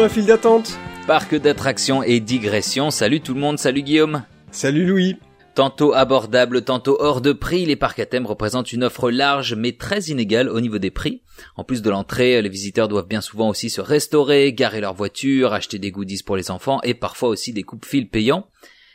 dans 0.00 0.04
la 0.04 0.08
file 0.08 0.24
d'attente. 0.24 0.78
Parc 1.06 1.34
d'attractions 1.34 2.02
et 2.02 2.20
digression. 2.20 2.90
Salut 2.90 3.20
tout 3.20 3.34
le 3.34 3.40
monde, 3.40 3.58
salut 3.58 3.82
Guillaume. 3.82 4.24
Salut 4.50 4.86
Louis. 4.86 5.16
Tantôt 5.54 5.92
abordable, 5.92 6.64
tantôt 6.64 6.96
hors 7.00 7.20
de 7.20 7.34
prix, 7.34 7.66
les 7.66 7.76
parcs 7.76 7.98
à 7.98 8.06
thème 8.06 8.24
représentent 8.24 8.72
une 8.72 8.84
offre 8.84 9.10
large 9.10 9.54
mais 9.54 9.72
très 9.72 10.04
inégale 10.04 10.48
au 10.48 10.62
niveau 10.62 10.78
des 10.78 10.90
prix. 10.90 11.20
En 11.54 11.64
plus 11.64 11.82
de 11.82 11.90
l'entrée, 11.90 12.40
les 12.40 12.48
visiteurs 12.48 12.88
doivent 12.88 13.08
bien 13.08 13.20
souvent 13.20 13.50
aussi 13.50 13.68
se 13.68 13.82
restaurer, 13.82 14.54
garer 14.54 14.80
leur 14.80 14.94
voiture, 14.94 15.52
acheter 15.52 15.78
des 15.78 15.90
goodies 15.90 16.22
pour 16.22 16.38
les 16.38 16.50
enfants 16.50 16.80
et 16.82 16.94
parfois 16.94 17.28
aussi 17.28 17.52
des 17.52 17.62
coupes-fils 17.62 18.08
payants. 18.10 18.46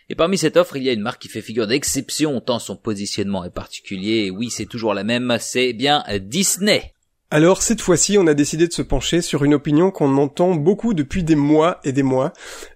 Et 0.09 0.15
parmi 0.15 0.39
cette 0.39 0.57
offre, 0.57 0.75
il 0.75 0.81
y 0.81 0.89
a 0.89 0.93
une 0.93 1.01
marque 1.01 1.21
qui 1.21 1.29
fait 1.29 1.43
figure 1.43 1.67
d'exception 1.67 2.41
tant 2.41 2.57
son 2.57 2.77
positionnement 2.77 3.45
est 3.45 3.53
particulier. 3.53 4.25
Et 4.25 4.31
oui, 4.31 4.49
c'est 4.49 4.65
toujours 4.65 4.95
la 4.95 5.03
même, 5.03 5.37
c'est 5.39 5.73
bien 5.73 6.03
Disney. 6.19 6.94
Alors 7.31 7.63
cette 7.63 7.81
fois-ci, 7.81 8.17
on 8.17 8.27
a 8.27 8.33
décidé 8.33 8.67
de 8.67 8.73
se 8.73 8.81
pencher 8.81 9.21
sur 9.21 9.43
une 9.43 9.55
opinion 9.55 9.89
qu'on 9.91 10.17
entend 10.17 10.53
beaucoup 10.53 10.93
depuis 10.93 11.23
des 11.23 11.35
mois 11.35 11.79
et 11.83 11.91
des 11.91 12.03
mois. 12.03 12.33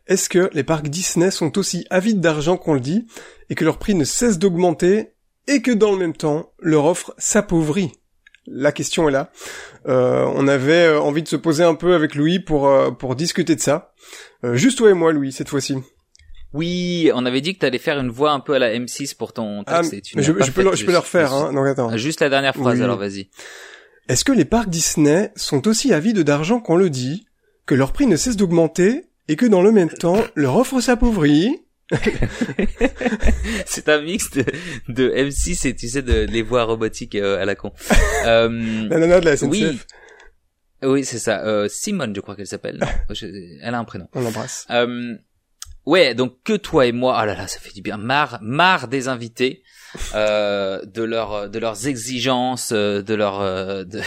Est-ce 0.07 0.27
que 0.27 0.49
les 0.53 0.63
parcs 0.63 0.89
Disney 0.89 1.29
sont 1.29 1.57
aussi 1.57 1.85
avides 1.89 2.19
d'argent 2.19 2.57
qu'on 2.57 2.73
le 2.73 2.79
dit, 2.79 3.05
et 3.49 3.55
que 3.55 3.63
leur 3.63 3.77
prix 3.77 3.93
ne 3.93 4.03
cesse 4.03 4.39
d'augmenter, 4.39 5.13
et 5.47 5.61
que 5.61 5.71
dans 5.71 5.91
le 5.91 5.97
même 5.97 6.15
temps, 6.15 6.51
leur 6.59 6.85
offre 6.85 7.13
s'appauvrit? 7.17 7.91
La 8.47 8.71
question 8.71 9.07
est 9.07 9.11
là. 9.11 9.31
Euh, 9.87 10.25
on 10.35 10.47
avait 10.47 10.87
euh, 10.87 10.99
envie 10.99 11.21
de 11.21 11.27
se 11.27 11.35
poser 11.35 11.63
un 11.63 11.75
peu 11.75 11.93
avec 11.93 12.15
Louis 12.15 12.39
pour, 12.39 12.67
euh, 12.67 12.89
pour 12.89 13.15
discuter 13.15 13.55
de 13.55 13.61
ça. 13.61 13.93
juste 14.53 14.79
toi 14.79 14.89
et 14.89 14.93
moi, 14.93 15.13
Louis, 15.13 15.31
cette 15.31 15.49
fois-ci. 15.49 15.77
Oui, 16.53 17.11
on 17.13 17.27
avait 17.27 17.41
dit 17.41 17.53
que 17.53 17.59
tu 17.59 17.65
allais 17.67 17.77
faire 17.77 17.99
une 17.99 18.09
voix 18.09 18.31
un 18.31 18.39
peu 18.39 18.55
à 18.55 18.59
la 18.59 18.73
M6 18.73 19.15
pour 19.15 19.33
ton 19.33 19.63
texte. 19.63 19.93
Ah, 20.17 20.21
je, 20.21 20.31
peux, 20.31 20.63
le, 20.63 20.75
je 20.75 20.83
peux 20.83 20.91
le 20.91 20.97
refaire, 20.97 21.31
hein. 21.31 21.53
Donc 21.53 21.67
attends. 21.67 21.95
Juste 21.95 22.21
la 22.21 22.29
dernière 22.29 22.55
phrase, 22.55 22.81
alors 22.81 22.97
vas-y. 22.97 23.29
Est-ce 24.09 24.25
que 24.25 24.31
les 24.31 24.43
parcs 24.43 24.71
Disney 24.71 25.31
sont 25.35 25.67
aussi 25.67 25.93
avides 25.93 26.21
d'argent 26.21 26.59
qu'on 26.59 26.75
le 26.75 26.89
dit, 26.89 27.27
que 27.67 27.75
leur 27.75 27.93
prix 27.93 28.07
ne 28.07 28.15
cesse 28.15 28.37
d'augmenter 28.37 29.03
et 29.27 29.35
que 29.35 29.45
dans 29.45 29.61
le 29.61 29.71
même 29.71 29.89
temps 29.89 30.17
leur 30.35 30.57
offre 30.57 30.81
s'appauvrit? 30.81 31.63
C'est 33.67 33.87
un 33.87 34.01
mix 34.01 34.31
de, 34.31 34.45
de, 34.87 35.11
M6 35.11 35.67
et 35.67 35.75
tu 35.75 35.87
sais 35.87 36.01
de 36.01 36.21
les 36.21 36.41
voix 36.41 36.63
robotiques 36.63 37.13
euh, 37.13 37.39
à 37.39 37.45
la 37.45 37.53
con. 37.53 37.71
Euh, 38.25 38.87
la 38.89 38.97
nana 38.97 39.19
de 39.19 39.25
la 39.25 39.37
SNCF. 39.37 39.49
Oui, 39.49 39.79
oui 40.83 41.05
c'est 41.05 41.19
ça. 41.19 41.45
Euh, 41.45 41.67
Simone, 41.67 42.15
je 42.15 42.21
crois 42.21 42.35
qu'elle 42.35 42.47
s'appelle. 42.47 42.79
Elle 43.61 43.75
a 43.75 43.79
un 43.79 43.83
prénom. 43.83 44.07
On 44.13 44.21
l'embrasse. 44.21 44.65
Euh, 44.71 45.15
ouais, 45.85 46.15
donc 46.15 46.37
que 46.43 46.53
toi 46.57 46.85
et 46.87 46.91
moi. 46.91 47.19
Oh 47.21 47.25
là 47.25 47.35
là, 47.35 47.47
ça 47.47 47.59
fait 47.59 47.73
du 47.73 47.81
bien. 47.81 47.97
Marre, 47.97 48.39
marre 48.41 48.87
des 48.87 49.07
invités 49.07 49.63
euh, 50.15 50.81
de 50.85 51.03
leur 51.03 51.49
de 51.49 51.59
leurs 51.59 51.87
exigences, 51.87 52.71
euh, 52.73 53.01
de 53.01 53.13
leur 53.13 53.41
euh, 53.41 53.83
de, 53.83 54.01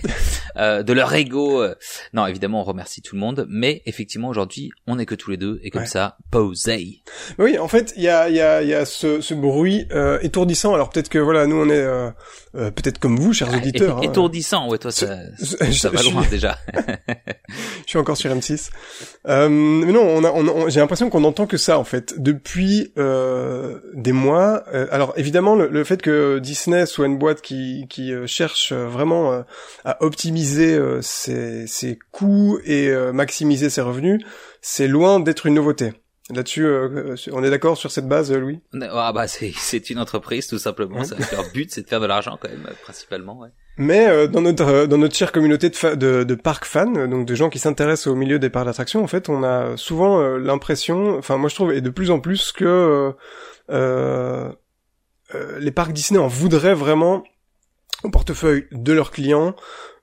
euh, 0.56 0.82
de 0.82 0.92
leur 0.92 1.12
ego. 1.14 1.64
Non, 2.12 2.26
évidemment, 2.26 2.60
on 2.60 2.64
remercie 2.64 3.02
tout 3.02 3.14
le 3.14 3.20
monde, 3.20 3.46
mais 3.48 3.82
effectivement 3.86 4.28
aujourd'hui, 4.28 4.70
on 4.86 4.96
n'est 4.96 5.06
que 5.06 5.14
tous 5.14 5.30
les 5.30 5.36
deux 5.36 5.60
et 5.62 5.70
comme 5.70 5.86
ça, 5.86 6.16
posez. 6.30 7.02
Oui, 7.38 7.58
en 7.58 7.68
fait, 7.68 7.92
il 7.96 8.02
y 8.02 8.08
a 8.08 8.28
il 8.28 8.36
y 8.36 8.40
a 8.40 8.62
il 8.62 8.68
y 8.68 8.74
a 8.74 8.84
ce, 8.84 9.20
ce 9.20 9.34
bruit 9.34 9.88
étourdissant. 10.22 10.74
Alors 10.74 10.90
peut-être 10.90 11.08
que 11.08 11.18
voilà, 11.18 11.46
nous 11.46 11.56
on 11.56 11.68
est 11.68 11.84
peut-être 12.54 12.98
comme 12.98 13.18
vous, 13.18 13.32
chers 13.32 13.50
ah, 13.52 13.56
auditeurs. 13.56 13.98
Hein. 13.98 14.02
étourdissant, 14.02 14.68
ouais, 14.68 14.78
toi 14.78 14.92
ça, 14.92 15.16
ça 15.72 15.90
va 15.90 16.02
loin 16.02 16.24
déjà. 16.30 16.58
je 17.48 17.54
suis 17.86 17.98
encore 17.98 18.16
sur 18.16 18.34
M6. 18.34 18.70
Euh, 19.28 19.48
mais 19.48 19.92
non, 19.92 20.02
on 20.02 20.24
a, 20.24 20.30
on, 20.30 20.68
j'ai 20.68 20.80
l'impression 20.80 21.10
qu'on 21.10 21.24
entend 21.24 21.46
que 21.46 21.56
ça 21.56 21.78
en 21.78 21.84
fait 21.84 22.14
depuis 22.20 22.92
euh, 22.98 23.80
des 23.94 24.12
mois. 24.12 24.64
alors 24.90 25.12
évidemment, 25.16 25.54
le, 25.54 25.84
fait 25.84 26.00
que 26.00 26.38
Disney 26.38 26.86
soit 26.86 27.06
une 27.06 27.18
boîte 27.18 27.42
qui, 27.42 27.86
qui 27.88 28.12
euh, 28.12 28.26
cherche 28.26 28.72
euh, 28.72 28.86
vraiment 28.86 29.32
euh, 29.32 29.42
à 29.84 30.02
optimiser 30.02 30.78
ses, 31.02 31.66
ses 31.66 31.98
coûts 32.12 32.58
et 32.64 32.90
maximiser 33.12 33.70
ses 33.70 33.80
revenus, 33.80 34.20
c'est 34.60 34.88
loin 34.88 35.20
d'être 35.20 35.46
une 35.46 35.54
nouveauté. 35.54 35.92
Là-dessus, 36.30 36.66
on 37.32 37.44
est 37.44 37.50
d'accord 37.50 37.76
sur 37.76 37.90
cette 37.90 38.08
base, 38.08 38.32
Louis? 38.32 38.60
Ah 38.90 39.12
bah 39.12 39.26
c'est 39.28 39.90
une 39.90 39.98
entreprise 39.98 40.46
tout 40.46 40.58
simplement. 40.58 41.02
leur 41.32 41.50
but, 41.52 41.70
c'est 41.70 41.82
de 41.82 41.88
faire 41.88 42.00
de 42.00 42.06
l'argent 42.06 42.38
quand 42.40 42.48
même 42.48 42.66
principalement. 42.82 43.38
Ouais. 43.38 43.50
Mais 43.76 44.28
dans 44.28 44.40
notre 44.40 44.86
dans 44.86 44.96
notre 44.96 45.14
chère 45.14 45.32
communauté 45.32 45.68
de, 45.68 45.94
de, 45.96 46.24
de 46.24 46.34
parcs 46.34 46.64
fans, 46.64 47.06
donc 47.08 47.26
de 47.26 47.34
gens 47.34 47.50
qui 47.50 47.58
s'intéressent 47.58 48.06
au 48.06 48.14
milieu 48.14 48.38
des 48.38 48.48
parcs 48.48 48.64
d'attractions, 48.64 49.02
en 49.02 49.06
fait, 49.06 49.28
on 49.28 49.42
a 49.42 49.76
souvent 49.76 50.20
l'impression, 50.38 51.18
enfin 51.18 51.36
moi 51.36 51.50
je 51.50 51.56
trouve, 51.56 51.72
et 51.72 51.82
de 51.82 51.90
plus 51.90 52.10
en 52.10 52.20
plus 52.20 52.52
que 52.52 53.14
euh, 53.70 54.52
euh, 55.34 55.58
les 55.58 55.70
parcs 55.70 55.92
Disney 55.92 56.20
en 56.20 56.28
voudraient 56.28 56.74
vraiment 56.74 57.24
au 58.02 58.10
portefeuille 58.10 58.66
de 58.72 58.92
leurs 58.92 59.10
clients 59.10 59.56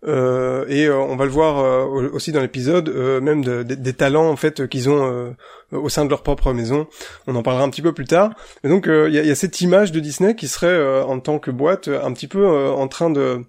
euh, 0.03 0.65
et 0.67 0.87
euh, 0.87 0.97
on 0.97 1.15
va 1.15 1.25
le 1.25 1.31
voir 1.31 1.89
aussi 2.13 2.31
dans 2.31 2.41
l'épisode 2.41 2.89
même 3.21 3.43
des 3.43 3.93
talents 3.93 4.29
en 4.29 4.35
fait 4.35 4.67
qu'ils 4.67 4.89
ont 4.89 5.35
au 5.71 5.89
sein 5.89 6.05
de 6.05 6.09
leur 6.09 6.23
propre 6.23 6.53
maison. 6.53 6.87
On 7.27 7.35
en 7.35 7.43
parlera 7.43 7.63
un 7.63 7.69
petit 7.69 7.81
peu 7.81 7.93
plus 7.93 8.05
tard. 8.05 8.33
Mais 8.63 8.69
donc 8.69 8.87
il 8.87 9.13
y 9.13 9.19
a, 9.19 9.35
cette 9.35 9.61
image 9.61 9.91
de 9.91 9.99
Disney 9.99 10.35
qui 10.35 10.47
serait 10.47 11.01
en 11.03 11.19
tant 11.19 11.39
que 11.39 11.51
boîte 11.51 11.87
un 11.87 12.11
petit 12.13 12.27
peu 12.27 12.47
en 12.47 12.87
train 12.87 13.09
de 13.09 13.43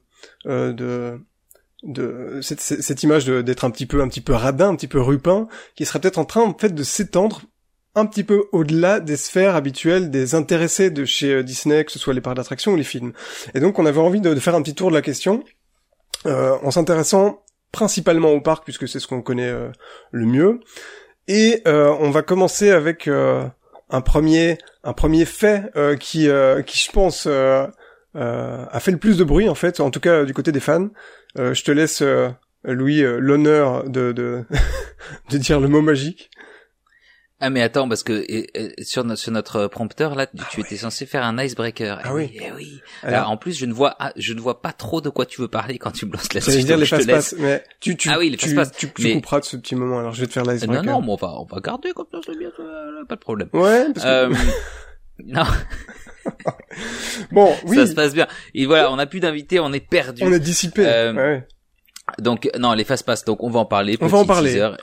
de 0.47 1.19
de 1.85 2.39
cette, 2.43 2.61
cette 2.61 3.03
image 3.03 3.27
d'être 3.27 3.65
un 3.65 3.71
petit 3.71 3.87
peu 3.87 4.03
un 4.03 4.09
petit 4.09 4.21
peu 4.21 4.35
radin 4.35 4.69
un 4.69 4.77
petit 4.77 4.87
peu 4.87 5.01
rupin 5.01 5.49
qui 5.75 5.85
serait 5.85 5.99
peut-être 5.99 6.19
en 6.19 6.25
train 6.25 6.43
en 6.43 6.57
fait 6.57 6.73
de 6.73 6.85
s'étendre 6.85 7.43
un 7.95 8.07
petit 8.07 8.25
peu 8.25 8.45
au-delà 8.53 9.01
des 9.01 9.17
sphères 9.17 9.55
habituelles 9.55 10.11
des 10.11 10.35
intéressés 10.35 10.91
de 10.91 11.05
chez 11.05 11.35
euh, 11.35 11.43
Disney, 11.43 11.85
que 11.85 11.93
ce 11.93 11.99
soit 11.99 12.15
les 12.15 12.21
parcs 12.21 12.37
d'attraction 12.37 12.73
ou 12.73 12.77
les 12.77 12.85
films. 12.85 13.12
Et 13.55 13.61
donc 13.61 13.79
on 13.79 13.87
avait 13.87 14.01
envie 14.01 14.21
de, 14.21 14.35
faire 14.37 14.55
un 14.55 14.62
petit 14.62 14.75
tour 14.75 14.91
de 14.91 14.95
la 14.95 15.03
question, 15.03 15.45
euh, 16.27 16.56
en 16.62 16.71
s'intéressant 16.71 17.43
principalement 17.72 18.31
au 18.31 18.41
parc, 18.41 18.65
puisque 18.65 18.87
c'est 18.87 19.00
ce 19.00 19.06
qu'on 19.06 19.22
connaît 19.22 19.49
euh, 19.49 19.71
le 20.10 20.27
mieux. 20.27 20.60
Et 21.28 21.62
on 21.66 22.10
va 22.10 22.22
commencer 22.22 22.71
avec 22.71 23.09
un 23.09 24.00
premier 24.00 24.59
un 24.82 24.93
premier 24.93 25.25
fait 25.25 25.71
qui 26.00 26.28
qui 26.66 26.78
je 26.78 26.91
pense 26.91 27.28
a 27.28 28.81
fait 28.81 28.91
le 28.91 28.97
plus 28.99 29.19
de 29.19 29.25
bruit 29.25 29.49
en 29.49 29.55
fait, 29.55 29.78
en 29.78 29.91
tout 29.91 30.00
cas 30.00 30.25
du 30.25 30.34
côté 30.34 30.50
des 30.50 30.59
fans. 30.59 30.88
je 31.37 31.62
te 31.62 31.71
laisse 31.71 32.03
Louis 32.65 33.03
l'honneur 33.03 33.88
de, 33.88 34.11
de 34.11 34.44
de 35.31 35.38
dire 35.38 35.61
le 35.61 35.69
mot 35.69 35.81
magique. 35.81 36.28
Ah 37.45 37.51
mais 37.51 37.61
attends 37.61 37.89
parce 37.89 38.05
que 38.05 38.25
sur, 38.83 39.03
notre, 39.03 39.21
sur 39.21 39.33
notre 39.33 39.67
prompteur 39.67 40.15
là 40.15 40.27
tu, 40.29 40.37
ah 40.41 40.61
étais 40.61 40.77
censé 40.77 41.07
faire 41.07 41.25
un 41.25 41.43
icebreaker. 41.43 41.99
Ah 42.05 42.15
oui. 42.15 42.31
Eh 42.35 42.53
oui. 42.53 42.81
Alors, 43.03 43.31
en 43.31 43.37
plus 43.37 43.59
je 43.59 43.67
ne 43.67 43.73
vois 43.73 43.97
ah, 43.99 44.13
je 44.15 44.33
ne 44.33 44.41
vois 44.41 44.63
pas 44.63 44.73
trop 44.73 45.01
de 45.01 45.09
quoi 45.09 45.27
tu 45.27 45.41
veux 45.41 45.49
parler 45.49 45.77
quand 45.77 45.91
tu 45.91 46.07
me 46.07 46.13
lances 46.13 46.33
la 46.35 46.41
suite. 46.41 46.65
dire 46.65 46.77
les 46.77 46.87
fast 46.87 47.11
pass 47.11 47.35
mais 47.37 47.65
tu 47.81 47.97
tu 47.97 48.11
ah 48.11 48.19
oui, 48.21 48.31
les 48.31 48.37
tu, 48.37 48.57
tu, 48.77 48.93
tu, 48.93 49.15
couperas 49.15 49.41
de 49.41 49.45
ce 49.45 49.57
petit 49.57 49.75
moment 49.75 49.99
alors 49.99 50.15
je 50.15 50.21
vais 50.21 50.29
te 50.29 50.33
faire 50.33 50.45
l'icebreaker. 50.45 50.85
Non 50.85 50.93
non, 50.93 51.01
mais 51.01 51.13
on 51.13 51.17
va 51.17 51.35
on 51.41 51.45
va 51.45 51.59
garder 51.59 51.91
comme 51.91 52.07
ça 52.13 52.21
c'est 52.25 52.39
bien 52.39 52.51
pas 53.09 53.17
de 53.17 53.21
problème. 53.21 53.49
Ouais 53.53 53.87
parce 53.93 54.07
que... 54.07 54.11
euh, 54.11 54.35
non. 55.27 55.43
bon, 57.33 57.53
oui. 57.67 57.77
Ça 57.77 57.87
se 57.89 57.95
passe 57.95 58.15
bien. 58.15 58.29
Et 58.55 58.67
voilà, 58.67 58.93
on 58.93 58.99
a 59.01 59.07
plus 59.07 59.19
d'invités, 59.19 59.59
on 59.59 59.73
est 59.73 59.81
perdu. 59.81 60.23
On 60.25 60.33
est 60.33 60.39
dissipé. 60.39 60.87
Euh, 60.87 61.13
ouais. 61.13 61.47
Donc 62.21 62.49
non, 62.57 62.75
les 62.75 62.85
fast 62.85 63.05
pass, 63.05 63.25
donc 63.25 63.43
on 63.43 63.51
va 63.51 63.59
en 63.59 63.65
parler. 63.65 63.99
On 64.01 64.07
va 64.07 64.19
en 64.19 64.25
parler. 64.25 64.53
Teaser 64.53 64.77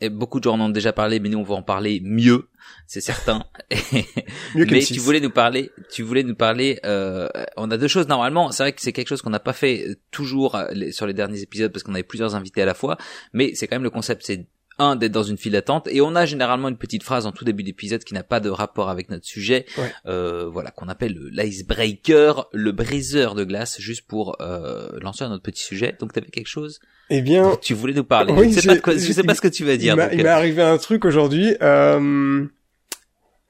et 0.00 0.10
beaucoup 0.10 0.40
de 0.40 0.44
gens 0.44 0.54
en 0.54 0.60
ont 0.60 0.68
déjà 0.68 0.92
parlé, 0.92 1.20
mais 1.20 1.28
nous 1.28 1.38
on 1.38 1.42
va 1.42 1.54
en 1.54 1.62
parler 1.62 2.00
mieux, 2.04 2.48
c'est 2.86 3.00
certain. 3.00 3.44
mieux 4.54 4.66
mais 4.70 4.80
tu 4.80 4.98
voulais 4.98 5.20
nous 5.20 5.30
parler, 5.30 5.70
tu 5.90 6.02
voulais 6.02 6.22
nous 6.22 6.34
parler. 6.34 6.78
Euh, 6.84 7.28
on 7.56 7.70
a 7.70 7.78
deux 7.78 7.88
choses 7.88 8.06
normalement. 8.06 8.50
C'est 8.50 8.62
vrai 8.62 8.72
que 8.72 8.82
c'est 8.82 8.92
quelque 8.92 9.08
chose 9.08 9.22
qu'on 9.22 9.30
n'a 9.30 9.40
pas 9.40 9.54
fait 9.54 9.88
euh, 9.88 9.96
toujours 10.10 10.54
euh, 10.54 10.90
sur 10.90 11.06
les 11.06 11.14
derniers 11.14 11.40
épisodes 11.40 11.72
parce 11.72 11.82
qu'on 11.82 11.94
avait 11.94 12.02
plusieurs 12.02 12.34
invités 12.34 12.62
à 12.62 12.66
la 12.66 12.74
fois, 12.74 12.98
mais 13.32 13.54
c'est 13.54 13.66
quand 13.66 13.76
même 13.76 13.84
le 13.84 13.90
concept. 13.90 14.22
C'est 14.24 14.46
un 14.78 14.96
d'être 14.96 15.12
dans 15.12 15.22
une 15.22 15.38
file 15.38 15.52
d'attente. 15.52 15.88
Et 15.90 16.00
on 16.00 16.14
a 16.14 16.26
généralement 16.26 16.68
une 16.68 16.76
petite 16.76 17.02
phrase 17.02 17.26
en 17.26 17.32
tout 17.32 17.44
début 17.44 17.62
d'épisode 17.62 18.04
qui 18.04 18.14
n'a 18.14 18.22
pas 18.22 18.40
de 18.40 18.50
rapport 18.50 18.88
avec 18.90 19.10
notre 19.10 19.24
sujet. 19.24 19.66
Euh, 20.06 20.48
voilà 20.48 20.70
qu'on 20.70 20.88
appelle 20.88 21.16
l'icebreaker 21.32 22.48
le 22.52 22.72
briseur 22.72 23.34
de 23.34 23.44
glace 23.44 23.80
juste 23.80 24.06
pour 24.06 24.36
euh, 24.40 24.88
lancer 25.00 25.24
un 25.24 25.32
autre 25.32 25.42
petit 25.42 25.62
sujet. 25.62 25.96
Donc 25.98 26.12
tu 26.12 26.18
avais 26.18 26.30
quelque 26.30 26.48
chose 26.48 26.80
eh 27.08 27.22
bien 27.22 27.56
tu 27.60 27.74
voulais 27.74 27.94
nous 27.94 28.04
parler. 28.04 28.32
Oui, 28.36 28.52
je 28.52 28.60
sais 28.60 28.66
pas 28.66 28.78
quoi, 28.78 28.94
je 28.94 29.12
sais 29.12 29.22
pas 29.22 29.34
ce 29.34 29.40
que 29.40 29.48
tu 29.48 29.64
vas 29.64 29.76
dire 29.76 29.94
il 30.12 30.18
m'est 30.18 30.26
euh. 30.26 30.32
arrivé 30.32 30.62
un 30.62 30.78
truc 30.78 31.04
aujourd'hui 31.04 31.54
euh... 31.62 32.44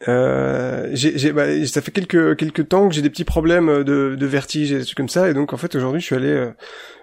Euh, 0.08 0.90
j'ai, 0.92 1.32
bah, 1.32 1.46
ça 1.66 1.80
fait 1.80 1.90
quelques 1.90 2.36
quelques 2.36 2.68
temps 2.68 2.86
que 2.86 2.94
j'ai 2.94 3.00
des 3.00 3.08
petits 3.08 3.24
problèmes 3.24 3.82
de, 3.82 4.14
de 4.14 4.26
vertige 4.26 4.70
et 4.70 4.78
des 4.78 4.84
trucs 4.84 4.96
comme 4.96 5.08
ça. 5.08 5.30
Et 5.30 5.34
donc 5.34 5.54
en 5.54 5.56
fait 5.56 5.74
aujourd'hui 5.74 6.00
je 6.00 6.06
suis 6.06 6.14
allé 6.14 6.28
euh, 6.28 6.50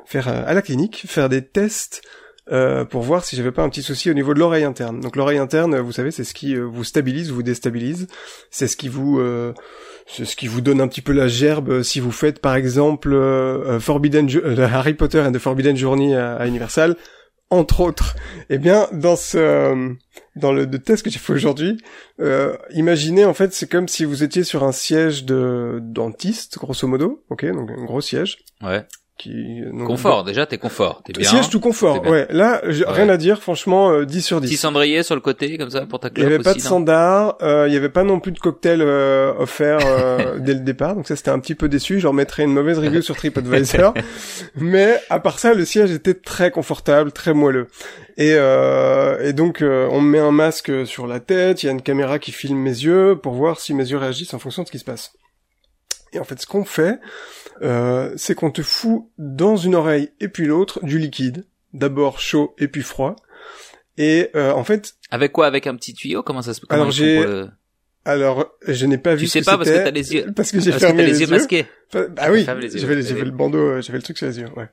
faire 0.06 0.28
à 0.28 0.54
la 0.54 0.62
clinique 0.62 1.04
faire 1.08 1.28
des 1.28 1.42
tests 1.42 2.04
euh, 2.52 2.84
pour 2.84 3.04
voir 3.04 3.24
si 3.24 3.38
j'avais 3.38 3.54
pas 3.54 3.64
un 3.64 3.70
petit 3.70 3.82
souci 3.82 4.12
au 4.12 4.14
niveau 4.14 4.34
de 4.34 4.40
l'oreille 4.40 4.66
interne. 4.66 5.00
Donc 5.00 5.16
l'oreille 5.16 5.38
interne, 5.38 5.80
vous 5.80 5.94
savez, 5.94 6.12
c'est 6.12 6.26
ce 6.26 6.34
qui 6.34 6.56
euh, 6.56 6.64
vous 6.64 6.84
stabilise, 6.84 7.32
vous 7.32 7.42
déstabilise. 7.42 8.08
C'est 8.52 8.68
ce 8.68 8.76
qui 8.76 8.90
vous, 8.90 9.20
euh, 9.20 9.54
c'est 10.08 10.26
ce 10.26 10.36
qui 10.36 10.48
vous 10.48 10.60
donne 10.60 10.82
un 10.82 10.90
petit 10.90 11.02
peu 11.02 11.14
la 11.14 11.30
gerbe 11.30 11.84
si 11.84 12.02
vous 12.02 12.12
faites 12.12 12.40
par 12.40 12.56
exemple 12.56 13.18
Forbidden 13.80 14.28
Harry 14.60 14.94
Potter 14.94 15.22
and 15.22 15.32
the 15.32 15.40
Forbidden 15.40 15.78
Journey 15.78 16.16
à, 16.16 16.46
Universal, 16.46 16.98
entre 17.50 17.80
autres. 17.80 18.16
Eh 18.50 18.58
bien, 18.58 18.90
dans 18.92 19.16
ce, 19.16 19.96
dans 20.36 20.52
le, 20.52 20.70
test 20.70 21.06
que 21.06 21.10
j'ai 21.10 21.20
fait 21.20 21.34
aujourd'hui, 21.34 21.78
imaginez 22.72 23.24
en 23.24 23.34
fait, 23.34 23.54
c'est 23.54 23.70
comme 23.70 23.88
si 23.88 24.04
vous 24.04 24.22
étiez 24.22 24.44
sur 24.44 24.66
un 24.66 24.74
siège 24.74 25.24
de 25.24 25.80
dentiste, 25.82 26.58
grosso 26.58 26.88
modo, 26.90 27.24
ok, 27.30 27.46
donc 27.54 27.72
un 27.72 27.86
gros 27.86 28.02
siège. 28.02 28.40
Ouais 28.62 28.86
qui 29.18 29.62
confort, 29.86 30.24
déjà 30.24 30.46
t'es 30.46 30.58
confort, 30.58 31.02
t'es 31.06 31.14
bien. 31.14 31.30
Siège 31.30 31.50
tout 31.50 31.60
confort, 31.60 32.02
bien. 32.02 32.12
ouais. 32.12 32.28
Là, 32.32 32.62
j'ai 32.68 32.84
rien 32.86 33.08
à 33.10 33.18
dire, 33.18 33.42
franchement, 33.42 33.92
euh, 33.92 34.06
10 34.06 34.22
sur 34.22 34.42
10. 34.42 34.48
Petit 34.48 34.58
cendrier 34.58 35.04
sur 35.04 35.16
le 35.16 35.22
côté, 35.22 35.58
comme 35.58 35.70
ça, 35.70 35.86
pour 35.86 36.00
ta 36.00 36.10
Il 36.16 36.24
y 36.24 36.26
avait 36.26 36.40
pas 36.40 36.54
de 36.54 36.60
standard, 36.60 37.38
euh, 37.42 37.66
il 37.68 37.74
y 37.74 37.78
avait 37.78 37.90
pas 37.90 38.04
non 38.04 38.20
plus 38.20 38.32
de 38.32 38.40
cocktail 38.40 38.82
euh, 38.82 39.34
offert 39.38 39.80
euh, 39.86 40.38
dès 40.40 40.54
le 40.54 40.62
départ, 40.62 40.96
donc 40.96 41.08
ça 41.08 41.16
c'était 41.16 41.30
un 41.32 41.40
petit 41.40 41.56
peu 41.56 41.70
déçu. 41.70 42.00
J'en 42.00 42.14
mettrais 42.14 42.44
une 42.44 42.54
mauvaise 42.54 42.80
review 42.80 43.02
sur 43.02 43.16
TripAdvisor, 43.16 43.94
mais 44.56 45.00
à 45.10 45.20
part 45.20 45.40
ça, 45.40 45.54
le 45.54 45.64
siège 45.64 45.92
était 45.92 46.16
très 46.16 46.50
confortable, 46.52 47.12
très 47.12 47.34
moelleux. 47.34 47.68
Et, 48.18 48.34
euh, 48.34 49.28
et 49.28 49.34
donc 49.34 49.62
euh, 49.62 49.88
on 49.92 50.02
me 50.02 50.10
met 50.10 50.20
un 50.20 50.32
masque 50.32 50.86
sur 50.86 51.08
la 51.08 51.20
tête, 51.20 51.64
il 51.64 51.66
y 51.68 51.70
a 51.70 51.72
une 51.72 51.82
caméra 51.82 52.20
qui 52.20 52.32
filme 52.32 52.58
mes 52.60 52.70
yeux 52.70 53.18
pour 53.22 53.34
voir 53.34 53.60
si 53.60 53.74
mes 53.74 53.90
yeux 53.90 53.98
réagissent 53.98 54.34
en 54.34 54.40
fonction 54.40 54.62
de 54.64 54.68
ce 54.68 54.72
qui 54.72 54.80
se 54.80 54.86
passe. 54.86 55.14
Et 56.14 56.20
en 56.20 56.24
fait, 56.24 56.40
ce 56.40 56.46
qu'on 56.48 56.64
fait, 56.66 57.00
euh, 57.62 58.14
c'est 58.18 58.36
qu'on 58.36 58.52
te 58.52 58.62
fout 58.62 59.06
dans 59.18 59.58
une 59.58 59.76
oreille 59.76 60.12
et 60.20 60.28
puis 60.28 60.46
l'autre 60.46 60.84
du 60.86 61.00
liquide, 61.00 61.46
d'abord 61.74 62.20
chaud 62.20 62.54
et 62.60 62.68
puis 62.68 62.82
froid. 62.84 63.16
Et 63.98 64.30
euh, 64.36 64.52
en 64.54 64.64
fait, 64.64 64.94
Avec 65.12 65.32
quoi? 65.32 65.46
Avec 65.48 65.68
un 65.68 65.76
petit 65.76 65.94
tuyau? 65.94 66.24
Comment 66.24 66.42
ça 66.42 66.54
se 66.54 66.62
comment 66.62 66.82
Alors, 66.84 66.92
j'ai- 66.92 67.24
le- 67.24 67.50
alors 68.06 68.52
je 68.68 68.86
n'ai 68.86 68.98
pas 68.98 69.16
vu. 69.16 69.22
Tu 69.26 69.28
sais 69.28 69.40
ce 69.42 69.46
pas 69.46 69.58
parce 69.58 69.70
que 69.70 69.84
t'as 69.84 69.92
les 69.92 70.14
yeux. 70.14 70.26
Parce 70.36 70.52
que 70.52 70.60
j'ai 70.60 70.72
que 70.72 70.78
fermé 70.80 70.98
t'as 70.98 71.04
les, 71.04 71.14
les 71.14 71.22
yeux 71.22 71.28
masqués. 71.28 71.66
Enfin, 71.94 72.08
Ah 72.18 72.32
oui, 72.32 72.44
j'avais 72.44 73.02
j'avais 73.02 73.22
le 73.24 73.32
bandeau, 73.32 73.60
euh, 73.60 73.82
j'avais 73.82 73.98
le 74.00 74.04
truc 74.04 74.18
sur 74.18 74.28
les 74.28 74.40
yeux, 74.40 74.48
ouais. 74.58 74.68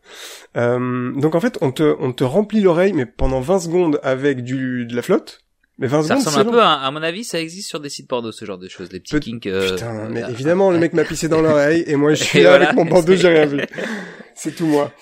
Euh, 0.56 1.12
donc 1.12 1.34
en 1.36 1.40
fait, 1.40 1.56
on 1.60 1.70
te 1.70 1.94
on 2.00 2.12
te 2.12 2.24
remplit 2.24 2.60
l'oreille, 2.60 2.92
mais 2.92 3.06
pendant 3.06 3.40
20 3.40 3.60
secondes 3.60 4.00
avec 4.02 4.42
du 4.42 4.84
de 4.86 4.96
la 4.96 5.02
flotte. 5.02 5.42
Mais 5.80 5.86
20 5.88 6.02
Ça 6.02 6.08
secondes, 6.08 6.18
ressemble 6.26 6.40
un 6.40 6.44
long. 6.44 6.52
peu 6.52 6.62
à, 6.62 6.72
à 6.74 6.90
mon 6.92 7.02
avis, 7.02 7.24
ça 7.24 7.40
existe 7.40 7.68
sur 7.68 7.80
des 7.80 7.88
sites 7.88 8.06
porno, 8.08 8.30
ce 8.32 8.44
genre 8.44 8.58
de 8.58 8.68
choses, 8.68 8.92
les 8.92 9.00
petits 9.00 9.18
kinks. 9.18 9.46
euh, 9.46 9.70
Putain, 9.72 10.08
mais 10.10 10.22
euh, 10.22 10.28
évidemment, 10.28 10.70
le 10.70 10.78
mec 10.78 10.92
m'a 10.92 11.04
pissé 11.04 11.26
dans 11.28 11.40
l'oreille 11.40 11.82
et 11.86 11.96
moi 11.96 12.14
je 12.14 12.22
suis 12.24 12.42
là 12.42 12.50
voilà, 12.50 12.64
avec 12.68 12.76
mon 12.76 12.84
bandeau, 12.94 13.16
j'ai 13.16 13.28
rien 13.28 13.46
vu. 13.46 13.60
C'est 14.34 14.54
tout 14.54 14.66
moi. 14.66 14.92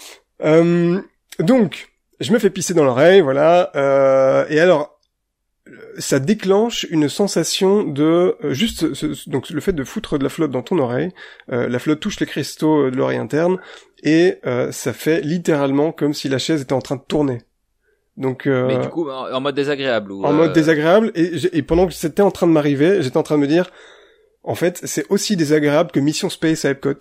Euh, 0.45 1.01
donc, 1.41 1.89
je 2.21 2.33
me 2.33 2.39
fais 2.39 2.51
pisser 2.51 2.75
dans 2.75 2.85
l'oreille, 2.85 3.21
voilà. 3.21 3.71
Euh, 3.77 4.45
et 4.49 4.61
alors, 4.61 4.99
euh, 5.69 5.73
ça 5.99 6.19
déclenche 6.21 6.87
une 6.91 7.09
sensation 7.09 7.83
de 7.83 8.37
euh, 8.45 8.55
juste 8.55 8.95
ce- 8.95 9.29
donc 9.29 9.51
le 9.51 9.61
fait 9.61 9.73
de 9.73 9.85
foutre 9.85 10.17
de 10.19 10.23
la 10.25 10.31
flotte 10.31 10.51
dans 10.53 10.63
ton 10.63 10.79
oreille. 10.79 11.11
euh, 11.53 11.69
la 11.69 11.79
flotte 11.81 12.01
touche 12.01 12.21
les 12.21 12.27
cristaux 12.27 12.87
euh, 12.87 12.91
de 12.91 12.97
l'oreille 12.97 13.19
interne 13.19 13.59
et 14.05 14.37
euh, 14.47 14.71
ça 14.73 14.93
fait 14.93 15.21
littéralement 15.23 15.91
comme 15.93 16.15
si 16.15 16.29
la 16.29 16.39
chaise 16.39 16.63
était 16.63 16.73
en 16.73 16.81
train 16.81 16.97
de 16.97 17.03
tourner. 17.07 17.39
Donc 18.19 18.47
euh, 18.47 18.67
Mais 18.67 18.77
du 18.79 18.89
coup, 18.89 19.09
en, 19.09 19.33
en 19.33 19.41
mode 19.41 19.55
désagréable 19.55 20.13
ou 20.13 20.25
en 20.25 20.31
euh, 20.31 20.37
mode 20.37 20.53
désagréable 20.53 21.13
et, 21.15 21.31
et 21.57 21.63
pendant 21.63 21.87
que 21.87 21.95
c'était 21.95 22.21
en 22.23 22.31
train 22.31 22.47
de 22.47 22.53
m'arriver, 22.53 23.01
j'étais 23.03 23.17
en 23.17 23.23
train 23.23 23.37
de 23.37 23.41
me 23.43 23.47
dire 23.47 23.71
en 24.43 24.55
fait, 24.55 24.81
c'est 24.85 25.07
aussi 25.09 25.37
désagréable 25.37 25.91
que 25.93 26.01
Mission 26.01 26.29
Space 26.29 26.65
à 26.65 26.71
Epcot. 26.71 26.95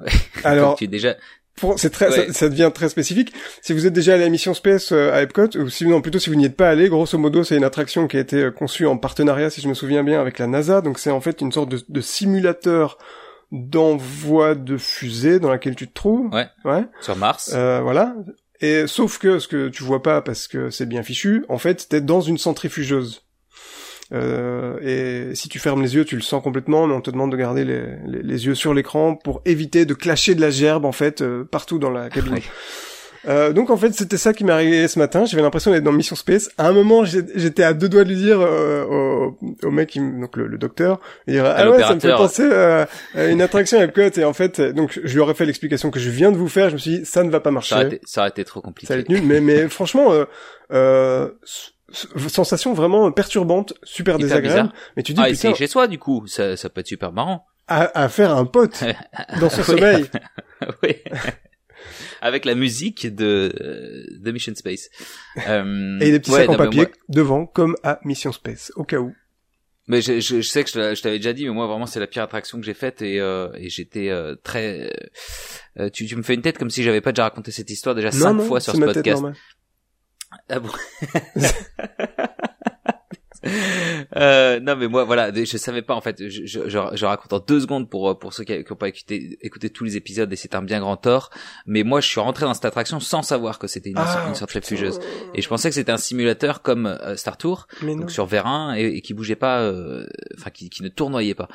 Ouais. 0.00 0.10
Alors, 0.44 0.76
tu 0.76 0.84
es 0.84 0.86
déjà. 0.86 1.16
pour- 1.56 1.78
c'est 1.78 1.90
très, 1.90 2.08
Ouais. 2.08 2.26
ça, 2.28 2.32
ça 2.32 2.48
devient 2.48 2.70
très 2.74 2.88
spécifique. 2.88 3.32
Si 3.62 3.72
vous 3.72 3.86
êtes 3.86 3.92
déjà 3.92 4.14
allé 4.14 4.24
à 4.24 4.28
Mission 4.28 4.54
Space 4.54 4.90
euh, 4.92 5.12
à 5.12 5.22
Epcot, 5.22 5.56
ou 5.56 5.68
sinon 5.68 6.00
plutôt 6.00 6.18
si 6.18 6.30
vous 6.30 6.36
n'y 6.36 6.46
êtes 6.46 6.56
pas 6.56 6.68
allé, 6.70 6.88
grosso 6.88 7.16
modo, 7.18 7.44
c'est 7.44 7.56
une 7.56 7.64
attraction 7.64 8.06
qui 8.08 8.16
a 8.16 8.20
été 8.20 8.36
euh, 8.44 8.50
conçue 8.50 8.86
en 8.86 8.96
partenariat, 8.96 9.50
si 9.50 9.60
je 9.60 9.68
me 9.68 9.74
souviens 9.74 10.02
bien, 10.04 10.20
avec 10.20 10.38
la 10.38 10.46
NASA. 10.46 10.80
Donc 10.80 10.98
c'est 10.98 11.10
en 11.10 11.20
fait 11.20 11.40
une 11.40 11.52
sorte 11.52 11.68
de, 11.68 11.80
de 11.88 12.00
simulateur 12.00 12.96
d'envoi 13.52 14.54
de 14.54 14.76
fusée 14.76 15.38
dans 15.38 15.50
laquelle 15.50 15.76
tu 15.76 15.86
te 15.88 15.94
trouves. 15.94 16.28
Ouais. 16.32 16.46
Ouais. 16.64 16.84
Sur 17.00 17.16
Mars. 17.16 17.52
Euh, 17.54 17.80
voilà. 17.82 18.14
Et 18.60 18.86
sauf 18.86 19.18
que 19.18 19.38
ce 19.38 19.48
que 19.48 19.68
tu 19.68 19.82
vois 19.82 20.02
pas 20.02 20.22
parce 20.22 20.48
que 20.48 20.70
c'est 20.70 20.86
bien 20.86 21.02
fichu, 21.02 21.44
en 21.48 21.58
fait, 21.58 21.88
t'es 21.88 22.00
dans 22.00 22.20
une 22.20 22.38
centrifugeuse. 22.38 23.22
Euh, 24.12 24.78
et 24.80 25.34
si 25.34 25.48
tu 25.48 25.58
fermes 25.58 25.82
les 25.82 25.94
yeux, 25.94 26.04
tu 26.04 26.14
le 26.14 26.22
sens 26.22 26.42
complètement, 26.42 26.86
mais 26.86 26.94
on 26.94 27.00
te 27.00 27.10
demande 27.10 27.32
de 27.32 27.36
garder 27.36 27.64
les, 27.64 28.46
yeux 28.46 28.54
sur 28.54 28.74
l'écran 28.74 29.16
pour 29.16 29.40
éviter 29.44 29.86
de 29.86 29.94
clasher 29.94 30.34
de 30.34 30.40
la 30.40 30.50
gerbe 30.50 30.84
en 30.84 30.92
fait 30.92 31.22
euh, 31.22 31.44
partout 31.44 31.78
dans 31.78 31.90
la 31.90 32.10
cabine. 32.10 32.38
Euh, 33.26 33.52
donc 33.52 33.70
en 33.70 33.76
fait, 33.76 33.92
c'était 33.94 34.16
ça 34.18 34.32
qui 34.34 34.44
m'est 34.44 34.52
arrivé 34.52 34.86
ce 34.88 34.98
matin. 34.98 35.24
J'avais 35.24 35.42
l'impression 35.42 35.70
d'être 35.70 35.82
dans 35.84 35.92
Mission 35.92 36.16
Space. 36.16 36.50
À 36.58 36.68
un 36.68 36.72
moment, 36.72 37.04
j'étais 37.04 37.62
à 37.62 37.72
deux 37.72 37.88
doigts 37.88 38.04
de 38.04 38.10
lui 38.10 38.16
dire 38.16 38.38
euh, 38.40 38.84
au, 38.84 39.38
au 39.62 39.70
mec, 39.70 39.90
qui 39.90 40.00
donc 40.00 40.36
le, 40.36 40.46
le 40.46 40.58
docteur, 40.58 41.00
il 41.26 41.34
dirait, 41.34 41.52
ah 41.56 41.70
ouais, 41.70 41.80
ça 41.82 41.94
me 41.94 42.00
fait 42.00 42.12
penser 42.12 42.42
euh, 42.44 42.84
à 43.14 43.24
une 43.26 43.40
attraction 43.42 43.78
à 43.78 43.84
Epcot. 43.84 44.18
Et 44.18 44.24
en 44.24 44.32
fait, 44.32 44.60
donc 44.60 45.00
je 45.02 45.12
lui 45.12 45.20
aurais 45.20 45.34
fait 45.34 45.46
l'explication 45.46 45.90
que 45.90 45.98
je 45.98 46.10
viens 46.10 46.32
de 46.32 46.36
vous 46.36 46.48
faire. 46.48 46.68
Je 46.68 46.74
me 46.74 46.78
suis 46.78 46.98
dit, 46.98 47.06
ça 47.06 47.22
ne 47.24 47.30
va 47.30 47.40
pas 47.40 47.50
marcher. 47.50 47.74
Ça 47.74 47.76
aurait, 47.80 47.86
été, 47.86 48.00
ça 48.04 48.28
été 48.28 48.44
trop 48.44 48.60
compliqué. 48.60 48.86
Ça 48.88 48.94
allait 48.94 49.02
être 49.02 49.08
nul, 49.08 49.22
mais, 49.24 49.40
mais 49.40 49.68
franchement, 49.68 50.12
euh, 50.12 50.24
euh, 50.72 51.30
sensation 52.28 52.74
vraiment 52.74 53.10
perturbante, 53.12 53.74
super 53.82 54.16
Hyper 54.16 54.26
désagréable. 54.26 54.68
bizarre. 54.68 54.82
Mais 54.96 55.02
tu 55.02 55.14
dis, 55.14 55.20
Ah, 55.24 55.28
putain, 55.30 55.54
chez 55.54 55.66
soi, 55.66 55.86
du 55.86 55.98
coup, 55.98 56.26
ça, 56.26 56.56
ça 56.56 56.68
peut 56.68 56.80
être 56.80 56.88
super 56.88 57.12
marrant. 57.12 57.46
à, 57.68 58.02
à 58.02 58.08
faire 58.08 58.36
un 58.36 58.44
pote 58.44 58.82
dans 59.40 59.48
son 59.48 59.60
Oui. 59.60 59.64
sommeil. 59.66 60.04
oui. 60.82 60.96
Avec 62.20 62.44
la 62.44 62.54
musique 62.54 63.06
de, 63.14 63.52
euh, 63.60 64.04
de 64.20 64.30
Mission 64.32 64.54
Space. 64.54 64.88
Euh, 65.48 65.98
Et 66.00 66.10
des 66.10 66.20
petits 66.20 66.30
ouais, 66.30 66.40
sacs 66.46 66.50
en 66.50 66.56
papier 66.56 66.82
moi- 66.82 66.90
devant, 67.08 67.46
comme 67.46 67.76
à 67.82 67.98
Mission 68.04 68.32
Space, 68.32 68.72
au 68.76 68.84
cas 68.84 68.98
où. 68.98 69.14
Mais 69.86 70.00
je, 70.00 70.18
je, 70.20 70.40
je 70.40 70.48
sais 70.48 70.64
que 70.64 70.70
je, 70.70 71.02
t'avais 71.02 71.18
déjà 71.18 71.34
dit, 71.34 71.44
mais 71.44 71.52
moi 71.52 71.66
vraiment 71.66 71.84
c'est 71.84 72.00
la 72.00 72.06
pire 72.06 72.22
attraction 72.22 72.58
que 72.58 72.64
j'ai 72.64 72.72
faite 72.72 73.02
et, 73.02 73.20
euh, 73.20 73.50
et 73.56 73.68
j'étais 73.68 74.08
euh, 74.08 74.34
très. 74.42 74.90
euh, 75.78 75.90
tu, 75.90 76.06
tu 76.06 76.16
me 76.16 76.22
fais 76.22 76.32
une 76.32 76.40
tête 76.40 76.56
comme 76.56 76.70
si 76.70 76.82
j'avais 76.82 77.02
pas 77.02 77.12
déjà 77.12 77.24
raconté 77.24 77.50
cette 77.50 77.68
histoire 77.68 77.94
déjà 77.94 78.08
non, 78.10 78.18
cinq 78.18 78.32
non, 78.32 78.44
fois 78.44 78.60
sur 78.60 78.72
ce 78.72 78.78
ma 78.78 78.86
podcast. 78.86 79.22
Ah 80.48 80.58
bon? 80.58 80.70
Euh, 84.16 84.60
non 84.60 84.76
mais 84.76 84.86
moi 84.88 85.04
voilà 85.04 85.32
je 85.34 85.56
savais 85.56 85.82
pas 85.82 85.94
en 85.94 86.00
fait. 86.00 86.28
Je, 86.28 86.46
je, 86.46 86.68
je, 86.68 87.04
raconte 87.04 87.32
en 87.32 87.40
deux 87.40 87.60
secondes 87.60 87.88
pour 87.90 88.18
pour 88.18 88.32
ceux 88.32 88.44
qui, 88.44 88.64
qui 88.64 88.72
ont 88.72 88.76
pas 88.76 88.88
écouté 88.88 89.38
écouté 89.42 89.70
tous 89.70 89.84
les 89.84 89.96
épisodes 89.96 90.32
et 90.32 90.36
c'est 90.36 90.54
un 90.54 90.62
bien 90.62 90.80
grand 90.80 90.96
tort. 90.96 91.30
Mais 91.66 91.82
moi 91.82 92.00
je 92.00 92.08
suis 92.08 92.20
rentré 92.20 92.44
dans 92.44 92.54
cette 92.54 92.64
attraction 92.64 93.00
sans 93.00 93.22
savoir 93.22 93.58
que 93.58 93.66
c'était 93.66 93.90
une, 93.90 93.98
Ah, 93.98 94.26
une 94.28 94.34
putain. 94.46 95.00
et 95.34 95.42
je 95.42 95.48
pensais 95.48 95.68
que 95.68 95.74
c'était 95.74 95.92
un 95.92 95.96
simulateur 95.96 96.62
comme 96.62 96.86
euh, 96.86 97.16
Star 97.16 97.36
Tour 97.36 97.66
donc 97.82 98.10
sur 98.10 98.26
Vérin 98.26 98.74
et, 98.76 98.84
et 98.84 99.00
qui 99.00 99.14
bougeait 99.14 99.36
pas 99.36 99.60
euh, 99.60 100.06
enfin 100.38 100.50
qui, 100.50 100.70
qui 100.70 100.82
ne 100.82 100.88
tournoyait 100.88 101.34
pas 101.34 101.48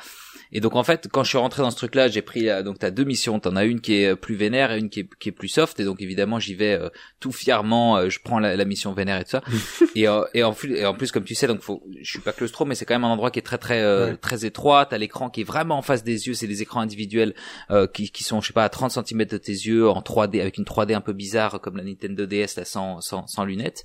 et 0.52 0.60
donc 0.60 0.74
en 0.76 0.82
fait 0.82 1.08
quand 1.12 1.22
je 1.24 1.28
suis 1.30 1.38
rentré 1.38 1.62
dans 1.62 1.70
ce 1.70 1.76
truc 1.76 1.94
là 1.94 2.08
j'ai 2.08 2.22
pris 2.22 2.48
euh, 2.48 2.62
donc 2.62 2.78
t'as 2.78 2.90
deux 2.90 3.04
missions. 3.04 3.38
T'en 3.40 3.56
as 3.56 3.64
une 3.64 3.80
qui 3.80 3.94
est 4.02 4.12
euh, 4.12 4.16
plus 4.16 4.34
vénère 4.34 4.72
et 4.72 4.78
une 4.78 4.90
qui 4.90 5.00
est, 5.00 5.08
qui 5.18 5.28
est 5.28 5.32
plus 5.32 5.48
soft. 5.48 5.78
Et 5.80 5.84
donc 5.84 6.00
évidemment 6.02 6.38
j'y 6.38 6.54
vais 6.54 6.72
euh, 6.74 6.88
tout 7.20 7.32
fièrement 7.32 7.96
euh, 7.96 8.08
je 8.08 8.18
prends 8.22 8.38
la, 8.38 8.56
la 8.56 8.64
mission 8.64 8.92
vénère 8.92 9.20
et 9.20 9.24
tout 9.24 9.30
ça. 9.30 9.42
Et, 9.96 10.06
euh, 10.08 10.22
et, 10.34 10.42
en 10.44 10.52
plus, 10.52 10.74
et 10.76 10.86
en 10.86 10.94
plus 10.94 11.10
comme 11.12 11.24
tu 11.24 11.34
sais 11.34 11.46
donc 11.46 11.60
faut 11.60 11.82
je 12.00 12.08
suis 12.08 12.20
pas 12.20 12.32
claustro 12.32 12.64
mais 12.64 12.74
c'est 12.74 12.84
quand 12.84 12.94
même 12.94 13.04
un 13.04 13.08
endroit 13.08 13.30
qui 13.30 13.38
est 13.38 13.42
très 13.42 13.58
très 13.58 13.80
Ouais. 13.80 14.16
très 14.16 14.44
étroit. 14.44 14.86
T'as 14.86 14.98
l'écran 14.98 15.30
qui 15.30 15.40
est 15.40 15.44
vraiment 15.44 15.78
en 15.78 15.82
face 15.82 16.04
des 16.04 16.26
yeux. 16.28 16.34
C'est 16.34 16.46
des 16.46 16.62
écrans 16.62 16.80
individuels 16.80 17.34
euh, 17.70 17.86
qui, 17.86 18.10
qui 18.10 18.24
sont 18.24 18.40
je 18.40 18.48
sais 18.48 18.52
pas 18.52 18.64
à 18.64 18.68
30 18.68 18.90
cm 18.92 19.24
de 19.24 19.36
tes 19.36 19.52
yeux 19.52 19.88
en 19.88 20.00
3D 20.00 20.40
avec 20.40 20.58
une 20.58 20.64
3D 20.64 20.94
un 20.94 21.00
peu 21.00 21.12
bizarre 21.12 21.60
comme 21.60 21.76
la 21.76 21.82
Nintendo 21.84 22.26
DS 22.26 22.56
là 22.56 22.64
sans 22.64 23.00
sans, 23.00 23.26
sans 23.26 23.44
lunettes. 23.44 23.84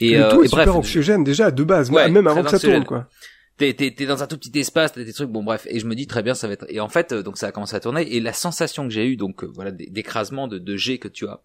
Et, 0.00 0.16
le 0.16 0.28
tout 0.30 0.42
est 0.42 0.46
et 0.46 0.50
bref 0.50 0.64
super 0.64 0.76
anxiogène 0.76 1.24
déjà 1.24 1.50
de 1.50 1.62
base, 1.64 1.90
Ouais, 1.90 2.08
même 2.10 2.26
avant 2.26 2.42
que 2.42 2.50
ça 2.50 2.58
tourne 2.58 2.84
quoi. 2.84 3.08
T'es 3.62 3.74
t'es 3.74 3.94
t'es 3.94 4.06
dans 4.06 4.22
un 4.22 4.26
tout 4.26 4.36
petit 4.38 4.58
espace 4.58 4.92
t'as 4.92 5.04
des 5.04 5.12
trucs 5.12 5.30
bon 5.30 5.42
bref. 5.44 5.66
Et 5.70 5.78
je 5.78 5.86
me 5.86 5.94
dis 5.94 6.06
très 6.06 6.22
bien 6.22 6.34
ça 6.34 6.46
va 6.48 6.54
être 6.54 6.66
et 6.68 6.80
en 6.80 6.88
fait 6.88 7.12
euh, 7.12 7.22
donc 7.22 7.38
ça 7.38 7.46
a 7.48 7.52
commencé 7.52 7.76
à 7.76 7.80
tourner. 7.80 8.02
Et 8.14 8.20
la 8.20 8.32
sensation 8.32 8.84
que 8.84 8.90
j'ai 8.90 9.06
eue 9.06 9.16
donc 9.16 9.44
euh, 9.44 9.50
voilà 9.54 9.70
d'écrasement 9.70 10.48
de 10.48 10.58
de 10.58 10.76
jet 10.76 10.98
que 10.98 11.08
tu 11.08 11.26
as 11.28 11.40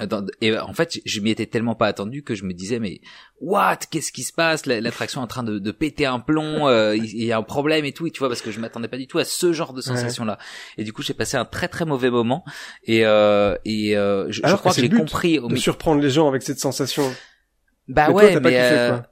euh, 0.00 0.26
et 0.40 0.56
en 0.56 0.72
fait 0.74 1.00
je- 1.04 1.20
m'y 1.20 1.30
étais 1.30 1.46
tellement 1.46 1.74
pas 1.74 1.86
attendu 1.88 2.22
que 2.22 2.34
je 2.36 2.44
me 2.44 2.52
disais 2.52 2.78
mais 2.78 3.00
what? 3.40 3.78
Qu'est-ce 3.90 4.12
qui 4.12 4.22
se 4.22 4.32
passe? 4.32 4.66
La- 4.66 4.80
l'attraction 4.80 5.20
est 5.20 5.24
en 5.24 5.26
train 5.26 5.42
de, 5.42 5.58
de 5.58 5.70
péter 5.72 6.06
un 6.06 6.20
plomb 6.20 6.68
euh, 6.68 6.94
il 6.94 7.24
y 7.24 7.32
a 7.32 7.38
un 7.38 7.42
problème 7.42 7.84
et 7.84 7.92
tout 7.92 8.06
et 8.06 8.10
tu 8.12 8.18
vois 8.20 8.28
parce 8.28 8.42
que 8.42 8.50
je 8.52 8.60
m'attendais 8.60 8.86
pas 8.88 8.96
du 8.98 9.06
tout 9.08 9.18
à 9.18 9.24
ce 9.24 9.52
genre 9.52 9.72
de 9.72 9.80
sensation 9.80 10.24
là 10.24 10.38
et 10.76 10.84
du 10.84 10.92
coup 10.92 11.02
j'ai 11.02 11.14
passé 11.14 11.36
un 11.36 11.44
très 11.44 11.66
très 11.68 11.84
mauvais 11.84 12.10
moment. 12.10 12.44
Et 12.84 13.04
euh, 13.06 13.56
et 13.64 13.96
euh, 13.96 14.26
je, 14.30 14.40
Alors 14.44 14.60
crois 14.60 14.72
que, 14.72 14.80
j'ai 14.80 14.88
compris 14.88 15.38
au 15.40 15.48
De 15.48 15.56
surprendre 15.56 16.00
les 16.00 16.10
gens 16.10 16.28
avec 16.28 16.42
cette 16.42 16.60
sensation. 16.60 17.02
bah 17.88 18.06
Mais 18.08 18.14
toi, 18.14 18.22
ouais 18.22 18.32
pas 18.34 18.40
mais 18.40 18.50
kiffé, 18.50 18.60
euh, 18.62 18.88
quoi. 18.98 19.06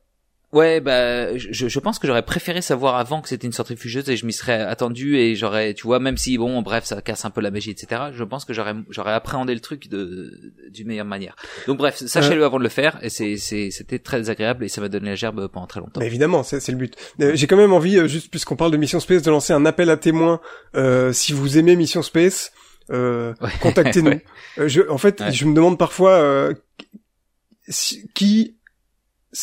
Ouais, 0.53 0.81
bah, 0.81 1.37
je, 1.37 1.67
je 1.69 1.79
pense 1.81 1.99
que 1.99 2.07
j'aurais 2.07 2.25
préféré 2.25 2.63
savoir 2.63 2.97
avant 2.97 3.21
que 3.21 3.29
c'était 3.29 3.47
une 3.49 3.53
centrifugeuse 3.53 4.09
et 4.09 4.17
je 4.17 4.25
m'y 4.25 4.33
serais 4.33 4.61
attendu 4.63 5.17
et 5.17 5.35
j'aurais, 5.35 5.75
tu 5.75 5.83
vois, 5.87 5.99
même 5.99 6.17
si 6.17 6.39
bon, 6.39 6.63
bref, 6.63 6.85
ça 6.85 7.03
casse 7.03 7.25
un 7.25 7.31
peu 7.31 7.41
la 7.41 7.51
magie, 7.51 7.71
etc. 7.73 8.03
Je 8.13 8.23
pense 8.23 8.45
que 8.45 8.55
j'aurais, 8.55 8.75
j'aurais 8.89 9.13
appréhendé 9.13 9.53
le 9.55 9.61
truc 9.61 9.89
de, 9.89 10.53
d'une 10.71 10.87
meilleure 10.87 11.05
manière. 11.05 11.35
Donc 11.67 11.79
bref, 11.79 11.97
sachez-le 11.97 12.45
avant 12.45 12.59
de 12.59 12.63
le 12.63 12.69
faire 12.69 12.97
et 13.03 13.11
c'est, 13.11 13.37
c'est, 13.37 13.71
c'était 13.73 13.99
très 13.99 14.19
désagréable 14.19 14.65
et 14.65 14.69
ça 14.69 14.81
m'a 14.81 14.89
donné 14.89 15.09
la 15.11 15.15
gerbe 15.17 15.49
pendant 15.49 15.67
très 15.67 15.81
longtemps. 15.81 15.99
Mais 16.01 16.07
évidemment, 16.07 16.43
c'est 16.45 16.61
c'est 16.61 16.73
le 16.73 16.79
but. 16.79 16.95
Euh, 17.21 17.33
J'ai 17.35 17.49
quand 17.49 17.57
même 17.57 17.73
envie, 17.73 17.99
euh, 17.99 18.07
juste 18.07 18.31
puisqu'on 18.31 18.57
parle 18.57 18.71
de 18.71 18.77
Mission 18.77 19.01
Space, 19.01 19.23
de 19.23 19.31
lancer 19.33 19.53
un 19.53 19.67
appel 19.67 19.91
à 19.91 19.97
témoins. 19.97 20.41
Euh, 20.77 21.13
si 21.13 21.33
vous 21.33 21.59
aimez 21.59 21.75
Mission 21.75 22.03
Space, 22.03 22.53
euh, 22.91 23.35
Ouais. 23.41 23.51
contactez-nous. 23.61 24.11
Ouais. 24.11 24.25
Euh, 24.59 24.69
je, 24.69 24.83
en 24.89 24.97
fait, 24.99 25.21
Ouais. 25.21 25.33
je 25.33 25.45
me 25.45 25.55
demande 25.55 25.77
parfois 25.77 26.13
euh, 26.13 26.55
si- 27.69 28.07
qui, 28.15 28.56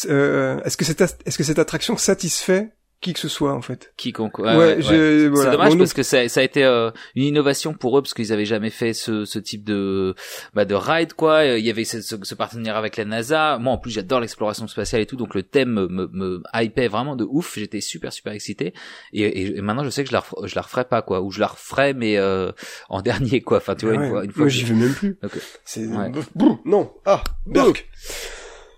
euh, 0.09 0.59
est-ce 0.63 0.77
que 0.77 0.85
cette, 0.85 1.01
est-ce 1.01 1.38
que 1.38 1.43
cette 1.43 1.59
attraction 1.59 1.97
satisfait 1.97 2.69
qui 3.01 3.12
que 3.12 3.19
ce 3.19 3.27
soit 3.27 3.51
en 3.53 3.62
fait? 3.62 3.91
Quiconque. 3.97 4.39
Ouais, 4.39 4.55
Ouais, 4.55 4.75
ouais, 4.77 5.27
voilà. 5.27 5.43
C'est 5.43 5.51
dommage 5.51 5.71
Bon, 5.73 5.77
parce 5.79 5.89
donc- 5.89 5.95
que 5.97 6.03
ça, 6.03 6.29
ça 6.29 6.39
a 6.39 6.43
été 6.43 6.63
euh, 6.63 6.89
une 7.15 7.23
innovation 7.25 7.73
pour 7.73 7.97
eux 7.97 8.01
parce 8.01 8.13
qu'ils 8.13 8.31
avaient 8.31 8.45
jamais 8.45 8.69
fait 8.69 8.93
ce, 8.93 9.25
ce 9.25 9.39
type 9.39 9.65
de 9.65 10.15
bah, 10.53 10.63
de 10.63 10.73
ride 10.73 11.12
quoi. 11.12 11.39
Euh, 11.43 11.59
Il 11.59 11.65
y 11.65 11.69
avait 11.69 11.83
ce, 11.83 12.00
ce, 12.01 12.15
ce 12.23 12.33
partenariat 12.33 12.77
avec 12.79 12.95
la 12.95 13.03
NASA. 13.03 13.57
Moi 13.59 13.73
en 13.73 13.77
plus 13.77 13.91
j'adore 13.91 14.21
l'exploration 14.21 14.69
spatiale 14.69 15.01
et 15.01 15.05
tout, 15.05 15.17
donc 15.17 15.35
le 15.35 15.43
thème 15.43 15.71
me, 15.73 15.88
me, 15.89 16.07
me 16.13 16.41
hypait 16.53 16.88
vraiment 16.88 17.17
de 17.17 17.25
ouf. 17.29 17.55
J'étais 17.59 17.81
super 17.81 18.13
super 18.13 18.31
excité 18.31 18.73
et, 19.12 19.23
et, 19.23 19.57
et 19.57 19.62
maintenant 19.62 19.83
je 19.83 19.89
sais 19.89 20.03
que 20.05 20.09
je 20.09 20.13
la 20.13 20.21
refer- 20.21 20.47
je 20.47 20.55
la 20.55 20.62
referai 20.62 20.85
pas 20.85 21.01
quoi, 21.01 21.19
ou 21.21 21.29
je 21.29 21.41
la 21.41 21.47
referai 21.47 21.93
mais 21.93 22.15
euh, 22.17 22.53
en 22.88 23.01
dernier 23.09 23.41
quoi. 23.41 23.57
Enfin 23.57 23.75
tu 23.75 23.85
vois 23.85 23.95
Ah 23.97 24.00
Ouais, 24.00 24.05
une 24.05 24.12
fois 24.13 24.23
une 24.23 24.31
fois. 24.31 24.41
Moi 24.43 24.47
j'y 24.50 24.63
vais 24.63 24.75
même 24.75 24.93
plus. 24.93 25.17
Ok. 25.23 25.38
C'est 25.65 25.85
Ouais. 25.88 26.09
Boum, 26.35 26.57
non. 26.63 26.89
Ah, 27.05 27.21
Berk. 27.47 27.85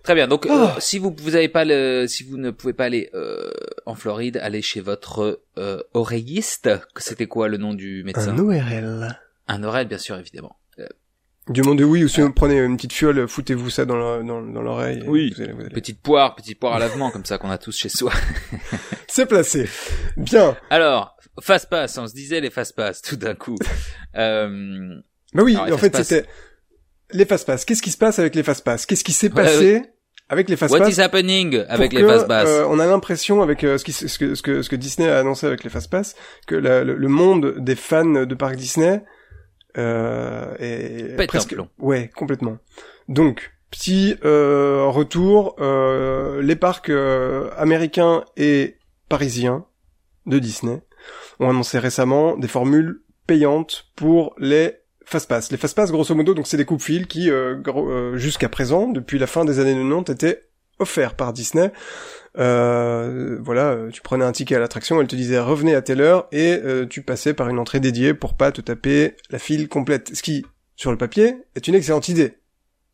Très 0.05 0.15
bien. 0.15 0.27
Donc, 0.27 0.45
Ah. 0.49 0.75
euh, 0.77 0.79
si 0.79 0.97
vous 0.99 1.13
vous 1.19 1.35
avez 1.35 1.49
pas 1.49 1.65
le, 1.65 2.05
si 2.07 2.23
vous 2.23 2.37
ne 2.37 2.51
pouvez 2.51 2.73
pas 2.73 2.85
aller 2.85 3.09
euh, 3.13 3.51
en 3.85 3.95
Floride, 3.95 4.39
allez 4.41 4.61
chez 4.61 4.79
votre 4.79 5.41
euh, 5.57 5.81
oreilliste. 5.93 6.69
C'était 6.97 7.27
quoi 7.27 7.47
le 7.49 7.57
nom 7.57 7.73
du 7.73 8.03
médecin? 8.03 8.29
Un 8.29 8.39
ORL. 8.39 9.19
Un 9.47 9.63
oreille, 9.63 9.85
bien 9.87 9.97
sûr, 9.97 10.17
évidemment. 10.17 10.55
Euh, 10.79 10.87
Du 11.49 11.61
monde 11.61 11.77
de 11.79 11.83
oui, 11.83 12.03
ou 12.03 12.07
sinon 12.07 12.31
prenez 12.31 12.57
une 12.59 12.75
petite 12.77 12.93
fiole, 12.93 13.27
foutez-vous 13.27 13.69
ça 13.69 13.85
dans 13.85 13.95
le- 14.17 14.23
dans, 14.23 14.41
dans 14.41 14.61
l'oreille. 14.63 15.01
et 15.03 15.07
Oui. 15.09 15.33
vous 15.35 15.41
allez- 15.43 15.53
vous 15.53 15.61
allez- 15.61 15.69
petite 15.69 16.01
poire, 16.01 16.35
petite 16.35 16.59
poire 16.59 16.73
à 16.75 16.79
lavement, 16.79 17.11
comme 17.11 17.25
ça 17.25 17.37
qu'on 17.37 17.49
a 17.51 17.57
tous 17.57 17.75
chez 17.77 17.89
soi. 17.89 18.11
C'est 19.07 19.25
placé. 19.27 19.67
Bien. 20.17 20.57
Alors, 20.69 21.15
fast 21.41 21.69
pass. 21.69 21.97
On 21.97 22.07
se 22.07 22.13
disait 22.13 22.41
les 22.41 22.49
fast 22.49 22.75
pass 22.75 23.01
tout 23.01 23.15
d'un 23.15 23.35
coup. 23.35 23.55
Euh, 24.17 24.95
Bah 25.33 25.43
oui, 25.43 25.57
Alors, 25.57 25.73
en 25.73 25.77
fait 25.77 25.93
c'était 25.97 26.25
les 27.11 27.25
fast-pass. 27.25 27.65
Qu'est-ce 27.65 27.81
qui 27.81 27.91
se 27.91 27.97
passe 27.97 28.17
avec 28.17 28.33
les 28.33 28.43
fast-pass 28.43 28.85
Qu'est-ce 28.85 29.03
qui 29.03 29.11
s'est 29.11 29.27
Ouais, 29.27 29.43
passé? 29.43 29.81
Avec 30.29 30.49
les 30.49 30.55
what 30.55 30.67
fast-pass 30.69 30.97
is 30.97 31.01
happening 31.01 31.63
avec 31.69 31.93
les 31.93 32.01
que, 32.01 32.07
fast 32.07 32.27
pass 32.27 32.47
euh, 32.49 32.65
on 32.69 32.79
a 32.79 32.85
l'impression 32.87 33.41
avec 33.41 33.63
euh, 33.63 33.77
ce, 33.77 33.83
qui, 33.85 33.91
ce, 33.93 34.17
que, 34.17 34.33
ce, 34.35 34.41
que, 34.41 34.61
ce 34.61 34.69
que 34.69 34.75
Disney 34.75 35.07
a 35.09 35.19
annoncé 35.19 35.45
avec 35.45 35.63
les 35.63 35.69
fast-pass 35.69 36.15
que 36.47 36.55
la- 36.55 36.83
le, 36.83 36.95
le 36.95 37.07
monde 37.07 37.55
des 37.59 37.75
fans 37.75 38.25
de 38.25 38.35
parcs 38.35 38.55
Disney 38.55 39.03
euh, 39.77 40.53
est 40.59 41.15
Pète 41.17 41.27
presque 41.27 41.55
ouais 41.79 42.09
complètement. 42.15 42.57
Donc 43.07 43.51
petit 43.71 44.15
euh, 44.23 44.85
retour, 44.87 45.55
euh, 45.59 46.41
les 46.41 46.55
parcs 46.55 46.91
américains 47.57 48.23
et 48.37 48.77
parisiens 49.09 49.65
de 50.25 50.39
Disney 50.39 50.81
ont 51.39 51.49
annoncé 51.49 51.77
récemment 51.77 52.37
des 52.37 52.47
formules 52.47 53.01
payantes 53.27 53.87
pour 53.95 54.33
les 54.39 54.73
fast-pass. 55.05 55.51
Les 55.51 55.57
fast-pass, 55.57 55.91
grosso 55.91 56.13
modo, 56.15 56.33
donc 56.33 56.47
c'est 56.47 56.57
des 56.57 56.65
coupes-fils 56.65 57.05
qui, 57.07 57.29
euh, 57.29 57.55
euh, 57.67 58.17
jusqu'à 58.17 58.49
présent, 58.49 58.87
depuis 58.89 59.17
la 59.19 59.27
fin 59.27 59.45
des 59.45 59.59
années 59.59 59.73
90, 59.73 60.11
étaient 60.11 60.41
offerts 60.79 61.15
par 61.15 61.31
Disney. 61.33 61.71
Euh, 62.37 63.37
voilà, 63.41 63.71
euh, 63.71 63.89
tu 63.89 64.01
prenais 64.01 64.25
un 64.25 64.31
ticket 64.33 64.55
à 64.55 64.59
l'attraction, 64.59 64.99
elle 64.99 65.07
te 65.07 65.15
disait 65.15 65.39
revenez 65.39 65.73
à 65.73 65.81
telle 65.81 66.01
heure 66.01 66.27
et 66.33 66.59
euh, 66.63 66.85
tu 66.85 67.01
passais 67.01 67.33
par 67.33 67.47
une 67.47 67.59
entrée 67.59 67.79
dédiée 67.79 68.13
pour 68.13 68.35
pas 68.35 68.51
te 68.51 68.59
taper 68.59 69.15
la 69.29 69.39
file 69.39 69.69
complète. 69.69 70.13
Ce 70.13 70.21
qui, 70.21 70.45
sur 70.75 70.91
le 70.91 70.97
papier, 70.97 71.37
est 71.55 71.67
une 71.67 71.75
excellente 71.75 72.09
idée. 72.09 72.33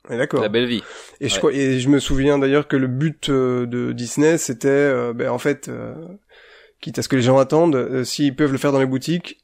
D'accord. 0.10 0.42
La 0.42 0.50
belle 0.50 0.68
vie. 0.68 0.84
Et 1.22 1.30
je 1.30 1.40
Ouais. 1.42 1.56
et 1.56 1.80
je 1.80 1.90
me 1.90 2.00
souviens 2.00 2.38
d'ailleurs 2.38 2.68
que 2.68 2.76
le 2.76 2.88
but 2.88 3.30
de 3.30 3.94
Disney, 3.94 4.38
c'était, 4.38 5.14
ben, 5.14 5.30
en 5.30 5.38
fait, 5.38 5.70
quitte 6.82 6.98
à 7.00 7.02
ce 7.04 7.08
que 7.08 7.16
les 7.16 7.22
gens 7.22 7.38
attendent, 7.38 8.04
s'ils 8.04 8.36
peuvent 8.36 8.52
le 8.52 8.58
faire 8.58 8.72
dans 8.72 8.80
les 8.80 8.88
boutiques, 8.88 9.41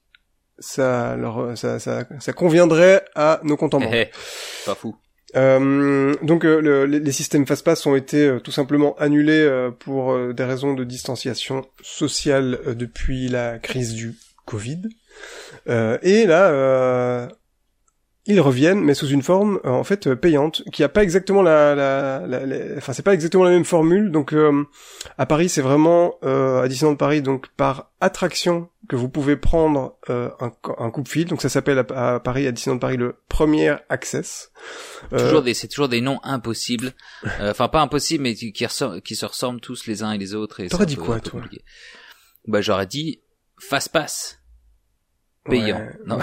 ça 0.60 1.16
leur, 1.16 1.58
ça, 1.58 1.80
ça, 1.80 2.06
ça 2.20 2.34
conviendrait 2.34 3.04
à 3.16 3.40
nos 3.44 3.58
comptes 3.58 3.74
en 3.74 3.80
banque. 3.80 3.90
Eh, 3.94 4.02
eh, 4.10 4.66
pas 4.66 4.76
fou. 4.76 4.96
Euh, 5.36 6.16
donc 6.24 6.46
euh, 6.46 6.62
le- 6.62 6.86
les, 6.86 7.00
les 7.00 7.12
systèmes 7.12 7.46
fast-pass 7.46 7.86
ont 7.86 7.96
été 7.96 8.28
euh, 8.28 8.40
tout 8.40 8.52
simplement 8.52 8.96
annulés 8.98 9.42
euh, 9.44 9.72
pour 9.72 10.14
euh, 10.14 10.32
des 10.34 10.46
raisons 10.46 10.74
de 10.74 10.86
distanciation 10.86 11.66
sociale 11.82 12.60
euh, 12.66 12.74
depuis 12.74 13.28
la 13.28 13.60
crise 13.60 13.94
du 13.94 14.16
Covid. 14.46 14.84
Euh, 15.68 15.98
et 16.02 16.26
là, 16.26 16.48
euh, 16.52 17.28
ils 18.28 18.42
reviennent, 18.42 18.82
mais 18.82 18.94
sous 18.94 19.08
une 19.08 19.22
forme 19.24 19.60
euh, 19.66 19.70
en 19.70 19.84
fait 19.84 20.08
euh, 20.08 20.16
payante, 20.16 20.62
qui 20.72 20.84
a 20.84 20.90
pas 20.90 21.02
exactement 21.04 21.42
la, 21.42 21.74
la, 21.76 22.28
la- 22.28 22.46
la- 22.46 22.78
enfin 22.78 22.94
c'est 22.94 23.02
pas 23.04 23.14
exactement 23.14 23.44
la 23.46 23.52
même 23.52 23.66
formule. 23.66 24.12
Donc 24.12 24.34
euh, 24.34 24.66
à 25.18 25.26
Paris, 25.26 25.50
c'est 25.50 25.62
vraiment 25.62 26.16
euh, 26.24 26.62
à 26.62 26.68
Disneyland 26.68 26.96
Paris, 26.98 27.22
donc 27.22 27.48
par 27.56 27.92
attraction 28.02 28.70
que 28.90 28.96
vous 28.96 29.10
pouvez 29.10 29.36
prendre 29.38 29.98
euh, 30.10 30.30
un, 30.40 30.52
un 30.78 30.92
coupe-fil. 30.92 31.26
Donc 31.26 31.42
ça 31.42 31.50
s'appelle 31.50 31.80
à, 31.80 32.16
à 32.16 32.20
Paris, 32.20 32.48
à 32.48 32.52
Disneyland 32.52 32.80
Paris, 32.80 32.98
le 32.98 33.16
Premier 33.30 33.76
Access. 33.90 34.52
Euh, 35.14 35.20
Toujours 35.20 35.42
des, 35.42 35.54
c'est 35.54 35.68
toujours 35.68 35.90
des 35.90 36.02
noms 36.02 36.20
impossibles. 36.24 36.94
Euh, 37.40 37.52
Enfin, 37.52 37.68
pas 37.70 37.82
impossibles, 37.82 38.24
mais 38.24 38.36
qui, 38.36 38.52
qui, 38.54 38.66
se 38.68 39.26
ressemblent 39.26 39.62
tous 39.62 39.88
les 39.88 40.04
uns 40.04 40.12
et 40.12 40.18
les 40.18 40.36
autres. 40.36 40.60
et 40.60 40.68
T'aurais 40.68 40.86
dit 40.86 40.96
quoi, 40.96 41.20
toi? 41.20 41.42
Bah, 42.48 42.62
j'aurais 42.62 42.88
dit 42.88 43.22
fast 43.60 43.90
pass. 43.90 44.37
Payant. 45.50 45.78
Ouais. 45.78 45.90
Non, 46.06 46.20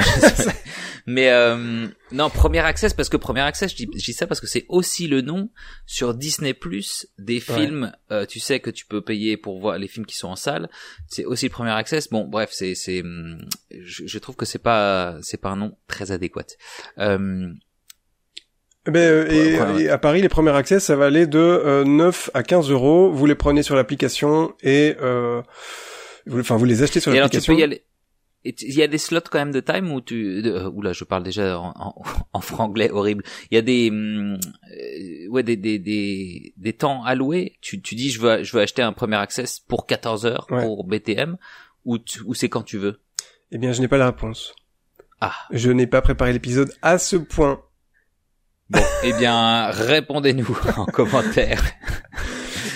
mais 1.07 1.31
euh, 1.31 1.87
non, 2.13 2.31
Premier 2.31 2.61
Access 2.61 2.95
parce 2.95 3.09
que 3.09 3.17
Premier 3.17 3.41
Access, 3.43 3.71
je 3.73 3.77
dis, 3.77 3.89
je 3.97 4.05
dis 4.05 4.13
ça 4.13 4.27
parce 4.27 4.41
que 4.41 4.47
c'est 4.47 4.65
aussi 4.69 5.07
le 5.09 5.21
nom 5.21 5.51
sur 5.87 6.15
Disney 6.15 6.55
Plus 6.55 7.07
des 7.19 7.35
Ouais. 7.35 7.41
films. 7.41 7.93
euh, 8.11 8.27
tu 8.27 8.41
sais 8.41 8.61
que 8.61 8.71
tu 8.71 8.87
peux 8.87 9.03
payer 9.03 9.37
pour 9.37 9.59
voir 9.61 9.79
les 9.79 9.89
films 9.89 10.07
qui 10.07 10.17
sont 10.17 10.29
en 10.29 10.37
salle. 10.37 10.69
C'est 11.09 11.25
aussi 11.25 11.47
le 11.47 11.53
Premier 11.53 11.71
Access. 11.73 12.09
Bon, 12.11 12.25
bref, 12.27 12.51
c'est 12.53 12.75
c'est, 12.75 13.01
hum, 13.03 13.39
je, 13.71 14.07
je 14.07 14.19
trouve 14.19 14.37
que 14.37 14.47
c'est 14.47 14.59
pas 14.63 15.17
c'est 15.23 15.41
pas 15.41 15.51
un 15.51 15.57
nom 15.57 15.77
très 15.89 16.11
adéquat. 16.13 16.47
Euh, 16.99 17.49
Eh 18.87 18.91
Ben, 18.91 19.01
euh, 19.01 19.27
et, 19.31 19.59
Ouais, 19.61 19.73
ouais. 19.73 19.83
et 19.85 19.89
à 19.89 19.97
Paris, 19.99 20.21
les 20.21 20.29
premiers 20.29 20.55
accès, 20.55 20.79
ça 20.81 20.95
va 20.97 21.07
aller 21.07 21.27
de 21.27 21.39
euh, 21.39 21.85
9 21.85 22.31
à 22.35 22.43
15 22.43 22.71
euros. 22.71 23.11
Vous 23.11 23.25
les 23.27 23.35
prenez 23.35 23.63
sur 23.63 23.77
l'application 23.77 24.55
et 24.63 24.95
euh, 25.01 25.41
vous, 26.27 26.41
enfin, 26.41 26.57
vous 26.57 26.67
les 26.67 26.83
achetez 26.83 27.01
sur 27.01 27.11
l'application. 27.13 27.55
Il 28.45 28.75
y 28.75 28.83
a 28.83 28.87
des 28.87 28.99
slots 28.99 29.21
quand 29.31 29.39
même 29.39 29.53
de 29.53 29.61
time 29.61 29.91
où 29.93 30.01
tu, 30.03 30.43
de, 30.43 30.51
euh, 30.51 30.71
oula, 30.71 30.93
je 30.93 31.05
parle 31.05 31.23
déjà 31.23 31.59
en, 31.59 31.73
en, 31.77 32.03
en 32.33 32.41
franglais 32.41 32.91
horrible. 32.91 33.25
Il 33.51 33.55
y 33.55 33.59
a 33.59 33.63
des, 33.63 33.89
hum, 33.91 34.39
euh, 34.71 35.29
ouais, 35.31 35.43
des, 35.43 35.57
des, 35.57 35.79
des, 35.79 36.53
des 36.57 36.73
temps 36.75 37.03
alloués. 37.05 37.57
Tu, 37.63 37.81
tu 37.81 37.95
dis, 37.95 38.11
je 38.11 38.21
veux, 38.21 38.43
je 38.43 38.53
veux 38.55 38.63
acheter 38.63 38.83
un 38.83 38.93
premier 38.93 39.17
access 39.17 39.61
pour 39.61 39.87
14 39.87 40.27
heures 40.27 40.47
Ouais. 40.51 40.63
pour 40.63 40.85
BTM, 40.85 41.37
ou, 41.87 41.99
tu- 41.99 42.21
ou 42.23 42.35
c'est 42.35 42.49
quand 42.51 42.63
tu 42.63 42.77
veux? 42.79 43.01
Eh 43.51 43.59
bien, 43.59 43.73
je 43.73 43.81
n'ai 43.81 43.89
pas 43.89 43.99
la 43.99 44.07
réponse. 44.07 44.53
Ah. 45.21 45.33
Je 45.51 45.71
n'ai 45.71 45.87
pas 45.87 46.03
préparé 46.03 46.33
l'épisode 46.35 46.71
à 46.83 46.99
ce 46.99 47.17
point. 47.17 47.63
Bon, 48.71 48.81
eh 49.05 49.13
bien, 49.15 49.67
répondez-nous 49.71 50.59
en 50.77 50.87
commentaire. 50.87 51.63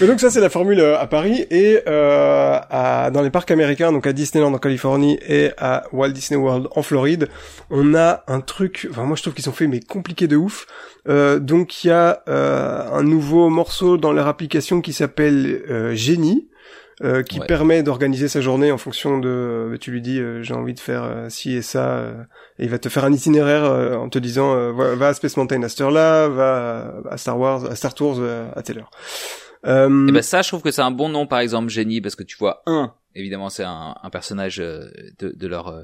Mais 0.00 0.06
donc 0.06 0.20
ça, 0.20 0.30
c'est 0.30 0.40
la 0.40 0.48
formule 0.48 0.78
euh, 0.78 0.96
à 0.98 1.06
Paris 1.08 1.44
et 1.50 1.80
euh, 1.88 2.56
à, 2.70 3.10
dans 3.10 3.20
les 3.20 3.30
parcs 3.30 3.50
américains, 3.50 3.90
donc 3.90 4.06
à 4.06 4.12
Disneyland 4.12 4.54
en 4.54 4.58
Californie 4.58 5.18
et 5.26 5.50
à 5.58 5.84
Walt 5.92 6.10
Disney 6.10 6.38
World 6.40 6.68
en 6.76 6.82
Floride, 6.82 7.28
on 7.70 7.94
a 7.96 8.22
un 8.28 8.40
truc. 8.40 8.86
Enfin, 8.90 9.02
moi, 9.02 9.16
je 9.16 9.22
trouve 9.22 9.34
qu'ils 9.34 9.44
sont 9.44 9.52
faits 9.52 9.68
mais 9.68 9.80
compliqués 9.80 10.28
de 10.28 10.36
ouf. 10.36 10.66
Euh, 11.08 11.40
donc, 11.40 11.82
il 11.82 11.88
y 11.88 11.90
a 11.90 12.22
euh, 12.28 12.82
un 12.92 13.02
nouveau 13.02 13.48
morceau 13.48 13.96
dans 13.96 14.12
leur 14.12 14.28
application 14.28 14.80
qui 14.82 14.92
s'appelle 14.92 15.62
euh, 15.68 15.94
Génie. 15.94 16.48
euh, 17.04 17.22
qui 17.22 17.38
Ouais. 17.40 17.46
permet 17.46 17.82
d'organiser 17.84 18.26
sa 18.28 18.40
journée 18.40 18.72
en 18.72 18.78
fonction 18.78 19.18
de 19.18 19.28
euh, 19.28 19.76
tu 19.78 19.92
lui 19.92 20.00
dis 20.02 20.18
euh, 20.18 20.42
j'ai 20.42 20.54
envie 20.54 20.74
de 20.74 20.80
faire 20.80 21.04
euh, 21.04 21.28
ci 21.28 21.54
et 21.54 21.62
ça 21.62 21.90
euh, 21.90 22.12
et 22.58 22.64
il 22.64 22.70
va 22.70 22.78
te 22.80 22.88
faire 22.88 23.04
un 23.04 23.12
itinéraire 23.12 23.64
euh, 23.64 23.94
en 23.94 24.08
te 24.08 24.18
disant 24.18 24.52
euh, 24.56 24.72
va, 24.72 24.96
va 24.96 25.06
à 25.08 25.14
Space 25.14 25.36
Mountain 25.36 25.62
à 25.62 25.68
cette 25.68 25.80
heure-là 25.80 26.26
va 26.26 26.94
à 27.08 27.16
Star 27.16 27.38
Wars 27.38 27.66
à 27.70 27.76
Star 27.76 27.94
Tours 27.94 28.20
à 28.56 28.62
telle 28.62 28.78
heure 28.78 28.90
euh, 29.66 30.08
Et 30.08 30.12
ben 30.12 30.22
ça, 30.22 30.42
je 30.42 30.48
trouve 30.48 30.62
que 30.62 30.70
c'est 30.70 30.82
un 30.82 30.90
bon 30.90 31.08
nom, 31.08 31.26
par 31.26 31.40
exemple, 31.40 31.68
génie, 31.68 32.00
parce 32.00 32.14
que 32.14 32.22
tu 32.22 32.36
vois 32.36 32.62
un, 32.66 32.94
évidemment, 33.14 33.48
c'est 33.50 33.64
un, 33.64 33.96
un 34.02 34.10
personnage 34.10 34.60
euh, 34.60 34.90
de, 35.18 35.30
de 35.36 35.46
leur 35.46 35.68
euh, 35.68 35.82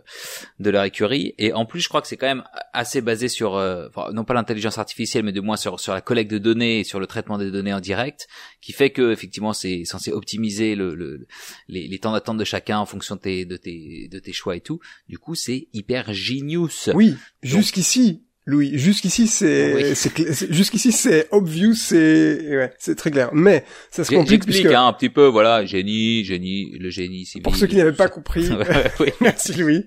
de 0.60 0.70
leur 0.70 0.84
écurie, 0.84 1.34
et 1.38 1.52
en 1.52 1.66
plus, 1.66 1.80
je 1.80 1.88
crois 1.88 2.00
que 2.00 2.06
c'est 2.06 2.16
quand 2.16 2.26
même 2.26 2.44
assez 2.72 3.00
basé 3.00 3.28
sur, 3.28 3.56
euh, 3.56 3.88
non 4.12 4.24
pas 4.24 4.34
l'intelligence 4.34 4.78
artificielle, 4.78 5.24
mais 5.24 5.32
de 5.32 5.40
moins 5.40 5.56
sur 5.56 5.80
sur 5.80 5.92
la 5.92 6.00
collecte 6.00 6.30
de 6.30 6.38
données 6.38 6.80
et 6.80 6.84
sur 6.84 7.00
le 7.00 7.06
traitement 7.06 7.38
des 7.38 7.50
données 7.50 7.74
en 7.74 7.80
direct, 7.80 8.28
qui 8.60 8.72
fait 8.72 8.90
que 8.90 9.12
effectivement, 9.12 9.52
c'est 9.52 9.84
censé 9.84 10.12
optimiser 10.12 10.74
le, 10.76 10.94
le 10.94 11.26
les, 11.68 11.88
les 11.88 11.98
temps 11.98 12.12
d'attente 12.12 12.38
de 12.38 12.44
chacun 12.44 12.78
en 12.78 12.86
fonction 12.86 13.16
de 13.16 13.20
tes 13.20 13.44
de 13.44 13.56
tes 13.56 14.08
de 14.10 14.18
tes 14.18 14.32
choix 14.32 14.56
et 14.56 14.60
tout. 14.60 14.80
Du 15.08 15.18
coup, 15.18 15.34
c'est 15.34 15.68
hyper 15.72 16.12
genius. 16.12 16.90
Oui, 16.94 17.16
jusqu'ici, 17.42 18.22
Louis, 18.46 18.72
jusqu'ici 18.78 19.26
c'est 19.26 19.74
Oui. 19.74 20.34
jusqu'ici 20.50 20.92
c'est 20.92 21.28
obvious, 21.30 21.74
c'est 21.74 22.56
ouais, 22.56 22.72
c'est 22.78 22.94
très 22.94 23.10
clair. 23.10 23.30
Mais 23.32 23.64
ça 23.90 24.04
se 24.04 24.14
complique 24.14 24.44
puisque 24.44 24.66
hein, 24.66 24.86
un 24.86 24.92
petit 24.92 25.08
peu, 25.08 25.26
voilà, 25.26 25.64
génie, 25.64 26.24
génie, 26.24 26.76
le 26.78 26.90
génie 26.90 27.24
civil. 27.24 27.42
pour 27.42 27.56
ceux 27.56 27.66
qui 27.66 27.76
n'avaient 27.76 27.92
pas 27.92 28.08
compris, 28.10 28.50
merci 29.20 29.54
Louis. 29.54 29.86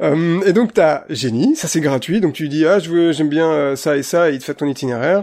Euh, 0.00 0.40
et 0.42 0.52
donc 0.52 0.72
t'as 0.72 1.04
génie, 1.10 1.56
ça 1.56 1.68
c'est 1.68 1.80
gratuit, 1.80 2.20
donc 2.20 2.32
tu 2.34 2.48
dis 2.48 2.64
ah 2.64 2.78
je 2.78 2.88
veux 2.88 3.12
j'aime 3.12 3.28
bien 3.28 3.50
euh, 3.50 3.76
ça 3.76 3.96
et 3.96 4.02
ça 4.02 4.30
et 4.30 4.34
il 4.34 4.38
te 4.38 4.44
fait 4.44 4.54
ton 4.54 4.66
itinéraire. 4.66 5.22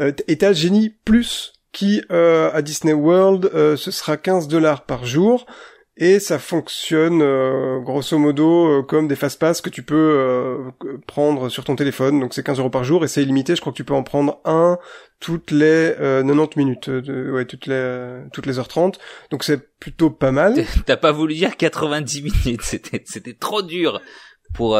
Euh, 0.00 0.12
et 0.26 0.38
t'as 0.38 0.52
génie 0.52 0.90
plus 1.04 1.52
qui 1.72 2.02
euh, 2.10 2.50
à 2.52 2.62
Disney 2.62 2.92
World 2.94 3.50
euh, 3.54 3.76
ce 3.76 3.90
sera 3.90 4.16
15 4.16 4.48
dollars 4.48 4.84
par 4.84 5.04
jour 5.06 5.46
et 6.00 6.20
ça 6.20 6.38
fonctionne 6.38 7.22
euh, 7.22 7.80
grosso 7.80 8.16
modo 8.18 8.68
euh, 8.68 8.82
comme 8.82 9.08
des 9.08 9.16
fast 9.16 9.40
pass 9.40 9.60
que 9.60 9.68
tu 9.68 9.82
peux 9.82 9.96
euh, 9.96 10.70
prendre 11.08 11.48
sur 11.48 11.64
ton 11.64 11.74
téléphone. 11.74 12.20
Donc 12.20 12.34
c'est 12.34 12.44
15 12.44 12.60
euros 12.60 12.70
par 12.70 12.84
jour 12.84 13.04
et 13.04 13.08
c'est 13.08 13.22
illimité. 13.22 13.56
Je 13.56 13.60
crois 13.60 13.72
que 13.72 13.76
tu 13.76 13.84
peux 13.84 13.94
en 13.94 14.04
prendre 14.04 14.40
un 14.44 14.78
toutes 15.18 15.50
les 15.50 15.94
90 15.98 16.56
minutes, 16.56 16.88
de, 16.88 17.32
ouais 17.32 17.44
toutes 17.46 17.66
les 17.66 18.22
toutes 18.32 18.46
les 18.46 18.60
heures 18.60 18.68
30. 18.68 19.00
Donc 19.32 19.42
c'est 19.42 19.76
plutôt 19.80 20.10
pas 20.10 20.30
mal. 20.30 20.54
T'as 20.86 20.96
pas 20.96 21.10
voulu 21.10 21.34
dire 21.34 21.56
90 21.56 22.22
minutes, 22.22 22.62
c'était 22.62 23.02
c'était 23.04 23.34
trop 23.34 23.62
dur 23.62 24.00
pour 24.54 24.78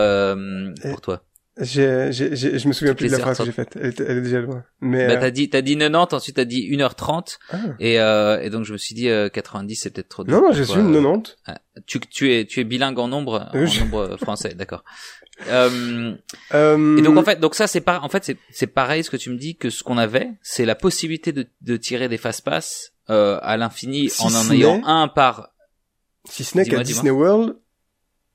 pour 0.82 1.00
toi. 1.00 1.24
J'ai, 1.60 2.12
j'ai, 2.12 2.58
je 2.58 2.68
me 2.68 2.72
souviens 2.72 2.94
plus 2.94 3.06
de 3.06 3.12
la 3.12 3.18
phrase 3.18 3.38
que 3.38 3.44
j'ai 3.44 3.52
faite. 3.52 3.76
Elle, 3.80 3.92
elle, 3.98 4.18
est 4.18 4.22
déjà 4.22 4.40
loin. 4.40 4.64
Mais 4.80 5.08
bah, 5.08 5.16
t'as 5.16 5.30
dit, 5.30 5.50
t'as 5.50 5.60
dit 5.60 5.76
90, 5.76 6.14
ensuite 6.14 6.36
t'as 6.36 6.44
dit 6.44 6.70
1h30. 6.70 7.38
Ah. 7.50 7.58
Et, 7.80 8.00
euh, 8.00 8.40
et 8.40 8.50
donc 8.50 8.64
je 8.64 8.72
me 8.72 8.78
suis 8.78 8.94
dit, 8.94 9.08
90 9.32 9.76
c'est 9.76 9.90
peut-être 9.90 10.08
trop. 10.08 10.24
Non, 10.24 10.40
non, 10.40 10.52
j'ai 10.52 10.64
su 10.64 10.74
90. 10.74 11.36
Ah, 11.46 11.58
tu, 11.86 12.00
tu 12.00 12.32
es, 12.32 12.44
tu 12.44 12.60
es 12.60 12.64
bilingue 12.64 12.98
en 12.98 13.08
nombre, 13.08 13.48
en 13.52 13.58
nombre 13.58 14.16
français, 14.18 14.54
d'accord. 14.54 14.84
Euh, 15.48 16.14
euh... 16.54 16.96
Et 16.96 17.02
donc 17.02 17.16
en 17.16 17.22
fait, 17.22 17.38
donc 17.40 17.54
ça 17.54 17.66
c'est 17.66 17.80
pas, 17.80 18.00
en 18.00 18.08
fait 18.08 18.24
c'est, 18.24 18.36
c'est 18.50 18.66
pareil 18.66 19.04
ce 19.04 19.10
que 19.10 19.16
tu 19.16 19.30
me 19.30 19.36
dis 19.36 19.56
que 19.56 19.70
ce 19.70 19.82
qu'on 19.82 19.98
avait, 19.98 20.32
c'est 20.42 20.64
la 20.64 20.74
possibilité 20.74 21.32
de, 21.32 21.46
de 21.60 21.76
tirer 21.76 22.08
des 22.08 22.18
fast 22.18 22.44
pass 22.44 22.92
euh, 23.10 23.38
à 23.42 23.56
l'infini 23.56 24.10
en 24.20 24.34
en 24.34 24.50
ayant 24.50 24.82
un 24.84 25.08
par. 25.08 25.50
Si 26.28 26.44
ce 26.44 26.56
n'est 26.56 26.64
qu'à 26.64 26.82
Disney 26.82 27.10
World, 27.10 27.56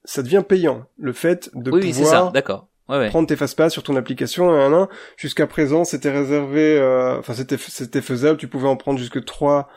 ça 0.06 0.24
devient 0.24 0.44
payant. 0.48 0.86
Le 0.98 1.14
fait 1.14 1.50
de 1.54 1.72
oui, 1.72 1.82
pouvoir. 1.82 1.84
Oui, 1.84 1.94
c'est 1.94 2.06
ça, 2.06 2.32
d'accord 2.34 2.70
ouais, 2.90 2.98
ouais. 2.98 3.10
prendre 3.10 3.28
tes 3.28 3.36
fast-pass 3.36 3.72
sur 3.72 3.84
ton 3.84 3.96
application. 3.96 4.88
Jusqu'à 5.18 5.48
présent, 5.48 5.84
c'était 5.84 6.12
réservé, 6.12 6.78
euh, 6.78 7.20
enfin 7.20 7.34
c'était 7.34 7.58
c'était 7.58 8.02
faisable. 8.02 8.38
Tu 8.38 8.48
pouvais 8.48 8.68
en 8.68 8.76
prendre 8.76 9.00
jusque 9.00 9.24
trois 9.26 9.70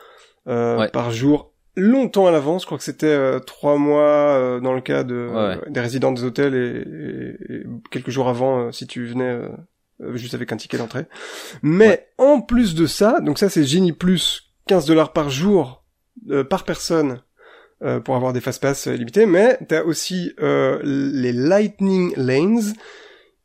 euh, 0.47 0.87
par 0.89 1.11
jour, 1.11 1.51
longtemps 1.75 2.25
à 2.25 2.31
l'avance. 2.31 2.61
Je 2.61 2.67
crois 2.67 2.77
que 2.77 2.83
c'était 2.83 3.07
euh, 3.07 3.39
trois 3.39 3.77
mois 3.77 4.01
euh, 4.01 4.59
dans 4.61 4.73
le 4.73 4.79
cas 4.79 5.03
de 5.03 5.29
des 5.69 5.81
résidents 5.81 6.13
des 6.13 6.23
hôtels 6.23 6.55
et, 6.55 7.53
et, 7.53 7.63
quelques 7.91 8.11
jours 8.11 8.29
avant 8.29 8.71
si 8.71 8.87
tu 8.87 9.05
venais 9.05 9.41
juste 10.13 10.35
avec 10.35 10.53
un 10.53 10.57
ticket 10.57 10.77
d'entrée. 10.77 11.05
Mais 11.61 12.07
en 12.17 12.39
plus 12.39 12.75
de 12.75 12.85
ça, 12.85 13.19
donc 13.19 13.39
ça 13.39 13.49
c'est 13.49 13.65
Genie 13.65 13.91
Plus, 13.91 14.53
15 14.67 14.85
dollars 14.85 15.11
par 15.11 15.29
jour 15.29 15.83
par 16.49 16.63
personne 16.63 17.21
euh, 17.83 17.99
pour 17.99 18.15
avoir 18.15 18.33
des 18.33 18.41
fast-pass 18.41 18.87
limités, 18.87 19.25
mais 19.25 19.57
tu 19.67 19.75
as 19.75 19.85
aussi 19.85 20.33
euh, 20.39 20.79
les 20.83 21.31
Lightning 21.31 22.13
Lanes 22.15 22.73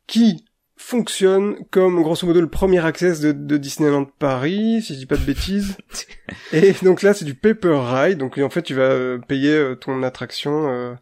qui 0.07 0.45
fonctionnent 0.77 1.57
comme 1.71 2.03
grosso 2.03 2.27
modo 2.27 2.41
le 2.41 2.49
premier 2.49 2.85
access 2.85 3.21
de, 3.21 3.33
de 3.33 3.57
Disneyland 3.57 4.05
Paris, 4.19 4.83
si 4.83 4.95
je 4.95 4.99
dis 4.99 5.07
pas 5.07 5.17
de 5.17 5.25
bêtises. 5.25 5.77
Et 6.53 6.73
donc 6.83 7.03
là 7.03 7.15
c'est 7.15 7.25
du 7.25 7.35
paper 7.35 7.79
ride, 7.79 8.19
donc 8.19 8.39
en 8.39 8.51
fait 8.51 8.63
tu 8.63 8.75
vas 8.75 8.83
euh, 8.83 9.19
payer 9.19 9.75
ton 9.81 10.03
attraction 10.03 10.97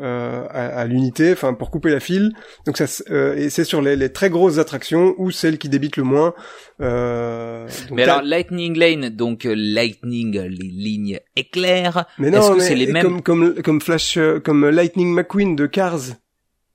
euh, 0.00 0.44
à, 0.50 0.80
à 0.80 0.84
l'unité, 0.86 1.32
enfin 1.32 1.54
pour 1.54 1.70
couper 1.70 1.90
la 1.90 2.00
file. 2.00 2.32
Donc 2.66 2.76
ça, 2.76 2.84
euh, 3.10 3.34
et 3.34 3.48
c'est 3.48 3.64
sur 3.64 3.80
les, 3.80 3.96
les, 3.96 4.12
très 4.12 4.28
grosses 4.28 4.58
attractions 4.58 5.14
ou 5.16 5.30
celles 5.30 5.58
qui 5.58 5.68
débitent 5.68 5.96
le 5.96 6.02
moins. 6.02 6.34
Euh, 6.80 7.66
mais 7.90 8.02
alors 8.02 8.22
Lightning 8.22 8.76
Lane, 8.76 9.08
donc 9.08 9.46
euh, 9.46 9.54
Lightning, 9.56 10.38
les 10.38 10.68
lignes 10.68 11.20
éclairs. 11.34 12.04
Mais 12.18 12.30
non, 12.30 12.54
mais 12.54 12.60
c'est 12.60 12.74
les 12.74 12.86
mêmes 12.86 13.02
comme 13.02 13.22
comme 13.22 13.62
comme 13.62 13.80
Flash, 13.80 14.18
comme 14.44 14.68
Lightning 14.68 15.14
McQueen 15.14 15.56
de 15.56 15.66
Cars. 15.66 16.16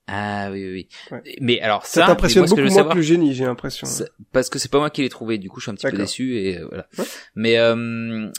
Ah 0.08 0.50
oui 0.52 0.66
oui. 0.66 0.88
oui. 1.12 1.36
Mais 1.40 1.62
alors 1.62 1.86
ça, 1.86 2.02
ça 2.02 2.08
t'impressionne 2.08 2.46
beaucoup 2.46 2.62
moins 2.62 2.84
que 2.90 2.96
le 2.96 3.02
génie, 3.02 3.34
j'ai 3.34 3.46
l'impression. 3.46 3.88
Parce 4.34 4.50
que 4.50 4.60
c'est 4.60 4.72
pas 4.72 4.80
moi 4.80 4.90
qui 4.90 5.04
l'ai 5.04 5.10
trouvé, 5.10 5.38
du 5.38 5.50
coup 5.50 5.60
je 5.60 5.66
suis 5.66 5.72
un 5.72 5.76
petit 5.76 5.88
peu 5.88 5.98
déçu 5.98 6.38
et 6.38 6.60
voilà. 6.68 6.88
Mais 7.36 7.58
euh, 7.58 8.30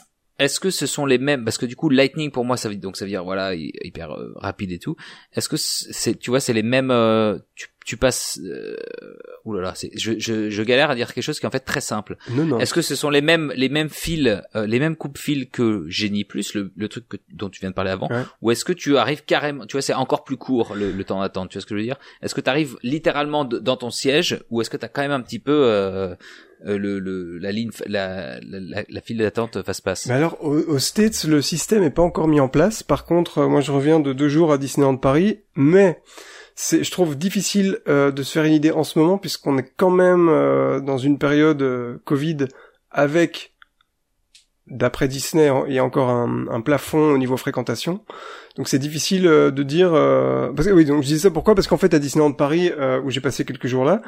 est-ce 0.43 0.59
que 0.59 0.69
ce 0.69 0.85
sont 0.85 1.05
les 1.05 1.17
mêmes 1.17 1.43
parce 1.43 1.57
que 1.57 1.65
du 1.65 1.75
coup 1.75 1.89
Lightning 1.89 2.31
pour 2.31 2.45
moi 2.45 2.57
ça 2.57 2.69
veut 2.69 2.75
donc 2.75 2.97
ça 2.97 3.05
veut 3.05 3.09
dire 3.09 3.23
voilà 3.23 3.55
hyper 3.55 4.11
euh, 4.11 4.33
rapide 4.35 4.71
et 4.71 4.79
tout. 4.79 4.95
Est-ce 5.33 5.49
que 5.49 5.57
c'est 5.57 6.19
tu 6.19 6.29
vois 6.29 6.39
c'est 6.39 6.53
les 6.53 6.63
mêmes 6.63 6.91
euh, 6.91 7.39
tu, 7.55 7.67
tu 7.85 7.97
passes 7.97 8.39
euh, 8.43 8.75
oulala 9.45 9.73
c'est 9.75 9.91
je, 9.97 10.13
je, 10.17 10.49
je 10.49 10.63
galère 10.63 10.89
à 10.91 10.95
dire 10.95 11.13
quelque 11.13 11.23
chose 11.23 11.39
qui 11.39 11.45
est 11.45 11.47
en 11.47 11.51
fait 11.51 11.59
très 11.59 11.81
simple. 11.81 12.17
Non 12.31 12.45
non. 12.45 12.59
Est-ce 12.59 12.73
que 12.73 12.81
ce 12.81 12.95
sont 12.95 13.09
les 13.09 13.21
mêmes 13.21 13.51
les 13.55 13.69
mêmes 13.69 13.89
fils 13.89 14.41
euh, 14.55 14.67
les 14.67 14.79
mêmes 14.79 14.95
coupes 14.95 15.17
fils 15.17 15.47
que 15.51 15.85
Genie 15.87 16.23
Plus 16.23 16.53
le, 16.53 16.71
le 16.75 16.87
truc 16.87 17.07
que, 17.09 17.17
dont 17.31 17.49
tu 17.49 17.59
viens 17.59 17.69
de 17.69 17.75
parler 17.75 17.91
avant 17.91 18.09
ou 18.41 18.51
est-ce 18.51 18.65
que 18.65 18.73
tu 18.73 18.97
arrives 18.97 19.23
carrément 19.25 19.65
tu 19.65 19.73
vois 19.73 19.81
c'est 19.81 19.93
encore 19.93 20.23
plus 20.23 20.37
court 20.37 20.75
le, 20.75 20.91
le 20.91 21.03
temps 21.03 21.21
d'attente 21.21 21.49
tu 21.49 21.57
vois 21.57 21.61
ce 21.61 21.65
que 21.65 21.75
je 21.75 21.79
veux 21.79 21.85
dire? 21.85 21.99
Est-ce 22.21 22.35
que 22.35 22.41
tu 22.41 22.49
arrives 22.49 22.77
littéralement 22.83 23.45
dans 23.45 23.77
ton 23.77 23.89
siège 23.89 24.43
ou 24.49 24.61
est-ce 24.61 24.69
que 24.69 24.77
tu 24.77 24.85
as 24.85 24.89
quand 24.89 25.01
même 25.01 25.11
un 25.11 25.21
petit 25.21 25.39
peu 25.39 25.51
euh, 26.65 26.77
le, 26.77 26.99
le, 26.99 27.37
la 27.39 27.51
ligne, 27.51 27.71
la, 27.87 28.39
la, 28.41 28.83
la 28.87 29.01
file 29.01 29.17
d'attente 29.17 29.61
face 29.63 29.81
passe? 29.81 30.05
Mais 30.07 30.13
alors, 30.13 30.41
aux, 30.43 30.79
States, 30.79 31.25
le 31.25 31.41
système 31.41 31.83
est 31.83 31.89
pas 31.89 32.01
encore 32.01 32.27
mis 32.27 32.39
en 32.39 32.47
place. 32.47 32.83
Par 32.83 33.05
contre, 33.05 33.39
euh, 33.39 33.47
moi, 33.47 33.61
je 33.61 33.71
reviens 33.71 33.99
de 33.99 34.13
deux 34.13 34.29
jours 34.29 34.51
à 34.51 34.57
Disneyland 34.57 34.97
Paris, 34.97 35.39
mais 35.55 36.01
c'est, 36.55 36.83
je 36.83 36.91
trouve 36.91 37.17
difficile 37.17 37.79
euh, 37.87 38.11
de 38.11 38.23
se 38.23 38.31
faire 38.31 38.43
une 38.43 38.53
idée 38.53 38.71
en 38.71 38.83
ce 38.83 38.99
moment, 38.99 39.17
puisqu'on 39.17 39.57
est 39.57 39.71
quand 39.75 39.89
même 39.89 40.27
dans 40.85 40.97
une 40.97 41.17
période 41.17 41.99
Covid 42.05 42.47
avec 42.91 43.53
d'après 44.67 45.07
Disney, 45.07 45.49
il 45.67 45.73
y 45.73 45.79
a 45.79 45.83
encore 45.83 46.09
un, 46.09 46.47
un, 46.47 46.61
plafond 46.61 47.13
au 47.13 47.17
niveau 47.17 47.37
fréquentation. 47.37 48.01
Donc 48.55 48.67
c'est 48.67 48.79
difficile 48.79 49.27
euh, 49.27 49.51
de 49.51 49.63
dire. 49.63 49.93
Euh... 49.93 50.51
Parce 50.53 50.67
que, 50.67 50.73
oui, 50.73 50.85
donc 50.85 51.03
je 51.03 51.07
dis 51.07 51.19
ça 51.19 51.31
pourquoi? 51.31 51.55
Parce 51.55 51.67
qu'en 51.67 51.77
fait 51.77 51.93
à 51.93 51.99
Disneyland 51.99 52.31
Paris, 52.33 52.71
euh, 52.77 53.01
où 53.01 53.09
j'ai 53.09 53.21
passé 53.21 53.45
quelques 53.45 53.67
jours 53.67 53.83
là, 53.83 54.01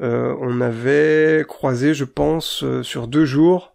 euh, 0.00 0.34
on 0.40 0.60
avait 0.60 1.44
croisé, 1.48 1.94
je 1.94 2.04
pense, 2.04 2.64
sur 2.82 3.08
deux 3.08 3.24
jours, 3.24 3.71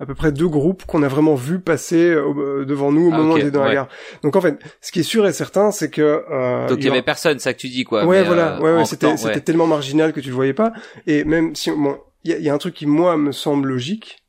à 0.00 0.06
peu 0.06 0.14
près 0.14 0.32
deux 0.32 0.48
groupes 0.48 0.84
qu'on 0.86 1.02
a 1.02 1.08
vraiment 1.08 1.34
vu 1.34 1.60
passer 1.60 2.10
devant 2.10 2.90
nous 2.90 3.08
au 3.08 3.12
ah, 3.12 3.16
moment 3.16 3.36
était 3.36 3.50
dans 3.50 3.64
la 3.64 3.74
gare. 3.74 3.88
Donc 4.22 4.34
en 4.34 4.40
fait, 4.40 4.58
ce 4.80 4.90
qui 4.90 5.00
est 5.00 5.04
sûr 5.04 5.26
et 5.26 5.32
certain, 5.32 5.70
c'est 5.70 5.90
que 5.90 6.68
donc 6.68 6.78
il 6.80 6.86
y, 6.86 6.90
avait 6.90 7.02
personne, 7.02 7.38
ça 7.38 7.54
que 7.54 7.58
tu 7.58 7.68
dis 7.68 7.84
quoi. 7.84 8.04
Ouais, 8.04 8.24
voilà, 8.24 8.60
ouais, 8.60 8.74
ouais, 8.74 8.84
c'était 8.84 9.16
c'était 9.16 9.40
tellement 9.40 9.66
marginal 9.66 10.12
que 10.12 10.20
tu 10.20 10.28
le 10.28 10.34
voyais 10.34 10.52
pas. 10.52 10.72
Et 11.06 11.24
même 11.24 11.54
si 11.54 11.70
bon, 11.70 11.98
il 12.24 12.32
y 12.32 12.34
a, 12.34 12.38
y 12.38 12.48
a 12.48 12.54
un 12.54 12.58
truc 12.58 12.74
qui 12.74 12.86
moi 12.86 13.16
me 13.16 13.30
semble 13.30 13.68
logique 13.68 14.24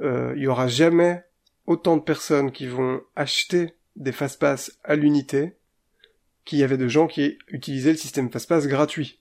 euh, 0.00 0.32
il 0.36 0.42
y 0.42 0.46
aura 0.46 0.68
jamais 0.68 1.24
autant 1.66 1.96
de 1.96 2.02
personnes 2.02 2.52
qui 2.52 2.66
vont 2.66 3.00
acheter 3.16 3.74
des 3.96 4.12
fast-pass 4.12 4.78
à 4.84 4.94
l'unité 4.94 5.56
qu'il 6.44 6.58
y 6.58 6.62
avait 6.62 6.78
de 6.78 6.88
gens 6.88 7.06
qui 7.06 7.36
utilisaient 7.48 7.92
le 7.92 7.98
système 7.98 8.30
fast-pass 8.30 8.66
gratuit. 8.66 9.17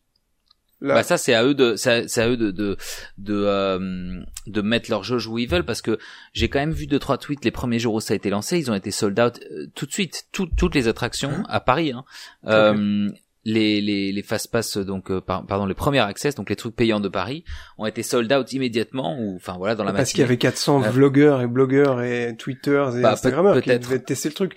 Bah 0.80 1.02
ça 1.02 1.18
c'est 1.18 1.34
à 1.34 1.44
eux 1.44 1.56
de 1.56 1.76
c'est 1.76 2.20
à 2.20 2.30
eux 2.30 2.38
de 2.38 2.52
de 2.52 2.78
de, 3.18 3.34
euh, 3.34 4.22
de 4.46 4.62
mettre 4.62 4.92
leur 4.92 5.04
jauge 5.04 5.26
où 5.26 5.40
ils 5.40 5.50
veulent 5.50 5.66
parce 5.66 5.82
que 5.82 5.98
j'ai 6.34 6.50
quand 6.50 6.60
même 6.60 6.72
vu 6.72 6.86
deux 6.86 7.00
trois 7.00 7.18
tweets 7.18 7.44
les 7.44 7.52
premiers 7.52 7.80
jours 7.80 7.96
où 7.96 8.00
ça 8.00 8.14
a 8.14 8.16
été 8.16 8.30
lancé 8.30 8.60
ils 8.60 8.70
ont 8.70 8.76
été 8.76 8.92
sold 8.92 9.20
out 9.20 9.40
euh, 9.52 9.66
tout 9.74 9.88
de 9.88 9.92
suite. 9.92 10.28
Toutes 10.32 10.76
les 10.76 10.88
attractions 10.88 11.32
hein 11.32 11.44
à 11.50 11.60
Paris 11.60 11.94
hein. 11.94 12.06
Euh, 12.46 13.10
les 13.48 13.80
les 13.80 14.12
les 14.12 14.22
fast 14.24 14.52
pass 14.52 14.78
donc 14.78 15.10
euh, 15.10 15.22
pardon 15.22 15.66
les 15.66 15.74
premiers 15.74 16.00
access 16.00 16.36
donc 16.36 16.50
les 16.50 16.58
trucs 16.58 16.76
payants 16.76 17.00
de 17.00 17.08
Paris 17.08 17.46
ont 17.78 17.86
été 17.86 18.04
sold 18.04 18.32
out 18.34 18.52
immédiatement 18.52 19.18
ou 19.20 19.38
enfin 19.38 19.56
voilà 19.58 19.74
dans 19.74 19.86
la 19.86 19.94
parce 19.94 20.12
qu'il 20.12 20.20
y 20.20 20.24
avait 20.24 20.38
400 20.38 20.84
euh, 20.84 20.90
vlogueurs 20.90 21.42
et 21.42 21.48
blogueurs 21.48 22.02
et 22.02 22.36
twitters 22.38 22.98
et 22.98 23.02
bah, 23.02 23.14
instagrammeurs 23.14 23.62
qui 23.62 23.70
devaient 23.80 24.00
tester 24.00 24.30
le 24.30 24.36
truc. 24.36 24.56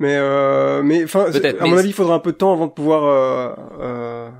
Mais 0.00 0.16
euh, 0.16 0.82
mais 0.82 1.04
enfin 1.04 1.26
à 1.60 1.66
mon 1.66 1.78
avis 1.78 1.88
il 1.88 1.94
faudra 1.94 2.16
un 2.16 2.18
peu 2.18 2.32
de 2.32 2.36
temps 2.36 2.52
avant 2.52 2.66
de 2.66 2.72
pouvoir 2.72 3.04
euh, 3.04 3.54
euh 3.80 4.30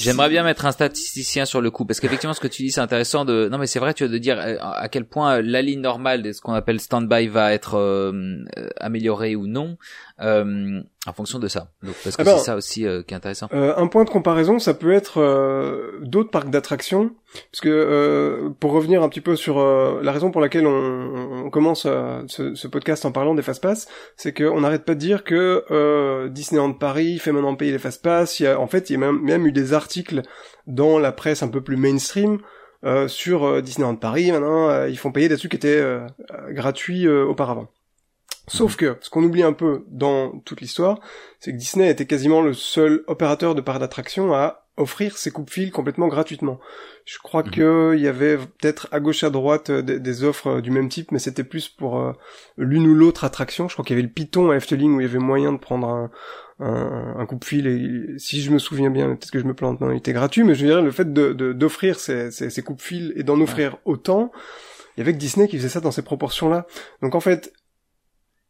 j'aimerais 0.00 0.28
bien 0.28 0.42
mettre 0.42 0.66
un 0.66 0.72
statisticien 0.72 1.44
sur 1.44 1.60
le 1.60 1.70
coup 1.70 1.84
parce 1.84 2.00
qu'effectivement 2.00 2.34
ce 2.34 2.40
que 2.40 2.48
tu 2.48 2.62
dis 2.62 2.70
c'est 2.70 2.80
intéressant 2.80 3.24
de 3.24 3.48
non 3.50 3.58
mais 3.58 3.66
c'est 3.66 3.78
vrai 3.78 3.94
tu 3.94 4.04
as 4.04 4.08
de 4.08 4.18
dire 4.18 4.38
à 4.60 4.88
quel 4.88 5.04
point 5.04 5.40
la 5.40 5.62
ligne 5.62 5.80
normale 5.80 6.22
de 6.22 6.32
ce 6.32 6.40
qu'on 6.40 6.54
appelle 6.54 6.80
stand-by 6.80 7.28
va 7.28 7.52
être 7.52 7.74
euh, 7.74 8.44
améliorée 8.78 9.36
ou 9.36 9.46
non 9.46 9.76
euh, 10.20 10.80
en 11.06 11.12
fonction 11.12 11.38
de 11.38 11.48
ça. 11.48 11.70
Donc, 11.82 11.94
parce 12.02 12.16
que 12.16 12.22
ah 12.22 12.24
ben, 12.24 12.38
c'est 12.38 12.44
ça 12.44 12.56
aussi 12.56 12.86
euh, 12.86 13.02
qui 13.02 13.14
est 13.14 13.16
intéressant. 13.16 13.48
Euh, 13.52 13.74
un 13.76 13.86
point 13.86 14.04
de 14.04 14.10
comparaison, 14.10 14.58
ça 14.58 14.74
peut 14.74 14.92
être 14.92 15.20
euh, 15.20 15.98
d'autres 16.02 16.30
parcs 16.30 16.50
d'attractions, 16.50 17.12
parce 17.52 17.60
que 17.60 17.68
euh, 17.68 18.50
pour 18.58 18.72
revenir 18.72 19.02
un 19.02 19.08
petit 19.08 19.20
peu 19.20 19.36
sur 19.36 19.58
la 19.58 20.12
raison 20.12 20.30
pour 20.30 20.40
laquelle 20.40 20.66
on, 20.66 21.44
on 21.46 21.50
commence 21.50 21.82
ce, 21.82 22.54
ce, 22.54 22.66
podcast 22.66 23.04
en 23.04 23.12
parlant 23.12 23.34
des 23.34 23.42
fast-pass, 23.42 23.88
c'est 24.16 24.32
qu'on 24.32 24.60
n'arrête 24.60 24.84
pas 24.84 24.94
de 24.94 25.00
dire 25.00 25.24
que 25.24 26.28
Disneyland 26.28 26.72
Paris 26.72 27.18
fait 27.18 27.32
maintenant 27.32 27.54
payer 27.54 27.72
les 27.72 27.78
fast-pass. 27.78 28.40
Il 28.40 28.44
y 28.44 28.46
a, 28.46 28.58
en 28.58 28.66
fait, 28.66 28.90
il 28.90 28.94
y 28.94 28.96
a 28.96 28.98
même, 28.98 29.20
même 29.20 29.46
eu 29.46 29.52
des 29.52 29.72
articles 29.72 30.22
dans 30.66 30.98
la 30.98 31.12
presse 31.12 31.42
un 31.42 31.48
peu 31.48 31.60
plus 31.60 31.76
mainstream 31.76 32.38
sur 33.06 33.62
Disneyland 33.62 33.96
Paris. 33.96 34.32
Maintenant, 34.32 34.86
ils 34.86 34.98
font 34.98 35.12
payer 35.12 35.28
des 35.28 35.36
trucs 35.36 35.52
qui 35.52 35.56
étaient 35.56 35.82
gratuits 36.50 37.08
auparavant. 37.08 37.68
Sauf 38.48 38.76
que, 38.76 38.96
ce 39.00 39.10
qu'on 39.10 39.22
oublie 39.22 39.42
un 39.42 39.52
peu 39.52 39.84
dans 39.88 40.38
toute 40.40 40.60
l'histoire, 40.60 41.00
c'est 41.40 41.52
que 41.52 41.56
Disney 41.56 41.90
était 41.90 42.06
quasiment 42.06 42.42
le 42.42 42.52
seul 42.54 43.04
opérateur 43.06 43.54
de 43.54 43.60
parcs 43.60 43.80
d'attraction 43.80 44.34
à 44.34 44.64
offrir 44.78 45.18
ses 45.18 45.30
coupes-fils 45.30 45.70
complètement 45.70 46.08
gratuitement. 46.08 46.58
Je 47.04 47.18
crois 47.18 47.42
mhm. 47.42 47.50
qu'il 47.50 48.00
y 48.00 48.08
avait 48.08 48.36
peut-être 48.36 48.88
à 48.92 49.00
gauche 49.00 49.24
à 49.24 49.30
droite 49.30 49.70
euh, 49.70 49.82
des, 49.82 50.24
offres 50.24 50.46
euh, 50.46 50.60
du 50.60 50.70
même 50.70 50.88
type, 50.88 51.12
mais 51.12 51.18
c'était 51.18 51.44
plus 51.44 51.68
pour 51.68 51.98
euh, 51.98 52.12
l'une 52.56 52.86
ou 52.86 52.94
l'autre 52.94 53.24
attraction. 53.24 53.68
Je 53.68 53.74
crois 53.74 53.84
qu'il 53.84 53.96
y 53.96 53.98
avait 53.98 54.06
le 54.06 54.12
Python 54.12 54.50
à 54.50 54.56
Efteling 54.56 54.94
où 54.94 55.00
il 55.00 55.06
y 55.06 55.08
avait 55.08 55.18
moyen 55.18 55.52
de 55.52 55.58
prendre 55.58 55.88
un, 55.88 56.10
un, 56.60 57.26
coupe-fil 57.26 57.66
et 57.66 58.18
si 58.18 58.40
je 58.40 58.50
me 58.50 58.58
souviens 58.58 58.90
bien, 58.90 59.08
peut-être 59.08 59.30
que 59.30 59.38
je 59.38 59.44
me 59.44 59.54
plante, 59.54 59.80
non, 59.80 59.90
il 59.90 59.98
était 59.98 60.12
gratuit, 60.12 60.42
mais 60.42 60.54
je 60.54 60.64
veux 60.64 60.72
dire 60.72 60.82
le 60.82 60.90
fait 60.90 61.12
de 61.12 61.32
d'offrir 61.52 62.00
ces, 62.00 62.32
ces, 62.32 62.50
ces 62.50 62.62
coupe-fils 62.62 63.12
et 63.14 63.22
d'en 63.22 63.40
offrir 63.40 63.76
autant, 63.84 64.32
il 64.96 65.00
y 65.00 65.02
avait 65.02 65.12
que 65.12 65.18
Disney 65.18 65.46
qui 65.46 65.56
faisait 65.56 65.68
ça 65.68 65.80
dans 65.80 65.92
ces 65.92 66.02
proportions-là. 66.02 66.66
Donc 67.02 67.14
en 67.14 67.20
fait, 67.20 67.52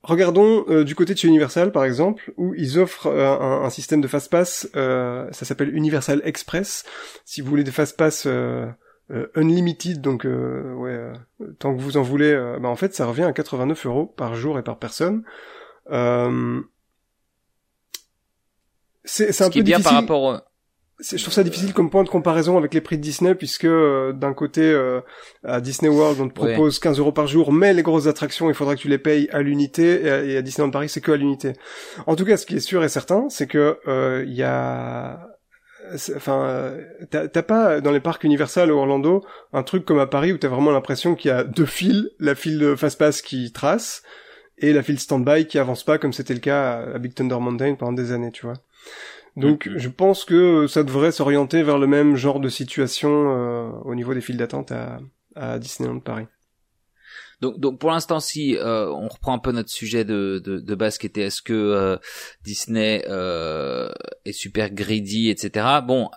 regardons 0.03 0.65
euh, 0.69 0.85
du 0.85 0.95
côté 0.95 1.15
de 1.15 1.19
chez 1.19 1.29
Universal 1.29 1.73
par 1.73 1.85
exemple, 1.85 2.33
où 2.37 2.55
ils 2.55 2.79
offrent 2.79 3.07
euh, 3.07 3.27
un, 3.27 3.63
un, 3.63 3.71
système 3.71 4.01
de 4.01 4.09
fast 4.09 4.31
pass, 4.31 4.69
ça 4.73 5.31
s'appelle 5.33 5.75
Universal 5.75 6.23
Express. 6.25 6.85
Si 7.25 7.41
vous 7.41 7.49
voulez 7.49 7.65
des 7.65 7.71
fast 7.71 7.97
pass 7.97 8.27
unlimited, 9.35 10.01
donc 10.01 10.25
ouais, 10.25 11.13
tant 11.59 11.75
que 11.75 11.81
vous 11.81 11.97
en 11.97 12.03
voulez, 12.03 12.35
bah 12.61 12.69
en 12.69 12.77
fait 12.77 12.95
ça 12.95 13.07
revient 13.07 13.25
à 13.25 13.33
89 13.33 13.87
euros 13.87 14.07
par 14.07 14.35
jour 14.35 14.59
et 14.59 14.63
par 14.63 14.79
personne. 14.79 15.25
c'est 19.05 19.43
un 19.43 19.51
peu 19.51 19.63
bien 19.63 19.79
difficile. 19.79 19.83
par 19.85 19.95
rapport 19.95 20.48
je 21.01 21.23
trouve 21.23 21.35
ça 21.35 21.45
difficile 21.45 21.73
comme 21.73 21.91
point 21.91 22.03
de 22.03 22.09
comparaison 22.09 22.59
avec 22.59 22.75
les 22.75 22.81
prix 22.81 22.97
de 22.97 23.03
Disney 23.03 23.35
puisque 23.35 23.65
euh, 23.65 24.13
d'un 24.13 24.35
côté 24.35 24.63
euh, 24.63 25.01
à 25.45 25.61
Disney 25.61 25.89
World 25.89 26.21
on 26.21 26.29
te 26.29 26.35
propose 26.35 26.81
15 26.81 26.99
euros 26.99 27.13
par 27.13 27.29
jour 27.29 27.53
mais 27.53 27.73
les 27.73 27.83
grosses 27.83 28.09
attractions 28.09 28.49
il 28.49 28.55
faudra 28.55 28.75
que 28.75 28.81
tu 28.81 28.89
les 28.89 28.99
payes 28.99 29.29
à 29.33 29.41
l'unité 29.41 30.03
et, 30.05 30.37
à, 30.37 30.43
Disneyland 30.43 30.71
Paris 30.71 30.89
c'est 30.89 31.01
que 31.01 31.13
à 31.13 31.17
l'unité. 31.17 31.53
En 32.07 32.17
tout 32.17 32.25
cas 32.25 32.37
ce 32.37 32.47
qui 32.47 32.57
est 32.57 32.61
sûr 32.61 32.83
et 32.83 32.89
certain 32.89 33.29
c'est 33.29 33.47
que 33.47 33.79
euh, 33.87 34.25
il 34.27 34.35
y 34.35 34.43
a 34.43 35.29
enfin 36.17 36.75
t'as 37.11 37.43
pas 37.43 37.81
dans 37.81 37.93
les 37.93 38.01
parcs 38.01 38.25
Universal 38.25 38.71
ou 38.73 38.77
Orlando 38.77 39.25
un 39.53 39.63
truc 39.63 39.85
comme 39.85 40.01
à 40.01 40.07
Paris 40.07 40.33
où 40.33 40.39
t'as 40.39 40.49
vraiment 40.49 40.73
l'impression 40.73 41.15
qu'il 41.15 41.31
y 41.31 41.33
a 41.33 41.45
deux 41.45 41.65
files 41.65 42.11
la 42.19 42.35
file 42.35 42.59
de 42.59 42.75
fast 42.75 42.99
pass 42.99 43.23
qui 43.23 43.53
trace 43.53 44.03
et 44.59 44.73
la 44.73 44.83
file 44.83 44.99
standby 44.99 45.47
qui 45.47 45.59
avance 45.59 45.85
pas 45.85 45.99
comme 45.99 46.13
c'était 46.13 46.35
le 46.35 46.41
cas 46.41 46.83
à 46.95 46.99
Big 46.99 47.15
Thunder 47.15 47.39
Mountain 47.39 47.77
pendant 47.77 47.93
des 47.93 48.11
années 48.11 48.33
tu 48.33 48.45
vois. 48.45 48.57
Donc 49.39 49.69
je 49.77 49.89
pense 49.89 50.25
que 50.25 50.67
ça 50.67 50.83
devrait 50.83 51.13
s'orienter 51.13 51.63
vers 51.63 51.79
le 51.79 51.87
même 51.87 52.17
genre 52.17 52.41
de 52.41 52.49
situation 52.49 53.09
euh, 53.11 53.71
au 53.85 53.95
niveau 53.95 54.13
des 54.13 54.21
files 54.21 54.37
d'attente 54.37 54.73
à, 54.73 54.99
à 55.37 55.59
Disneyland 55.59 56.01
Paris. 56.01 56.27
Donc, 57.41 57.61
donc 57.61 57.79
pour 57.79 57.91
l'instant, 57.91 58.19
si 58.19 58.57
euh, 58.57 58.91
on 58.91 59.07
reprend 59.07 59.33
un 59.33 59.39
peu 59.39 59.53
notre 59.53 59.71
sujet 59.71 60.05
de, 60.05 60.43
de, 60.45 60.59
de 60.59 60.75
base 60.75 60.99
qui 60.99 61.07
était 61.07 61.21
est-ce 61.23 61.41
que 61.41 61.53
euh, 61.53 61.97
Disney 62.43 63.05
est 64.25 64.33
super 64.33 64.71
greedy, 64.71 65.31
etc. 65.31 65.67
Bon, 65.87 66.11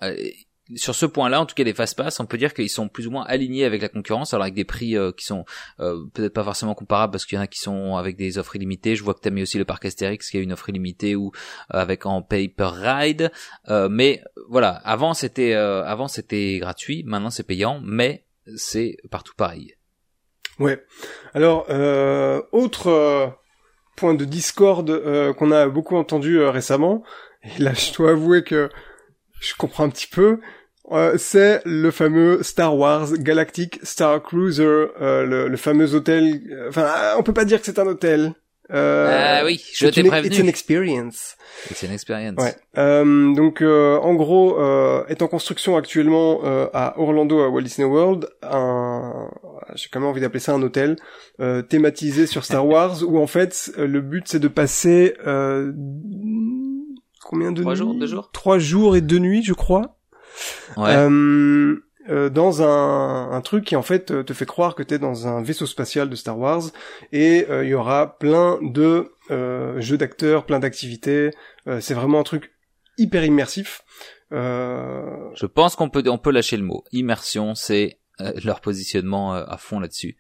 sur 0.75 0.95
ce 0.95 1.05
point-là, 1.05 1.41
en 1.41 1.45
tout 1.45 1.55
cas 1.55 1.63
les 1.63 1.73
fast 1.73 1.97
pass, 1.97 2.19
on 2.19 2.25
peut 2.25 2.37
dire 2.37 2.53
qu'ils 2.53 2.69
sont 2.69 2.87
plus 2.87 3.07
ou 3.07 3.11
moins 3.11 3.23
alignés 3.25 3.65
avec 3.65 3.81
la 3.81 3.89
concurrence, 3.89 4.33
alors 4.33 4.43
avec 4.43 4.53
des 4.53 4.63
prix 4.63 4.97
euh, 4.97 5.11
qui 5.11 5.25
sont 5.25 5.45
euh, 5.79 6.05
peut-être 6.13 6.33
pas 6.33 6.43
forcément 6.43 6.75
comparables 6.75 7.11
parce 7.11 7.25
qu'il 7.25 7.35
y 7.35 7.39
en 7.39 7.43
a 7.43 7.47
qui 7.47 7.59
sont 7.59 7.95
avec 7.95 8.17
des 8.17 8.37
offres 8.37 8.55
illimitées. 8.55 8.95
Je 8.95 9.03
vois 9.03 9.13
que 9.13 9.21
tu 9.21 9.27
as 9.27 9.31
mis 9.31 9.41
aussi 9.41 9.57
le 9.57 9.65
parc 9.65 9.85
Astérix 9.85 10.29
qui 10.29 10.37
a 10.37 10.41
une 10.41 10.53
offre 10.53 10.69
illimitée 10.69 11.15
ou 11.15 11.31
euh, 11.73 11.79
avec 11.79 12.05
en 12.05 12.21
pay 12.21 12.47
per 12.47 12.69
ride. 12.73 13.31
mais 13.89 14.23
voilà, 14.49 14.69
avant 14.69 15.13
c'était 15.13 15.53
avant 15.53 16.07
c'était 16.07 16.59
gratuit, 16.59 17.03
maintenant 17.05 17.29
c'est 17.29 17.43
payant, 17.43 17.81
mais 17.83 18.25
c'est 18.55 18.97
partout 19.09 19.33
pareil. 19.35 19.75
Ouais. 20.59 20.83
Alors 21.33 21.67
autre 22.51 23.35
point 23.95 24.13
de 24.13 24.25
discorde 24.25 25.33
qu'on 25.35 25.51
a 25.51 25.67
beaucoup 25.67 25.95
entendu 25.95 26.41
récemment, 26.43 27.03
et 27.43 27.61
là 27.61 27.73
je 27.73 27.93
dois 27.93 28.11
avouer 28.11 28.43
que 28.43 28.69
je 29.41 29.55
comprends 29.55 29.83
un 29.83 29.89
petit 29.89 30.07
peu, 30.07 30.39
euh, 30.91 31.15
c'est 31.17 31.61
le 31.65 31.91
fameux 31.91 32.43
Star 32.43 32.77
Wars 32.77 33.13
Galactic 33.17 33.79
Star 33.83 34.21
Cruiser, 34.21 34.63
euh, 34.63 35.25
le, 35.25 35.47
le, 35.47 35.57
fameux 35.57 35.95
hôtel. 35.95 36.41
Euh, 36.51 36.69
enfin, 36.69 36.87
on 37.17 37.23
peut 37.23 37.33
pas 37.33 37.45
dire 37.45 37.59
que 37.59 37.65
c'est 37.65 37.79
un 37.79 37.87
hôtel. 37.87 38.33
Euh, 38.73 39.41
oui, 39.43 39.61
je 39.73 39.87
t'ai 39.87 40.03
prévenu. 40.03 40.33
It's 40.33 40.41
an 40.41 40.47
experience. 40.47 41.35
It's 41.69 41.83
an 41.83 41.91
experience. 41.91 42.41
Ouais. 42.41 42.55
Euh, 42.77 43.33
donc, 43.33 43.61
en 43.61 44.13
gros, 44.15 44.57
est 45.07 45.21
en 45.21 45.27
construction 45.27 45.75
actuellement 45.75 46.39
à 46.73 46.97
Orlando, 46.97 47.41
à 47.41 47.49
Walt 47.49 47.63
Disney 47.63 47.87
World, 47.87 48.29
un, 48.41 49.29
j'ai 49.75 49.89
quand 49.91 49.99
même 49.99 50.09
envie 50.09 50.21
d'appeler 50.21 50.39
ça 50.39 50.53
un 50.53 50.61
hôtel 50.61 50.95
thématisé 51.67 52.27
sur 52.27 52.45
Star 52.45 52.65
Wars, 52.67 53.03
où 53.05 53.19
en 53.19 53.27
fait 53.27 53.73
le 53.77 53.99
but 53.99 54.23
c'est 54.27 54.39
de 54.39 54.47
passer 54.47 55.15
combien 57.21 57.51
de 57.51 57.61
trois 57.61 57.75
jours, 57.75 57.93
deux 57.93 58.07
jours, 58.07 58.29
trois 58.31 58.57
jours 58.57 58.95
et 58.95 59.01
deux 59.01 59.19
nuits, 59.19 59.43
je 59.43 59.53
crois. 59.53 59.97
Euh, 60.77 61.75
euh, 62.09 62.29
dans 62.29 62.63
un, 62.63 63.31
un, 63.31 63.41
truc 63.41 63.65
qui 63.65 63.75
en 63.75 63.83
fait 63.83 64.25
te 64.25 64.33
fait 64.33 64.47
croire 64.47 64.73
que 64.73 64.81
t'es 64.81 64.97
dans 64.97 65.27
un 65.27 65.43
vaisseau 65.43 65.67
spatial 65.67 66.09
de 66.09 66.15
Star 66.15 66.37
Wars 66.37 66.63
et 67.11 67.45
euh, 67.49 67.63
il 67.63 67.69
y 67.69 67.73
aura 67.75 68.17
plein 68.17 68.57
de 68.63 69.11
euh, 69.29 69.79
jeux 69.79 69.97
d'acteurs, 69.97 70.47
plein 70.47 70.59
d'activités. 70.59 71.29
c'est 71.79 71.93
vraiment 71.93 72.19
un 72.19 72.23
truc 72.23 72.53
hyper 72.97 73.23
immersif. 73.23 73.83
Je 74.31 75.45
pense 75.45 75.75
qu'on 75.75 75.89
peut 75.89 76.03
on 76.07 76.17
peut 76.17 76.31
lâcher 76.31 76.57
le 76.57 76.63
mot 76.63 76.83
immersion, 76.91 77.53
c'est 77.53 77.99
leur 78.43 78.61
positionnement 78.61 79.33
à 79.33 79.57
fond 79.57 79.79
là-dessus, 79.79 80.17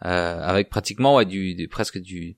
avec 0.00 0.70
pratiquement 0.70 1.16
ouais, 1.16 1.26
du, 1.26 1.54
du 1.54 1.68
presque 1.68 1.98
du 1.98 2.36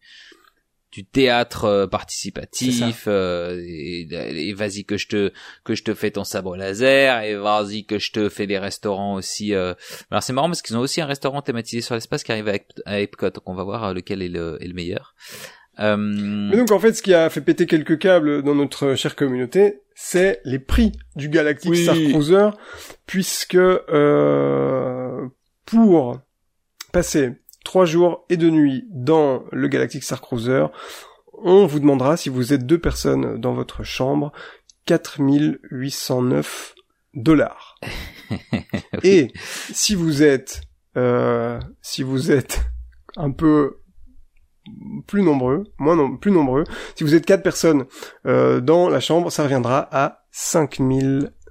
du 0.92 1.04
théâtre 1.04 1.64
euh, 1.64 1.86
participatif 1.86 3.04
euh, 3.06 3.62
et, 3.64 4.52
vas-y 4.54 4.84
que 4.84 4.96
je 4.96 5.06
te 5.06 5.32
que 5.64 5.74
je 5.74 5.84
te 5.84 5.94
fais 5.94 6.10
ton 6.10 6.24
sabre 6.24 6.56
laser 6.56 7.22
et 7.22 7.36
vas-y 7.36 7.84
que 7.84 7.98
je 7.98 8.10
te 8.10 8.28
fais 8.28 8.46
des 8.46 8.58
restaurants 8.58 9.14
aussi 9.14 9.54
euh. 9.54 9.74
alors 10.10 10.22
c'est 10.22 10.32
marrant 10.32 10.48
parce 10.48 10.62
qu'ils 10.62 10.76
ont 10.76 10.80
aussi 10.80 11.00
un 11.00 11.06
restaurant 11.06 11.42
thématisé 11.42 11.80
sur 11.80 11.94
l'espace 11.94 12.24
qui 12.24 12.32
arrive 12.32 12.52
à, 12.86 13.00
Epcot. 13.00 13.30
Donc 13.30 13.48
on 13.48 13.54
va 13.54 13.62
voir 13.62 13.94
lequel 13.94 14.22
est 14.22 14.28
le, 14.28 14.58
est 14.60 14.66
le 14.66 14.74
meilleur. 14.74 15.14
Mais 15.78 16.56
donc 16.56 16.72
en 16.72 16.78
fait 16.78 16.92
ce 16.92 17.00
qui 17.00 17.14
a 17.14 17.30
fait 17.30 17.40
péter 17.40 17.64
quelques 17.64 17.98
câbles 17.98 18.42
dans 18.42 18.54
notre 18.54 18.96
chère 18.96 19.16
communauté 19.16 19.80
c'est 19.94 20.42
les 20.44 20.58
prix 20.58 20.92
du 21.16 21.30
Galactic 21.30 21.74
Star 21.74 21.94
Cruiser 21.94 22.50
puisque 23.06 23.58
pour 25.64 26.20
passer 26.92 27.32
trois 27.64 27.84
jours 27.84 28.24
et 28.28 28.36
deux 28.36 28.50
nuits 28.50 28.86
dans 28.90 29.44
le 29.52 29.68
Galactic 29.68 30.02
Star 30.02 30.20
Cruiser. 30.20 30.66
On 31.42 31.66
vous 31.66 31.80
demandera, 31.80 32.16
si 32.16 32.28
vous 32.28 32.52
êtes 32.52 32.66
deux 32.66 32.78
personnes 32.78 33.38
dans 33.38 33.54
votre 33.54 33.82
chambre, 33.82 34.32
4809 34.86 36.74
dollars. 37.14 37.78
Et 39.02 39.32
si 39.72 39.94
vous 39.94 40.22
êtes, 40.22 40.62
euh, 40.96 41.58
si 41.82 42.02
vous 42.02 42.30
êtes 42.30 42.62
un 43.16 43.30
peu 43.30 43.80
plus 45.06 45.22
nombreux, 45.22 45.64
moins 45.78 45.96
non, 45.96 46.16
plus 46.16 46.30
nombreux, 46.30 46.64
si 46.94 47.04
vous 47.04 47.14
êtes 47.14 47.26
quatre 47.26 47.42
personnes 47.42 47.86
euh, 48.26 48.60
dans 48.60 48.88
la 48.88 49.00
chambre, 49.00 49.30
ça 49.32 49.42
reviendra 49.42 49.88
à 49.90 50.24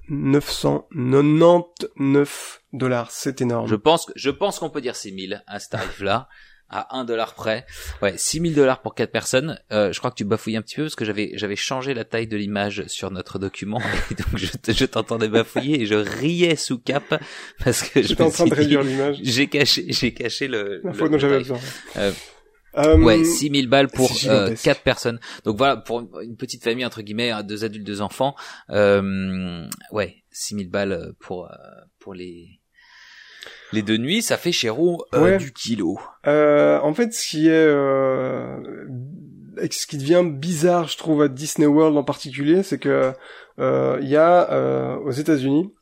5999 0.09 2.61
dollars, 2.73 3.11
c'est 3.11 3.41
énorme. 3.41 3.67
Je 3.67 3.75
pense 3.75 4.11
je 4.15 4.29
pense 4.29 4.59
qu'on 4.59 4.69
peut 4.69 4.81
dire 4.81 4.95
6000 4.95 5.43
à 5.47 5.59
ce 5.59 5.69
tarif-là. 5.69 6.29
à 6.69 6.97
1 6.97 7.05
dollar 7.05 7.33
près. 7.33 7.65
Ouais, 8.01 8.13
6000 8.15 8.53
dollars 8.53 8.81
pour 8.81 8.93
quatre 8.93 9.11
personnes. 9.11 9.59
Euh, 9.71 9.91
je 9.91 9.99
crois 9.99 10.11
que 10.11 10.15
tu 10.15 10.23
bafouilles 10.23 10.57
un 10.57 10.61
petit 10.61 10.75
peu 10.75 10.83
parce 10.83 10.95
que 10.95 11.05
j'avais 11.05 11.31
j'avais 11.33 11.55
changé 11.55 11.93
la 11.93 12.05
taille 12.05 12.27
de 12.27 12.37
l'image 12.37 12.83
sur 12.87 13.11
notre 13.11 13.39
document 13.39 13.81
et 14.11 14.15
donc 14.15 14.27
je, 14.35 14.47
je 14.71 14.85
t'entendais 14.85 15.27
bafouiller 15.27 15.81
et 15.81 15.85
je 15.85 15.95
riais 15.95 16.55
sous 16.55 16.77
cap 16.77 17.21
parce 17.63 17.83
que 17.83 18.01
j'étais 18.01 18.21
en 18.21 18.29
train 18.29 18.45
de 18.45 18.53
réduire 18.53 18.83
l'image. 18.83 19.17
J'ai 19.23 19.47
caché 19.47 19.85
j'ai 19.89 20.13
caché 20.13 20.47
le 20.47 20.81
la 20.83 20.91
dont 20.91 21.17
j'avais 21.17 21.39
besoin. 21.39 21.59
Euh, 21.97 22.11
euh, 22.77 22.97
ouais, 22.97 23.23
6000 23.23 23.67
balles 23.67 23.87
pour 23.87 24.11
euh, 24.27 24.53
quatre 24.61 24.81
personnes. 24.81 25.19
Donc 25.43 25.57
voilà, 25.57 25.77
pour 25.77 26.01
une 26.21 26.37
petite 26.37 26.63
famille 26.63 26.85
entre 26.85 27.01
guillemets, 27.01 27.31
hein, 27.31 27.43
deux 27.43 27.63
adultes, 27.65 27.85
deux 27.85 28.01
enfants. 28.01 28.35
Euh, 28.69 29.65
ouais, 29.91 30.23
6000 30.31 30.69
balles 30.69 31.13
pour 31.19 31.45
euh, 31.45 31.55
pour 31.99 32.13
les 32.13 32.59
les 33.71 33.81
deux 33.81 33.97
nuits, 33.97 34.21
ça 34.21 34.37
fait 34.37 34.51
chéro 34.51 35.05
euh, 35.13 35.37
du 35.37 35.53
kilo. 35.53 35.99
Euh, 36.25 36.79
en 36.81 36.93
fait, 36.93 37.13
ce 37.13 37.27
qui 37.27 37.47
est, 37.47 37.51
euh, 37.51 38.57
ce 39.69 39.85
qui 39.85 39.97
devient 39.97 40.23
bizarre, 40.25 40.87
je 40.87 40.97
trouve, 40.97 41.21
à 41.21 41.27
Disney 41.27 41.67
World 41.67 41.95
en 41.97 42.03
particulier, 42.03 42.63
c'est 42.63 42.79
que 42.79 43.13
il 43.59 44.07
y 44.09 44.15
a 44.15 44.97
aux 44.99 45.11
États-Unis 45.11 45.73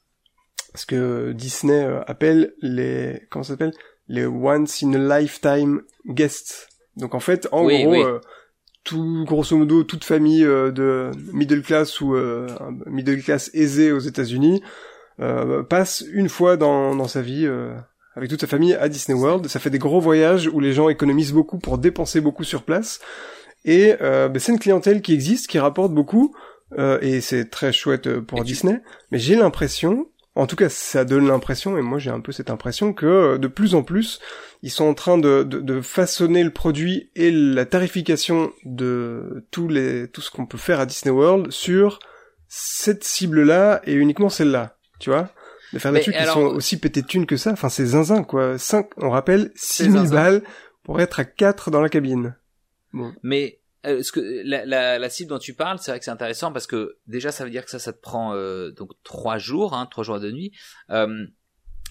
ce 0.76 0.86
que 0.86 1.32
Disney 1.32 1.88
appelle 2.08 2.54
les, 2.62 3.22
comment 3.30 3.44
ça 3.44 3.54
s'appelle, 3.54 3.74
les 4.08 4.26
once 4.26 4.84
in 4.84 4.94
a 4.94 5.20
lifetime 5.20 5.82
guests. 6.08 6.67
Donc 6.98 7.16
en 7.16 7.20
fait, 7.20 7.48
en 7.52 7.66
gros. 7.66 8.20
tout 8.84 9.26
grosso 9.26 9.58
modo 9.58 9.84
toute 9.84 10.06
famille 10.06 10.44
de 10.44 11.12
middle 11.34 11.62
class 11.62 12.00
ou 12.00 12.16
middle 12.86 13.22
class 13.22 13.50
aisée 13.54 13.92
aux 13.92 14.00
États-Unis 14.00 14.62
euh, 15.20 15.64
passe 15.64 16.04
une 16.12 16.30
fois 16.30 16.58
dans, 16.58 16.96
dans 16.96 17.08
sa 17.08 17.22
vie 17.22 17.46
euh, 17.46 17.74
avec 18.16 18.30
toute 18.30 18.42
sa 18.42 18.48
famille 18.48 18.76
à 18.76 18.88
Disney 18.88 19.18
World. 19.18 19.48
Ça 19.48 19.60
fait 19.60 19.70
des 19.70 19.80
gros 19.80 20.00
voyages 20.00 20.48
où 20.52 20.60
les 20.60 20.74
gens 20.74 20.90
économisent 20.90 21.34
beaucoup 21.34 21.58
pour 21.58 21.78
dépenser 21.78 22.22
beaucoup 22.22 22.44
sur 22.44 22.64
place. 22.64 23.00
Et 23.66 23.96
euh, 24.02 24.30
bah, 24.30 24.40
c'est 24.40 24.52
une 24.52 24.60
clientèle 24.60 25.02
qui 25.02 25.14
existe, 25.14 25.48
qui 25.48 25.60
rapporte 25.60 25.92
beaucoup, 25.92 26.36
euh, 26.78 27.00
et 27.02 27.22
c'est 27.22 27.50
très 27.50 27.74
chouette 27.74 28.20
pour 28.20 28.44
Disney. 28.44 28.80
Mais 29.12 29.18
j'ai 29.18 29.36
l'impression, 29.36 30.08
en 30.38 30.48
tout 30.48 30.56
cas 30.56 30.70
ça 30.70 31.06
donne 31.06 31.28
l'impression, 31.28 31.78
et 31.78 31.82
moi 31.82 32.00
j'ai 32.00 32.12
un 32.12 32.20
peu 32.20 32.32
cette 32.32 32.50
impression 32.50 32.94
que 32.94 33.38
de 33.38 33.48
plus 33.48 33.76
en 33.76 33.84
plus, 33.84 34.20
ils 34.62 34.72
sont 34.72 34.86
en 34.86 34.94
train 34.94 35.18
de, 35.18 35.44
de, 35.44 35.60
de 35.60 35.82
façonner 35.82 36.44
le 36.44 36.52
produit 36.52 37.10
et 37.16 37.32
la 37.32 37.66
tarification 37.66 38.52
de 38.64 39.46
tous 39.52 39.68
les, 39.68 40.08
tout 40.08 40.22
ce 40.22 40.32
qu'on 40.32 40.46
peut 40.46 40.58
faire 40.58 40.80
à 40.80 40.86
Disney 40.86 41.14
World 41.14 41.52
sur 41.52 42.00
cette 42.48 43.04
cible-là 43.04 43.82
et 43.86 43.94
uniquement 43.94 44.30
celle-là 44.30 44.78
tu 45.00 45.10
vois? 45.10 45.30
De 45.74 45.80
faire 45.80 45.92
des 45.92 46.00
trucs 46.00 46.16
qui 46.16 46.26
sont 46.26 46.46
aussi 46.46 46.80
pétés 46.80 47.02
de 47.02 47.08
thunes 47.08 47.26
que 47.26 47.38
ça. 47.38 47.52
Enfin 47.52 47.70
c'est 47.70 47.86
zinzin 47.86 48.24
quoi. 48.24 48.58
5 48.58 48.90
on 48.98 49.10
rappelle 49.10 49.52
6000 49.56 50.10
balles 50.10 50.44
pour 50.84 51.02
être 51.02 51.20
à 51.20 51.26
4 51.26 51.72
dans 51.72 51.82
la 51.82 51.90
cabine. 51.90 52.36
Bon. 52.94 53.14
Mais 53.22 53.60
euh, 53.86 54.02
ce 54.02 54.12
que 54.12 54.20
la, 54.44 54.66
la, 54.66 55.00
la 55.00 55.10
cible 55.10 55.30
dont 55.30 55.40
tu 55.40 55.54
parles, 55.54 55.80
c'est 55.80 55.92
vrai 55.92 56.00
que 56.00 56.06
c'est 56.06 56.12
intéressant 56.12 56.52
parce 56.52 56.68
que 56.68 56.98
déjà 57.06 57.32
ça 57.32 57.44
veut 57.44 57.52
dire 57.52 57.64
que 57.64 57.72
ça, 57.72 57.80
ça 57.80 57.94
te 57.94 58.02
prend 58.02 58.34
euh, 58.34 58.72
donc 58.72 58.92
trois 59.04 59.38
jours, 59.38 59.74
hein, 59.74 59.88
trois 59.90 60.04
jours 60.04 60.20
de 60.20 60.32
nuit. 60.32 60.52
Euh, 60.90 61.26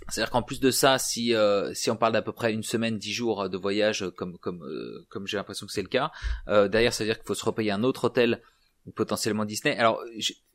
c'est-à-dire 0.09 0.31
qu'en 0.31 0.43
plus 0.43 0.61
de 0.61 0.71
ça, 0.71 0.99
si 0.99 1.35
euh, 1.35 1.73
si 1.75 1.91
on 1.91 1.97
parle 1.97 2.13
d'à 2.13 2.23
peu 2.23 2.33
près 2.33 2.53
une 2.53 2.63
semaine, 2.63 2.99
dix 2.99 3.13
jours 3.13 3.49
de 3.49 3.57
voyage, 3.57 4.05
comme 4.17 4.39
comme 4.39 4.63
euh, 4.63 5.07
comme 5.09 5.27
j'ai 5.27 5.37
l'impression 5.37 5.67
que 5.67 5.73
c'est 5.73 5.83
le 5.83 5.89
cas, 5.89 6.13
euh, 6.49 6.69
derrière 6.69 6.93
ça 6.93 7.05
veut 7.05 7.09
dire 7.09 7.17
qu'il 7.17 7.27
faut 7.27 7.35
se 7.35 7.45
repayer 7.45 7.71
un 7.71 7.83
autre 7.83 8.05
hôtel 8.05 8.43
potentiellement 8.95 9.45
Disney. 9.45 9.77
Alors, 9.77 10.01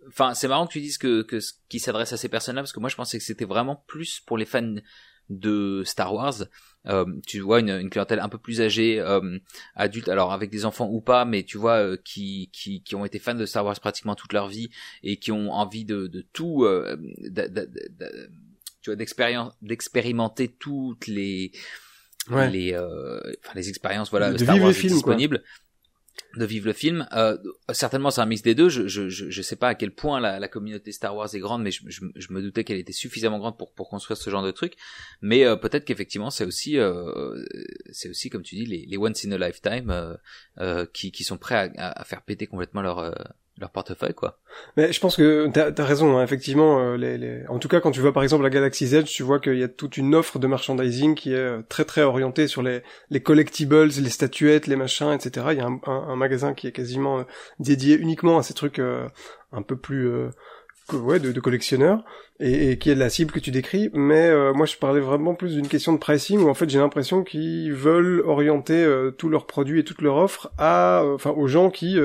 enfin, 0.08 0.34
c'est 0.36 0.48
marrant 0.48 0.68
que 0.68 0.72
tu 0.72 0.80
dises 0.80 0.98
que 0.98 1.24
que 1.24 1.40
qui 1.68 1.80
s'adresse 1.80 2.14
à 2.14 2.18
ces 2.18 2.30
personnes-là 2.30 2.62
parce 2.62 2.72
que 2.72 2.80
moi 2.80 2.90
je 2.90 2.96
pensais 2.96 3.18
que 3.18 3.24
c'était 3.24 3.46
vraiment 3.46 3.84
plus 3.88 4.22
pour 4.22 4.38
les 4.38 4.46
fans 4.46 4.76
de 5.40 5.84
Star 5.86 6.14
Wars. 6.14 6.44
Euh, 6.88 7.06
tu 7.28 7.40
vois 7.40 7.60
une, 7.60 7.70
une 7.70 7.92
clientèle 7.92 8.20
un 8.20 8.30
peu 8.30 8.40
plus 8.40 8.60
âgée, 8.60 9.00
euh, 9.00 9.38
adulte, 9.76 10.10
alors 10.10 10.34
avec 10.34 10.50
des 10.50 10.66
enfants 10.66 10.90
ou 10.90 11.00
pas, 11.00 11.26
mais 11.26 11.44
tu 11.44 11.60
vois 11.60 11.76
euh, 11.76 11.98
qui 12.04 12.50
qui 12.52 12.82
qui 12.82 12.96
ont 12.96 13.06
été 13.06 13.20
fans 13.20 13.36
de 13.36 13.46
Star 13.46 13.64
Wars 13.64 13.80
pratiquement 13.80 14.16
toute 14.16 14.34
leur 14.34 14.48
vie 14.48 14.72
et 15.04 15.18
qui 15.18 15.32
ont 15.32 15.52
envie 15.52 15.86
de 15.86 16.08
de 16.08 16.26
tout, 16.34 16.64
euh, 16.66 16.98
tu 18.82 18.90
vois, 18.90 18.96
d'expérience, 18.96 19.54
d'expérimenter 19.62 20.48
toutes 20.48 21.08
les 21.08 21.52
Ouais. 22.30 22.50
les 22.52 22.74
euh, 22.74 23.20
enfin 23.44 23.54
les 23.56 23.68
expériences 23.70 24.12
voilà 24.12 24.32
Star 24.38 24.60
Wars 24.60 24.68
les 24.68 24.74
films, 24.76 25.02
quoi. 25.02 25.16
De 26.36 26.46
vivre 26.46 26.66
le 26.68 26.74
film. 26.74 27.08
Euh, 27.14 27.38
certainement 27.72 28.12
c'est 28.12 28.22
un 28.22 28.26
mix 28.26 28.42
des 28.42 28.56
deux. 28.56 28.70
Je, 28.70 28.88
je 28.88 29.10
je 29.10 29.30
je 29.30 29.42
sais 29.42 29.56
pas 29.56 29.70
à 29.70 29.76
quel 29.76 29.92
point 29.92 30.20
la, 30.20 30.40
la 30.40 30.48
communauté 30.48 30.92
Star 30.92 31.16
Wars 31.16 31.34
est 31.34 31.40
grande 31.40 31.64
mais 31.64 31.72
je, 31.72 31.82
je, 31.88 32.02
je 32.16 32.34
me 32.34 32.42
doutais 32.42 32.64
qu'elle 32.64 32.78
était 32.78 32.94
suffisamment 32.94 33.40
grande 33.40 33.58
pour 33.58 33.74
pour 33.74 33.90
construire 33.90 34.18
ce 34.18 34.30
genre 34.30 34.44
de 34.44 34.52
truc. 34.52 34.74
Mais 35.22 35.46
euh, 35.46 35.56
peut-être 35.56 35.86
qu'effectivement 35.86 36.30
c'est 36.30 36.46
aussi 36.46 36.78
euh, 36.78 37.36
c'est 37.92 38.10
aussi 38.10 38.30
comme 38.30 38.44
tu 38.44 38.56
dis 38.56 38.66
les, 38.66 38.86
les 38.86 38.98
once 38.98 39.26
in 39.26 39.32
a 39.32 39.38
lifetime 39.38 39.90
euh, 39.90 40.16
euh, 40.60 40.86
qui 40.94 41.12
qui 41.12 41.24
sont 41.24 41.38
prêts 41.38 41.56
à, 41.78 41.88
à- 41.90 42.02
à 42.02 42.04
faire 42.06 42.22
péter 42.24 42.48
complètement 42.48 42.82
leur 42.82 43.00
euh, 43.00 43.12
leur 43.62 43.70
portefeuille 43.72 44.14
quoi 44.14 44.40
Mais 44.76 44.92
je 44.92 45.00
pense 45.00 45.16
que 45.16 45.48
t'as 45.54 45.72
as 45.76 45.86
raison, 45.86 46.18
hein, 46.18 46.24
effectivement. 46.24 46.80
euh, 46.80 46.98
les, 46.98 47.18
les... 47.18 47.48
En 47.48 47.60
tout 47.60 47.68
cas, 47.70 47.80
quand 47.80 47.92
tu 47.92 48.02
vois 48.02 48.12
par 48.12 48.24
exemple 48.24 48.44
la 48.44 48.50
Galaxy's 48.50 48.94
Edge, 48.94 49.08
tu 49.08 49.24
vois 49.24 49.40
qu'il 49.40 49.58
y 49.58 49.64
a 49.64 49.68
toute 49.70 49.96
une 49.98 50.14
offre 50.16 50.40
de 50.40 50.48
merchandising 50.48 51.16
qui 51.16 51.32
est 51.34 51.38
euh, 51.38 51.62
très 51.70 51.86
très 51.86 52.02
orientée 52.02 52.48
sur 52.48 52.62
les, 52.62 52.82
les 53.10 53.22
collectibles, 53.22 53.86
les 53.86 54.10
statuettes, 54.10 54.68
les 54.68 54.76
machins, 54.76 55.12
etc. 55.14 55.48
Il 55.52 55.58
y 55.58 55.62
a 55.62 55.66
un, 55.68 55.80
un- 55.86 56.16
magasin 56.18 56.54
qui 56.54 56.68
est 56.68 56.72
quasiment 56.72 57.20
euh, 57.20 57.24
dédié 57.60 57.96
uniquement 57.98 58.38
à 58.38 58.44
ces 58.44 58.54
trucs 58.54 58.80
euh, 58.80 59.08
un 59.54 59.62
peu 59.62 59.76
plus 59.78 60.10
que- 60.90 60.96
ouais, 60.98 61.20
de, 61.20 61.32
de 61.32 61.40
collectionneurs 61.40 62.04
et, 62.40 62.72
et 62.72 62.78
qui 62.78 62.90
est 62.90 62.96
de 62.96 63.00
la 63.00 63.10
cible 63.10 63.32
que 63.32 63.40
tu 63.40 63.52
décris. 63.52 63.90
Mais 63.94 64.32
moi, 64.54 64.66
je 64.66 64.76
parlais 64.78 65.00
vraiment 65.00 65.36
plus 65.36 65.56
d'une 65.56 65.68
question 65.68 65.94
de 65.94 65.98
pricing 66.00 66.40
où 66.42 66.50
en 66.50 66.54
fait 66.54 66.70
j'ai 66.70 66.80
l'impression 66.80 67.24
qu'ils 67.24 67.74
veulent 67.74 68.22
orienter 68.26 68.86
tous 69.18 69.30
leurs 69.30 69.46
produits 69.46 69.80
et 69.80 69.84
toute 69.84 70.02
leur 70.02 70.16
offre 70.18 70.52
à, 70.58 71.04
enfin, 71.14 71.30
aux 71.32 71.48
gens 71.48 71.70
qui 71.70 71.98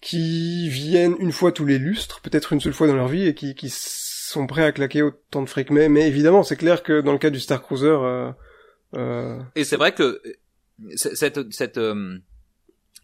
qui 0.00 0.68
viennent 0.68 1.16
une 1.18 1.32
fois 1.32 1.52
tous 1.52 1.64
les 1.64 1.78
lustres, 1.78 2.20
peut-être 2.20 2.52
une 2.52 2.60
seule 2.60 2.72
fois 2.72 2.86
dans 2.86 2.96
leur 2.96 3.08
vie, 3.08 3.26
et 3.26 3.34
qui, 3.34 3.54
qui 3.54 3.68
sont 3.70 4.46
prêts 4.46 4.64
à 4.64 4.72
claquer 4.72 5.02
autant 5.02 5.42
de 5.42 5.48
fric. 5.48 5.70
Mais, 5.70 5.88
mais 5.88 6.06
évidemment, 6.06 6.42
c'est 6.42 6.56
clair 6.56 6.82
que 6.82 7.00
dans 7.00 7.12
le 7.12 7.18
cas 7.18 7.30
du 7.30 7.40
Star 7.40 7.62
Cruiser, 7.62 7.86
euh, 7.86 8.30
euh, 8.94 9.40
Et 9.56 9.64
c'est 9.64 9.76
vrai 9.76 9.92
que 9.92 10.02
euh, 10.02 10.92
cette, 10.94 11.52
cette 11.52 11.78
euh, 11.78 12.18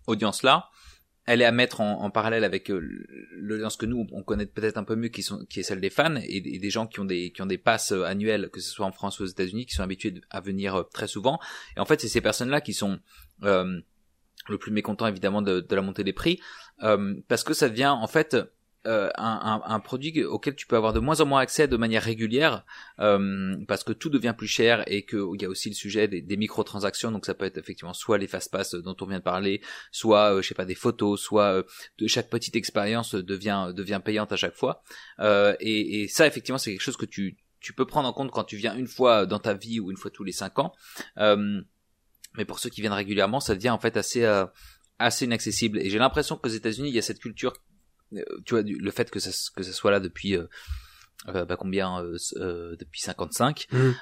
audience-là, 0.07 0.71
elle 1.27 1.41
est 1.41 1.47
à 1.47 1.53
mettre 1.53 1.81
en, 1.81 2.11
parallèle 2.11 2.45
avec 2.45 2.71
euh, 2.71 2.81
l'audience 3.33 3.77
que 3.77 3.87
nous 3.87 4.07
on 4.13 4.23
connaît 4.23 4.47
peut-être 4.47 4.77
un 4.77 4.85
peu 4.85 4.95
mieux, 4.95 5.09
qui 5.09 5.23
sont 5.23 5.45
qui 5.47 5.61
est 5.61 5.63
celle 5.63 5.81
des 5.81 5.91
fans 5.91 6.17
et, 6.17 6.41
des 6.41 6.71
gens 6.71 6.87
qui 6.87 7.01
ont 7.01 7.05
des 7.05 7.33
qui 7.33 7.41
ont 7.41 7.47
des 7.47 7.59
passes 7.59 7.93
euh, 7.93 8.05
annuelles, 8.05 8.51
que 8.53 8.61
ce 8.61 8.71
soit 8.71 8.85
en 8.85 8.93
France 8.93 9.21
ou 9.21 9.23
aux 9.23 9.27
États-Unis, 9.27 9.65
qui 9.65 9.75
sont 9.75 9.83
habitués 9.83 10.15
à 10.31 10.41
venir 10.41 10.85
très 10.93 11.07
souvent. 11.07 11.41
Et 11.77 11.81
en 11.81 11.87
fait, 11.87 12.01
c'est 12.01 12.09
ces 12.09 12.21
personnes-là 12.21 12.61
qui 12.61 12.75
sont 12.75 12.99
euh, 13.43 13.81
le 14.49 14.59
plus 14.59 14.73
mécontents 14.73 15.07
évidemment 15.07 15.43
de, 15.43 15.61
de 15.61 15.75
la 15.75 15.83
montée 15.83 16.05
des 16.05 16.13
prix, 16.13 16.41
euh, 16.83 17.15
parce 17.29 17.45
que 17.45 17.55
ça 17.55 17.69
devient 17.69 17.89
en 17.89 18.07
fait 18.07 18.37
euh, 18.87 19.09
un, 19.17 19.63
un, 19.67 19.75
un 19.75 19.81
produit 19.81 20.25
auquel 20.25 20.55
tu 20.55 20.67
peux 20.67 20.77
avoir 20.77 20.93
de 20.93 21.01
moins 21.01 21.21
en 21.23 21.25
moins 21.25 21.41
accès 21.41 21.67
de 21.67 21.77
manière 21.79 22.03
régulière 22.03 22.67
euh, 22.99 23.57
parce 23.67 23.83
que 23.83 23.95
tout 23.95 24.11
devient 24.11 24.35
plus 24.37 24.47
cher 24.47 24.85
et 24.87 25.07
qu'il 25.07 25.41
y 25.41 25.47
a 25.47 25.49
aussi 25.49 25.71
le 25.71 25.75
sujet 25.75 26.07
des, 26.07 26.21
des 26.21 26.37
microtransactions. 26.37 27.11
Donc 27.11 27.25
ça 27.25 27.33
peut 27.33 27.47
être 27.47 27.57
effectivement 27.57 27.95
soit 27.95 28.19
les 28.19 28.27
fast 28.27 28.53
pass 28.53 28.75
dont 28.75 28.95
on 29.01 29.07
vient 29.07 29.21
de 29.21 29.25
parler 29.25 29.63
soit 29.91 30.35
euh, 30.35 30.43
je 30.43 30.49
sais 30.49 30.55
pas 30.55 30.67
des 30.67 30.75
photos 30.75 31.19
soit 31.19 31.55
euh, 31.55 31.63
de 31.99 32.07
chaque 32.07 32.29
petite 32.29 32.57
expérience 32.57 33.15
devient 33.15 33.73
devient 33.75 34.03
payante 34.05 34.33
à 34.33 34.37
chaque 34.37 34.55
fois. 34.55 34.83
Euh, 35.19 35.57
et, 35.61 36.03
et 36.03 36.09
ça 36.09 36.27
effectivement 36.27 36.59
c'est 36.59 36.73
quelque 36.73 36.83
chose 36.83 36.99
que 36.99 37.07
tu 37.07 37.39
tu 37.61 37.73
peux 37.73 37.87
prendre 37.87 38.07
en 38.07 38.13
compte 38.13 38.31
quand 38.31 38.45
tu 38.45 38.57
viens 38.57 38.77
une 38.77 38.87
fois 38.87 39.25
dans 39.25 39.39
ta 39.39 39.55
vie 39.55 39.81
ou 39.81 39.91
une 39.91 39.97
fois 39.97 40.11
tous 40.11 40.25
les 40.25 40.33
cinq 40.33 40.59
ans. 40.59 40.75
Euh, 41.17 41.63
mais 42.37 42.45
pour 42.45 42.59
ceux 42.59 42.71
qui 42.71 42.81
viennent 42.81 42.93
régulièrement 42.93 43.41
ça 43.41 43.55
devient 43.55 43.71
en 43.71 43.79
fait 43.79 43.97
assez 43.97 44.25
euh, 44.25 44.47
assez 44.99 45.25
inaccessible 45.25 45.79
et 45.79 45.91
j'ai 45.91 45.99
l'impression 45.99 46.37
qu'aux 46.37 46.49
États-Unis 46.49 46.89
il 46.89 46.95
y 46.95 46.99
a 46.99 47.03
cette 47.03 47.19
culture 47.21 47.53
euh, 48.15 48.23
tu 48.45 48.55
vois 48.55 48.63
du- 48.63 48.77
le 48.79 48.91
fait 48.91 49.11
que 49.11 49.19
ça 49.21 49.31
que 49.57 49.63
ça 49.63 49.73
soit 49.73 49.91
là 49.91 50.01
depuis 50.01 50.37
euh, 50.37 50.47
euh, 51.29 51.45
bah, 51.45 51.57
combien 51.57 52.03
euh, 52.03 52.17
euh, 52.37 52.77
depuis 52.77 53.01
55 53.01 53.67
Mhm. 53.73 53.95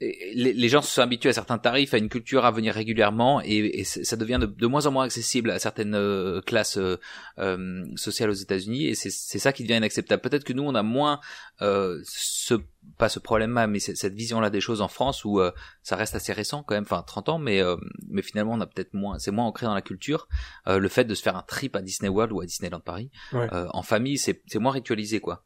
Les, 0.00 0.52
les 0.52 0.68
gens 0.68 0.80
se 0.80 0.92
sont 0.92 1.02
habitués 1.02 1.30
à 1.30 1.32
certains 1.32 1.58
tarifs, 1.58 1.92
à 1.92 1.98
une 1.98 2.08
culture 2.08 2.44
à 2.44 2.50
venir 2.50 2.72
régulièrement, 2.74 3.40
et, 3.44 3.82
ça 3.84 4.16
devient 4.16 4.38
de, 4.40 4.46
de 4.46 4.66
moins 4.66 4.86
en 4.86 4.92
moins 4.92 5.04
accessible 5.04 5.50
à 5.50 5.58
certaines 5.58 5.94
euh, 5.94 6.40
classes 6.40 6.78
euh, 6.78 6.98
euh, 7.38 7.84
sociales 7.96 8.30
aux 8.30 8.34
États-Unis, 8.34 8.86
et 8.86 8.94
c'est 8.94 9.10
ça 9.10 9.52
qui 9.52 9.62
devient 9.64 9.76
inacceptable. 9.76 10.22
Peut-être 10.22 10.44
que 10.44 10.52
nous, 10.52 10.62
on 10.62 10.74
a 10.74 10.82
moins 10.82 11.20
euh, 11.62 12.00
ce 12.04 12.54
pas 12.96 13.08
ce 13.08 13.18
problème-là, 13.18 13.66
mais 13.66 13.80
cette 13.80 14.14
vision-là 14.14 14.50
des 14.50 14.60
choses 14.60 14.80
en 14.80 14.88
France 14.88 15.24
où 15.24 15.42
ça 15.82 15.94
reste 15.94 16.14
assez 16.14 16.32
récent 16.32 16.62
quand 16.62 16.74
même, 16.74 16.84
enfin 16.84 17.02
30 17.06 17.28
ans, 17.28 17.38
mais 17.38 17.60
mais 18.08 18.22
finalement 18.22 18.54
on 18.54 18.60
a 18.62 18.66
peut-être 18.66 18.94
moins, 18.94 19.18
c'est 19.18 19.30
moins 19.30 19.44
ancré 19.44 19.66
dans 19.66 19.74
la 19.74 19.82
culture. 19.82 20.26
Le 20.66 20.88
fait 20.88 21.04
de 21.04 21.14
se 21.14 21.22
faire 21.22 21.36
un 21.36 21.42
trip 21.42 21.76
à 21.76 21.82
Disney 21.82 22.08
World 22.08 22.32
ou 22.32 22.40
à 22.40 22.46
Disneyland 22.46 22.80
Paris 22.80 23.10
Ouais. 23.34 23.46
en 23.52 23.82
famille, 23.82 24.16
c'est 24.16 24.40
moins 24.56 24.72
ritualisé 24.72 25.20
quoi. 25.20 25.44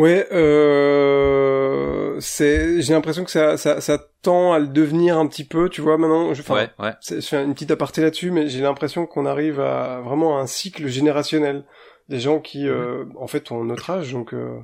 Ouais, 0.00 0.26
euh, 0.32 2.16
c'est, 2.20 2.80
j'ai 2.82 2.92
l'impression 2.92 3.24
que 3.24 3.30
ça, 3.30 3.56
ça, 3.56 3.80
ça 3.80 3.98
tend 4.22 4.52
à 4.52 4.58
le 4.58 4.66
devenir 4.68 5.18
un 5.18 5.26
petit 5.26 5.44
peu, 5.44 5.68
tu 5.68 5.80
vois. 5.80 5.98
Maintenant, 5.98 6.34
je, 6.34 6.42
ouais, 6.52 6.68
ouais. 6.78 6.92
je 7.08 7.20
fais 7.20 7.42
une 7.42 7.54
petite 7.54 7.70
aparté 7.70 8.02
là-dessus, 8.02 8.30
mais 8.30 8.48
j'ai 8.48 8.60
l'impression 8.60 9.06
qu'on 9.06 9.26
arrive 9.26 9.60
à 9.60 10.00
vraiment 10.00 10.38
à 10.38 10.42
un 10.42 10.46
cycle 10.46 10.86
générationnel. 10.88 11.64
Des 12.08 12.18
gens 12.18 12.40
qui, 12.40 12.66
euh, 12.68 13.04
en 13.18 13.28
fait, 13.28 13.52
ont 13.52 13.62
notre 13.64 13.88
âge, 13.90 14.12
donc 14.12 14.34
euh, 14.34 14.58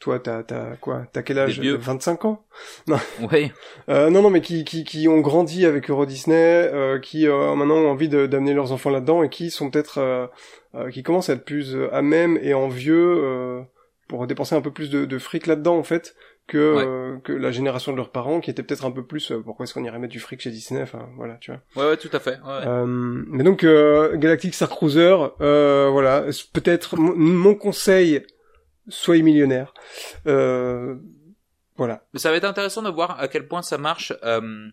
toi, 0.00 0.18
t'as, 0.18 0.42
t'as 0.42 0.74
quoi 0.76 1.04
T'as 1.12 1.22
quel 1.22 1.38
âge? 1.38 1.60
vieux. 1.60 1.76
25 1.76 2.24
ans? 2.24 2.44
Ouais, 3.30 3.52
Euh, 3.88 4.10
non, 4.10 4.20
non, 4.22 4.30
mais 4.30 4.40
qui, 4.40 4.64
qui, 4.64 4.82
qui 4.84 5.06
ont 5.06 5.20
grandi 5.20 5.64
avec 5.64 5.88
Euro 5.90 6.06
Disney, 6.06 6.34
euh, 6.72 6.98
qui 6.98 7.28
euh, 7.28 7.54
maintenant 7.54 7.76
ont 7.76 7.90
envie 7.90 8.08
d'amener 8.08 8.52
leurs 8.52 8.72
enfants 8.72 8.90
là-dedans 8.90 9.22
et 9.22 9.28
qui 9.28 9.50
sont 9.50 9.70
peut-être, 9.70 9.98
euh, 9.98 10.26
euh, 10.74 10.90
qui 10.90 11.02
commencent 11.04 11.30
à 11.30 11.34
être 11.34 11.44
plus 11.44 11.74
euh, 11.76 11.88
à 11.94 12.02
même 12.02 12.36
et 12.42 12.52
envieux 12.52 13.20
euh, 13.22 13.60
pour 14.08 14.26
dépenser 14.26 14.54
un 14.56 14.60
peu 14.62 14.70
plus 14.72 14.90
de, 14.90 15.04
de 15.04 15.18
fric 15.18 15.46
là-dedans 15.46 15.76
en 15.78 15.82
fait 15.84 16.16
que 16.46 16.74
Ouais. 16.74 16.84
euh, 16.86 17.18
que 17.18 17.32
la 17.32 17.50
génération 17.50 17.92
de 17.92 17.98
leurs 17.98 18.10
parents 18.10 18.40
qui 18.40 18.50
était 18.50 18.62
peut-être 18.62 18.86
un 18.86 18.90
peu 18.90 19.04
plus 19.04 19.30
euh, 19.30 19.42
pourquoi 19.44 19.64
est-ce 19.64 19.74
qu'on 19.74 19.84
irait 19.84 19.98
mettre 19.98 20.12
du 20.12 20.18
fric 20.20 20.40
chez 20.40 20.50
Disney, 20.50 20.80
enfin 20.80 21.06
voilà, 21.16 21.36
tu 21.36 21.50
vois. 21.52 21.60
ouais, 21.76 21.90
ouais, 21.90 21.96
tout 21.98 22.08
à 22.12 22.18
fait. 22.18 22.40
Ouais. 22.40 22.66
Euh, 22.66 22.86
mais 22.86 23.44
donc 23.44 23.64
euh, 23.64 24.16
Galactic 24.16 24.54
Star 24.54 24.70
Cruiser, 24.70 25.14
euh, 25.42 25.88
voilà, 25.92 26.24
peut-être 26.54 26.96
mon, 26.96 27.14
mon 27.14 27.54
conseil, 27.54 28.24
soyez 28.88 29.22
millionnaire. 29.22 29.74
Euh, 30.26 30.96
voilà. 31.76 32.06
Mais 32.14 32.18
ça 32.18 32.30
va 32.30 32.36
être 32.38 32.44
intéressant 32.44 32.82
de 32.82 32.90
voir 32.90 33.20
à 33.20 33.28
quel 33.28 33.46
point 33.46 33.60
ça 33.62 33.76
marche 33.78 34.12
euh, 34.24 34.68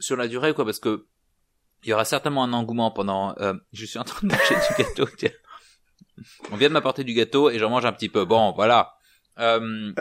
sur 0.00 0.16
la 0.16 0.26
durée, 0.28 0.52
quoi, 0.52 0.64
parce 0.64 0.80
que 0.80 1.06
il 1.84 1.88
y 1.90 1.92
aura 1.94 2.04
certainement 2.04 2.42
un 2.44 2.52
engouement 2.52 2.90
pendant. 2.90 3.34
euh, 3.38 3.54
je 3.72 3.86
suis 3.86 3.98
en 3.98 4.04
train 4.04 4.26
de 4.26 4.32
manger 4.32 4.54
du 4.56 4.82
gâteau. 4.82 5.06
tiens. 5.16 5.30
On 6.50 6.56
vient 6.56 6.68
de 6.68 6.74
m'apporter 6.74 7.04
du 7.04 7.14
gâteau 7.14 7.50
et 7.50 7.58
j'en 7.58 7.70
mange 7.70 7.84
un 7.84 7.92
petit 7.92 8.08
peu. 8.08 8.24
Bon, 8.24 8.52
voilà. 8.52 8.94
Euh, 9.38 9.92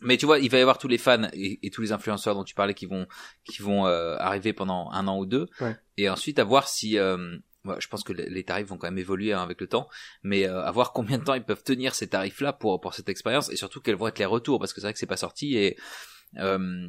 mais 0.00 0.16
tu 0.16 0.26
vois, 0.26 0.38
il 0.38 0.50
va 0.50 0.58
y 0.58 0.60
avoir 0.60 0.78
tous 0.78 0.88
les 0.88 0.98
fans 0.98 1.28
et, 1.32 1.64
et 1.66 1.70
tous 1.70 1.80
les 1.80 1.92
influenceurs 1.92 2.34
dont 2.34 2.44
tu 2.44 2.54
parlais 2.54 2.74
qui 2.74 2.86
vont 2.86 3.06
qui 3.44 3.62
vont 3.62 3.86
euh, 3.86 4.16
arriver 4.18 4.52
pendant 4.52 4.90
un 4.90 5.06
an 5.08 5.18
ou 5.18 5.26
deux, 5.26 5.46
Ouais. 5.60 5.76
et 5.96 6.08
ensuite 6.10 6.38
à 6.38 6.44
voir 6.44 6.68
si. 6.68 6.98
Euh, 6.98 7.38
ouais, 7.64 7.76
je 7.78 7.88
pense 7.88 8.02
que 8.04 8.12
les 8.12 8.28
les 8.28 8.44
tarifs 8.44 8.66
vont 8.66 8.76
quand 8.76 8.88
même 8.88 8.98
évoluer 8.98 9.32
hein, 9.32 9.42
avec 9.42 9.60
le 9.60 9.66
temps, 9.66 9.88
mais 10.22 10.46
euh, 10.46 10.62
à 10.64 10.70
voir 10.72 10.92
combien 10.92 11.18
de 11.18 11.24
temps 11.24 11.34
ils 11.34 11.44
peuvent 11.44 11.62
tenir 11.62 11.94
ces 11.94 12.08
tarifs-là 12.08 12.52
pour 12.52 12.80
pour 12.80 12.92
cette 12.94 13.08
expérience 13.08 13.50
et 13.50 13.56
surtout 13.56 13.80
quels 13.80 13.94
vont 13.96 14.08
être 14.08 14.18
les 14.18 14.24
retours 14.26 14.58
parce 14.58 14.72
que 14.72 14.80
c'est 14.80 14.86
vrai 14.88 14.92
que 14.92 14.98
c'est 14.98 15.06
pas 15.06 15.16
sorti 15.16 15.56
et 15.56 15.78
euh, 16.38 16.88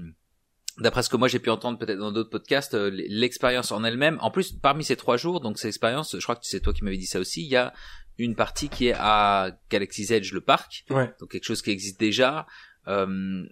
d'après 0.80 1.04
ce 1.04 1.10
que 1.10 1.16
moi 1.16 1.28
j'ai 1.30 1.40
pu 1.40 1.50
entendre 1.52 1.78
peut-être 1.78 2.00
dans 2.00 2.12
d'autres 2.12 2.32
podcasts, 2.32 2.74
euh, 2.74 2.90
l'expérience 2.92 3.72
en 3.72 3.84
elle-même, 3.86 4.18
en 4.22 4.32
plus 4.32 4.52
parmi 4.52 4.84
ces 4.84 4.98
trois 4.98 5.16
jours, 5.16 5.40
donc 5.40 5.58
cette 5.58 5.70
expérience, 5.70 6.18
je 6.18 6.24
crois 6.24 6.36
que 6.36 6.42
c'est 6.44 6.60
toi 6.60 6.74
qui 6.74 6.84
m'avais 6.84 6.98
dit 6.98 7.06
ça 7.06 7.20
aussi, 7.20 7.44
il 7.44 7.50
y 7.50 7.56
a 7.56 7.72
une 8.18 8.36
partie 8.36 8.70
qui 8.70 8.88
est 8.88 8.96
à 8.98 9.52
Galaxy's 9.70 10.12
Edge, 10.12 10.32
le 10.34 10.42
parc, 10.42 10.86
Ouais. 10.90 11.12
donc 11.20 11.32
quelque 11.32 11.46
chose 11.46 11.62
qui 11.62 11.72
existe 11.72 12.00
déjà. 12.00 12.46
Euh, 12.88 13.44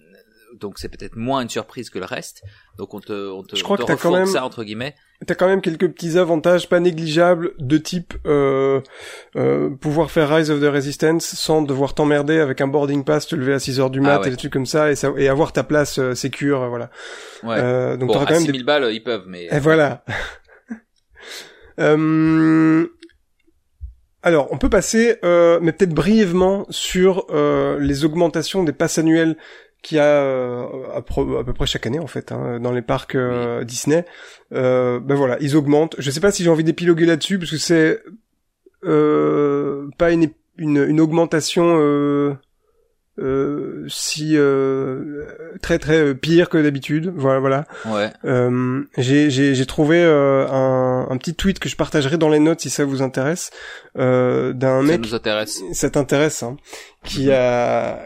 donc 0.59 0.77
c'est 0.77 0.87
peut-être 0.89 1.15
moins 1.15 1.41
une 1.41 1.49
surprise 1.49 1.89
que 1.89 1.97
le 1.97 2.05
reste. 2.05 2.43
Donc 2.77 2.93
on 2.93 2.99
te, 2.99 3.11
on 3.31 3.41
te, 3.41 3.55
Je 3.55 3.63
crois 3.63 3.73
on 3.73 3.77
te 3.77 3.81
que 3.83 3.87
t'as 3.87 3.95
quand 3.97 4.11
même- 4.11 4.27
ça 4.27 4.45
entre 4.45 4.63
guillemets. 4.63 4.93
T'as 5.25 5.33
quand 5.33 5.47
même 5.47 5.61
quelques 5.61 5.87
petits 5.91 6.17
avantages 6.19 6.69
pas 6.69 6.79
négligeables 6.79 7.53
de 7.57 7.77
type 7.79 8.13
euh, 8.27 8.79
euh, 9.35 9.71
pouvoir 9.71 10.11
faire 10.11 10.29
Rise 10.29 10.51
of 10.51 10.59
the 10.61 10.65
Resistance 10.71 11.25
sans 11.25 11.63
devoir 11.63 11.95
t'emmerder 11.95 12.37
avec 12.39 12.61
un 12.61 12.67
boarding 12.67 13.03
pass, 13.03 13.25
te 13.25 13.35
lever 13.35 13.53
à 13.53 13.59
6 13.59 13.79
heures 13.79 13.89
du 13.89 13.99
mat 13.99 14.17
Ah 14.17 14.21
ouais. 14.21 14.27
et 14.27 14.31
des 14.31 14.37
trucs 14.37 14.53
comme 14.53 14.65
ça 14.67 14.91
et, 14.91 14.95
ça, 14.95 15.11
et 15.17 15.27
avoir 15.27 15.53
ta 15.53 15.63
place 15.63 15.97
euh, 15.97 16.13
sécure, 16.13 16.61
euh, 16.61 16.67
voilà. 16.67 16.91
Ouais. 17.41 17.55
Euh, 17.57 17.97
donc 17.97 18.09
bon, 18.09 18.13
t'auras 18.13 18.25
à 18.25 18.27
quand 18.27 18.33
même 18.35 18.43
6000 18.43 18.63
balles, 18.65 18.89
ils 18.93 19.01
peuvent, 19.03 19.25
mais 19.27 19.45
Et 19.49 19.59
voilà. 19.59 20.03
Euh, 21.79 22.85
alors, 24.23 24.47
on 24.51 24.57
peut 24.57 24.69
passer, 24.69 25.17
euh, 25.23 25.59
mais 25.61 25.71
peut-être 25.73 25.93
brièvement, 25.93 26.65
sur 26.69 27.27
euh, 27.29 27.77
les 27.79 28.05
augmentations 28.05 28.63
des 28.63 28.73
passes 28.73 28.97
annuelles 28.97 29.37
qu'il 29.81 29.97
y 29.97 29.99
a 29.99 30.05
euh, 30.05 30.65
à, 30.95 31.01
pro- 31.01 31.37
à 31.37 31.43
peu 31.43 31.51
près 31.53 31.65
chaque 31.65 31.85
année 31.85 31.99
en 31.99 32.07
fait 32.07 32.31
hein, 32.31 32.59
dans 32.61 32.71
les 32.71 32.81
parcs 32.81 33.17
Disney. 33.63 34.05
Euh, 34.53 34.99
ben 35.01 35.15
voilà, 35.15 35.37
ils 35.41 35.57
augmentent. 35.57 35.95
Je 35.99 36.09
sais 36.09 36.21
pas 36.21 36.31
si 36.31 36.43
j'ai 36.43 36.49
envie 36.49 36.63
d'épiloguer 36.63 37.05
là-dessus 37.05 37.37
parce 37.37 37.51
que 37.51 37.57
c'est 37.57 38.01
euh, 38.85 39.89
pas 39.97 40.11
une, 40.11 40.29
une, 40.57 40.77
une 40.87 41.01
augmentation 41.01 41.75
euh, 43.19 43.85
si 43.87 44.37
euh, 44.37 45.25
très 45.61 45.77
très 45.79 45.99
euh, 45.99 46.13
pire 46.15 46.49
que 46.49 46.57
d'habitude. 46.57 47.13
Voilà, 47.15 47.39
voilà. 47.39 47.65
Ouais. 47.85 48.11
Euh, 48.25 48.83
j'ai 48.97 49.29
j'ai 49.29 49.65
trouvé 49.65 50.01
euh, 50.03 50.47
un, 50.49 51.07
un 51.09 51.17
petit 51.17 51.35
tweet 51.35 51.59
que 51.59 51.69
je 51.69 51.75
partagerai 51.75 52.17
dans 52.17 52.29
les 52.29 52.39
notes 52.39 52.61
si 52.61 52.69
ça 52.69 52.85
vous 52.85 53.01
intéresse 53.01 53.51
euh, 53.97 54.53
d'un 54.53 54.81
Ça 54.81 54.87
mec 54.87 55.01
nous 55.01 55.13
intéresse. 55.15 55.61
ça 55.73 55.89
t'intéresse 55.89 56.43
hein, 56.43 56.57
qui 57.03 57.27
Mhm. 57.27 57.33
a 57.35 57.99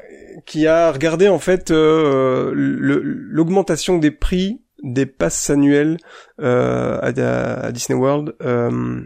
qui 0.45 0.67
a 0.67 0.91
regardé 0.91 1.27
en 1.29 1.39
fait 1.39 1.71
euh, 1.71 2.51
l'augmentation 2.53 3.97
des 3.97 4.11
prix 4.11 4.61
des 4.83 5.05
passes 5.05 5.49
annuelles 5.49 5.97
euh, 6.41 6.99
à, 7.01 7.65
à 7.67 7.71
Disney 7.71 7.97
World 7.99 8.35
euh, 8.43 9.01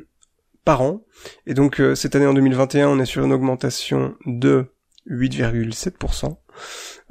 par 0.65 0.81
an 0.81 1.01
et 1.47 1.53
donc 1.53 1.81
cette 1.95 2.15
année 2.15 2.25
en 2.27 2.33
2021 2.33 2.89
on 2.89 2.99
est 2.99 3.05
sur 3.05 3.23
une 3.23 3.31
augmentation 3.33 4.15
de 4.25 4.65
8,7%. 5.09 6.37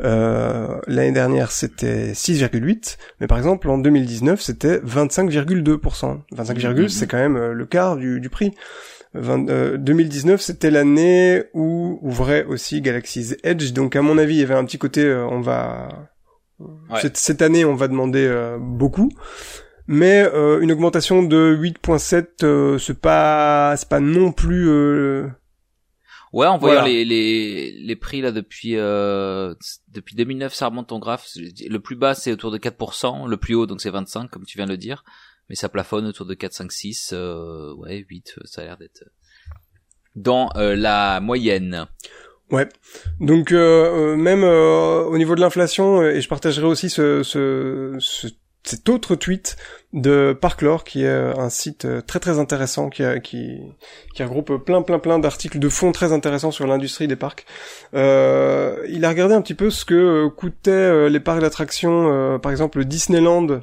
Euh, 0.03 0.79
L'année 0.87 1.13
dernière, 1.13 1.51
c'était 1.51 2.13
6,8%, 2.15 2.97
mais 3.21 3.27
par 3.27 3.39
exemple 3.39 3.69
en 3.69 3.79
2019, 3.79 4.41
c'était 4.41 4.79
25,2%. 4.79 6.21
25, 6.33 6.59
Mhm. 6.65 6.89
c'est 6.89 7.07
quand 7.07 7.17
même 7.19 7.37
euh, 7.37 7.53
le 7.53 7.67
quart 7.67 7.97
du, 7.97 8.21
du 8.21 8.31
prix. 8.31 8.53
20 9.15 9.51
euh, 9.51 9.77
2019, 9.77 10.41
c'était 10.41 10.71
l'année 10.71 11.43
où 11.53 11.99
ouvrait 12.03 12.45
aussi 12.45 12.81
Galaxy's 12.81 13.37
Edge, 13.43 13.73
donc 13.73 13.97
à 13.97 14.03
mon 14.03 14.19
avis, 14.19 14.35
il 14.37 14.41
y 14.41 14.45
avait 14.45 14.55
un 14.55 14.65
petit 14.65 14.79
côté, 14.79 15.05
euh, 15.05 15.27
on 15.27 15.41
va 15.41 15.89
Ouais. 16.61 17.01
cette, 17.01 17.17
cette 17.17 17.41
année, 17.41 17.65
on 17.65 17.75
va 17.75 17.89
demander 17.89 18.31
beaucoup. 18.61 19.09
Mais 19.87 20.23
euh, 20.35 20.61
une 20.61 20.71
augmentation 20.71 21.23
de 21.23 21.57
8.7, 21.59 22.45
euh, 22.45 22.77
c'est 22.79 23.01
pas, 23.01 23.75
c'est 23.79 23.89
pas 23.89 23.99
non 23.99 24.31
plus 24.31 24.69
euh, 24.69 25.27
Ouais, 26.33 26.47
en 26.47 26.59
voyant 26.59 26.81
Voilà. 26.83 26.89
les, 26.89 27.05
les, 27.05 27.73
les 27.73 27.97
prix 27.97 28.21
là 28.21 28.31
depuis 28.31 28.77
euh, 28.77 29.53
depuis 29.89 30.15
2009, 30.15 30.55
ça 30.55 30.67
remonte 30.69 30.89
ton 30.89 30.99
graphe. 31.01 31.27
Le 31.37 31.79
plus 31.79 31.97
bas 31.97 32.15
c'est 32.15 32.31
autour 32.33 32.51
de 32.53 32.59
4%, 32.59 33.29
le 33.29 33.37
plus 33.37 33.55
haut 33.55 33.67
donc 33.67 33.81
c'est 33.81 33.91
25 33.91 34.31
comme 34.31 34.45
tu 34.45 34.57
viens 34.57 34.67
de 34.67 34.71
le 34.71 34.77
dire, 34.77 35.03
mais 35.49 35.57
ça 35.57 35.69
plafonne 35.69 36.07
autour 36.07 36.27
de 36.27 36.35
4, 36.35 36.53
5, 36.53 36.71
6, 36.73 37.11
euh, 37.15 37.75
ouais 37.75 38.05
8, 38.09 38.37
ça 38.45 38.63
a 38.63 38.65
l'air 38.65 38.77
d'être 38.79 39.03
dans 40.15 40.51
euh, 40.57 40.77
la 40.77 41.21
moyenne. 41.21 41.87
Ouais. 42.51 42.69
Donc 43.21 43.53
euh, 43.53 44.13
euh, 44.13 44.17
même 44.17 44.43
euh, 44.45 45.03
au 45.05 45.17
niveau 45.19 45.35
de 45.37 45.41
l'inflation, 45.41 46.01
euh, 46.03 46.11
et 46.15 46.21
je 46.21 46.29
partagerai 46.29 46.67
aussi 46.67 46.91
ce, 46.91 47.23
ce, 47.23 47.95
ce- 48.01 48.27
cet 48.63 48.89
autre 48.89 49.15
tweet 49.15 49.57
de 49.93 50.37
Parklore, 50.39 50.85
qui 50.85 51.03
est 51.03 51.09
euh, 51.09 51.35
un 51.37 51.49
site 51.51 51.85
euh, 51.87 52.01
très 52.01 52.21
très 52.21 52.39
intéressant, 52.39 52.91
qui, 52.91 53.03
qui, 53.23 54.23
regroupe 54.23 54.63
plein 54.65 54.83
plein 54.83 54.99
plein 54.99 55.19
d'articles 55.19 55.59
de 55.59 55.69
fond 55.69 55.93
très 55.93 56.13
intéressants 56.13 56.51
sur 56.51 56.67
l'industrie 56.67 57.09
des 57.09 57.17
parcs. 57.17 57.47
Euh, 57.95 58.85
il 58.89 59.05
a 59.05 59.09
regardé 59.09 59.35
un 59.35 59.41
petit 59.43 59.55
peu 59.55 59.71
ce 59.71 59.85
que 59.85 60.29
coûtaient 60.29 61.09
les 61.09 61.21
parcs 61.21 61.41
d'attractions, 61.41 62.39
par 62.39 62.53
exemple 62.53 62.85
Disneyland, 62.85 63.61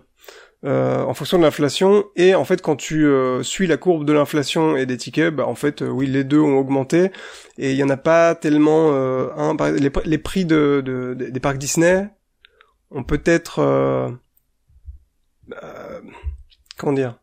en 0.66 1.14
fonction 1.14 1.38
de 1.38 1.44
l'inflation 1.44 2.06
et 2.16 2.34
en 2.36 2.44
fait 2.44 2.62
quand 2.62 2.76
tu 2.76 3.08
suis 3.44 3.68
la 3.68 3.78
courbe 3.78 4.04
de 4.04 4.12
l'inflation 4.12 4.76
et 4.76 4.86
des 4.86 4.98
tickets 4.98 5.34
bah 5.34 5.46
en 5.48 5.56
fait 5.56 5.82
oui 5.82 6.08
les 6.08 6.24
deux 6.26 6.40
ont 6.42 6.58
augmenté 6.58 7.12
et 7.58 7.72
il 7.72 7.78
y 7.78 7.84
en 7.84 7.90
a 7.90 7.96
pas 7.96 8.36
tellement 8.36 8.90
les, 8.92 9.90
pr- 9.90 10.02
les 10.04 10.18
prix 10.18 10.44
de, 10.46 10.82
de- 10.84 11.14
de- 11.14 11.30
des 11.30 11.40
parcs 11.40 11.58
Disney 11.60 12.10
ont 12.92 13.04
peut-être 13.04 13.62
euh, 15.64 16.02
comment 16.78 16.94
dire? 16.94 17.20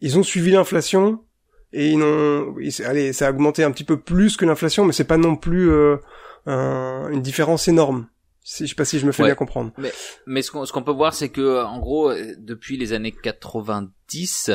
Ils 0.00 0.18
ont 0.18 0.22
suivi 0.22 0.50
l'inflation 0.50 1.24
et 1.72 1.90
ils 1.90 2.02
ont 2.02 2.48
oui, 2.56 2.72
c'est- 2.72 2.84
allez 2.84 3.12
ça 3.12 3.26
a 3.26 3.30
augmenté 3.30 3.62
un 3.64 3.70
petit 3.70 3.84
peu 3.84 4.00
plus 4.00 4.36
que 4.36 4.44
l'inflation 4.44 4.84
mais 4.84 4.92
c'est 4.92 5.04
pas 5.04 5.16
non 5.18 5.36
plus 5.36 5.70
euh, 5.70 5.96
un- 6.46 7.08
une 7.12 7.22
différence 7.22 7.68
énorme 7.68 8.08
si 8.42 8.64
je 8.64 8.70
sais 8.70 8.74
pas 8.74 8.84
si 8.86 8.98
je 8.98 9.06
me 9.06 9.12
fais 9.12 9.22
Ouais. 9.22 9.28
bien 9.28 9.34
comprendre. 9.36 9.70
Mais 10.26 10.42
ce 10.42 10.50
qu'on 10.50 10.64
ce 10.64 10.72
qu'on 10.72 10.82
peut 10.82 10.90
voir, 10.92 11.12
c'est 11.14 11.28
que 11.28 11.62
en 11.62 11.78
gros, 11.78 12.10
euh, 12.10 12.34
depuis 12.38 12.76
les 12.78 12.92
années 12.94 13.12
90, 13.12 14.50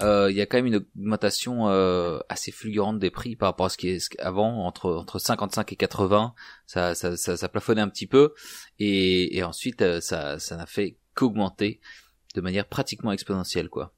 euh, 0.00 0.28
il 0.30 0.36
y 0.36 0.40
a 0.40 0.46
quand 0.46 0.56
même 0.56 0.66
une 0.66 0.76
augmentation 0.96 1.68
euh, 1.68 2.18
assez 2.28 2.50
fulgurante 2.52 2.98
des 2.98 3.10
prix 3.10 3.36
par 3.36 3.50
rapport 3.50 3.66
à 3.66 3.68
ce 3.68 3.76
qui 3.76 3.90
est 3.90 3.98
ce 3.98 4.08
qu'avant 4.10 4.64
entre 4.64 4.90
entre 4.92 5.18
55 5.18 5.72
et 5.72 5.76
80, 5.76 6.34
ça 6.66 6.94
ça 6.94 7.16
ça, 7.16 7.36
ça 7.36 7.48
plafonnait 7.48 7.80
un 7.82 7.88
petit 7.88 8.06
peu 8.06 8.32
et, 8.78 9.36
et 9.36 9.42
ensuite 9.44 9.82
euh, 9.82 10.00
ça 10.00 10.38
ça 10.38 10.56
n'a 10.56 10.66
fait 10.66 10.96
qu'augmenter 11.14 11.80
de 12.38 12.44
manière 12.44 12.64
pratiquement 12.66 13.12
exponentielle 13.12 13.68
quoi. 13.68 13.92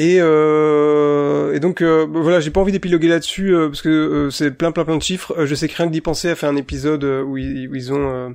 Et, 0.00 0.18
euh, 0.20 1.52
et 1.54 1.60
donc 1.60 1.82
euh, 1.82 2.06
bah, 2.06 2.20
voilà, 2.22 2.38
j'ai 2.40 2.50
pas 2.52 2.60
envie 2.60 2.70
d'épiloguer 2.72 3.08
là-dessus 3.08 3.52
euh, 3.54 3.66
parce 3.68 3.82
que 3.82 3.88
euh, 3.88 4.30
c'est 4.30 4.52
plein 4.52 4.70
plein 4.70 4.84
plein 4.84 4.96
de 4.96 5.02
chiffres. 5.02 5.34
Euh, 5.36 5.46
je 5.46 5.54
sais 5.56 5.68
que 5.68 5.76
rien 5.76 5.86
que 5.88 5.92
d'y 5.92 6.00
penser 6.00 6.28
a 6.30 6.36
fait 6.36 6.46
un 6.46 6.54
épisode 6.56 7.02
euh, 7.02 7.22
où, 7.22 7.36
ils, 7.36 7.68
où 7.68 7.74
ils 7.74 7.92
ont 7.92 8.08
euh, 8.14 8.28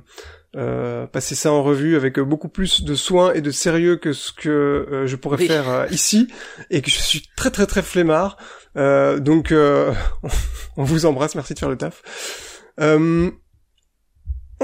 euh, 0.56 1.06
passé 1.06 1.34
ça 1.34 1.50
en 1.52 1.62
revue 1.62 1.96
avec 1.96 2.20
beaucoup 2.20 2.50
plus 2.50 2.84
de 2.84 2.94
soin 2.94 3.32
et 3.32 3.40
de 3.40 3.50
sérieux 3.50 3.96
que 3.96 4.12
ce 4.12 4.30
que 4.30 5.04
je 5.06 5.16
pourrais 5.16 5.38
Oui. 5.38 5.46
faire 5.46 5.86
ici 5.90 6.28
et 6.70 6.82
que 6.82 6.90
je 6.90 6.98
suis 6.98 7.22
très 7.34 7.50
très 7.50 7.66
très 7.66 7.80
flemmard. 7.82 8.36
Euh, 8.76 9.18
donc 9.18 9.50
euh, 9.50 9.92
on 10.76 10.84
vous 10.84 11.06
embrasse, 11.06 11.34
merci 11.34 11.54
de 11.54 11.58
faire 11.58 11.70
le 11.70 11.78
taf. 11.78 12.02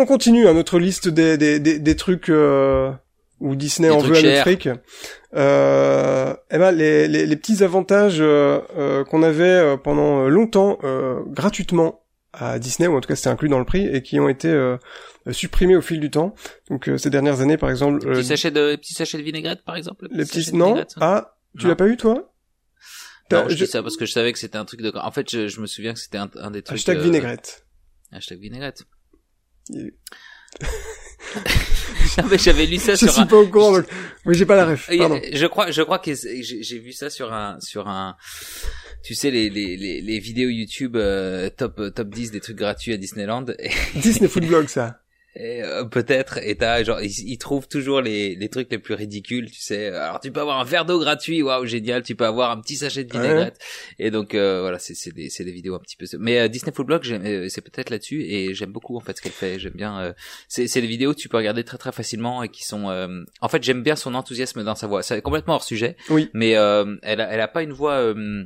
On 0.00 0.06
continue 0.06 0.46
à 0.48 0.52
notre 0.54 0.78
liste 0.78 1.08
des, 1.08 1.36
des, 1.36 1.60
des, 1.60 1.78
des 1.78 1.96
trucs 1.96 2.28
euh, 2.30 2.90
où 3.38 3.54
Disney 3.54 3.88
Des 3.88 3.94
en 3.94 3.98
veut 3.98 4.16
à 4.16 4.22
notre 4.22 4.40
fric. 4.40 4.68
Euh, 5.34 6.34
eh 6.50 6.58
ben, 6.58 6.72
les, 6.72 7.06
les, 7.06 7.26
les 7.26 7.36
petits 7.36 7.62
avantages 7.62 8.20
euh, 8.20 8.60
euh, 8.76 9.04
qu'on 9.04 9.22
avait 9.22 9.76
pendant 9.84 10.28
longtemps 10.28 10.78
gratuitement 11.26 12.02
à 12.32 12.58
Disney, 12.58 12.86
ou 12.88 12.96
en 12.96 13.00
tout 13.00 13.08
cas 13.08 13.16
c'était 13.16 13.28
inclus 13.28 13.48
dans 13.48 13.58
le 13.58 13.64
prix, 13.64 13.86
et 13.86 14.02
qui 14.02 14.18
ont 14.20 14.28
été 14.28 14.50
supprimés 15.32 15.76
au 15.76 15.82
fil 15.82 16.00
du 16.00 16.10
temps. 16.10 16.34
Donc 16.70 16.88
ces 16.96 17.10
dernières 17.10 17.40
années, 17.40 17.56
par 17.58 17.70
exemple, 17.70 18.06
Les 18.08 18.14
petits 18.16 18.24
sachets 18.28 18.50
de 18.50 18.70
les 18.70 18.76
petits 18.78 18.94
sachets 18.94 19.18
de 19.18 19.22
vinaigrette 19.22 19.64
par 19.64 19.76
exemple. 19.76 20.06
les 20.10 20.24
sachets 20.24 20.40
petits 20.40 20.52
de 20.52 20.56
non, 20.56 20.84
ah, 21.00 21.34
tu 21.58 21.66
l'as 21.68 21.76
pas 21.76 21.86
eu 21.88 21.96
toi? 21.96 22.32
Non, 23.32 23.44
je 23.48 23.54
je- 23.54 23.64
dis 23.64 23.70
ça 23.70 23.82
parce 23.82 23.96
que 23.96 24.06
je 24.06 24.12
savais 24.12 24.32
que 24.32 24.38
c'était 24.38 24.58
un 24.58 24.64
truc 24.64 24.80
de. 24.80 24.92
En 24.96 25.10
fait, 25.12 25.30
je, 25.30 25.46
je 25.46 25.60
me 25.60 25.66
souviens 25.66 25.92
que 25.92 26.00
c'était 26.00 26.18
un, 26.18 26.28
un 26.40 26.50
des 26.50 26.62
trucs. 26.62 26.78
Hashtag 26.78 26.98
vinaigrette. 26.98 27.64
Hashtag 28.12 28.38
vinaigrette. 28.40 28.82
Non, 32.18 32.24
mais 32.30 32.38
j'avais 32.38 32.66
lu 32.66 32.78
ça 32.78 32.92
Je 32.92 32.98
sur 32.98 33.12
suis 33.12 33.22
un. 33.22 33.26
pas 33.26 33.36
au 33.36 33.46
courant, 33.46 33.72
donc 33.72 33.86
oui 34.26 34.34
j'ai 34.34 34.46
pas 34.46 34.56
la 34.56 34.66
ref. 34.66 34.90
Pardon. 34.98 35.20
Je 35.32 35.46
crois, 35.46 35.70
je 35.70 35.82
crois 35.82 35.98
que 35.98 36.12
j'ai 36.14 36.78
vu 36.78 36.92
ça 36.92 37.08
sur 37.10 37.32
un, 37.32 37.58
sur 37.60 37.88
un, 37.88 38.16
tu 39.04 39.14
sais 39.14 39.30
les 39.30 39.48
les 39.48 39.76
les, 39.76 40.00
les 40.00 40.18
vidéos 40.18 40.48
YouTube 40.48 40.96
euh, 40.96 41.48
top 41.50 41.80
top 41.94 42.08
10 42.08 42.32
des 42.32 42.40
trucs 42.40 42.56
gratuits 42.56 42.92
à 42.92 42.96
Disneyland 42.96 43.46
Disney 43.94 44.28
Food 44.28 44.46
Blog 44.46 44.66
ça. 44.68 45.00
et, 45.36 45.62
euh, 45.62 45.84
peut-être 45.84 46.38
et 46.42 46.56
t'as 46.56 46.82
genre 46.82 47.00
ils, 47.00 47.10
ils 47.28 47.38
trouvent 47.38 47.68
toujours 47.68 48.00
les 48.00 48.34
les 48.34 48.48
trucs 48.48 48.70
les 48.70 48.78
plus 48.78 48.94
ridicules, 48.94 49.50
tu 49.50 49.60
sais. 49.60 49.86
Alors 49.88 50.20
tu 50.20 50.32
peux 50.32 50.40
avoir 50.40 50.58
un 50.58 50.64
verre 50.64 50.84
d'eau 50.84 50.98
gratuit, 50.98 51.42
waouh 51.42 51.64
génial. 51.66 52.02
Tu 52.02 52.14
peux 52.16 52.26
avoir 52.26 52.50
un 52.50 52.60
petit 52.60 52.76
sachet 52.76 53.04
de 53.04 53.12
Ouais. 53.16 53.20
vinaigrette 53.22 53.58
et 53.98 54.10
donc 54.10 54.34
euh, 54.34 54.60
voilà 54.60 54.78
c'est 54.78 54.94
c'est 54.94 55.12
des 55.14 55.30
c'est 55.30 55.44
des 55.44 55.52
vidéos 55.52 55.74
un 55.74 55.78
petit 55.78 55.96
peu. 55.96 56.06
Mais 56.18 56.40
euh, 56.40 56.48
Disney 56.48 56.72
Food 56.74 56.86
Blog 56.86 57.06
euh, 57.10 57.46
c'est 57.48 57.60
peut-être 57.60 57.90
là-dessus 57.90 58.22
et 58.24 58.54
j'aime 58.54 58.72
beaucoup 58.72 58.96
en 58.96 59.00
fait 59.00 59.16
ce 59.16 59.22
qu'elle 59.22 59.32
fait. 59.32 59.58
J'aime 59.58 59.74
bien. 59.74 60.00
euh, 60.00 60.12
c'est 60.48 60.66
c'est 60.66 60.80
des 60.80 60.86
vidéos 60.88 61.12
que 61.14 61.18
tu 61.18 61.28
peux 61.28 61.36
regarder 61.36 61.62
très 61.64 61.78
très 61.78 61.92
facilement 61.92 62.42
et 62.42 62.48
qui 62.48 62.64
sont. 62.64 62.90
euh, 62.90 63.22
en 63.40 63.48
fait 63.48 63.62
j'aime 63.62 63.82
bien 63.82 63.96
son 63.96 64.14
enthousiasme 64.14 64.64
dans 64.64 64.74
sa 64.74 64.86
voix. 64.88 65.02
C'est 65.02 65.22
complètement 65.22 65.54
hors 65.54 65.64
sujet 65.64 65.96
Oui. 66.08 66.28
mais 66.34 66.56
euh, 66.56 66.96
elle 67.02 67.20
a, 67.20 67.32
elle 67.32 67.40
a 67.40 67.48
pas 67.48 67.62
une 67.62 67.72
voix 67.72 67.92
euh, 67.94 68.14
euh, 68.16 68.44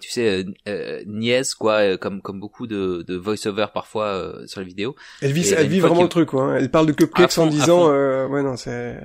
tu 0.00 0.10
sais 0.10 0.28
euh, 0.28 0.44
euh, 0.68 1.02
niaise 1.06 1.54
quoi 1.54 1.74
euh, 1.80 1.96
comme 1.96 2.22
comme 2.22 2.38
beaucoup 2.38 2.66
de, 2.66 3.04
de 3.06 3.16
voice 3.16 3.46
over 3.46 3.66
parfois 3.74 4.06
euh, 4.06 4.46
sur 4.46 4.60
les 4.60 4.66
vidéos 4.66 4.94
Elle 5.20 5.32
vit, 5.32 5.48
elle 5.56 5.66
vit 5.66 5.80
vraiment 5.80 6.02
le 6.04 6.08
truc 6.08 6.28
quoi. 6.28 6.44
hein. 6.44 6.56
Elle 6.56 6.70
parle 6.70 6.86
de 6.86 6.92
cupcakes 6.92 7.32
fond, 7.32 7.42
en 7.42 7.46
disant 7.48 7.90
euh, 7.90 8.26
ouais 8.28 8.42
non 8.42 8.56
c'est 8.56 8.96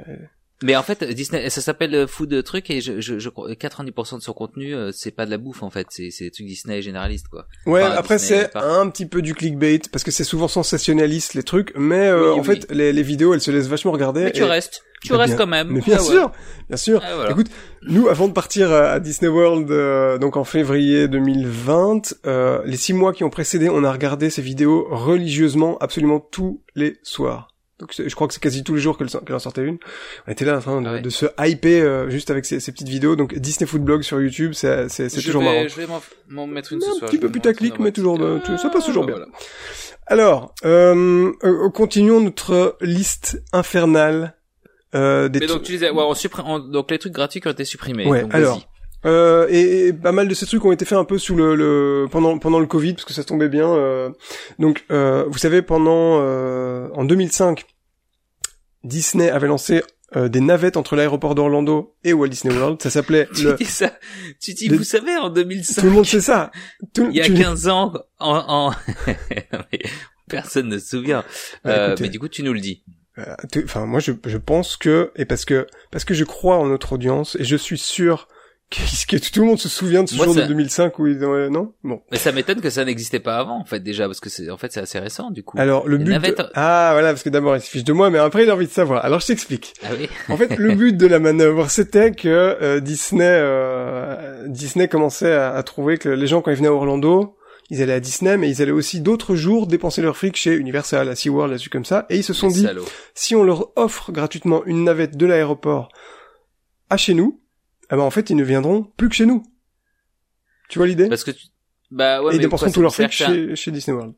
mais 0.63 0.75
en 0.75 0.83
fait 0.83 1.03
Disney 1.03 1.49
ça 1.49 1.61
s'appelle 1.61 1.93
euh, 1.93 2.07
food 2.07 2.43
truc 2.43 2.69
et 2.69 2.81
je, 2.81 2.99
je, 2.99 3.19
je 3.19 3.29
crois 3.29 3.49
90% 3.51 4.17
de 4.17 4.21
son 4.23 4.33
contenu 4.33 4.73
euh, 4.75 4.91
c'est 4.93 5.11
pas 5.11 5.25
de 5.25 5.31
la 5.31 5.37
bouffe 5.37 5.61
en 5.63 5.69
fait 5.69 5.87
c'est 5.89 6.09
c'est 6.09 6.25
des 6.25 6.31
trucs 6.31 6.47
Disney 6.47 6.81
généralistes 6.81 7.27
quoi 7.27 7.45
Ouais, 7.65 7.83
Enfin, 7.83 7.91
après 7.95 8.17
c'est 8.19 8.55
un 8.55 8.89
petit 8.89 9.05
peu 9.05 9.21
du 9.21 9.33
clickbait 9.35 9.81
parce 9.91 10.03
que 10.03 10.11
c'est 10.11 10.23
souvent 10.23 10.47
sensationnaliste 10.47 11.33
les 11.35 11.43
trucs, 11.43 11.73
mais 11.75 12.07
euh, 12.07 12.33
Oui, 12.33 12.39
en 12.39 12.41
oui. 12.41 12.45
fait 12.45 12.71
les, 12.71 12.91
les 12.93 13.03
vidéos 13.03 13.33
elles 13.33 13.41
se 13.41 13.51
laissent 13.51 13.67
vachement 13.67 13.91
regarder. 13.91 14.23
mais 14.25 14.31
tu 14.31 14.41
et- 14.41 14.45
restes 14.45 14.83
tu 15.03 15.11
Mais 15.13 15.19
restes 15.19 15.35
bien- 15.35 15.37
quand 15.37 15.47
même 15.51 15.67
Mais 15.69 15.81
bien 15.81 15.97
Ah 15.99 16.01
ouais. 16.01 16.09
sûr, 16.09 16.31
bien 16.69 16.77
sûr. 16.77 17.01
Ah, 17.05 17.13
voilà. 17.13 17.29
Écoute, 17.31 17.47
nous 17.83 18.07
avant 18.07 18.27
de 18.27 18.33
partir 18.33 18.71
à 18.71 18.93
à 18.93 18.99
Disney 18.99 19.29
World, 19.29 19.69
euh, 19.69 20.17
donc 20.17 20.37
en 20.37 20.43
février 20.43 21.07
2020, 21.07 22.15
euh, 22.25 22.61
les 22.65 22.77
six 22.77 22.93
mois 22.93 23.13
qui 23.13 23.23
ont 23.23 23.29
précédé, 23.29 23.69
on 23.69 23.83
a 23.83 23.91
regardé 23.91 24.31
ces 24.31 24.41
vidéos 24.41 24.87
religieusement, 24.89 25.77
absolument 25.79 26.19
tous 26.19 26.63
les 26.75 26.97
soirs. 27.03 27.49
Donc 27.79 27.93
je 27.95 28.15
crois 28.15 28.27
que 28.27 28.33
c'est 28.33 28.41
quasi 28.41 28.63
tous 28.63 28.73
les 28.73 28.81
jours 28.81 28.97
qu'elle 28.97 29.35
en 29.35 29.39
sortait 29.39 29.63
une. 29.63 29.77
On 30.27 30.31
était 30.31 30.45
là 30.45 30.57
en 30.57 30.61
train 30.61 30.81
de, 30.81 30.99
de 30.99 31.09
se 31.09 31.27
hyper 31.39 31.83
euh, 31.83 32.09
juste 32.09 32.31
avec 32.31 32.45
ces, 32.45 32.59
ces, 32.59 32.71
petites 32.71 32.89
vidéos. 32.89 33.15
Donc 33.15 33.35
Disney 33.35 33.67
Food 33.67 33.83
Blog 33.83 34.01
sur 34.01 34.19
YouTube, 34.19 34.53
c'est 34.53 34.87
toujours 35.23 35.43
vais, 35.43 35.47
marrant. 35.47 35.67
Je 35.67 35.75
vais 35.75 35.87
m'en 36.29 36.47
mettre 36.47 36.73
une 36.73 36.81
ce 36.81 36.87
soir. 36.87 37.03
Un 37.03 37.07
petit 37.07 37.19
peu 37.19 37.29
putaclic, 37.29 37.77
mais 37.79 37.91
toujours 37.91 38.17
de, 38.17 38.41
ça 38.57 38.69
passe 38.69 38.85
toujours 38.85 39.05
bien. 39.05 39.15
Voilà. 39.15 39.31
Alors, 40.07 40.55
euh, 40.65 41.31
euh, 41.43 41.69
continuons 41.69 42.21
notre 42.21 42.77
liste 42.81 43.43
infernale. 43.51 44.35
Euh, 44.95 45.27
des 45.27 45.41
mais 45.41 45.47
donc 45.47 45.63
tu 45.63 45.73
disais, 45.73 45.89
ouais, 45.89 46.03
on 46.03 46.13
supprime, 46.13 46.71
donc 46.71 46.91
les 46.91 46.97
trucs 46.97 47.11
gratuits 47.11 47.41
qui 47.41 47.47
ont 47.47 47.51
été 47.51 47.65
supprimés. 47.65 48.07
Ouais. 48.07 48.21
Donc, 48.21 48.33
alors, 48.33 48.61
euh, 49.05 49.47
et, 49.49 49.87
et, 49.87 49.93
pas 49.93 50.11
mal 50.11 50.27
de 50.27 50.33
ces 50.33 50.45
trucs 50.45 50.63
ont 50.65 50.71
été 50.71 50.85
faits 50.85 50.97
un 50.97 51.03
peu 51.05 51.17
sous 51.17 51.35
le, 51.35 51.55
le 51.55 52.07
pendant 52.09 52.39
pendant 52.39 52.59
le 52.59 52.65
Covid 52.65 52.93
parce 52.93 53.05
que 53.05 53.13
ça 53.13 53.23
tombait 53.23 53.49
bien. 53.49 53.69
Euh, 53.69 54.09
donc, 54.59 54.85
euh, 54.91 55.25
vous 55.27 55.37
savez, 55.37 55.61
pendant 55.61 56.19
euh, 56.21 56.89
en 56.93 57.05
2005, 57.05 57.65
Disney 58.83 59.29
avait 59.29 59.47
lancé 59.47 59.83
euh, 60.15 60.29
des 60.29 60.39
navettes 60.39 60.77
entre 60.77 60.95
l'aéroport 60.95 61.35
d'Orlando 61.35 61.95
et 62.05 62.13
Walt 62.13 62.29
Disney 62.29 62.55
World. 62.55 62.81
Ça 62.81 62.89
s'appelait 62.89 63.27
tu 63.35 63.43
le. 63.43 63.53
dis 63.55 63.65
ça. 63.65 63.91
Tu 64.41 64.53
dis, 64.53 64.69
vous 64.69 64.83
savez, 64.83 65.15
en 65.17 65.29
2005. 65.29 65.81
Tout 65.81 65.87
le 65.87 65.93
monde 65.93 66.05
sait 66.05 66.21
ça. 66.21 66.51
Tout, 66.93 67.07
il 67.09 67.17
y 67.17 67.21
a 67.21 67.25
tu... 67.25 67.33
15 67.33 67.67
ans, 67.67 67.93
en, 68.19 68.69
en... 68.69 68.73
personne 70.29 70.69
ne 70.69 70.79
se 70.79 70.87
souvient. 70.87 71.25
Bah, 71.63 71.71
euh, 71.71 71.95
mais 71.99 72.07
du 72.07 72.19
coup, 72.19 72.29
tu 72.29 72.41
nous 72.41 72.53
le 72.53 72.61
dis. 72.61 72.83
Euh, 73.17 73.35
Enfin, 73.65 73.85
moi, 73.85 73.99
je, 73.99 74.13
je 74.25 74.37
pense 74.37 74.77
que 74.77 75.11
et 75.17 75.25
parce 75.25 75.43
que 75.43 75.67
parce 75.91 76.05
que 76.05 76.13
je 76.13 76.23
crois 76.23 76.57
en 76.57 76.67
notre 76.67 76.93
audience 76.93 77.35
et 77.39 77.43
je 77.43 77.55
suis 77.55 77.77
sûr 77.77 78.29
que, 78.69 79.15
que 79.17 79.29
tout 79.31 79.39
le 79.41 79.45
monde 79.47 79.59
se 79.59 79.69
souvient 79.69 80.03
de 80.03 80.09
ce 80.09 80.15
Moi, 80.15 80.25
jour 80.25 80.35
ça- 80.35 80.41
de 80.41 80.47
2005 80.47 80.99
où 80.99 81.07
ils 81.07 81.23
ouais, 81.23 81.49
non? 81.49 81.73
Bon. 81.83 82.01
Mais 82.11 82.17
ça 82.17 82.31
m'étonne 82.33 82.59
que 82.59 82.69
ça 82.69 82.83
n'existait 82.83 83.19
pas 83.21 83.37
avant, 83.37 83.59
en 83.59 83.63
fait, 83.65 83.79
déjà, 83.79 84.05
parce 84.07 84.19
que 84.19 84.29
c'est, 84.29 84.49
en 84.49 84.57
fait, 84.57 84.71
c'est 84.73 84.81
assez 84.81 84.99
récent, 84.99 85.31
du 85.31 85.43
coup. 85.43 85.57
Alors 85.59 85.87
le 85.87 85.97
but 85.97 86.13
de- 86.13 86.49
ah 86.53 86.89
voilà 86.93 87.09
parce 87.09 87.23
que 87.23 87.29
d'abord 87.29 87.55
il 87.55 87.61
se 87.61 87.69
fiche 87.69 87.83
de 87.85 87.93
moi 87.93 88.09
mais 88.09 88.17
après 88.19 88.43
il 88.43 88.49
a 88.49 88.53
envie 88.55 88.67
de 88.67 88.71
savoir. 88.71 89.05
Alors 89.05 89.19
je 89.21 89.27
t'explique. 89.27 89.73
Ah 89.83 89.89
oui. 89.97 90.09
En 90.29 90.35
fait, 90.37 90.57
le 90.57 90.73
but 90.75 90.97
de 90.97 91.07
la 91.07 91.19
manœuvre, 91.19 91.69
c'était 91.69 92.11
que 92.11 92.27
euh, 92.27 92.79
Disney, 92.81 93.23
euh, 93.25 94.45
Disney 94.47 94.87
commençait 94.87 95.31
à, 95.33 95.53
à 95.53 95.63
trouver 95.63 95.97
que 95.97 96.09
les 96.09 96.27
gens 96.27 96.41
quand 96.41 96.51
ils 96.51 96.57
venaient 96.57 96.67
à 96.67 96.73
Orlando, 96.73 97.37
ils 97.69 97.81
allaient 97.81 97.93
à 97.93 97.99
Disney, 97.99 98.37
mais 98.37 98.49
ils 98.49 98.61
allaient 98.61 98.71
aussi 98.71 99.01
d'autres 99.01 99.35
jours 99.35 99.67
dépenser 99.67 100.01
leur 100.01 100.15
fric 100.17 100.35
chez 100.37 100.53
Universal, 100.55 101.07
à 101.09 101.15
SeaWorld, 101.15 101.51
là-dessus 101.51 101.69
comme 101.69 101.83
ça, 101.85 102.05
et 102.09 102.15
ils 102.17 102.23
se 102.23 102.33
sont 102.33 102.47
dit, 102.47 102.61
Salaud. 102.63 102.85
si 103.13 103.35
on 103.35 103.43
leur 103.43 103.71
offre 103.77 104.11
gratuitement 104.13 104.63
une 104.65 104.83
navette 104.85 105.17
de 105.17 105.25
l'aéroport 105.25 105.89
à 106.89 106.95
chez 106.97 107.13
nous, 107.13 107.41
ah 107.89 107.95
ben 107.95 108.03
en 108.03 108.09
fait 108.11 108.29
ils 108.29 108.35
ne 108.35 108.43
viendront 108.43 108.83
plus 108.97 109.09
que 109.09 109.15
chez 109.15 109.25
nous. 109.25 109.43
Tu 110.69 110.79
vois 110.79 110.87
l'idée? 110.87 111.07
Parce 111.09 111.23
que 111.23 111.31
tu... 111.31 111.47
Bah 111.91 112.21
ouais, 112.21 112.33
Et 112.33 112.35
ils 112.37 112.41
dépenseront 112.41 112.71
tout 112.71 112.81
leur 112.81 112.93
fric 112.93 113.11
chez, 113.11 113.55
chez 113.55 113.71
Disney 113.71 113.95
World. 113.95 114.13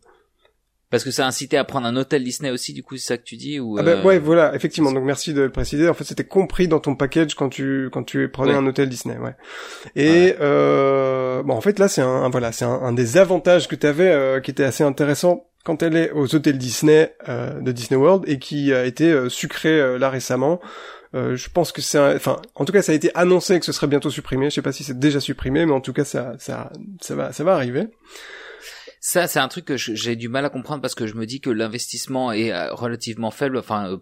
Parce 0.90 1.04
que 1.04 1.12
ça 1.12 1.24
a 1.26 1.28
incité 1.28 1.56
à 1.56 1.64
prendre 1.64 1.86
un 1.86 1.96
hôtel 1.98 2.24
Disney 2.24 2.50
aussi, 2.50 2.74
du 2.74 2.82
coup, 2.82 2.98
c'est 2.98 3.06
ça 3.06 3.18
que 3.20 3.24
tu 3.24 3.38
dis, 3.38 3.60
ou... 3.60 3.78
Ah 3.78 3.84
ben 3.84 4.00
euh, 4.00 4.04
ouais, 4.04 4.18
voilà, 4.18 4.56
effectivement. 4.56 4.92
Donc 4.92 5.04
merci 5.04 5.36
de 5.36 5.42
le 5.42 5.52
préciser. 5.52 5.88
En 5.88 5.94
fait, 5.94 6.04
c'était 6.04 6.24
compris 6.26 6.68
dans 6.68 6.80
ton 6.80 6.96
package 6.96 7.36
quand 7.36 7.50
tu 7.50 7.90
quand 7.94 8.02
tu 8.04 8.28
prenais 8.30 8.54
Ouais. 8.54 8.58
un 8.58 8.66
hôtel 8.66 8.90
Disney, 8.90 9.16
ouais. 9.20 9.36
Et 9.96 10.34
euh, 10.42 11.44
bon, 11.44 11.54
en 11.54 11.62
fait 11.62 11.78
là, 11.78 11.88
c'est 11.88 12.02
un, 12.02 12.08
un- 12.08 12.30
voilà, 12.32 12.52
c'est 12.52 12.66
un, 12.66 12.72
un 12.74 12.92
des 12.92 13.18
avantages 13.18 13.68
que 13.68 13.76
tu 13.76 13.86
avais 13.86 14.42
qui 14.44 14.50
était 14.50 14.64
assez 14.64 14.84
intéressant 14.84 15.46
quand 15.64 15.84
elle 15.84 15.96
est 15.96 16.10
aux 16.12 16.34
hôtels 16.34 16.58
Disney 16.58 17.14
euh, 17.28 17.60
de 17.62 17.72
Disney 17.72 18.00
World 18.00 18.24
et 18.28 18.40
qui 18.40 18.74
a 18.74 18.86
été 18.86 19.12
euh, 19.12 19.30
sucré 19.30 19.70
euh, 19.80 20.00
là 20.00 20.10
récemment. 20.10 20.60
Euh, 21.16 21.36
je 21.36 21.50
pense 21.50 21.72
que 21.72 21.82
c'est, 21.82 21.98
un- 21.98 22.16
enfin, 22.16 22.40
en 22.56 22.66
tout 22.66 22.72
cas, 22.74 22.82
ça 22.84 22.92
a 22.92 22.96
été 22.96 23.10
annoncé 23.16 23.60
que 23.60 23.66
ce 23.66 23.72
serait 23.72 23.88
bientôt 23.88 24.10
supprimé. 24.12 24.50
Je 24.50 24.56
sais 24.56 24.62
pas 24.62 24.72
si 24.72 24.84
c'est 24.84 24.98
déjà 25.00 25.20
supprimé, 25.20 25.66
mais 25.66 25.72
en 25.72 25.82
tout 25.82 25.94
cas, 25.94 26.06
ça, 26.06 26.36
ça, 26.38 26.72
ça 27.02 27.16
va, 27.16 27.32
ça 27.34 27.44
va 27.44 27.54
arriver. 27.56 27.88
Ça, 29.02 29.28
c'est 29.28 29.40
un 29.40 29.48
truc 29.48 29.66
que 29.66 29.78
j'ai 29.78 30.16
du 30.16 30.28
mal 30.28 30.44
à 30.46 30.50
comprendre 30.50 30.82
parce 30.82 30.94
que 30.94 31.08
je 31.08 31.16
me 31.16 31.26
dis 31.26 31.40
que 31.40 31.50
l'investissement 31.50 32.32
est 32.34 32.52
euh, 32.52 32.74
relativement 32.74 33.32
faible. 33.32 33.58
Enfin, 33.58 33.92
euh, 33.94 33.98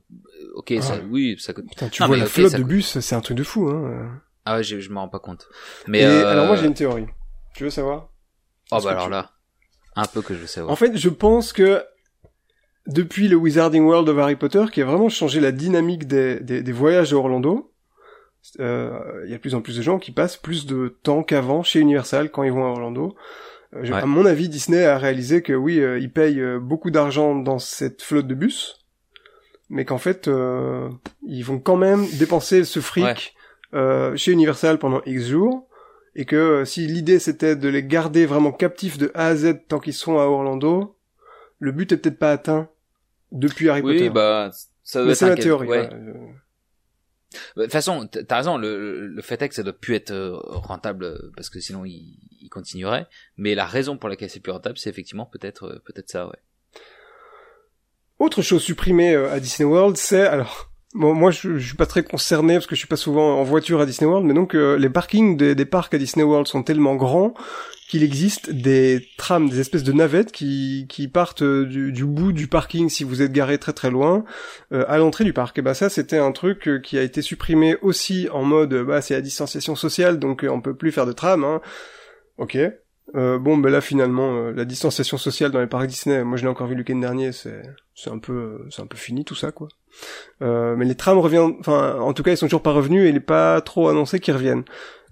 ok, 0.56 0.74
ça, 0.82 0.96
Ah. 0.98 1.02
oui, 1.10 1.38
ça 1.40 1.54
coûte. 1.54 1.66
Putain, 1.70 1.88
tu 1.90 2.02
Non, 2.02 2.08
vois 2.08 2.18
la 2.18 2.26
ok, 2.26 2.30
flotte 2.32 2.52
ça 2.52 2.58
de 2.58 2.64
bus, 2.64 3.00
c'est 3.00 3.16
un 3.16 3.22
truc 3.22 3.38
de 3.38 3.44
fou, 3.44 3.70
hein. 3.70 4.20
Ah 4.46 4.56
ouais, 4.58 4.64
je, 4.64 4.80
je 4.80 4.90
m'en 4.90 5.02
rends 5.02 5.10
pas 5.10 5.20
compte. 5.20 5.48
Mais 5.88 6.00
Et 6.02 6.06
euh... 6.06 6.28
alors 6.28 6.48
moi, 6.48 6.56
j'ai 6.56 6.66
une 6.66 6.74
théorie. 6.74 7.06
Tu 7.54 7.64
veux 7.64 7.70
savoir? 7.70 8.10
Oh 8.72 8.80
bah 8.84 8.92
alors 8.92 9.06
tu- 9.06 9.12
là, 9.12 9.32
un 9.96 10.06
peu 10.06 10.22
que 10.22 10.34
je 10.34 10.40
veux 10.40 10.48
savoir. 10.48 10.72
En 10.74 10.76
fait, 10.76 10.98
je 10.98 11.10
pense 11.10 11.54
que 11.54 11.84
depuis 12.88 13.28
le 13.28 13.36
Wizarding 13.36 13.84
World 13.84 14.10
of 14.10 14.18
Harry 14.18 14.36
Potter, 14.36 14.66
qui 14.72 14.82
a 14.82 14.86
vraiment 14.86 15.10
changé 15.10 15.40
la 15.40 15.52
dynamique 15.52 16.08
des, 16.08 16.40
des, 16.40 16.62
des 16.64 16.72
voyages 16.72 17.14
à 17.14 17.18
Orlando, 17.18 17.72
euh, 18.60 18.98
il 19.26 19.30
y 19.32 19.34
a 19.34 19.38
de 19.38 19.42
plus 19.42 19.56
en 19.56 19.62
plus 19.62 19.76
de 19.78 19.82
gens 19.82 20.00
qui 20.00 20.12
passent 20.12 20.38
plus 20.38 20.66
de 20.66 20.96
temps 21.04 21.22
qu'avant 21.24 21.64
chez 21.64 21.80
Universal 21.80 22.32
quand 22.32 22.44
ils 22.44 22.52
vont 22.52 22.66
à 22.66 22.70
Orlando. 22.70 23.16
Euh, 23.76 23.82
Ouais. 23.82 23.92
À 23.92 24.06
mon 24.06 24.26
avis, 24.26 24.48
Disney 24.48 24.86
a 24.86 24.98
réalisé 24.98 25.42
que 25.42 25.52
oui, 25.52 25.80
euh, 25.82 26.00
ils 26.00 26.12
payent 26.12 26.42
beaucoup 26.62 26.90
d'argent 26.90 27.36
dans 27.36 27.60
cette 27.60 28.02
flotte 28.02 28.26
de 28.28 28.34
bus, 28.36 28.80
mais 29.70 29.84
qu'en 29.84 29.98
fait, 29.98 30.30
ils 31.26 31.44
vont 31.44 31.60
quand 31.60 31.76
même 31.76 32.06
dépenser 32.18 32.64
ce 32.64 32.80
fric 32.80 33.36
Ouais. 33.74 34.18
chez 34.18 34.32
Universal 34.32 34.80
pendant 34.80 35.02
X 35.06 35.28
jours, 35.28 35.68
et 36.16 36.24
que 36.24 36.64
si 36.64 36.88
l'idée 36.88 37.20
c'était 37.20 37.58
de 37.58 37.68
les 37.68 37.84
garder 37.84 38.26
vraiment 38.26 38.54
captifs 38.54 38.98
de 38.98 39.12
A 39.14 39.28
à 39.28 39.36
Z 39.36 39.56
tant 39.68 39.80
qu'ils 39.80 39.94
sont 39.94 40.18
à 40.18 40.24
Orlando, 40.24 40.96
le 41.60 41.74
but 41.74 41.92
est 41.92 41.98
peut-être 41.98 42.18
pas 42.18 42.32
atteint 42.32 42.70
depuis 43.32 43.70
Harry 43.70 43.82
Potter. 43.82 44.04
oui, 44.04 44.10
bah 44.10 44.52
ça 44.84 45.00
doit 45.00 45.10
Mais 45.10 45.16
c'est 45.16 45.26
quel- 45.36 45.44
théorie. 45.44 45.68
ouais. 45.68 45.90
Bah, 45.90 45.96
De 47.58 47.64
toute 47.64 47.72
façon, 47.74 48.08
t'as 48.08 48.38
raison. 48.38 48.58
Le, 48.58 49.08
le 49.08 49.22
fait 49.22 49.42
est 49.42 49.50
que 49.50 49.56
ça 49.56 49.64
doit 49.64 49.74
plus 49.74 49.96
être 49.96 50.12
euh, 50.12 50.38
rentable 50.38 51.04
euh, 51.04 51.32
parce 51.36 51.50
que 51.50 51.60
sinon 51.60 51.84
il, 51.86 52.18
il 52.42 52.50
continuerait. 52.50 53.08
Mais 53.36 53.54
la 53.54 53.66
raison 53.66 53.98
pour 53.98 54.08
laquelle 54.10 54.30
c'est 54.30 54.40
plus 54.40 54.52
rentable, 54.54 54.78
c'est 54.78 54.90
effectivement 54.90 55.26
peut-être 55.26 55.66
euh, 55.66 55.82
peut-être 55.86 56.10
ça, 56.10 56.28
ouais. 56.28 56.38
Autre 58.20 58.42
chose 58.42 58.64
supprimée 58.64 59.16
à 59.16 59.40
Disney 59.40 59.70
World, 59.70 59.96
c'est 59.98 60.26
alors 60.26 60.72
bon, 60.96 61.14
moi 61.14 61.30
je, 61.30 61.58
je 61.58 61.68
suis 61.68 61.76
pas 61.78 61.86
très 61.86 62.04
concerné 62.04 62.56
parce 62.56 62.66
que 62.66 62.74
je 62.76 62.80
suis 62.80 62.88
pas 62.88 62.96
souvent 62.96 63.40
en 63.40 63.44
voiture 63.44 63.80
à 63.80 63.86
Disney 63.86 64.10
World, 64.10 64.26
mais 64.26 64.34
donc 64.34 64.56
euh, 64.56 64.76
les 64.78 64.90
parkings 64.90 65.38
des, 65.38 65.54
des 65.54 65.66
parcs 65.66 65.94
à 65.94 66.00
Disney 66.00 66.24
World 66.24 66.48
sont 66.48 66.64
tellement 66.64 66.96
grands 66.96 67.36
qu'il 67.88 68.04
existe 68.04 68.52
des 68.52 69.08
trams, 69.18 69.50
des 69.50 69.62
espèces 69.62 69.84
de 69.84 69.94
navettes 69.94 70.34
qui, 70.34 70.86
qui 70.90 71.08
partent 71.08 71.42
euh, 71.42 71.66
du, 71.66 72.06
bout 72.06 72.34
du 72.34 72.48
parking 72.48 72.90
si 72.90 73.06
vous 73.06 73.22
êtes 73.22 73.32
garé 73.32 73.58
très 73.58 73.72
très 73.72 73.90
loin 73.90 74.26
euh, 74.74 74.84
à 74.90 74.98
l'entrée 74.98 75.24
du 75.24 75.32
parc. 75.32 75.58
Et 75.58 75.62
ben 75.62 75.74
ça 75.74 75.90
c'était 75.90 76.18
un 76.18 76.34
truc 76.34 76.68
euh, 76.68 76.80
qui 76.80 76.98
a 76.98 77.02
été 77.02 77.22
supprimé 77.22 77.78
aussi 77.82 78.28
en 78.34 78.44
mode 78.44 78.74
bah 78.74 79.02
c'est 79.02 79.14
la 79.14 79.22
distanciation 79.22 79.76
sociale 79.76 80.20
donc 80.20 80.46
on 80.48 80.60
peut 80.60 80.76
plus 80.76 80.92
faire 80.92 81.06
de 81.06 81.14
tram. 81.14 81.44
Hein. 81.44 81.62
Ok. 82.38 82.58
Bon 83.14 83.58
ben 83.58 83.72
là 83.72 83.80
finalement 83.80 84.52
la 84.52 84.66
distanciation 84.66 85.18
sociale 85.18 85.52
dans 85.52 85.62
les 85.62 85.68
parcs 85.68 85.88
Disney, 85.88 86.26
moi 86.26 86.36
je 86.36 86.44
l'ai 86.44 86.50
encore 86.50 86.68
vu 86.68 86.76
le 86.76 86.82
week-end 86.82 86.98
dernier, 86.98 87.32
c'est 87.32 87.62
c'est 87.96 88.10
un 88.10 88.20
peu 88.20 88.66
c'est 88.70 88.82
un 88.82 88.86
peu 88.86 88.98
fini 88.98 89.24
tout 89.24 89.34
ça 89.34 89.54
quoi. 89.54 89.70
Mais 90.42 90.84
les 90.84 90.96
trams 90.96 91.18
reviennent, 91.18 91.56
enfin 91.62 91.98
en 92.02 92.12
tout 92.12 92.22
cas 92.22 92.32
ils 92.32 92.38
sont 92.38 92.48
toujours 92.48 92.62
pas 92.62 92.74
revenus 92.74 93.06
et 93.06 93.10
il 93.10 93.16
est 93.16 93.22
pas 93.22 93.62
trop 93.62 93.88
annoncé 93.88 94.20
qu'ils 94.20 94.34
reviennent. 94.34 94.66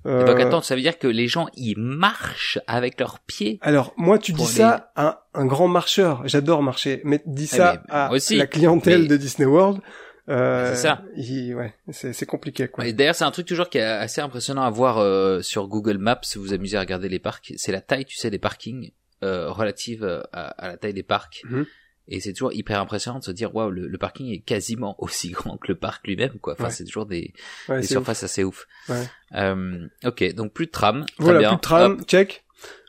Euh, 0.05 0.25
Donc 0.25 0.39
attends, 0.39 0.61
ça 0.61 0.75
veut 0.75 0.81
dire 0.81 0.99
que 0.99 1.07
les 1.07 1.27
gens 1.27 1.47
ils 1.55 1.77
marchent 1.77 2.59
avec 2.67 2.99
leurs 2.99 3.19
pieds. 3.19 3.57
alors 3.61 3.93
moi 3.97 4.19
tu 4.19 4.33
dis 4.33 4.45
ça 4.45 4.91
à 4.95 5.25
un 5.33 5.45
grand 5.45 5.67
marcheur, 5.67 6.21
j'adore 6.27 6.61
marcher, 6.61 7.01
mais 7.03 7.21
dis 7.25 7.49
Eh 7.51 7.55
ça 7.57 7.81
mais 7.87 7.91
à 7.93 8.07
moi 8.07 8.15
aussi, 8.17 8.35
la 8.37 8.47
clientèle 8.47 9.01
mais- 9.03 9.07
de 9.07 9.17
Disney 9.17 9.45
World. 9.47 9.81
Euh, 10.27 10.71
C'est 10.73 10.81
ça. 10.81 11.03
il- 11.15 11.53
ouais, 11.53 11.73
c'est 11.91 12.25
compliqué 12.25 12.67
quoi. 12.67 12.85
Et 12.87 12.93
d'ailleurs, 12.93 13.13
c'est 13.13 13.25
un 13.25 13.31
truc 13.31 13.45
toujours 13.45 13.69
qui 13.69 13.77
est 13.77 13.83
assez 13.83 14.21
impressionnant 14.21 14.63
à 14.63 14.69
voir 14.71 14.97
euh, 14.97 15.41
sur 15.41 15.67
Google 15.67 15.97
Maps 15.99 16.19
si 16.23 16.37
vous 16.39 16.45
vous 16.45 16.53
amusez 16.53 16.77
à 16.77 16.79
regarder 16.79 17.09
les 17.09 17.19
parcs. 17.19 17.53
C'est 17.57 17.71
la 17.71 17.81
taille, 17.81 18.05
tu 18.05 18.15
sais, 18.17 18.31
des 18.31 18.39
parkings 18.39 18.91
euh, 19.23 19.51
relative 19.51 20.03
euh, 20.03 20.21
à, 20.33 20.47
à 20.47 20.67
la 20.69 20.77
taille 20.77 20.93
des 20.95 21.03
parcs. 21.03 21.41
Mhm. 21.47 21.65
Et 22.07 22.19
c'est 22.19 22.33
toujours 22.33 22.53
hyper 22.53 22.79
impressionnant 22.79 23.19
de 23.19 23.23
se 23.23 23.31
dire, 23.31 23.55
waouh, 23.55 23.71
le, 23.71 23.87
le 23.87 23.97
parking 23.97 24.31
est 24.31 24.39
quasiment 24.39 24.95
aussi 25.03 25.29
grand 25.31 25.57
que 25.57 25.67
le 25.69 25.75
parc 25.75 26.05
lui-même, 26.07 26.33
quoi. 26.41 26.53
Enfin, 26.53 26.65
Ouais. 26.65 26.69
c'est 26.71 26.85
toujours 26.85 27.05
des, 27.05 27.33
Ouais, 27.69 27.81
des 27.81 27.87
surfaces 27.87 28.23
assez 28.23 28.43
ouf. 28.43 28.67
Ouais. 28.89 29.03
Euh, 29.35 29.87
ok, 30.05 30.33
donc 30.35 30.53
plus 30.53 30.67
de 30.67 30.71
tram. 30.71 31.05
Voilà, 31.17 31.39
bien. 31.39 31.49
plus 31.49 31.55
de 31.57 31.61
tram, 31.61 31.91
Hop. 31.93 32.07
check. 32.07 32.43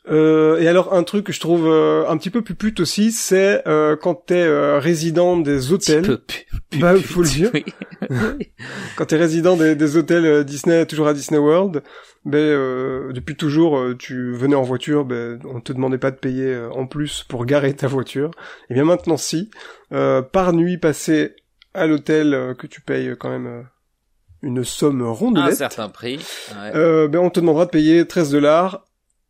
Euh, 0.09 0.61
et 0.61 0.69
alors 0.69 0.95
un 0.95 1.03
truc 1.03 1.27
que 1.27 1.33
je 1.33 1.41
trouve 1.41 1.67
euh, 1.67 2.07
un 2.09 2.17
petit 2.17 2.31
peu 2.31 2.41
pupute 2.41 2.79
aussi, 2.79 3.11
c'est 3.11 3.67
euh, 3.67 3.97
quand 3.97 4.15
t'es 4.15 4.35
euh, 4.41 4.79
résident 4.79 5.37
des 5.37 5.57
Petit 5.57 5.73
hôtels. 5.73 6.03
peu 6.03 6.19
pu- 6.19 6.47
pu- 6.71 6.79
Bah, 6.79 6.95
faut 6.97 7.23
le 7.23 7.29
dire. 7.29 7.51
oui. 8.11 8.53
Quand 8.97 9.07
t'es 9.07 9.17
résident 9.17 9.57
des, 9.57 9.75
des 9.75 9.97
hôtels 9.97 10.25
euh, 10.25 10.45
Disney, 10.45 10.87
toujours 10.87 11.09
à 11.09 11.13
Disney 11.15 11.39
World, 11.41 11.83
ben 12.27 12.39
euh, 12.39 13.13
depuis 13.13 13.37
toujours, 13.37 13.79
euh, 13.79 13.97
tu 13.97 14.33
venais 14.33 14.57
en 14.57 14.65
voiture, 14.65 15.05
ben 15.05 15.39
on 15.45 15.61
te 15.61 15.73
demandait 15.73 15.97
pas 15.97 16.11
de 16.11 16.17
payer 16.17 16.47
euh, 16.47 16.71
en 16.73 16.87
plus 16.87 17.23
pour 17.23 17.47
garer 17.47 17.73
ta 17.73 17.87
voiture. 17.87 18.33
Et 18.69 18.75
bien 18.75 18.85
maintenant, 18.85 19.17
si 19.17 19.49
euh, 19.93 20.23
par 20.23 20.53
nuit 20.53 20.77
passée 20.77 21.37
à 21.73 21.87
l'hôtel 21.87 22.57
que 22.59 22.67
tu 22.67 22.81
payes 22.81 23.15
quand 23.17 23.31
même 23.31 23.67
une 24.43 24.65
somme 24.65 25.03
un 25.03 25.11
rondelette, 25.11 25.55
certain 25.55 25.89
prix. 25.89 26.19
Ouais. 26.51 27.09
ben 27.09 27.19
on 27.19 27.31
te 27.31 27.39
demandera 27.39 27.67
de 27.67 27.71
payer 27.71 28.07
13 28.07 28.33
dollars 28.33 28.86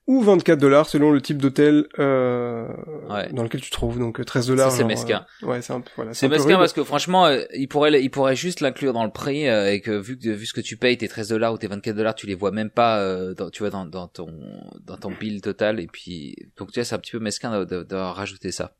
ou 0.06 0.22
24 0.22 0.58
dollars 0.58 0.88
selon 0.88 1.10
le 1.10 1.20
type 1.20 1.38
d'hôtel 1.42 1.86
euh, 1.98 2.68
Ouais. 3.08 3.28
dans 3.32 3.42
lequel 3.42 3.60
tu 3.60 3.70
te 3.70 3.74
trouves. 3.74 3.98
Donc 3.98 4.20
euh, 4.20 4.24
13 4.24 4.46
dollars. 4.46 4.70
c'est 4.72 4.84
mesquin. 4.84 5.26
euh, 5.42 5.46
ouais, 5.46 5.62
c'est 5.62 5.72
un 5.72 5.80
peu 5.80 5.90
voilà. 5.96 6.14
C'est 6.14 6.28
mesquin 6.28 6.56
parce 6.58 6.72
que 6.72 6.84
franchement, 6.84 7.26
euh, 7.26 7.42
il 7.54 7.66
pourrait, 7.68 8.02
il 8.02 8.10
pourrait 8.10 8.36
juste 8.36 8.60
l'inclure 8.60 8.92
dans 8.92 9.04
le 9.04 9.10
prix 9.10 9.48
euh, 9.48 9.72
et 9.72 9.80
que 9.80 9.90
vu 9.90 10.18
que 10.18 10.28
vu 10.28 10.46
ce 10.46 10.52
que 10.52 10.60
tu 10.60 10.76
payes, 10.76 10.96
tes 10.96 11.08
13 11.08 11.28
dollars 11.30 11.52
ou 11.52 11.58
tes 11.58 11.66
24 11.66 11.96
dollars, 11.96 12.14
tu 12.14 12.26
les 12.26 12.34
vois 12.34 12.50
même 12.52 12.70
pas, 12.70 13.00
euh, 13.00 13.34
dans, 13.34 13.50
tu 13.50 13.62
vois, 13.62 13.70
dans, 13.70 13.84
dans 13.84 14.06
ton 14.08 14.28
dans 14.84 14.96
ton 14.96 15.10
bill 15.10 15.40
total. 15.40 15.80
Et 15.80 15.86
puis 15.88 16.36
donc 16.56 16.70
tu 16.72 16.78
vois, 16.80 16.84
c'est 16.84 16.94
un 16.94 16.98
petit 16.98 17.12
peu 17.12 17.18
mesquin 17.20 17.58
de, 17.60 17.64
de, 17.64 17.82
de 17.82 17.94
rajouter 17.96 18.52
ça 18.52 18.74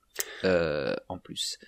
euh, 0.44 0.94
en 1.08 1.18
plus. 1.18 1.58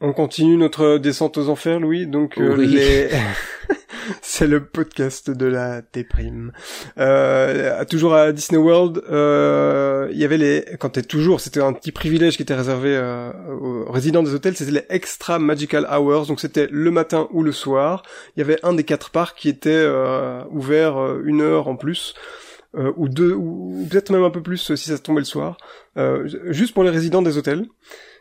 On 0.00 0.12
continue 0.12 0.56
notre 0.56 0.98
descente 0.98 1.38
aux 1.38 1.48
enfers, 1.48 1.80
Louis. 1.80 2.06
Donc 2.06 2.38
euh, 2.38 2.56
les... 2.56 3.08
c'est 4.22 4.46
le 4.46 4.64
podcast 4.64 5.30
de 5.30 5.46
la 5.46 5.82
déprime. 5.92 6.52
Euh, 6.98 7.84
toujours 7.84 8.14
à 8.14 8.32
Disney 8.32 8.60
World, 8.60 9.02
euh, 9.10 10.08
il 10.12 10.18
y 10.18 10.24
avait 10.24 10.38
les 10.38 10.64
quand 10.78 10.90
t'es 10.90 11.02
toujours, 11.02 11.40
c'était 11.40 11.60
un 11.60 11.72
petit 11.72 11.92
privilège 11.92 12.36
qui 12.36 12.42
était 12.42 12.54
réservé 12.54 12.96
euh, 12.96 13.32
aux 13.60 13.90
résidents 13.90 14.22
des 14.22 14.34
hôtels, 14.34 14.56
c'était 14.56 14.70
les 14.70 14.86
extra 14.88 15.38
magical 15.38 15.86
hours. 15.90 16.26
Donc 16.26 16.40
c'était 16.40 16.68
le 16.70 16.90
matin 16.90 17.28
ou 17.32 17.42
le 17.42 17.52
soir. 17.52 18.02
Il 18.36 18.40
y 18.40 18.42
avait 18.42 18.58
un 18.62 18.74
des 18.74 18.84
quatre 18.84 19.10
parcs 19.10 19.38
qui 19.38 19.48
était 19.48 19.86
ouvert 20.50 21.18
une 21.24 21.40
heure 21.40 21.68
en 21.68 21.76
plus. 21.76 22.14
ou 22.96 23.08
deux, 23.08 23.32
ou 23.32 23.86
peut-être 23.90 24.10
même 24.10 24.24
un 24.24 24.30
peu 24.30 24.42
plus 24.42 24.74
si 24.74 24.90
ça 24.90 24.98
tombait 24.98 25.20
le 25.20 25.24
soir, 25.24 25.56
juste 26.46 26.74
pour 26.74 26.84
les 26.84 26.90
résidents 26.90 27.22
des 27.22 27.38
hôtels 27.38 27.66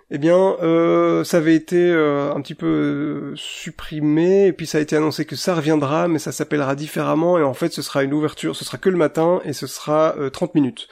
eh 0.09 0.17
bien, 0.19 0.55
euh, 0.61 1.25
ça 1.25 1.37
avait 1.37 1.55
été 1.55 1.75
euh, 1.91 2.33
un 2.33 2.39
petit 2.41 2.55
peu 2.55 2.65
euh, 2.65 3.35
supprimé, 3.35 4.47
et 4.47 4.53
puis 4.53 4.65
ça 4.65 4.77
a 4.77 4.81
été 4.81 4.95
annoncé 4.95 5.25
que 5.25 5.35
ça 5.35 5.53
reviendra, 5.53 6.07
mais 6.07 6.19
ça 6.19 6.31
s'appellera 6.31 6.75
différemment, 6.75 7.37
et 7.37 7.43
en 7.43 7.53
fait, 7.53 7.73
ce 7.73 7.81
sera 7.81 8.03
une 8.03 8.13
ouverture, 8.13 8.55
ce 8.55 8.63
sera 8.63 8.77
que 8.77 8.89
le 8.89 8.95
matin, 8.97 9.41
et 9.43 9.51
ce 9.51 9.67
sera 9.67 10.15
30 10.31 10.55
minutes. 10.55 10.87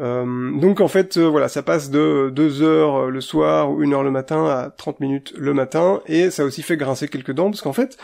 donc 0.00 0.80
en 0.80 0.88
fait, 0.88 1.18
voilà, 1.18 1.48
ça 1.48 1.62
passe 1.62 1.90
de 1.90 2.30
2 2.34 2.62
heures 2.62 3.10
le 3.10 3.20
soir 3.20 3.70
ou 3.70 3.82
1 3.82 3.92
heure 3.92 4.02
le 4.02 4.10
matin 4.10 4.46
à 4.46 4.70
30 4.70 5.00
minutes 5.00 5.34
le 5.36 5.52
matin, 5.52 6.00
et 6.06 6.30
ça 6.30 6.42
a 6.42 6.46
aussi 6.46 6.62
fait 6.62 6.76
grincer 6.78 7.08
quelques 7.08 7.32
dents, 7.32 7.50
parce 7.50 7.62
qu'en 7.62 7.74
fait, 7.74 7.98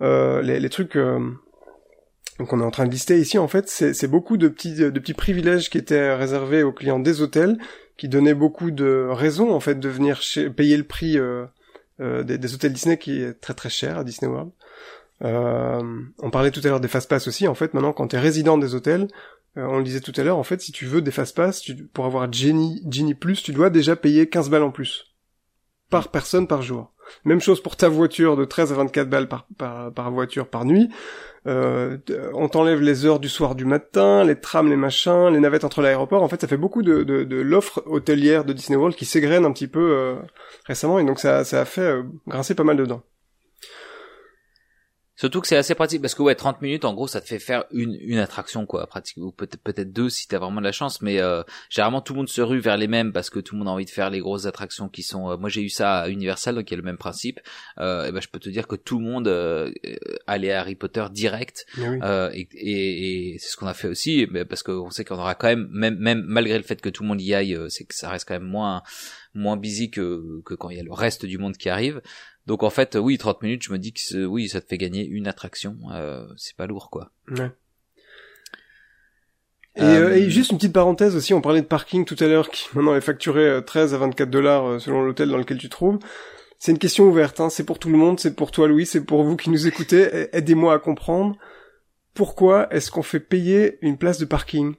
les, 0.00 0.58
les, 0.60 0.70
trucs... 0.70 0.98
donc 2.38 2.52
on 2.52 2.60
est 2.60 2.64
en 2.64 2.70
train 2.70 2.86
de 2.86 2.90
lister 2.90 3.18
ici, 3.18 3.38
en 3.38 3.48
fait, 3.48 3.68
c'est 3.68 4.08
beaucoup 4.08 4.36
de 4.36 4.48
petits, 4.48 4.74
de 4.74 4.90
petits 4.90 5.14
privilèges 5.14 5.70
qui 5.70 5.78
étaient 5.78 6.14
réservés 6.14 6.62
aux 6.62 6.72
clients 6.72 6.98
des 6.98 7.22
hôtels, 7.22 7.58
qui 7.96 8.08
donnait 8.08 8.34
beaucoup 8.34 8.70
de 8.70 9.08
raisons 9.10 9.54
en 9.54 9.60
fait 9.60 9.80
de 9.80 9.88
venir 9.88 10.20
payer 10.54 10.76
le 10.76 10.84
prix 10.84 11.18
euh, 11.18 11.46
euh, 12.00 12.22
des, 12.22 12.54
hôtels 12.54 12.72
Disney 12.72 12.98
qui 12.98 13.22
est 13.22 13.40
très 13.40 13.54
très 13.54 13.70
cher 13.70 13.98
à 13.98 14.04
Disney 14.04 14.30
World. 14.30 14.50
Euh, 15.24 16.02
on 16.18 16.30
parlait 16.30 16.50
tout 16.50 16.60
à 16.64 16.68
l'heure 16.68 16.80
des 16.80 16.88
fast 16.88 17.08
pass 17.08 17.26
aussi. 17.26 17.48
En 17.48 17.54
fait, 17.54 17.72
maintenant, 17.72 17.94
quand 17.94 18.08
tu 18.08 18.16
es 18.16 18.18
résident 18.18 18.58
des 18.58 18.74
hôtels, 18.74 19.08
on 19.58 19.78
le 19.78 19.84
disait 19.84 20.00
tout 20.00 20.12
à 20.16 20.22
l'heure, 20.22 20.36
en 20.36 20.42
fait, 20.42 20.60
si 20.60 20.70
tu 20.70 20.84
veux 20.84 21.00
des 21.00 21.10
fast 21.10 21.34
pass, 21.34 21.64
pour 21.94 22.04
avoir 22.04 22.30
Genie, 22.30 22.82
Genie 22.90 23.14
Plus, 23.14 23.42
tu 23.42 23.52
dois 23.52 23.70
déjà 23.70 23.96
payer 23.96 24.28
15 24.28 24.50
balles 24.50 24.62
en 24.62 24.70
plus 24.70 25.15
par 25.90 26.08
personne 26.08 26.46
par 26.46 26.62
jour. 26.62 26.92
Même 27.24 27.40
chose 27.40 27.62
pour 27.62 27.76
ta 27.76 27.88
voiture 27.88 28.36
de 28.36 28.44
13 28.44 28.72
à 28.72 28.74
24 28.76 29.08
balles 29.08 29.28
par, 29.28 30.10
voiture 30.10 30.48
par 30.48 30.64
nuit. 30.64 30.88
Euh, 31.46 31.98
on 32.34 32.48
t'enlève 32.48 32.80
les 32.80 33.06
heures 33.06 33.20
du 33.20 33.28
soir 33.28 33.54
du 33.54 33.64
matin, 33.64 34.24
les 34.24 34.38
trams, 34.40 34.68
les 34.68 34.76
machins, 34.76 35.28
les 35.28 35.38
navettes 35.38 35.64
entre 35.64 35.82
l'aéroport. 35.82 36.22
En 36.22 36.28
fait, 36.28 36.40
ça 36.40 36.48
fait 36.48 36.56
beaucoup 36.56 36.82
de, 36.82 37.04
de, 37.04 37.36
l'offre 37.36 37.82
hôtelière 37.86 38.44
de 38.44 38.52
Disney 38.52 38.76
World 38.76 38.96
qui 38.96 39.04
s'égrène 39.04 39.44
un 39.44 39.52
petit 39.52 39.68
peu 39.68 39.92
euh, 39.92 40.16
récemment, 40.64 40.98
et 40.98 41.04
donc 41.04 41.20
ça, 41.20 41.44
ça 41.44 41.60
a 41.60 41.64
fait 41.64 41.82
euh, 41.82 42.02
grincer 42.26 42.56
pas 42.56 42.64
mal 42.64 42.76
dedans. 42.76 43.02
Surtout 45.16 45.40
que 45.40 45.46
c'est 45.46 45.56
assez 45.56 45.74
pratique 45.74 46.02
parce 46.02 46.14
que 46.14 46.22
ouais, 46.22 46.34
30 46.34 46.60
minutes 46.60 46.84
en 46.84 46.92
gros 46.92 47.06
ça 47.06 47.22
te 47.22 47.26
fait 47.26 47.38
faire 47.38 47.64
une 47.72 47.96
une 48.00 48.18
attraction 48.18 48.66
quoi, 48.66 48.86
pratique 48.86 49.16
ou 49.16 49.32
peut-être 49.32 49.62
peut-être 49.62 49.90
deux 49.90 50.10
si 50.10 50.28
t'as 50.28 50.38
vraiment 50.38 50.60
de 50.60 50.66
la 50.66 50.72
chance. 50.72 51.00
Mais 51.00 51.20
euh, 51.20 51.42
généralement 51.70 52.02
tout 52.02 52.12
le 52.12 52.18
monde 52.18 52.28
se 52.28 52.42
rue 52.42 52.58
vers 52.58 52.76
les 52.76 52.86
mêmes 52.86 53.12
parce 53.12 53.30
que 53.30 53.40
tout 53.40 53.54
le 53.54 53.60
monde 53.60 53.68
a 53.68 53.70
envie 53.70 53.86
de 53.86 53.90
faire 53.90 54.10
les 54.10 54.20
grosses 54.20 54.44
attractions 54.44 54.88
qui 54.90 55.02
sont 55.02 55.30
euh, 55.30 55.36
moi 55.38 55.48
j'ai 55.48 55.62
eu 55.62 55.70
ça 55.70 56.00
à 56.00 56.08
Universal 56.10 56.54
donc 56.54 56.70
il 56.70 56.74
y 56.74 56.76
a 56.76 56.76
le 56.76 56.82
même 56.82 56.98
principe. 56.98 57.40
Euh, 57.78 58.06
et 58.06 58.12
ben 58.12 58.20
je 58.20 58.28
peux 58.28 58.38
te 58.38 58.50
dire 58.50 58.66
que 58.66 58.76
tout 58.76 58.98
le 58.98 59.06
monde 59.06 59.28
euh, 59.28 59.72
allait 60.26 60.52
à 60.52 60.60
Harry 60.60 60.74
Potter 60.74 61.06
direct. 61.10 61.66
Et, 62.34 62.48
et, 62.52 63.32
et 63.32 63.38
c'est 63.38 63.48
ce 63.48 63.56
qu'on 63.56 63.66
a 63.66 63.74
fait 63.74 63.88
aussi 63.88 64.26
mais 64.30 64.44
parce 64.44 64.62
qu'on 64.62 64.90
sait 64.90 65.04
qu'on 65.04 65.16
aura 65.16 65.34
quand 65.34 65.48
même 65.48 65.68
même 65.70 65.96
même 65.96 66.24
malgré 66.26 66.58
le 66.58 66.64
fait 66.64 66.80
que 66.80 66.90
tout 66.90 67.02
le 67.02 67.08
monde 67.08 67.22
y 67.22 67.32
aille 67.32 67.58
c'est 67.68 67.84
que 67.84 67.94
ça 67.94 68.10
reste 68.10 68.28
quand 68.28 68.34
même 68.34 68.42
moins 68.42 68.82
moins 69.34 69.56
busy 69.56 69.90
que 69.90 70.42
que 70.44 70.54
quand 70.54 70.70
il 70.70 70.76
y 70.76 70.80
a 70.80 70.82
le 70.82 70.92
reste 70.92 71.24
du 71.24 71.38
monde 71.38 71.56
qui 71.56 71.68
arrive 71.68 72.02
donc 72.46 72.62
en 72.62 72.70
fait, 72.70 72.96
oui, 72.96 73.18
30 73.18 73.42
minutes, 73.42 73.62
je 73.64 73.72
me 73.72 73.78
dis 73.78 73.92
que 73.92 74.24
oui, 74.24 74.48
ça 74.48 74.60
te 74.60 74.66
fait 74.66 74.78
gagner 74.78 75.04
une 75.06 75.26
attraction. 75.26 75.76
Euh, 75.92 76.26
c'est 76.36 76.56
pas 76.56 76.66
lourd, 76.66 76.90
quoi. 76.90 77.10
Ouais. 77.30 77.50
Et, 79.76 79.82
euh, 79.82 80.16
et, 80.16 80.30
juste 80.30 80.52
une 80.52 80.56
petite 80.56 80.72
parenthèse 80.72 81.16
aussi, 81.16 81.34
on 81.34 81.42
parlait 81.42 81.60
de 81.60 81.66
parking 81.66 82.06
tout 82.06 82.16
à 82.20 82.26
l'heure, 82.26 82.50
qui 82.50 82.66
maintenant 82.74 82.94
est 82.94 83.02
facturé 83.02 83.60
13 83.64 83.92
à 83.92 83.98
24 83.98 84.30
dollars 84.30 84.66
euh, 84.66 84.78
selon 84.78 85.02
l'hôtel 85.02 85.28
dans 85.28 85.36
lequel 85.36 85.58
tu 85.58 85.68
trouves. 85.68 85.98
C'est 86.58 86.72
une 86.72 86.78
question 86.78 87.04
ouverte, 87.04 87.40
hein. 87.40 87.50
c'est 87.50 87.64
pour 87.64 87.78
tout 87.78 87.90
le 87.90 87.98
monde, 87.98 88.18
c'est 88.18 88.34
pour 88.34 88.50
toi 88.50 88.68
Louis, 88.68 88.86
c'est 88.86 89.04
pour 89.04 89.22
vous 89.24 89.36
qui 89.36 89.50
nous 89.50 89.66
écoutez. 89.66 90.28
Aidez-moi 90.32 90.72
à 90.72 90.78
comprendre 90.78 91.36
pourquoi 92.14 92.72
est-ce 92.72 92.90
qu'on 92.90 93.02
fait 93.02 93.20
payer 93.20 93.76
une 93.82 93.98
place 93.98 94.18
de 94.18 94.24
parking? 94.24 94.74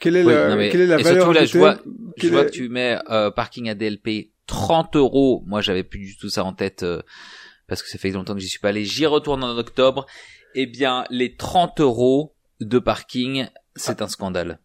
Quelle 0.00 0.16
est 0.16 0.24
la, 0.24 0.68
quelle 0.68 0.80
est 0.80 0.86
la 0.86 0.96
valeur 0.96 1.26
surtout, 1.26 1.32
là, 1.32 1.44
je 1.44 1.56
vois, 1.56 1.78
je 2.16 2.28
vois 2.28 2.44
que 2.44 2.50
tu 2.50 2.68
mets 2.68 2.98
euh, 3.08 3.30
parking 3.30 3.68
à 3.68 3.76
DLP 3.76 4.31
30 4.46 4.96
euros. 4.96 5.42
Moi, 5.46 5.60
j'avais 5.60 5.82
plus 5.82 6.00
du 6.00 6.16
tout 6.16 6.28
ça 6.28 6.44
en 6.44 6.52
tête 6.52 6.82
euh, 6.82 7.02
parce 7.68 7.82
que 7.82 7.88
ça 7.88 7.98
fait 7.98 8.10
longtemps 8.10 8.34
que 8.34 8.40
j'y 8.40 8.48
suis 8.48 8.58
pas 8.58 8.68
allé. 8.68 8.84
J'y 8.84 9.06
retourne 9.06 9.42
en 9.44 9.56
octobre. 9.56 10.06
Eh 10.54 10.66
bien, 10.66 11.04
les 11.10 11.36
30 11.36 11.80
euros 11.80 12.34
de 12.60 12.78
parking, 12.78 13.46
c'est 13.76 14.02
un 14.02 14.08
scandale. 14.08 14.58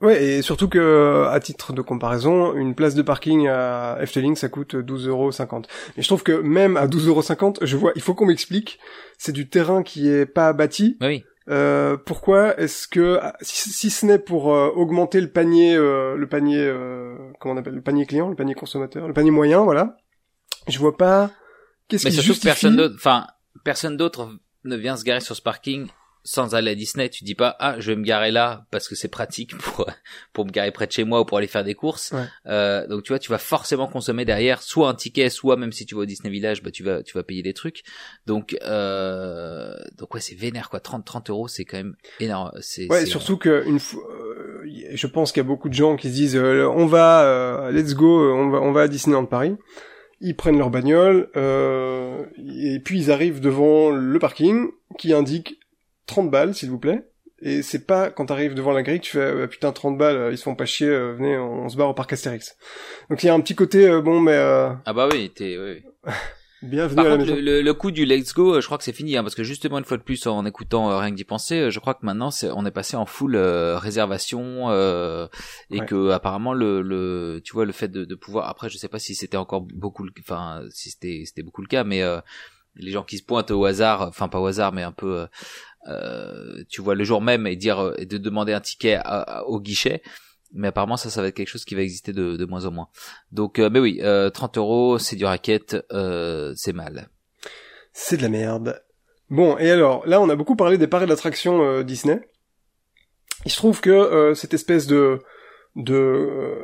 Ouais, 0.00 0.24
et 0.24 0.42
surtout 0.42 0.68
que, 0.68 1.26
à 1.28 1.38
titre 1.40 1.74
de 1.74 1.82
comparaison, 1.82 2.54
une 2.54 2.74
place 2.74 2.94
de 2.94 3.02
parking 3.02 3.48
à 3.48 3.98
Efteling, 4.00 4.34
ça 4.34 4.48
coûte 4.48 4.74
12,50 4.74 5.08
euros. 5.08 5.30
Mais 5.96 6.02
je 6.02 6.08
trouve 6.08 6.22
que 6.22 6.40
même 6.40 6.78
à 6.78 6.86
12,50 6.86 7.06
euros, 7.08 7.54
je 7.60 7.76
vois, 7.76 7.92
il 7.96 8.02
faut 8.02 8.14
qu'on 8.14 8.24
m'explique, 8.24 8.78
c'est 9.18 9.32
du 9.32 9.48
terrain 9.48 9.82
qui 9.82 10.08
est 10.08 10.24
pas 10.24 10.54
bâti. 10.54 10.96
Oui. 11.02 11.24
Euh, 11.48 11.96
pourquoi 11.96 12.58
est-ce 12.60 12.86
que 12.86 13.18
si, 13.40 13.90
ce 13.90 14.06
n'est 14.06 14.18
pour 14.18 14.54
euh, 14.54 14.68
augmenter 14.68 15.20
le 15.20 15.30
panier, 15.30 15.74
euh, 15.74 16.16
le 16.16 16.28
panier, 16.28 16.58
euh, 16.58 17.16
comment 17.40 17.54
on 17.54 17.56
appelle, 17.56 17.74
le 17.74 17.82
panier 17.82 18.06
client, 18.06 18.28
le 18.28 18.36
panier 18.36 18.54
consommateur, 18.54 19.08
le 19.08 19.14
panier 19.14 19.30
moyen, 19.30 19.62
voilà. 19.62 19.96
Je 20.68 20.78
vois 20.78 20.96
pas. 20.96 21.30
Qu'est-ce 21.88 22.06
qui 22.06 22.12
justifie... 22.12 22.46
personne 22.46 22.76
d'autre, 22.76 22.94
enfin, 22.96 23.26
personne 23.64 23.96
d'autre 23.96 24.30
ne 24.64 24.76
vient 24.76 24.96
se 24.96 25.04
garer 25.04 25.20
sur 25.20 25.34
ce 25.34 25.42
parking 25.42 25.88
sans 26.24 26.54
aller 26.54 26.72
à 26.72 26.74
Disney, 26.74 27.08
tu 27.08 27.24
dis 27.24 27.34
pas 27.34 27.56
ah 27.58 27.76
je 27.78 27.92
vais 27.92 27.96
me 27.96 28.04
garer 28.04 28.30
là 28.30 28.66
parce 28.70 28.88
que 28.88 28.94
c'est 28.94 29.08
pratique 29.08 29.56
pour 29.58 29.86
pour 30.32 30.46
me 30.46 30.50
garer 30.50 30.70
près 30.70 30.86
de 30.86 30.92
chez 30.92 31.04
moi 31.04 31.20
ou 31.20 31.24
pour 31.24 31.38
aller 31.38 31.46
faire 31.46 31.64
des 31.64 31.74
courses. 31.74 32.12
Euh, 32.46 32.86
donc 32.86 33.02
tu 33.04 33.08
vois, 33.08 33.18
tu 33.18 33.30
vas 33.30 33.38
forcément 33.38 33.86
consommer 33.86 34.24
derrière 34.24 34.62
soit 34.62 34.88
un 34.88 34.94
ticket, 34.94 35.30
soit 35.30 35.56
même 35.56 35.72
si 35.72 35.86
tu 35.86 35.94
vas 35.94 36.02
au 36.02 36.06
Disney 36.06 36.30
Village, 36.30 36.62
bah 36.62 36.70
tu 36.70 36.82
vas 36.82 37.02
tu 37.02 37.14
vas 37.14 37.22
payer 37.22 37.42
des 37.42 37.54
trucs. 37.54 37.82
Donc 38.26 38.56
euh, 38.62 39.74
donc 39.96 40.14
ouais, 40.14 40.20
c'est 40.20 40.34
vénère 40.36 40.70
quoi. 40.70 40.80
30 40.80 41.04
30 41.04 41.30
euros, 41.30 41.48
c'est 41.48 41.64
quand 41.64 41.78
même 41.78 41.94
énorme. 42.20 42.52
C'est 42.60 42.90
ouais, 42.90 43.06
surtout 43.06 43.36
que 43.36 43.64
une 43.66 43.80
fois, 43.80 44.02
euh, 44.10 44.62
je 44.92 45.06
pense 45.06 45.32
qu'il 45.32 45.40
y 45.42 45.46
a 45.46 45.48
beaucoup 45.48 45.68
de 45.68 45.74
gens 45.74 45.96
qui 45.96 46.08
se 46.08 46.14
disent 46.14 46.36
euh, 46.36 46.66
on 46.68 46.86
va 46.86 47.22
euh, 47.24 47.70
let's 47.70 47.94
go, 47.94 48.32
on 48.34 48.50
va 48.50 48.60
on 48.60 48.72
va 48.72 48.82
à 48.82 48.88
Disneyland 48.88 49.26
Paris 49.26 49.56
ils 50.20 50.36
prennent 50.36 50.58
leur 50.58 50.70
bagnole 50.70 51.30
euh, 51.36 52.24
et 52.36 52.78
puis 52.80 52.98
ils 52.98 53.10
arrivent 53.10 53.40
devant 53.40 53.90
le 53.90 54.18
parking 54.18 54.68
qui 54.98 55.14
indique 55.14 55.58
30 56.10 56.30
balles, 56.30 56.54
s'il 56.54 56.70
vous 56.70 56.78
plaît. 56.78 57.04
Et 57.42 57.62
c'est 57.62 57.86
pas 57.86 58.10
quand 58.10 58.26
t'arrives 58.26 58.54
devant 58.54 58.72
la 58.72 58.82
grille, 58.82 59.00
tu 59.00 59.12
fais 59.12 59.18
euh, 59.18 59.46
putain 59.46 59.72
30 59.72 59.96
balles, 59.96 60.16
euh, 60.16 60.32
ils 60.32 60.36
se 60.36 60.42
font 60.42 60.54
pas 60.54 60.66
chier, 60.66 60.88
euh, 60.88 61.14
venez, 61.14 61.38
on, 61.38 61.68
se 61.70 61.76
barre 61.76 61.88
au 61.88 61.94
parc 61.94 62.12
Astérix. 62.12 62.56
Donc 63.08 63.22
il 63.22 63.26
y 63.26 63.28
a 63.30 63.34
un 63.34 63.40
petit 63.40 63.54
côté 63.54 63.88
bon, 64.02 64.20
mais 64.20 64.36
ah 64.36 64.92
bah 64.92 65.08
oui, 65.10 65.30
t'es 65.34 65.56
oui. 65.56 65.82
Bienvenue 66.62 67.00
à 67.00 67.08
la 67.08 67.16
maison. 67.16 67.34
Le, 67.36 67.62
le, 67.62 67.74
coup 67.74 67.90
du 67.90 68.04
let's 68.04 68.34
go, 68.34 68.60
je 68.60 68.66
crois 68.66 68.76
que 68.76 68.84
c'est 68.84 68.92
fini, 68.92 69.16
hein, 69.16 69.22
parce 69.22 69.34
que 69.34 69.44
justement 69.44 69.78
une 69.78 69.86
fois 69.86 69.96
de 69.96 70.02
plus, 70.02 70.26
en 70.26 70.44
écoutant 70.44 70.98
rien 70.98 71.10
que 71.10 71.16
d'y 71.16 71.24
penser, 71.24 71.70
je 71.70 71.80
crois 71.80 71.94
que 71.94 72.04
maintenant 72.04 72.30
c'est, 72.30 72.50
on 72.50 72.66
est 72.66 72.70
passé 72.70 72.98
en 72.98 73.06
full 73.06 73.34
réservation 73.38 74.70
et 75.70 75.80
que 75.86 76.10
apparemment 76.10 76.52
le, 76.52 76.82
le, 76.82 77.40
tu 77.42 77.54
vois, 77.54 77.64
le 77.64 77.72
fait 77.72 77.88
de, 77.88 78.04
de 78.04 78.14
pouvoir, 78.14 78.50
après 78.50 78.68
je 78.68 78.76
sais 78.76 78.88
pas 78.88 78.98
si 78.98 79.14
c'était 79.14 79.38
encore 79.38 79.62
beaucoup, 79.62 80.06
enfin 80.18 80.60
si 80.68 80.90
c'était 80.90 81.22
c'était 81.24 81.42
beaucoup 81.42 81.62
le 81.62 81.68
cas, 81.68 81.84
mais 81.84 82.02
les 82.76 82.90
gens 82.90 83.04
qui 83.04 83.16
se 83.16 83.22
pointent 83.22 83.50
au 83.50 83.64
hasard, 83.64 84.02
enfin 84.02 84.28
pas 84.28 84.40
au 84.40 84.46
hasard, 84.46 84.72
mais 84.72 84.82
un 84.82 84.92
peu 84.92 85.26
euh, 85.88 86.62
tu 86.68 86.82
vois 86.82 86.94
le 86.94 87.04
jour 87.04 87.22
même 87.22 87.46
et 87.46 87.56
dire 87.56 87.78
euh, 87.78 87.94
et 87.98 88.06
de 88.06 88.18
demander 88.18 88.52
un 88.52 88.60
ticket 88.60 89.00
au 89.46 89.60
guichet. 89.60 90.02
Mais 90.52 90.68
apparemment 90.68 90.96
ça 90.96 91.10
ça 91.10 91.22
va 91.22 91.28
être 91.28 91.34
quelque 91.34 91.48
chose 91.48 91.64
qui 91.64 91.74
va 91.74 91.82
exister 91.82 92.12
de, 92.12 92.36
de 92.36 92.44
moins 92.44 92.66
en 92.66 92.72
moins. 92.72 92.88
Donc 93.32 93.58
euh, 93.58 93.70
mais 93.70 93.78
oui 93.78 94.00
euh, 94.02 94.30
30 94.30 94.58
euros 94.58 94.98
c'est 94.98 95.16
du 95.16 95.24
racket 95.24 95.76
euh, 95.92 96.52
c'est 96.56 96.72
mal. 96.72 97.08
C'est 97.92 98.16
de 98.16 98.22
la 98.22 98.28
merde. 98.28 98.82
Bon 99.30 99.56
et 99.58 99.70
alors 99.70 100.06
là 100.06 100.20
on 100.20 100.28
a 100.28 100.36
beaucoup 100.36 100.56
parlé 100.56 100.76
des 100.76 100.88
parcs 100.88 101.06
d'attractions 101.06 101.82
Disney. 101.82 102.20
Il 103.46 103.50
se 103.50 103.56
trouve 103.56 103.80
que 103.80 104.32
cette 104.34 104.54
espèce 104.54 104.86
de 104.86 105.20
de, 105.76 106.58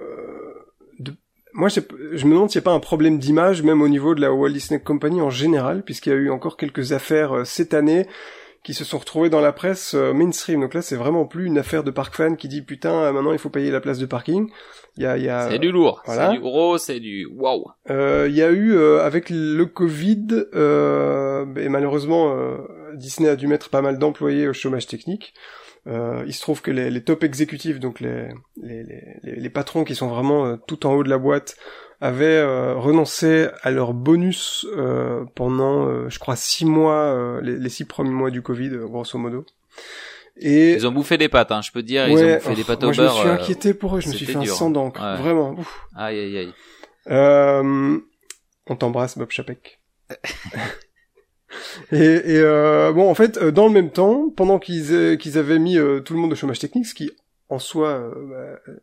de 0.99 1.15
moi, 1.55 1.69
je, 1.71 1.81
me 1.81 2.33
demande 2.33 2.51
s'il 2.51 2.59
n'y 2.59 2.65
a 2.65 2.69
pas 2.69 2.73
un 2.73 2.81
problème 2.81 3.19
d'image, 3.19 3.63
même 3.63 3.81
au 3.81 3.89
niveau 3.89 4.15
de 4.15 4.21
la 4.21 4.31
Walt 4.31 4.51
Disney 4.51 4.79
Company 4.79 5.23
en 5.23 5.31
général, 5.31 5.85
puisqu'il 5.85 6.11
y 6.11 6.13
a 6.13 6.17
eu 6.17 6.31
encore 6.31 6.59
quelques 6.59 6.93
affaires 6.93 7.47
cette 7.47 7.73
année 7.73 8.07
qui 8.67 8.75
se 8.75 8.85
sont 8.85 8.99
retrouvés 8.99 9.31
dans 9.31 9.41
la 9.41 9.53
presse 9.53 9.95
euh, 9.95 10.13
mainstream. 10.13 10.61
Donc 10.61 10.75
là, 10.75 10.83
c'est 10.83 10.97
vraiment 10.97 11.25
plus 11.25 11.47
une 11.47 11.57
affaire 11.57 11.85
de 11.85 11.93
park 11.93 12.17
fan 12.17 12.37
qui 12.37 12.49
dit 12.49 12.63
putain, 12.63 12.95
euh, 12.95 13.13
maintenant 13.13 13.31
il 13.31 13.39
faut 13.39 13.49
payer 13.49 13.71
la 13.71 13.81
place 13.81 14.01
de 14.01 14.07
parking. 14.07 14.51
Il 14.97 15.05
y 15.05 15.07
a, 15.07 15.17
y 15.17 15.29
a 15.29 15.49
c'est 15.49 15.61
du 15.61 15.71
lourd, 15.71 16.03
c'est 16.05 16.33
du 16.33 16.41
gros, 16.41 16.77
c'est 16.77 16.99
du 16.99 17.27
waouh. 17.27 17.67
Euh, 17.91 18.27
il 18.29 18.35
y 18.35 18.43
a 18.43 18.51
eu 18.51 18.77
avec 18.99 19.31
le 19.31 19.65
Covid 19.67 20.47
et 21.57 21.69
malheureusement 21.69 22.35
Disney 22.95 23.29
a 23.29 23.37
dû 23.37 23.47
mettre 23.47 23.69
pas 23.69 23.83
mal 23.83 23.99
d'employés 23.99 24.49
au 24.49 24.53
chômage 24.53 24.89
technique. 24.89 25.35
il 25.87 26.33
se 26.33 26.41
trouve 26.41 26.61
que 26.61 26.73
les, 26.73 26.91
les 26.91 27.05
top 27.05 27.23
exécutifs, 27.23 27.79
donc 27.79 28.01
les, 28.01 28.29
les, 28.61 28.83
les, 28.83 29.37
les, 29.37 29.51
patrons 29.51 29.85
qui 29.85 29.95
sont 29.95 30.09
vraiment 30.09 30.57
tout 30.57 30.87
en 30.87 30.95
haut 30.95 31.05
de 31.05 31.11
la 31.11 31.19
boîte, 31.19 31.57
avaient 32.07 32.43
renoncé 32.75 33.49
à 33.63 33.71
leur 33.71 33.93
bonus 33.95 34.67
pendant, 35.35 36.09
je 36.09 36.19
crois, 36.19 36.37
six 36.37 36.65
mois, 36.65 37.41
les, 37.43 37.57
les, 37.57 37.69
six 37.69 37.85
premiers 37.85 38.11
mois 38.11 38.31
du 38.31 38.43
Covid, 38.43 38.71
grosso 38.85 39.19
modo. 39.19 39.45
Et 40.39 40.75
ils 40.75 40.87
ont 40.87 40.93
bouffé 40.93 41.17
des 41.17 41.29
pâtes, 41.29 41.51
hein, 41.51 41.63
je 41.63 41.73
peux 41.73 41.81
te 41.81 41.87
dire, 41.87 42.07
ils 42.09 42.19
ont 42.19 42.35
bouffé 42.35 42.55
des 42.55 42.65
pâtes 42.65 42.83
au 42.83 42.87
moi 42.87 42.97
beurre. 42.97 43.13
Je 43.13 43.19
me 43.19 43.25
suis 43.25 43.43
inquiété 43.43 43.75
pour 43.75 43.97
eux, 43.97 44.01
je 44.01 44.09
me 44.09 44.13
suis 44.13 44.27
fait 44.27 44.37
un 44.37 44.45
sang 44.45 44.71
d'encre, 44.71 45.01
vraiment. 45.19 45.53
Ouf. 45.53 45.87
Aïe 45.97 46.19
aïe 46.19 46.39
aïe. 46.39 46.53
Euh, 47.09 47.99
on 48.67 48.77
t'embrasse, 48.77 49.17
Bob 49.17 49.31
Chapek. 49.31 49.81
et, 51.93 51.97
et 51.97 52.41
euh, 52.41 52.93
bon, 52.93 53.09
en 53.11 53.15
fait, 53.15 53.39
euh, 53.39 53.51
dans 53.51 53.67
le 53.67 53.73
même 53.73 53.91
temps, 53.91 54.29
pendant 54.31 54.59
qu'ils 54.59 55.19
qu'ils 55.19 55.39
avaient 55.39 55.59
mis 55.59 55.79
euh, 55.79 56.01
tout 56.01 56.15
le 56.15 56.21
monde 56.21 56.33
au 56.33 56.37
chômage 56.37 56.59
technique, 56.59 56.87
ce 56.87 56.95
qui 56.95 57.11
en 57.49 57.59
soi, 57.59 57.89
euh, 57.91 58.59
bah, 58.67 58.75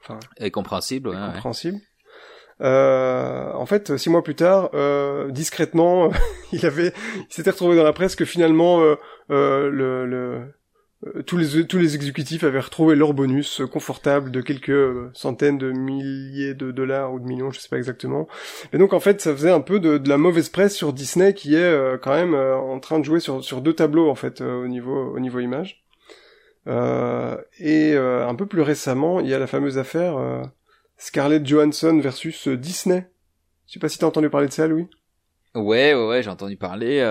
enfin, 0.00 0.18
est 0.38 0.50
compréhensible, 0.50 1.08
ouais, 1.10 1.16
compréhensible. 1.16 1.78
En 2.62 3.66
fait, 3.66 3.96
six 3.96 4.10
mois 4.10 4.22
plus 4.22 4.34
tard, 4.34 4.70
discrètement, 5.30 6.10
il 6.52 6.64
avait, 6.66 6.92
il 7.18 7.34
s'était 7.34 7.50
retrouvé 7.50 7.76
dans 7.76 7.84
la 7.84 7.92
presse 7.92 8.16
que 8.16 8.24
finalement 8.24 8.80
le, 9.28 9.68
le 10.06 10.52
euh, 11.06 11.22
tous 11.22 11.36
les 11.36 11.66
tous 11.66 11.78
les 11.78 11.94
exécutifs 11.96 12.44
avaient 12.44 12.60
retrouvé 12.60 12.94
leur 12.94 13.12
bonus 13.12 13.62
confortable 13.72 14.30
de 14.30 14.40
quelques 14.40 14.70
euh, 14.70 15.10
centaines 15.14 15.58
de 15.58 15.72
milliers 15.72 16.54
de 16.54 16.70
dollars 16.70 17.12
ou 17.12 17.18
de 17.18 17.24
millions, 17.24 17.50
je 17.50 17.58
sais 17.58 17.68
pas 17.68 17.76
exactement. 17.76 18.28
Et 18.72 18.78
donc 18.78 18.92
en 18.92 19.00
fait, 19.00 19.20
ça 19.20 19.32
faisait 19.34 19.50
un 19.50 19.60
peu 19.60 19.80
de, 19.80 19.98
de 19.98 20.08
la 20.08 20.16
mauvaise 20.16 20.48
presse 20.48 20.76
sur 20.76 20.92
Disney 20.92 21.34
qui 21.34 21.54
est 21.56 21.58
euh, 21.58 21.98
quand 21.98 22.14
même 22.14 22.34
en 22.34 22.78
train 22.78 22.98
de 23.00 23.04
jouer 23.04 23.20
sur 23.20 23.42
sur 23.42 23.62
deux 23.62 23.74
tableaux 23.74 24.10
en 24.10 24.14
fait 24.14 24.40
au 24.40 24.68
niveau 24.68 25.12
au 25.14 25.18
niveau 25.18 25.40
image. 25.40 25.84
et 27.58 27.96
un 27.96 28.34
peu 28.36 28.46
plus 28.46 28.62
récemment, 28.62 29.20
il 29.20 29.28
y 29.28 29.34
a 29.34 29.38
la 29.38 29.46
fameuse 29.46 29.78
affaire 29.78 30.16
Scarlett 30.96 31.46
Johansson 31.46 31.98
versus 32.00 32.48
Disney. 32.48 33.06
Je 33.66 33.74
sais 33.74 33.80
pas 33.80 33.88
si 33.88 33.98
t'as 33.98 34.06
entendu 34.06 34.30
parler 34.30 34.48
de 34.48 34.52
ça, 34.52 34.66
Louis. 34.66 34.88
Ouais, 35.54 35.94
ouais, 35.94 36.06
ouais, 36.06 36.22
j'ai 36.22 36.30
entendu 36.30 36.56
parler. 36.56 37.02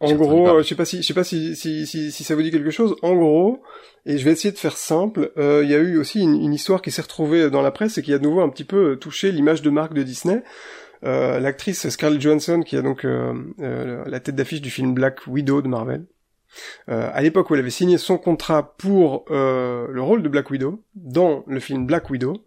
En 0.00 0.12
gros, 0.14 0.48
euh, 0.48 0.62
je 0.62 0.68
sais 0.68 0.74
pas 0.74 0.84
si 0.84 1.02
je 1.02 1.06
sais 1.06 1.14
pas 1.14 1.24
si, 1.24 1.54
si, 1.56 1.86
si, 1.86 2.10
si, 2.10 2.24
ça 2.24 2.34
vous 2.34 2.42
dit 2.42 2.50
quelque 2.50 2.70
chose. 2.70 2.96
En 3.02 3.14
gros, 3.14 3.62
et 4.06 4.18
je 4.18 4.24
vais 4.24 4.32
essayer 4.32 4.52
de 4.52 4.58
faire 4.58 4.76
simple, 4.76 5.32
euh, 5.38 5.62
il 5.64 5.70
y 5.70 5.74
a 5.74 5.78
eu 5.78 5.98
aussi 5.98 6.20
une, 6.20 6.34
une 6.34 6.52
histoire 6.52 6.82
qui 6.82 6.90
s'est 6.90 7.02
retrouvée 7.02 7.48
dans 7.48 7.62
la 7.62 7.70
presse 7.70 7.96
et 7.96 8.02
qui 8.02 8.12
a 8.12 8.18
de 8.18 8.24
nouveau 8.24 8.40
un 8.40 8.48
petit 8.48 8.64
peu 8.64 8.92
euh, 8.92 8.96
touché 8.96 9.30
l'image 9.30 9.62
de 9.62 9.70
marque 9.70 9.94
de 9.94 10.02
Disney. 10.02 10.42
Euh, 11.04 11.38
L'actrice 11.38 11.88
Scarlett 11.88 12.20
Johansson, 12.20 12.62
qui 12.62 12.76
a 12.76 12.82
donc 12.82 13.06
la 13.58 14.20
tête 14.20 14.34
d'affiche 14.34 14.62
du 14.62 14.70
film 14.70 14.94
Black 14.94 15.26
Widow 15.26 15.62
de 15.62 15.68
Marvel. 15.68 16.06
À 16.88 17.20
l'époque 17.22 17.50
où 17.50 17.54
elle 17.54 17.60
avait 17.60 17.70
signé 17.70 17.98
son 17.98 18.18
contrat 18.18 18.74
pour 18.76 19.24
le 19.28 20.00
rôle 20.00 20.22
de 20.22 20.28
Black 20.28 20.50
Widow 20.50 20.82
dans 20.94 21.44
le 21.46 21.60
film 21.60 21.86
Black 21.86 22.10
Widow, 22.10 22.44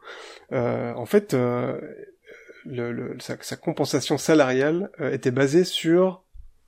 en 0.51 1.05
fait, 1.05 1.34
le, 1.34 2.91
le, 2.91 3.16
sa, 3.20 3.38
sa, 3.41 3.55
compensation 3.55 4.18
salariale 4.18 4.89
était 4.99 5.32
basée 5.32 5.64
sur 5.64 6.24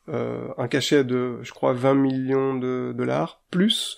euh, 0.10 0.48
un 0.58 0.68
cachet 0.68 1.04
de, 1.04 1.38
je 1.44 1.52
crois, 1.52 1.74
20 1.74 1.94
millions 1.94 2.56
de 2.56 2.94
dollars, 2.96 3.42
plus 3.52 3.98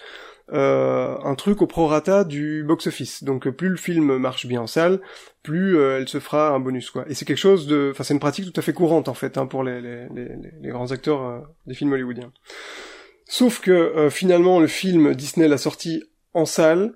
euh, 0.52 1.18
un 1.24 1.36
truc 1.36 1.62
au 1.62 1.68
prorata 1.68 2.26
du 2.26 2.64
box-office. 2.64 3.24
Donc 3.24 3.50
plus 3.50 3.70
le 3.70 3.78
film 3.78 4.18
marche 4.18 4.46
bien 4.46 4.62
en 4.62 4.68
salle, 4.68 5.00
plus 5.44 5.78
euh, 5.78 5.98
elle 5.98 6.10
se 6.10 6.20
fera 6.20 6.50
un 6.50 6.60
bonus 6.60 6.92
quoi. 6.92 7.06
Et 7.08 7.14
c'est 7.14 7.24
quelque 7.24 7.38
chose 7.38 7.68
de, 7.68 7.92
enfin 7.92 8.04
c'est 8.04 8.14
une 8.14 8.20
pratique 8.20 8.52
tout 8.52 8.60
à 8.60 8.62
fait 8.62 8.74
courante 8.74 9.08
en 9.08 9.14
fait 9.14 9.38
hein, 9.38 9.46
pour 9.46 9.64
les, 9.64 9.80
les, 9.80 10.10
les, 10.14 10.32
les, 10.62 10.70
grands 10.70 10.92
acteurs 10.92 11.22
euh, 11.22 11.40
des 11.68 11.74
films 11.74 11.94
hollywoodiens. 11.94 12.34
Sauf 13.32 13.62
que 13.62 13.72
euh, 13.72 14.10
finalement 14.10 14.60
le 14.60 14.68
film 14.68 15.16
Disney 15.16 15.48
l'a 15.48 15.58
sorti 15.58 16.04
en 16.34 16.46
salle 16.46 16.96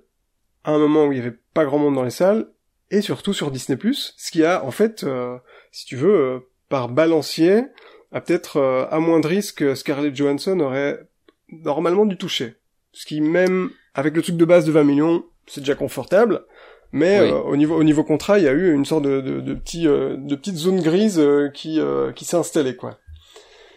à 0.66 0.72
un 0.72 0.80
moment 0.80 1.06
où 1.06 1.14
il 1.14 1.18
y 1.18 1.22
avait 1.22 1.38
pas 1.54 1.64
grand 1.64 1.80
monde 1.80 1.96
dans 1.96 2.04
les 2.04 2.10
salles 2.10 2.48
et 2.92 3.02
surtout 3.02 3.34
sur 3.34 3.52
Disney+, 3.52 3.78
ce 3.94 4.32
qui 4.32 4.44
a 4.44 4.64
en 4.66 4.72
fait, 4.72 5.06
si 5.72 5.86
tu 5.86 5.96
veux, 5.96 6.50
par 6.70 6.90
balancier 6.90 7.64
a 8.12 8.22
peut-être 8.22 8.58
euh, 8.58 8.86
amoindri 8.92 9.44
ce 9.44 9.54
que 9.54 9.76
Scarlett 9.76 10.16
Johansson 10.16 10.60
aurait 10.62 11.00
normalement 11.50 12.06
dû 12.06 12.18
toucher. 12.18 12.56
Ce 12.94 13.06
qui 13.06 13.20
même 13.20 13.70
avec 13.94 14.16
le 14.16 14.22
truc 14.22 14.38
de 14.38 14.46
base 14.46 14.66
de 14.66 14.72
20 14.72 14.84
millions, 14.86 15.26
c'est 15.48 15.60
déjà 15.60 15.76
confortable. 15.76 16.46
Mais 16.94 17.20
euh, 17.20 17.40
au 17.42 17.58
niveau 17.58 17.76
au 17.76 17.84
niveau 17.84 18.06
contrat, 18.06 18.40
il 18.40 18.46
y 18.46 18.48
a 18.48 18.54
eu 18.54 18.74
une 18.74 18.86
sorte 18.86 19.04
de 19.04 19.20
de, 19.20 19.42
de 19.42 19.54
petit 19.54 19.86
euh, 19.86 20.16
de 20.18 20.36
petite 20.36 20.56
zone 20.56 20.82
grise 20.82 21.22
qui 21.54 21.80
qui 22.16 22.26
s'est 22.26 22.38
installée 22.38 22.78
quoi. 22.78 22.98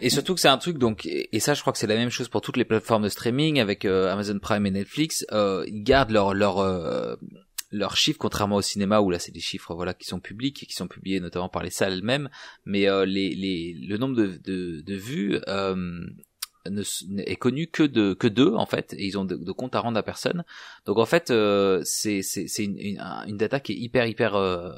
Et 0.00 0.10
surtout 0.10 0.34
que 0.34 0.40
c'est 0.40 0.48
un 0.48 0.58
truc 0.58 0.78
donc 0.78 1.06
et 1.06 1.40
ça 1.40 1.54
je 1.54 1.60
crois 1.60 1.72
que 1.72 1.78
c'est 1.78 1.86
la 1.86 1.96
même 1.96 2.10
chose 2.10 2.28
pour 2.28 2.40
toutes 2.40 2.56
les 2.56 2.64
plateformes 2.64 3.02
de 3.02 3.08
streaming 3.08 3.58
avec 3.58 3.84
Amazon 3.84 4.38
Prime 4.38 4.64
et 4.66 4.70
Netflix, 4.70 5.26
ils 5.32 5.82
gardent 5.82 6.10
leur 6.10 6.34
leur 6.34 6.60
leurs 7.70 7.96
chiffres, 7.96 8.18
contrairement 8.18 8.56
au 8.56 8.62
cinéma 8.62 9.00
où 9.00 9.10
là 9.10 9.18
c'est 9.18 9.32
des 9.32 9.40
chiffres 9.40 9.74
voilà 9.74 9.94
qui 9.94 10.06
sont 10.06 10.20
publics 10.20 10.62
et 10.62 10.66
qui 10.66 10.74
sont 10.74 10.88
publiés 10.88 11.20
notamment 11.20 11.48
par 11.48 11.62
les 11.62 11.70
salles 11.70 11.92
elles-mêmes, 11.92 12.30
mais 12.64 12.88
euh, 12.88 13.04
les, 13.04 13.34
les, 13.34 13.74
le 13.74 13.98
nombre 13.98 14.16
de, 14.16 14.38
de, 14.42 14.80
de 14.80 14.94
vues 14.94 15.38
euh, 15.48 15.74
ne, 16.66 16.82
est 17.20 17.36
connu 17.36 17.66
que 17.66 17.82
de 17.82 18.14
que 18.14 18.26
d'eux 18.26 18.54
en 18.54 18.66
fait 18.66 18.94
et 18.94 19.04
ils 19.04 19.18
ont 19.18 19.24
de, 19.24 19.36
de 19.36 19.52
comptes 19.52 19.74
à 19.74 19.80
rendre 19.80 19.98
à 19.98 20.02
personne. 20.02 20.44
Donc 20.86 20.98
en 20.98 21.06
fait 21.06 21.30
euh, 21.30 21.80
c'est 21.84 22.22
c'est 22.22 22.48
c'est 22.48 22.64
une, 22.64 22.78
une, 22.78 23.00
une, 23.26 23.36
data 23.36 23.60
qui 23.60 23.72
est 23.72 23.76
hyper 23.76 24.06
hyper 24.06 24.34
euh, 24.34 24.72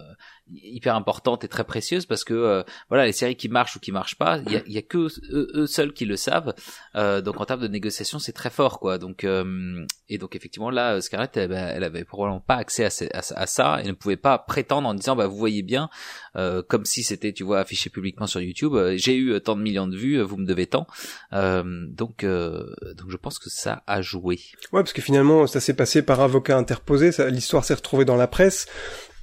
hyper 0.52 0.94
importante 0.94 1.44
et 1.44 1.48
très 1.48 1.64
précieuse 1.64 2.06
parce 2.06 2.24
que 2.24 2.34
euh, 2.34 2.62
voilà 2.88 3.06
les 3.06 3.12
séries 3.12 3.36
qui 3.36 3.48
marchent 3.48 3.76
ou 3.76 3.80
qui 3.80 3.92
marchent 3.92 4.16
pas 4.16 4.38
il 4.46 4.52
y 4.52 4.56
a, 4.56 4.62
y 4.66 4.78
a, 4.78 4.82
que 4.82 5.08
eux, 5.32 5.66
seuls 5.66 5.92
qui 5.92 6.04
le 6.04 6.16
savent. 6.16 6.54
Euh, 6.96 7.20
donc 7.20 7.40
en 7.40 7.44
termes 7.44 7.60
de 7.60 7.68
négociation 7.68 8.18
c'est 8.18 8.32
très 8.32 8.50
fort 8.50 8.80
quoi. 8.80 8.98
Donc 8.98 9.24
euh, 9.24 9.84
et 10.08 10.18
donc 10.18 10.36
effectivement 10.36 10.70
là 10.70 11.00
Scarlett 11.00 11.36
elle, 11.36 11.52
elle, 11.52 11.84
avait 11.84 12.04
probablement 12.04 12.40
pas 12.40 12.56
accès 12.56 12.84
à, 12.84 13.46
ça 13.46 13.80
et 13.82 13.86
ne 13.86 13.92
pouvait 13.92 14.16
pas 14.16 14.38
prétendre 14.38 14.88
en 14.88 14.94
disant 14.94 15.16
bah 15.16 15.26
vous 15.26 15.36
voyez 15.36 15.62
bien 15.62 15.88
comme 16.34 16.84
si 16.84 17.02
c'était 17.02 17.32
tu 17.32 17.44
vois 17.44 17.60
affiché 17.60 17.90
publiquement 17.90 18.26
sur 18.26 18.40
YouTube 18.40 18.74
j'ai 18.96 19.16
eu 19.16 19.40
tant 19.40 19.56
de 19.56 19.62
millions 19.62 19.86
de 19.86 19.96
vues 19.96 20.20
vous 20.20 20.36
me 20.36 20.46
devez 20.46 20.66
tant. 20.66 20.86
Donc 21.32 22.24
donc 22.24 23.10
je 23.10 23.16
pense 23.16 23.38
que 23.38 23.50
ça 23.50 23.82
a 23.86 24.02
joué. 24.02 24.40
Ouais 24.72 24.82
parce 24.82 24.92
que 24.92 25.02
finalement 25.02 25.46
ça 25.46 25.60
s'est 25.60 25.74
passé 25.74 26.02
par 26.02 26.20
avocat 26.20 26.56
interposé 26.56 27.10
l'histoire 27.30 27.64
s'est 27.64 27.74
retrouvée 27.74 28.04
dans 28.04 28.16
la 28.16 28.26
presse 28.26 28.66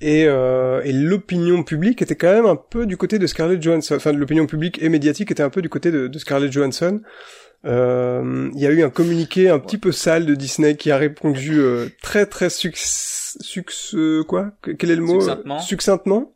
et, 0.01 0.25
euh, 0.27 0.81
et 0.83 0.91
l'opinion 0.91 1.63
publique 1.63 2.01
était 2.01 2.15
quand 2.15 2.31
même 2.31 2.45
un 2.45 2.55
peu 2.55 2.85
du 2.85 2.97
côté 2.97 3.19
de 3.19 3.27
Scarlett 3.27 3.61
Johansson. 3.61 3.95
Enfin, 3.95 4.11
l'opinion 4.11 4.45
publique 4.45 4.81
et 4.81 4.89
médiatique 4.89 5.31
était 5.31 5.43
un 5.43 5.49
peu 5.49 5.61
du 5.61 5.69
côté 5.69 5.91
de, 5.91 6.07
de 6.07 6.19
Scarlett 6.19 6.51
Johansson. 6.51 7.01
Euh, 7.65 8.49
il 8.53 8.59
y 8.59 8.67
a 8.67 8.69
eu 8.69 8.83
un 8.83 8.89
communiqué 8.89 9.49
un 9.49 9.59
petit 9.59 9.77
peu 9.77 9.91
sale 9.91 10.25
de 10.25 10.35
Disney 10.35 10.75
qui 10.75 10.91
a 10.91 10.97
répondu 10.97 11.59
euh, 11.59 11.87
très 12.01 12.25
très 12.25 12.49
succ... 12.49 12.75
succ... 12.77 13.95
quoi? 14.27 14.51
Quel 14.77 14.91
est 14.91 14.95
le 14.95 15.01
mot? 15.01 15.19
Succinctement. 15.19 15.59
Succinctement. 15.59 16.33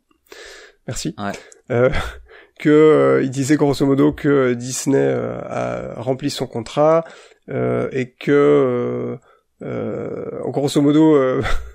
Merci. 0.86 1.14
Ouais. 1.18 1.32
Euh, 1.70 1.90
que 2.58 2.68
euh, 2.68 3.22
il 3.22 3.30
disait 3.30 3.56
grosso 3.56 3.84
modo 3.86 4.12
que 4.12 4.54
Disney 4.54 4.98
euh, 4.98 5.40
a 5.44 6.00
rempli 6.00 6.30
son 6.30 6.46
contrat 6.46 7.04
et 7.48 8.14
que 8.18 9.18
grosso 9.60 10.80
modo 10.80 11.16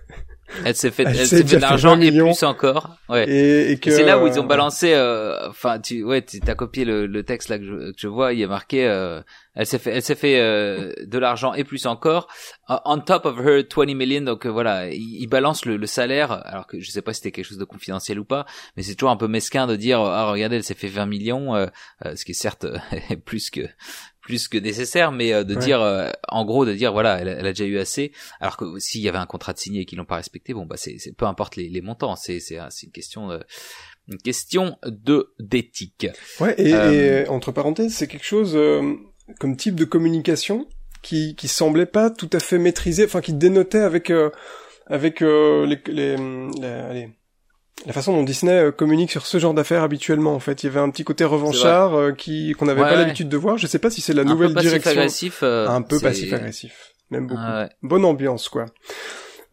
Elle 0.63 0.75
s'est 0.75 0.91
fait, 0.91 1.03
elle, 1.03 1.15
s'est 1.27 1.43
fait 1.43 1.57
de 1.57 1.61
l'argent 1.61 1.99
et 1.99 2.11
plus 2.11 2.43
encore. 2.43 2.97
Ouais. 3.09 3.29
Et, 3.29 3.71
et 3.71 3.79
que 3.79 3.91
c'est 3.91 4.03
là 4.03 4.21
où 4.21 4.27
ils 4.27 4.39
ont 4.39 4.45
balancé. 4.45 4.93
Euh, 4.93 5.49
enfin, 5.49 5.79
tu, 5.79 6.03
ouais, 6.03 6.21
t'as 6.21 6.55
copié 6.55 6.85
le, 6.85 7.05
le, 7.05 7.23
texte 7.23 7.49
là 7.49 7.59
que 7.59 7.65
je, 7.65 7.91
que 7.91 7.97
je, 7.97 8.07
vois. 8.07 8.33
Il 8.33 8.41
est 8.41 8.47
marqué. 8.47 8.87
Euh, 8.87 9.21
elle 9.55 9.65
s'est 9.65 9.79
fait, 9.79 9.91
elle 9.91 10.01
s'est 10.01 10.15
fait 10.15 10.39
euh, 10.39 10.93
de 11.05 11.17
l'argent 11.17 11.53
et 11.53 11.63
plus 11.63 11.85
encore. 11.85 12.27
on 12.67 12.99
top 12.99 13.25
of 13.25 13.39
her 13.39 13.63
20 13.75 13.95
million. 13.95 14.21
Donc 14.21 14.45
euh, 14.45 14.49
voilà, 14.49 14.89
il, 14.89 15.21
il 15.21 15.27
balance 15.27 15.65
le, 15.65 15.75
le, 15.75 15.87
salaire. 15.87 16.31
Alors 16.45 16.65
que 16.65 16.79
je 16.79 16.89
sais 16.91 17.01
pas 17.01 17.13
si 17.13 17.19
c'était 17.19 17.31
quelque 17.31 17.45
chose 17.45 17.57
de 17.57 17.65
confidentiel 17.65 18.19
ou 18.19 18.25
pas, 18.25 18.45
mais 18.77 18.83
c'est 18.83 18.95
toujours 18.95 19.11
un 19.11 19.17
peu 19.17 19.27
mesquin 19.27 19.67
de 19.67 19.75
dire 19.75 19.99
ah 19.99 20.31
regardez, 20.31 20.55
elle 20.55 20.63
s'est 20.63 20.75
fait 20.75 20.87
20 20.87 21.05
millions, 21.07 21.67
ce 22.03 22.23
qui 22.23 22.31
est 22.31 22.35
certes 22.35 22.65
plus 23.25 23.49
que 23.49 23.61
plus 24.27 24.49
que 24.49 24.57
nécessaire, 24.57 25.13
mais 25.13 25.33
euh, 25.33 25.45
de 25.45 25.55
dire, 25.55 25.81
euh, 25.81 26.11
en 26.27 26.43
gros, 26.43 26.65
de 26.65 26.73
dire 26.73 26.91
voilà, 26.91 27.21
elle, 27.21 27.29
a 27.29 27.53
déjà 27.53 27.63
eu 27.63 27.77
assez. 27.79 28.11
Alors 28.41 28.57
que 28.57 28.77
s'il 28.77 28.99
y 28.99 29.07
avait 29.07 29.17
un 29.17 29.25
contrat 29.25 29.53
de 29.53 29.57
signé 29.57 29.81
et 29.81 29.85
qu'ils 29.85 29.97
l'ont 29.97 30.05
pas 30.05 30.17
respecté, 30.17 30.53
bon 30.53 30.65
bah 30.65 30.75
c'est, 30.75 30.97
peu 31.15 31.25
importe 31.25 31.55
les, 31.55 31.69
les 31.69 31.79
montants, 31.81 32.17
c'est 32.17 32.41
c'est 32.41 32.57
une 32.83 32.91
question 32.91 33.29
de, 33.29 33.39
une 34.09 34.17
question 34.17 34.77
de 34.85 35.33
d'éthique. 35.39 36.07
Ouais, 36.41 36.55
et, 36.57 36.73
euh, 36.73 37.25
entre 37.29 37.53
parenthèses, 37.53 37.93
c'est 37.93 38.07
quelque 38.07 38.25
chose 38.25 38.59
comme 39.39 39.55
type 39.55 39.75
de 39.75 39.85
communication 39.85 40.67
qui 41.01 41.33
qui 41.37 41.47
semblait 41.47 41.85
pas 41.85 42.09
tout 42.09 42.29
à 42.33 42.41
fait 42.41 42.57
maîtrisé, 42.57 43.05
enfin 43.05 43.21
qui 43.21 43.33
dénotait 43.33 43.79
avec 43.79 44.11
avec 44.87 45.21
les, 45.21 45.79
les, 45.87 46.17
les 46.17 47.09
la 47.85 47.93
façon 47.93 48.13
dont 48.13 48.23
Disney 48.23 48.53
euh, 48.53 48.71
communique 48.71 49.11
sur 49.11 49.25
ce 49.25 49.37
genre 49.37 49.53
d'affaires 49.53 49.83
habituellement 49.83 50.33
en 50.33 50.39
fait. 50.39 50.63
Il 50.63 50.67
y 50.67 50.69
avait 50.69 50.79
un 50.79 50.89
petit 50.89 51.03
côté 51.03 51.23
revanchard 51.23 51.93
euh, 51.93 52.11
qui 52.11 52.53
qu'on 52.53 52.65
n'avait 52.65 52.81
pas 52.81 52.95
l'habitude 52.95 53.29
de 53.29 53.37
voir. 53.37 53.57
Je 53.57 53.67
sais 53.67 53.79
pas 53.79 53.89
si 53.89 54.01
c'est 54.01 54.13
la 54.13 54.23
nouvelle 54.23 54.53
direction. 54.53 54.91
agressif, 54.91 55.39
euh, 55.43 55.67
un 55.67 55.81
peu 55.81 55.99
passif 55.99 56.33
agressif. 56.33 56.93
Même 57.11 57.27
beaucoup. 57.27 57.41
Bonne 57.83 58.05
ambiance 58.05 58.49
quoi. 58.49 58.65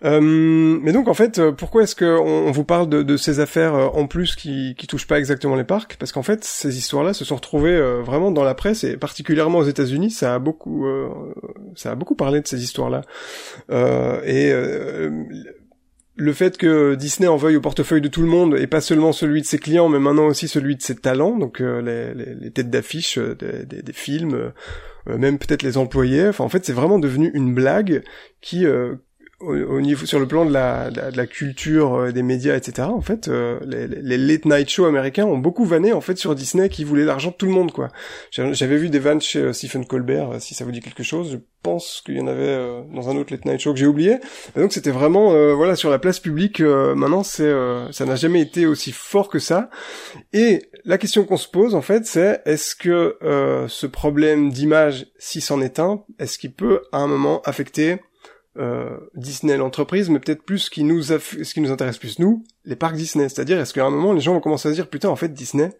Euh, 0.05 0.21
mais 0.21 0.93
donc 0.93 1.09
en 1.09 1.15
fait, 1.15 1.41
pourquoi 1.53 1.85
est-ce 1.85 1.97
qu'on 1.97 2.05
on 2.05 2.51
vous 2.51 2.65
parle 2.65 2.91
de, 2.91 3.03
de, 3.03 3.17
ces 3.17 3.41
affaires 3.41 3.75
en 3.75 4.07
plus 4.07 4.35
qui, 4.35 4.75
qui 4.77 4.87
touchent 4.87 5.07
pas 5.07 5.19
exactement 5.19 5.55
les 5.55 5.65
parcs? 5.65 5.97
Parce 5.99 6.13
qu'en 6.13 6.23
fait, 6.23 6.45
ces 6.45 6.77
histoires-là 6.77 7.15
se 7.15 7.25
sont 7.25 7.37
retrouvées 7.37 7.81
vraiment 8.03 8.31
dans 8.31 8.45
la 8.45 8.55
presse 8.55 8.85
et 8.85 8.99
particulièrement 8.99 9.59
aux 9.59 9.65
États-Unis, 9.65 10.11
ça 10.11 10.35
a 10.35 10.39
beaucoup, 10.41 10.85
ça 11.75 11.93
a 11.93 11.95
beaucoup 11.95 12.17
parlé 12.17 12.43
de 12.43 12.47
ces 12.47 12.63
histoires-là. 12.63 13.03
et 14.27 14.53
le 16.17 16.33
fait 16.33 16.57
que 16.57 16.95
Disney 16.95 17.29
en 17.29 17.37
veuille 17.37 17.57
au 17.57 17.61
portefeuille 17.61 18.01
de 18.01 18.09
tout 18.09 18.23
le 18.23 18.29
monde 18.29 18.57
et 18.57 18.67
pas 18.67 18.81
seulement 18.81 19.13
celui 19.13 19.41
de 19.41 19.47
ses 19.47 19.59
clients, 19.59 19.89
mais 19.89 19.99
maintenant 19.99 20.27
aussi 20.27 20.47
celui 20.47 20.77
de 20.77 20.83
ses 20.83 20.95
talents, 20.95 21.37
donc 21.37 21.61
euh, 21.61 22.15
les, 22.41 22.51
têtes 22.51 22.71
d'affiche 22.71 23.19
euh, 23.19 23.35
des, 23.35 23.93
films, 23.93 24.53
euh, 25.09 25.19
même 25.19 25.39
peut-être 25.39 25.63
les 25.63 25.77
employés. 25.77 26.29
Enfin, 26.29 26.45
en 26.45 26.49
fait, 26.49 26.65
c'est 26.65 26.73
vraiment 26.73 26.99
devenu 26.99 27.31
une 27.35 27.53
blague 27.53 28.03
qui 28.41 28.65
au, 29.47 29.81
niveau 29.81 30.07
sur 30.07 30.19
le 30.19 30.27
plan 30.27 30.45
de 30.45 30.53
la, 30.53 30.91
de 30.91 31.17
la, 31.17 31.27
culture 31.27 31.95
euh, 31.95 32.13
des 32.13 32.23
médias 32.23 32.57
etc 32.57 32.89
en 32.89 33.01
fait 33.01 33.29
euh, 33.29 33.59
les, 33.67 33.87
les, 33.87 34.19
late 34.19 34.45
night 34.45 34.69
shows 34.69 34.87
américains 34.87 35.25
ont 35.25 35.39
beaucoup 35.39 35.65
vanné 35.65 35.93
en 35.93 36.01
fait 36.01 36.17
sur 36.17 36.35
Disney 36.35 36.69
qui 36.69 36.85
voulait 36.85 37.05
l'argent 37.05 37.31
de 37.31 37.35
tout 37.35 37.47
le 37.47 37.53
monde 37.53 37.73
quoi. 37.73 37.89
J'avais 38.31 38.77
vu 38.77 38.89
des 38.89 38.99
vannes 38.99 39.21
chez 39.21 39.41
euh, 39.41 39.53
Stephen 39.53 39.87
Colbert 39.87 40.41
si 40.41 40.55
ça 40.55 40.65
vous 40.65 40.73
dit 40.73 40.81
quelque 40.81 41.03
chose. 41.03 41.33
Je 41.33 41.39
pense 41.63 42.03
qu'il 42.05 42.17
y 42.17 42.21
en 42.21 42.27
avait 42.27 42.59
dans 42.93 43.09
un 43.09 43.17
autre 43.17 43.33
late 43.33 43.47
night 43.47 43.61
show 43.61 43.73
que 43.73 43.79
j'ai 43.79 43.87
oublié. 43.87 44.19
Et 44.55 44.61
donc 44.61 44.73
c'était 44.73 44.91
vraiment 44.91 45.31
voilà 45.55 45.77
sur 45.77 45.89
la 45.89 45.99
place 45.99 46.21
publique 46.21 46.61
maintenant 46.61 47.23
c'est 47.23 47.51
ça 47.91 48.05
n'a 48.05 48.17
jamais 48.17 48.43
été 48.43 48.67
aussi 48.67 48.93
fort 48.93 49.31
que 49.31 49.39
ça. 49.39 49.71
Et 50.35 50.69
la 50.85 50.99
question 50.99 51.25
qu'on 51.25 51.39
se 51.39 51.49
pose 51.49 51.75
en 51.75 51.81
fait 51.81 52.05
c'est 52.05 52.43
est-ce 52.45 52.77
que 52.77 53.17
ce 53.67 53.87
problème 53.87 54.51
d'image 54.51 55.07
si 55.19 55.41
c'en 55.41 55.63
est 55.63 55.79
un 55.79 56.05
est-ce 56.19 56.39
qu'il 56.39 56.53
peut 56.53 56.83
à 56.93 56.99
un 56.99 57.07
moment 57.07 57.41
affecter 57.47 57.99
euh, 58.57 58.97
Disney 59.15 59.57
l'entreprise, 59.57 60.11
mais 60.11 60.21
peut-être 60.21 60.43
plus 60.43 60.61
ce 60.61 60.71
qui 60.71 60.85
nous 60.85 61.03
ce 61.03 61.55
qui 61.55 61.61
nous 61.61 61.73
intéresse 61.73 61.99
plus 61.99 62.19
nous, 62.19 62.45
les 62.65 62.77
parcs 62.77 62.97
Disney. 62.97 63.29
C'est-à-dire, 63.29 63.59
est-ce 63.59 63.75
qu'à 63.75 63.85
un 63.85 63.91
moment 63.91 64.13
les 64.13 64.21
gens 64.21 64.35
vont 64.35 64.41
commencer 64.41 64.69
à 64.69 64.73
se 64.73 64.77
dire 64.77 64.89
putain 64.89 65.09
en 65.09 65.17
fait 65.17 65.33
Disney, 65.33 65.71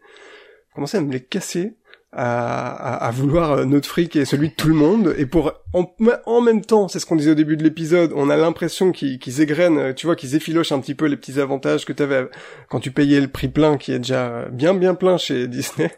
commencer 0.75 0.97
à 0.97 1.01
me 1.01 1.13
les 1.13 1.21
casser, 1.21 1.77
à, 2.17 2.95
à, 2.95 3.11
vouloir 3.11 3.53
euh, 3.53 3.65
notre 3.65 3.89
fric 3.89 4.15
et 4.15 4.25
celui 4.25 4.51
de 4.51 4.55
tout 4.55 4.69
le 4.69 4.75
monde, 4.75 5.15
et 5.19 5.27
pour 5.27 5.53
en, 5.73 5.93
en 6.27 6.41
même 6.41 6.65
temps, 6.65 6.87
c'est 6.87 7.01
ce 7.01 7.07
qu'on 7.07 7.17
disait 7.17 7.33
au 7.33 7.37
début 7.37 7.57
de 7.57 7.65
l'épisode, 7.65 8.13
on 8.15 8.31
a 8.31 8.37
l'impression 8.37 8.93
qu'ils 8.93 9.19
qu'ils 9.19 9.41
égrènent, 9.41 9.79
euh, 9.79 9.93
tu 9.93 10.07
vois, 10.07 10.15
qu'ils 10.15 10.37
effilochent 10.37 10.73
un 10.73 10.81
petit 10.81 10.95
peu 10.95 11.07
les 11.07 11.17
petits 11.17 11.41
avantages 11.41 11.85
que 11.85 11.93
tu 11.93 12.03
avais 12.03 12.29
quand 12.69 12.81
tu 12.81 12.93
payais 12.93 13.21
le 13.21 13.29
prix 13.29 13.49
plein, 13.49 13.77
qui 13.77 13.93
est 13.93 13.99
déjà 13.99 14.47
bien 14.53 14.75
bien 14.75 14.95
plein 14.95 15.17
chez 15.17 15.49
Disney. 15.49 15.91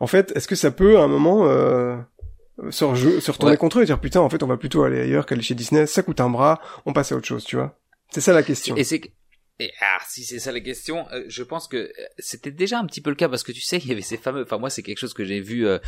En 0.00 0.06
fait, 0.06 0.32
est-ce 0.36 0.48
que 0.48 0.54
ça 0.56 0.70
peut 0.70 0.98
à 0.98 1.02
un 1.02 1.08
moment 1.08 1.46
euh, 1.46 1.96
se, 2.70 3.30
retourner 3.30 3.56
contre 3.56 3.78
eux 3.78 3.82
et 3.82 3.86
dire 3.86 4.00
putain 4.00 4.20
en 4.20 4.28
fait 4.28 4.42
on 4.42 4.46
va 4.46 4.56
plutôt 4.56 4.84
aller 4.84 5.00
ailleurs 5.00 5.26
qu'aller 5.26 5.42
chez 5.42 5.54
Disney 5.54 5.86
ça 5.86 6.02
coûte 6.02 6.20
un 6.20 6.30
bras 6.30 6.60
on 6.86 6.92
passe 6.92 7.12
à 7.12 7.16
autre 7.16 7.26
chose 7.26 7.44
tu 7.44 7.56
vois. 7.56 7.76
C'est 8.10 8.20
ça 8.20 8.32
la 8.32 8.44
question. 8.44 8.76
Et 8.76 8.84
c'est 8.84 9.00
et 9.64 9.72
ah, 9.80 9.98
si 10.06 10.24
c'est 10.24 10.38
ça 10.38 10.52
la 10.52 10.60
question, 10.60 11.06
euh, 11.12 11.24
je 11.26 11.42
pense 11.42 11.68
que 11.68 11.76
euh, 11.76 11.90
c'était 12.18 12.50
déjà 12.50 12.78
un 12.78 12.84
petit 12.84 13.00
peu 13.00 13.08
le 13.08 13.16
cas 13.16 13.30
parce 13.30 13.42
que 13.42 13.52
tu 13.52 13.62
sais, 13.62 13.78
il 13.78 13.86
y 13.86 13.92
avait 13.92 14.02
ces 14.02 14.18
fameux. 14.18 14.42
Enfin, 14.42 14.58
moi, 14.58 14.68
c'est 14.68 14.82
quelque 14.82 14.98
chose 14.98 15.14
que 15.14 15.24
j'ai 15.24 15.40
vu 15.40 15.66
euh, 15.66 15.78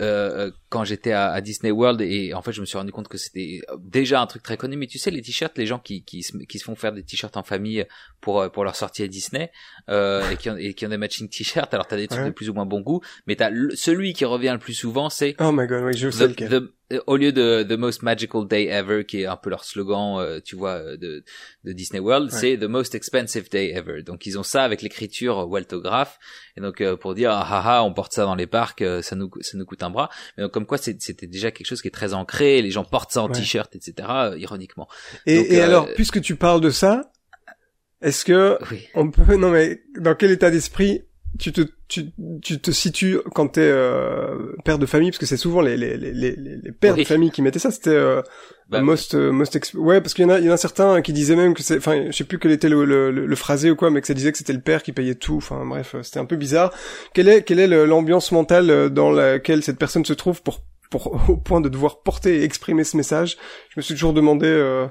euh 0.00 0.50
quand 0.68 0.84
j'étais 0.84 1.10
à, 1.10 1.30
à, 1.30 1.40
Disney 1.40 1.72
World 1.72 2.00
et 2.02 2.32
en 2.34 2.42
fait, 2.42 2.52
je 2.52 2.60
me 2.60 2.66
suis 2.66 2.78
rendu 2.78 2.92
compte 2.92 3.08
que 3.08 3.18
c'était 3.18 3.62
déjà 3.80 4.20
un 4.20 4.26
truc 4.26 4.44
très 4.44 4.56
connu. 4.56 4.76
Mais 4.76 4.86
tu 4.86 4.98
sais, 4.98 5.10
les 5.10 5.22
t-shirts, 5.22 5.58
les 5.58 5.66
gens 5.66 5.80
qui, 5.80 6.04
qui, 6.04 6.22
se, 6.22 6.36
qui 6.36 6.58
se 6.60 6.64
font 6.64 6.76
faire 6.76 6.92
des 6.92 7.02
t-shirts 7.02 7.36
en 7.36 7.42
famille 7.42 7.84
pour 8.20 8.48
pour 8.52 8.62
leur 8.62 8.76
sortie 8.76 9.02
à 9.02 9.08
Disney 9.08 9.50
et 9.88 10.36
qui, 10.38 10.50
ont, 10.50 10.56
et, 10.56 10.74
qui 10.74 10.86
ont, 10.86 10.90
des 10.90 10.96
matching 10.96 11.28
t-shirts. 11.28 11.74
Alors, 11.74 11.88
t'as 11.88 11.96
des 11.96 12.06
trucs 12.06 12.24
de 12.24 12.30
plus 12.30 12.48
ou 12.48 12.54
moins 12.54 12.66
bon 12.66 12.80
goût, 12.80 13.00
mais 13.26 13.34
t'as 13.34 13.50
celui 13.74 14.12
qui 14.12 14.24
revient 14.24 14.52
le 14.52 14.60
plus 14.60 14.74
souvent, 14.74 15.10
c'est. 15.10 15.34
Oh 15.40 15.50
my 15.50 15.66
god, 15.66 15.82
oui, 15.82 15.96
je 15.96 16.10
sais 16.10 16.28
lequel 16.28 16.70
au 17.06 17.16
lieu 17.16 17.32
de 17.32 17.62
The 17.62 17.78
Most 17.78 18.02
Magical 18.02 18.46
Day 18.46 18.66
Ever, 18.66 19.04
qui 19.04 19.22
est 19.22 19.26
un 19.26 19.36
peu 19.36 19.50
leur 19.50 19.64
slogan, 19.64 20.18
euh, 20.18 20.40
tu 20.40 20.56
vois, 20.56 20.74
euh, 20.74 20.96
de, 20.96 21.24
de 21.64 21.72
Disney 21.72 22.00
World, 22.00 22.30
c'est 22.30 22.56
The 22.58 22.64
Most 22.64 22.94
Expensive 22.94 23.48
Day 23.50 23.72
Ever. 23.74 24.02
Donc 24.02 24.26
ils 24.26 24.38
ont 24.38 24.42
ça 24.42 24.62
avec 24.64 24.82
l'écriture 24.82 25.48
waltographe, 25.48 26.18
et 26.56 26.60
donc 26.60 26.80
euh, 26.80 26.96
pour 26.96 27.14
dire 27.14 27.30
ah 27.30 27.46
ah 27.48 27.62
ah, 27.64 27.84
on 27.84 27.92
porte 27.92 28.12
ça 28.12 28.24
dans 28.24 28.34
les 28.34 28.46
parcs, 28.46 28.84
ça 29.02 29.16
nous 29.16 29.30
ça 29.40 29.56
nous 29.56 29.64
coûte 29.64 29.82
un 29.82 29.90
bras. 29.90 30.10
Mais 30.36 30.44
donc 30.44 30.52
comme 30.52 30.66
quoi 30.66 30.78
c'était 30.78 31.26
déjà 31.26 31.50
quelque 31.50 31.66
chose 31.66 31.82
qui 31.82 31.88
est 31.88 31.92
très 31.92 32.14
ancré, 32.14 32.62
les 32.62 32.70
gens 32.70 32.84
portent 32.84 33.12
ça 33.12 33.22
en 33.22 33.28
t-shirt, 33.28 33.74
etc. 33.76 34.08
ironiquement. 34.36 34.88
Et, 35.26 35.54
et 35.54 35.60
alors, 35.60 35.88
puisque 35.94 36.20
tu 36.20 36.36
parles 36.36 36.60
de 36.60 36.70
ça, 36.70 37.12
est-ce 38.02 38.24
que 38.24 38.58
on 38.94 39.10
peut 39.10 39.36
non 39.36 39.50
mais 39.50 39.82
dans 39.98 40.14
quel 40.14 40.30
état 40.30 40.50
d'esprit 40.50 41.02
tu 41.38 41.52
te 41.52 41.62
tu, 41.88 42.10
tu 42.42 42.60
te 42.60 42.70
situes 42.70 43.18
quand 43.34 43.48
t'es 43.48 43.60
euh, 43.62 44.54
père 44.64 44.78
de 44.78 44.86
famille 44.86 45.10
parce 45.10 45.18
que 45.18 45.26
c'est 45.26 45.36
souvent 45.36 45.60
les 45.60 45.76
les 45.76 45.96
les 45.96 46.12
les, 46.12 46.36
les 46.36 46.72
pères 46.72 46.96
de 46.96 47.04
famille 47.04 47.30
qui 47.30 47.42
mettaient 47.42 47.58
ça 47.58 47.70
c'était 47.70 47.90
euh, 47.90 48.22
bah, 48.68 48.80
most 48.80 49.14
euh, 49.14 49.32
most 49.32 49.74
ouais 49.74 50.00
parce 50.00 50.14
qu'il 50.14 50.22
y 50.22 50.26
en 50.26 50.30
a 50.30 50.38
il 50.38 50.44
y 50.44 50.50
en 50.50 50.52
a 50.52 50.56
certains 50.56 51.02
qui 51.02 51.12
disaient 51.12 51.36
même 51.36 51.54
que 51.54 51.62
c'est 51.62 51.78
enfin 51.78 52.06
je 52.06 52.16
sais 52.16 52.24
plus 52.24 52.38
quel 52.38 52.52
était 52.52 52.68
le, 52.68 52.84
le, 52.84 53.10
le, 53.10 53.36
phrasé 53.36 53.70
ou 53.70 53.76
quoi 53.76 53.90
mais 53.90 54.00
que 54.00 54.06
ça 54.06 54.14
disait 54.14 54.30
que 54.32 54.38
c'était 54.38 54.52
le 54.52 54.60
père 54.60 54.82
qui 54.82 54.92
payait 54.92 55.14
tout 55.14 55.36
enfin 55.36 55.64
bref 55.64 55.94
euh, 55.94 56.02
c'était 56.02 56.20
un 56.20 56.24
peu 56.24 56.36
bizarre. 56.36 56.72
Quelle 57.14 57.28
est 57.28 57.42
quelle 57.42 57.60
est 57.60 57.86
l'ambiance 57.86 58.32
mentale 58.32 58.70
euh, 58.70 58.88
dans 58.88 59.10
laquelle 59.10 59.62
cette 59.62 59.78
personne 59.78 60.04
se 60.04 60.12
trouve 60.12 60.42
pour 60.42 60.60
pour 60.90 61.12
au 61.30 61.36
point 61.36 61.60
de 61.60 61.68
devoir 61.68 62.02
porter 62.02 62.40
et 62.40 62.44
exprimer 62.44 62.84
ce 62.84 62.96
message? 62.96 63.36
Je 63.70 63.78
me 63.78 63.82
suis 63.82 63.94
toujours 63.94 64.12
demandé 64.12 64.46
euh, 64.46 64.88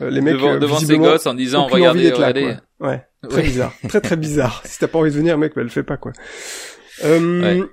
les 0.00 0.20
mecs 0.20 0.34
devant, 0.34 0.58
devant 0.58 0.78
ses 0.78 0.98
gosses 0.98 1.26
en 1.26 1.34
disant 1.34 1.66
regardez 1.66 2.10
regardez. 2.10 2.56
ouais 2.80 3.02
Très 3.28 3.42
bizarre. 3.42 3.72
très 3.88 4.00
très 4.00 4.16
bizarre. 4.16 4.62
Si 4.64 4.78
t'as 4.78 4.88
pas 4.88 4.98
envie 4.98 5.10
de 5.10 5.16
venir, 5.16 5.38
mec, 5.38 5.54
bah, 5.54 5.62
le 5.62 5.68
fais 5.68 5.82
pas, 5.82 5.96
quoi. 5.96 6.12
Euh, 7.04 7.66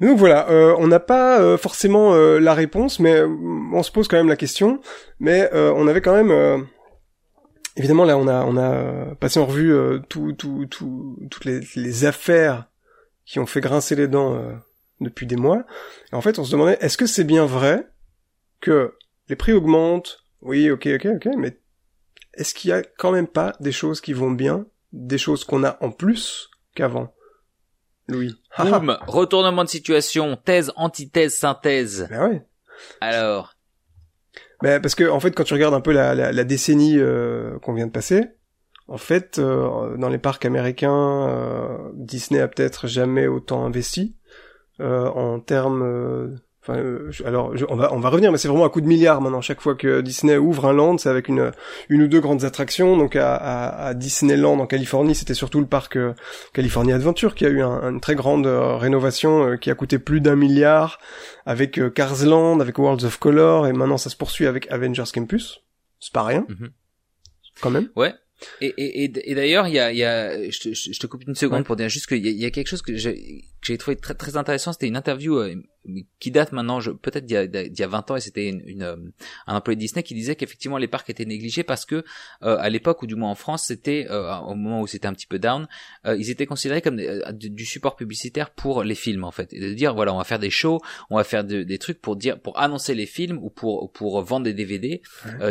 Donc 0.00 0.18
voilà, 0.18 0.48
euh, 0.50 0.74
on 0.78 0.86
n'a 0.86 1.00
pas 1.00 1.40
euh, 1.40 1.58
forcément 1.58 2.14
euh, 2.14 2.38
la 2.38 2.54
réponse, 2.54 3.00
mais 3.00 3.22
on 3.22 3.82
se 3.82 3.92
pose 3.92 4.08
quand 4.08 4.16
même 4.16 4.28
la 4.28 4.36
question. 4.36 4.80
Mais 5.18 5.50
on 5.52 5.86
avait 5.86 6.00
quand 6.00 6.14
même, 6.14 6.66
évidemment 7.76 8.04
là, 8.04 8.16
on 8.16 8.26
a 8.26 8.44
on 8.44 8.56
a 8.56 9.14
passé 9.16 9.38
en 9.38 9.46
revue 9.46 9.74
tout, 10.08 10.32
tout, 10.32 10.66
tout, 10.66 11.18
toutes 11.30 11.44
les, 11.44 11.60
les, 11.76 12.04
affaires 12.06 12.66
qui 13.26 13.38
ont 13.38 13.46
fait 13.46 13.60
grincer 13.60 13.94
les 13.94 14.08
dents 14.08 14.42
depuis 15.00 15.26
des 15.26 15.36
mois. 15.36 15.64
Et 16.12 16.16
en 16.16 16.22
fait, 16.22 16.38
on 16.38 16.44
se 16.44 16.52
demandait, 16.52 16.78
est-ce 16.80 16.96
que 16.96 17.06
c'est 17.06 17.24
bien 17.24 17.44
vrai 17.44 17.86
que 18.62 18.94
les 19.28 19.36
prix 19.36 19.52
augmentent? 19.52 20.24
Oui, 20.40 20.70
ok, 20.70 20.88
ok, 20.94 21.06
ok, 21.16 21.28
mais 21.36 21.58
est-ce 22.34 22.54
qu'il 22.54 22.70
y 22.70 22.72
a 22.72 22.82
quand 22.82 23.12
même 23.12 23.26
pas 23.26 23.54
des 23.60 23.72
choses 23.72 24.00
qui 24.00 24.12
vont 24.12 24.30
bien, 24.30 24.66
des 24.92 25.18
choses 25.18 25.44
qu'on 25.44 25.64
a 25.64 25.76
en 25.80 25.90
plus 25.90 26.50
qu'avant? 26.74 27.12
Louis. 28.08 28.34
Boum, 28.58 28.98
retournement 29.06 29.64
de 29.64 29.68
situation, 29.68 30.36
thèse, 30.36 30.72
antithèse, 30.76 31.36
synthèse. 31.36 32.08
Ben 32.10 32.28
ouais. 32.28 32.46
Alors? 33.00 33.54
Ben 34.62 34.80
parce 34.80 34.94
que 34.94 35.08
en 35.08 35.20
fait, 35.20 35.32
quand 35.32 35.44
tu 35.44 35.54
regardes 35.54 35.74
un 35.74 35.80
peu 35.80 35.92
la, 35.92 36.14
la, 36.14 36.44
décennie 36.44 36.98
euh, 36.98 37.58
qu'on 37.60 37.72
vient 37.72 37.86
de 37.86 37.92
passer, 37.92 38.24
en 38.88 38.98
fait, 38.98 39.38
euh, 39.38 39.96
dans 39.96 40.08
les 40.08 40.18
parcs 40.18 40.44
américains, 40.44 41.28
euh, 41.28 41.78
Disney 41.94 42.40
a 42.40 42.48
peut-être 42.48 42.86
jamais 42.86 43.26
autant 43.26 43.64
investi 43.64 44.16
en 44.82 45.40
termes 45.40 46.40
Enfin, 46.70 46.78
euh, 46.80 47.10
alors, 47.24 47.52
on 47.68 47.76
va 47.76 47.92
on 47.92 48.00
va 48.00 48.08
revenir, 48.08 48.32
mais 48.32 48.38
c'est 48.38 48.48
vraiment 48.48 48.64
un 48.64 48.68
coup 48.68 48.80
de 48.80 48.86
milliard 48.86 49.20
maintenant. 49.20 49.40
Chaque 49.40 49.60
fois 49.60 49.74
que 49.74 50.00
Disney 50.00 50.36
ouvre 50.36 50.66
un 50.66 50.72
land, 50.72 50.98
c'est 50.98 51.08
avec 51.08 51.28
une 51.28 51.52
une 51.88 52.02
ou 52.02 52.08
deux 52.08 52.20
grandes 52.20 52.44
attractions. 52.44 52.96
Donc 52.96 53.16
à, 53.16 53.34
à, 53.34 53.86
à 53.86 53.94
Disneyland 53.94 54.58
en 54.58 54.66
Californie, 54.66 55.14
c'était 55.14 55.34
surtout 55.34 55.60
le 55.60 55.66
parc 55.66 55.96
euh, 55.96 56.14
California 56.52 56.94
Adventure 56.94 57.34
qui 57.34 57.46
a 57.46 57.48
eu 57.48 57.62
un, 57.62 57.90
une 57.90 58.00
très 58.00 58.14
grande 58.14 58.46
euh, 58.46 58.76
rénovation 58.76 59.56
qui 59.56 59.70
a 59.70 59.74
coûté 59.74 59.98
plus 59.98 60.20
d'un 60.20 60.36
milliard, 60.36 60.98
avec 61.46 61.80
Cars 61.94 62.24
Land, 62.24 62.60
avec 62.60 62.78
Worlds 62.78 63.04
of 63.04 63.18
Color, 63.18 63.66
et 63.66 63.72
maintenant 63.72 63.98
ça 63.98 64.10
se 64.10 64.16
poursuit 64.16 64.46
avec 64.46 64.70
Avengers 64.70 65.04
Campus. 65.12 65.62
C'est 65.98 66.12
pas 66.12 66.24
rien, 66.24 66.46
mm-hmm. 66.48 66.70
quand 67.60 67.70
même. 67.70 67.88
Ouais. 67.96 68.14
Et, 68.60 68.68
et, 68.68 69.04
et, 69.04 69.34
d'ailleurs, 69.34 69.68
il 69.68 69.74
y 69.74 69.78
a, 69.78 69.92
y 69.92 70.04
a 70.04 70.50
je, 70.50 70.60
te, 70.60 70.74
je, 70.74 70.98
te 70.98 71.06
coupe 71.06 71.24
une 71.26 71.34
seconde 71.34 71.64
pour 71.64 71.76
dire 71.76 71.88
juste 71.88 72.06
qu'il 72.06 72.24
y, 72.26 72.30
y, 72.30 72.46
a 72.46 72.50
quelque 72.50 72.68
chose 72.68 72.82
que 72.82 72.96
j'ai 72.96 73.78
trouvé 73.78 73.96
très, 73.96 74.14
très 74.14 74.36
intéressant. 74.36 74.72
C'était 74.72 74.88
une 74.88 74.96
interview 74.96 75.38
euh, 75.38 75.54
qui 76.18 76.30
date 76.30 76.52
maintenant, 76.52 76.80
peut-être 76.80 77.24
d'il 77.24 77.36
y, 77.36 77.80
y, 77.80 77.82
a 77.82 77.86
20 77.86 78.10
ans, 78.10 78.16
et 78.16 78.20
c'était 78.20 78.48
une, 78.48 78.62
une, 78.66 78.82
euh, 78.82 78.96
un 79.46 79.56
employé 79.56 79.76
de 79.76 79.80
Disney 79.80 80.02
qui 80.02 80.14
disait 80.14 80.36
qu'effectivement 80.36 80.78
les 80.78 80.88
parcs 80.88 81.08
étaient 81.08 81.24
négligés 81.24 81.62
parce 81.62 81.86
que 81.86 82.04
euh, 82.42 82.56
à 82.58 82.68
l'époque, 82.68 83.02
ou 83.02 83.06
du 83.06 83.16
moins 83.16 83.30
en 83.30 83.34
France, 83.34 83.64
c'était 83.66 84.06
au 84.10 84.54
moment 84.54 84.82
où 84.82 84.86
c'était 84.86 85.06
un 85.06 85.14
petit 85.14 85.26
peu 85.26 85.38
down, 85.38 85.68
ils 86.06 86.30
étaient 86.30 86.46
considérés 86.46 86.82
comme 86.82 87.00
du 87.32 87.64
support 87.64 87.96
publicitaire 87.96 88.50
pour 88.50 88.82
les 88.82 88.94
films 88.94 89.24
en 89.24 89.30
fait, 89.30 89.52
et 89.52 89.60
de 89.60 89.72
dire 89.72 89.94
voilà, 89.94 90.14
on 90.14 90.18
va 90.18 90.24
faire 90.24 90.38
des 90.38 90.50
shows, 90.50 90.80
on 91.08 91.16
va 91.16 91.24
faire 91.24 91.44
des 91.44 91.78
trucs 91.78 92.00
pour 92.00 92.16
dire 92.16 92.40
pour 92.40 92.58
annoncer 92.58 92.94
les 92.94 93.06
films 93.06 93.38
ou 93.38 93.50
pour 93.50 93.90
pour 93.92 94.20
vendre 94.22 94.44
des 94.44 94.54
DVD, 94.54 95.02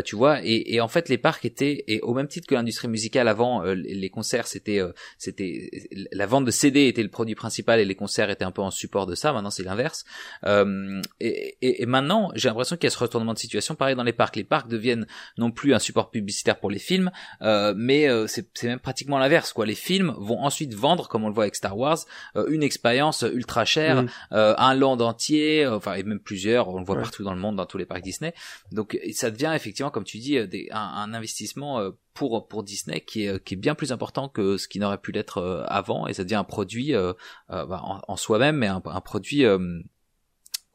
tu 0.06 0.16
vois. 0.16 0.44
Et, 0.44 0.76
et 0.76 0.82
en 0.82 0.88
fait, 0.88 1.10
les 1.10 1.18
parcs 1.18 1.46
étaient 1.46 1.84
et 1.88 2.02
au 2.02 2.14
même 2.14 2.28
titre 2.28 2.48
que 2.48 2.56
l'industrie 2.56 2.88
musicale 2.88 3.28
avant, 3.28 3.64
les 3.64 4.10
concerts 4.10 4.48
c'était 4.48 4.82
c'était 5.18 5.70
la 6.12 6.26
vente 6.26 6.46
de 6.46 6.52
CD 6.52 6.88
était 6.88 7.04
le 7.04 7.10
produit 7.10 7.36
principal 7.36 7.80
et 7.80 7.86
les 7.86 7.96
concerts 7.96 8.30
étaient 8.30 8.46
un 8.46 8.52
peu 8.52 8.62
en 8.62 8.72
support 8.72 9.06
de 9.06 9.16
ça. 9.16 9.34
Maintenant, 9.34 9.50
c'est 9.50 9.64
l'inverse. 9.64 10.06
Euh, 10.46 11.02
et, 11.20 11.58
et, 11.62 11.84
et, 11.84 11.86
maintenant, 11.86 12.32
j'ai 12.36 12.50
l'impression 12.50 12.76
qu'il 12.76 12.86
y 12.86 12.88
a 12.88 12.92
ce 12.92 13.00
retournement 13.00 13.34
de 13.34 13.40
situation. 13.40 13.76
Pareil 13.76 13.96
dans 13.96 14.04
les 14.04 14.14
parcs, 14.14 14.36
les 14.36 14.44
parcs 14.44 14.68
deviennent 14.68 15.08
non 15.38 15.52
plus 15.52 15.74
un 15.74 15.80
support 15.80 16.10
publicitaire 16.12 16.60
pour 16.60 16.70
les 16.70 16.80
films, 16.80 17.12
euh, 17.42 17.74
mais 17.76 18.08
euh, 18.10 18.28
c'est 18.28 18.64
même 18.64 18.80
pratiquement 18.80 19.18
l'inverse. 19.18 19.54
Quoi, 19.54 19.66
les 19.66 19.76
films 19.76 20.14
vont 20.18 20.40
ensuite 20.44 20.74
vendre, 20.74 21.08
comme 21.08 21.24
on 21.24 21.28
le 21.28 21.34
voit 21.34 21.44
avec 21.46 21.56
Star 21.56 21.78
Wars, 21.78 22.00
euh, 22.36 22.48
une 22.50 22.64
expérience 22.64 23.24
ultra 23.34 23.66
chère, 23.66 24.04
mm. 24.04 24.10
euh, 24.34 24.54
un 24.58 24.74
land 24.74 25.00
entier, 25.00 25.68
enfin 25.68 25.94
et 25.96 26.04
même 26.04 26.20
plusieurs. 26.20 26.70
On 26.70 26.80
le 26.80 26.86
voit 26.86 26.98
partout 26.98 27.24
dans 27.24 27.34
le 27.34 27.40
monde, 27.40 27.56
dans 27.56 27.66
tous 27.66 27.78
les 27.78 27.86
parcs 27.86 28.02
Disney. 28.02 28.34
Donc 28.72 28.98
ça 29.14 29.32
devient 29.32 29.52
effectivement, 29.56 29.92
comme 29.92 30.04
tu 30.04 30.18
dis, 30.18 30.48
des, 30.48 30.70
un, 30.72 30.80
un, 30.80 31.14
investissement 31.14 31.92
pour 32.14 32.48
pour 32.48 32.64
Disney 32.64 33.02
qui 33.02 33.26
est 33.26 33.44
qui 33.44 33.56
est 33.56 33.58
bien 33.58 33.76
plus 33.76 33.92
important 33.92 34.30
que 34.30 34.58
ce 34.58 34.68
qui 34.68 34.80
n'aurait 34.80 34.98
pu 35.00 35.12
l'être 35.12 35.66
avant 35.68 36.08
et 36.08 36.14
ça 36.14 36.24
devient 36.24 36.36
un 36.36 36.44
produit 36.44 36.94
euh, 36.94 37.14
bah, 37.50 37.82
en, 37.84 38.02
en 38.08 38.16
soi-même 38.16 38.58
mais 38.58 38.68
un, 38.68 38.82
un 38.86 39.02
produit 39.02 39.44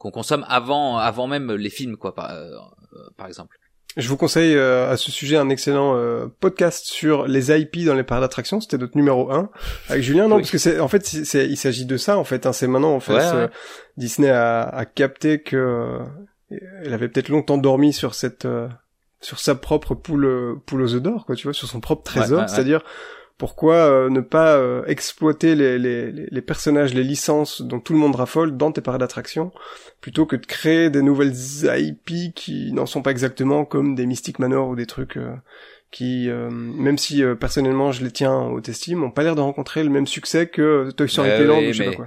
qu'on 0.05 0.11
consomme 0.11 0.45
avant 0.47 0.97
avant 0.97 1.27
même 1.27 1.51
les 1.51 1.69
films 1.69 1.97
quoi 1.97 2.13
par, 2.13 2.31
euh, 2.31 2.49
par 3.17 3.27
exemple 3.27 3.57
je 3.97 4.09
vous 4.09 4.17
conseille 4.17 4.55
euh, 4.55 4.91
à 4.91 4.97
ce 4.97 5.09
sujet 5.09 5.37
un 5.37 5.49
excellent 5.49 5.95
euh, 5.95 6.27
podcast 6.41 6.85
sur 6.85 7.27
les 7.27 7.57
IP 7.57 7.85
dans 7.85 7.93
les 7.93 8.03
parcs 8.03 8.19
d'attractions. 8.19 8.59
C'était 8.59 8.77
notre 8.77 8.97
numéro 8.97 9.31
1 9.31 9.49
avec 9.87 10.03
Julien. 10.03 10.27
Non, 10.27 10.35
parce 10.35 10.51
que 10.51 10.57
c'est 10.57 10.81
en 10.81 10.89
fait 10.89 11.05
c'est 11.05 11.47
il 11.47 11.55
s'agit 11.55 11.85
de 11.85 11.95
ça 11.95 12.17
en 12.17 12.25
fait. 12.25 12.45
Hein, 12.45 12.51
c'est 12.51 12.67
maintenant 12.67 12.93
en 12.93 12.99
fait 12.99 13.49
Disney 13.95 14.29
a, 14.29 14.63
a, 14.63 14.83
capté 14.83 15.41
que 15.41 15.99
elle 16.49 16.93
avait 16.93 17.07
peut-être 17.07 17.29
longtemps 17.29 17.57
dormi 17.57 17.93
sur 17.93 18.15
cette 18.15 18.45
sur 19.21 19.39
sa 19.39 19.55
propre 19.55 19.95
poule 19.95 20.59
poule 20.65 20.81
aux 20.81 20.93
œufs 20.93 21.01
d'or 21.01 21.25
quoi. 21.25 21.37
Tu 21.37 21.47
vois, 21.47 21.53
sur 21.53 21.69
son 21.69 21.79
propre 21.79 22.03
trésor. 22.03 22.49
C'est-à-dire 22.49 22.81
pourquoi 23.37 23.75
euh, 23.75 24.09
ne 24.09 24.21
pas 24.21 24.55
euh, 24.55 24.85
exploiter 24.85 25.55
les, 25.55 25.77
les, 25.77 26.11
les, 26.11 26.41
personnages, 26.41 26.93
les 26.93 27.03
licences 27.03 27.61
dont 27.61 27.79
tout 27.79 27.93
le 27.93 27.99
monde 27.99 28.15
raffole 28.15 28.55
dans 28.55 28.71
tes 28.71 28.81
parcs 28.81 28.99
d'attractions, 28.99 29.51
plutôt 29.99 30.25
que 30.25 30.35
de 30.35 30.45
créer 30.45 30.89
des 30.89 31.01
nouvelles 31.01 31.33
IP 31.63 32.33
qui 32.33 32.71
n'en 32.71 32.85
sont 32.85 33.01
pas 33.01 33.11
exactement 33.11 33.65
comme 33.65 33.95
des 33.95 34.05
Mystic 34.05 34.39
Manor 34.39 34.69
ou 34.69 34.75
des 34.75 34.85
trucs 34.85 35.17
euh, 35.17 35.35
qui, 35.91 36.27
même 36.27 36.97
si 36.97 37.23
personnellement 37.39 37.93
je 37.93 38.03
les 38.03 38.11
tiens 38.11 38.35
au 38.35 38.59
estime, 38.59 39.01
ont 39.03 39.11
pas 39.11 39.23
l'air 39.23 39.35
de 39.35 39.39
rencontrer 39.39 39.81
le 39.81 39.89
même 39.89 40.07
succès 40.07 40.45
que 40.45 40.91
Toy 40.91 41.07
Story 41.07 41.29
bah 41.29 41.35
Playland 41.37 41.59
ou 41.59 41.71
je 41.71 41.83
sais 41.83 41.89
pas 41.91 41.95
quoi. 41.95 42.05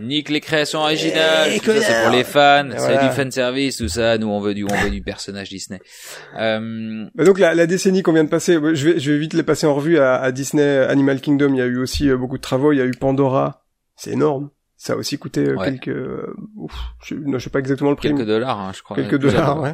Nique 0.00 0.28
les 0.28 0.40
créations 0.40 0.80
originales, 0.80 1.58
tout 1.60 1.72
ça 1.72 1.80
c'est 1.80 2.02
pour 2.02 2.12
les 2.12 2.24
fans, 2.24 2.68
c'est 2.76 3.00
du 3.02 3.08
fan 3.14 3.30
service, 3.30 3.78
tout 3.78 3.88
ça. 3.88 4.18
Nous 4.18 4.28
on 4.28 4.40
veut 4.40 4.54
du, 4.54 4.64
on 4.64 4.74
veut 4.82 4.90
du 4.90 5.02
personnage 5.02 5.48
Disney. 5.48 5.80
Euh... 6.38 7.06
donc 7.16 7.38
la, 7.38 7.54
la 7.54 7.66
décennie 7.66 8.02
qu'on 8.02 8.12
vient 8.12 8.24
de 8.24 8.28
passer, 8.28 8.54
je 8.54 8.88
vais, 8.88 8.98
je 8.98 9.12
vais 9.12 9.18
vite 9.18 9.34
les 9.34 9.42
passer 9.42 9.66
en 9.66 9.74
revue 9.74 9.98
à, 9.98 10.16
à, 10.16 10.32
Disney 10.32 10.78
Animal 10.78 11.20
Kingdom. 11.20 11.54
Il 11.54 11.58
y 11.58 11.62
a 11.62 11.66
eu 11.66 11.78
aussi 11.78 12.08
euh, 12.08 12.16
beaucoup 12.16 12.36
de 12.36 12.42
travaux. 12.42 12.72
Il 12.72 12.78
y 12.78 12.80
a 12.80 12.84
eu 12.84 12.92
Pandora, 12.92 13.64
c'est 13.94 14.12
énorme. 14.12 14.50
Ça 14.76 14.92
a 14.92 14.96
aussi 14.96 15.18
coûté 15.18 15.40
euh, 15.40 15.56
quelques, 15.56 15.96
ouf, 16.56 16.72
je, 17.04 17.14
ne 17.14 17.38
sais 17.38 17.50
pas 17.50 17.60
exactement 17.60 17.90
le 17.90 17.96
prix. 17.96 18.08
Quelques 18.08 18.26
dollars, 18.26 18.60
hein, 18.60 18.72
je 18.74 18.82
crois. 18.82 18.96
Quelques 18.96 19.18
dollars, 19.18 19.62
ouais. 19.62 19.72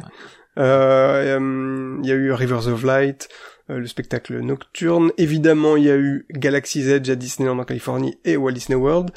Euh, 0.57 1.97
il 2.01 2.07
y 2.07 2.11
a 2.11 2.15
eu 2.15 2.31
Rivers 2.31 2.67
of 2.67 2.83
Light, 2.83 3.27
le 3.67 3.85
spectacle 3.87 4.39
nocturne. 4.39 5.11
Évidemment, 5.17 5.75
il 5.75 5.83
y 5.83 5.89
a 5.89 5.95
eu 5.95 6.25
Galaxy's 6.29 6.87
Edge 6.87 7.09
à 7.09 7.15
Disneyland 7.15 7.59
en 7.59 7.63
Californie 7.63 8.17
et 8.23 8.37
Walt 8.37 8.51
Disney 8.51 8.77
World. 8.77 9.11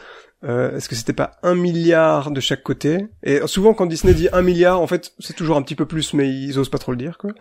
Euh, 0.46 0.76
Est-ce 0.76 0.88
que 0.88 0.94
c'était 0.94 1.12
pas 1.12 1.32
un 1.42 1.54
milliard 1.54 2.30
de 2.30 2.40
chaque 2.40 2.62
côté? 2.62 3.06
Et 3.22 3.40
souvent 3.46 3.74
quand 3.74 3.86
Disney 3.86 4.14
dit 4.14 4.28
un 4.32 4.42
milliard, 4.42 4.80
en 4.80 4.86
fait 4.86 5.12
c'est 5.18 5.34
toujours 5.34 5.56
un 5.56 5.62
petit 5.62 5.74
peu 5.74 5.86
plus, 5.86 6.14
mais 6.14 6.28
ils 6.28 6.58
osent 6.58 6.68
pas 6.68 6.78
trop 6.78 6.92
le 6.92 6.98
dire 6.98 7.18
quoi. 7.18 7.32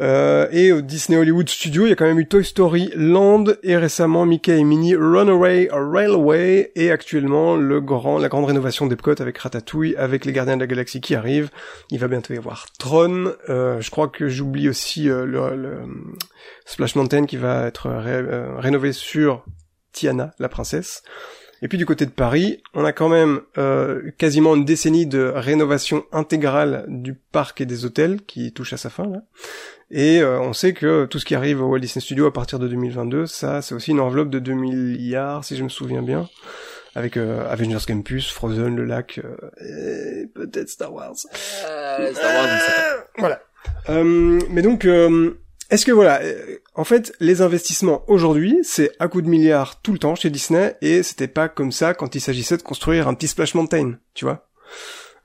Euh, 0.00 0.48
et 0.50 0.72
au 0.72 0.80
Disney 0.80 1.18
Hollywood 1.18 1.48
Studio, 1.48 1.86
il 1.86 1.90
y 1.90 1.92
a 1.92 1.96
quand 1.96 2.06
même 2.06 2.18
eu 2.18 2.26
Toy 2.26 2.44
Story 2.44 2.90
Land 2.96 3.44
et 3.62 3.76
récemment 3.76 4.24
Mickey 4.24 4.58
et 4.58 4.64
Minnie 4.64 4.96
Runaway 4.96 5.68
Railway 5.70 6.72
et 6.74 6.90
actuellement 6.90 7.56
le 7.56 7.80
grand, 7.80 8.18
la 8.18 8.28
grande 8.28 8.46
rénovation 8.46 8.86
d'Epcot 8.86 9.20
avec 9.20 9.38
Ratatouille, 9.38 9.94
avec 9.96 10.24
les 10.24 10.32
Gardiens 10.32 10.56
de 10.56 10.62
la 10.62 10.66
Galaxie 10.66 11.00
qui 11.00 11.14
arrivent. 11.14 11.50
Il 11.90 11.98
va 11.98 12.08
bientôt 12.08 12.32
y 12.32 12.38
avoir 12.38 12.66
Tron. 12.78 13.34
Euh, 13.48 13.80
je 13.80 13.90
crois 13.90 14.08
que 14.08 14.28
j'oublie 14.28 14.68
aussi 14.68 15.08
euh, 15.08 15.26
le, 15.26 15.56
le, 15.56 15.78
Splash 16.64 16.96
Mountain 16.96 17.26
qui 17.26 17.36
va 17.36 17.66
être 17.66 17.86
euh, 17.86 18.56
rénové 18.58 18.92
sur 18.92 19.44
Tiana, 19.92 20.32
la 20.38 20.48
princesse. 20.48 21.02
Et 21.62 21.68
puis 21.68 21.78
du 21.78 21.86
côté 21.86 22.06
de 22.06 22.10
Paris, 22.10 22.60
on 22.74 22.84
a 22.84 22.92
quand 22.92 23.08
même 23.08 23.40
euh, 23.56 24.10
quasiment 24.18 24.56
une 24.56 24.64
décennie 24.64 25.06
de 25.06 25.32
rénovation 25.34 26.04
intégrale 26.10 26.84
du 26.88 27.14
parc 27.14 27.60
et 27.60 27.66
des 27.66 27.84
hôtels 27.84 28.20
qui 28.22 28.52
touche 28.52 28.72
à 28.72 28.76
sa 28.76 28.90
fin 28.90 29.06
là. 29.06 29.22
Et 29.92 30.20
euh, 30.20 30.40
on 30.40 30.54
sait 30.54 30.72
que 30.72 31.04
tout 31.04 31.20
ce 31.20 31.24
qui 31.24 31.36
arrive 31.36 31.62
au 31.62 31.66
Walt 31.66 31.78
Disney 31.78 32.00
Studio 32.00 32.26
à 32.26 32.32
partir 32.32 32.58
de 32.58 32.66
2022, 32.66 33.26
ça 33.26 33.62
c'est 33.62 33.76
aussi 33.76 33.92
une 33.92 34.00
enveloppe 34.00 34.30
de 34.30 34.40
2 34.40 34.52
milliards 34.54 35.44
si 35.44 35.56
je 35.56 35.62
me 35.62 35.68
souviens 35.68 36.02
bien, 36.02 36.28
avec 36.96 37.16
euh, 37.16 37.48
Avengers 37.48 37.84
Campus, 37.86 38.32
Frozen, 38.32 38.74
le 38.74 38.84
lac, 38.84 39.20
et 39.60 40.26
peut-être 40.34 40.68
Star 40.68 40.92
Wars. 40.92 41.14
Star 41.14 42.34
Wars, 42.34 42.48
voilà. 43.18 43.40
mais 43.88 44.62
donc 44.62 44.84
est-ce 45.72 45.84
que 45.84 45.92
voilà, 45.92 46.20
euh, 46.22 46.58
en 46.74 46.84
fait, 46.84 47.12
les 47.18 47.42
investissements 47.42 48.02
aujourd'hui, 48.06 48.58
c'est 48.62 48.92
à 48.98 49.08
coup 49.08 49.22
de 49.22 49.28
milliards 49.28 49.80
tout 49.82 49.92
le 49.92 49.98
temps 49.98 50.14
chez 50.14 50.30
Disney, 50.30 50.76
et 50.82 51.02
c'était 51.02 51.28
pas 51.28 51.48
comme 51.48 51.72
ça 51.72 51.94
quand 51.94 52.14
il 52.14 52.20
s'agissait 52.20 52.56
de 52.56 52.62
construire 52.62 53.08
un 53.08 53.14
petit 53.14 53.26
Splash 53.26 53.54
Mountain, 53.54 53.94
tu 54.14 54.24
vois 54.24 54.46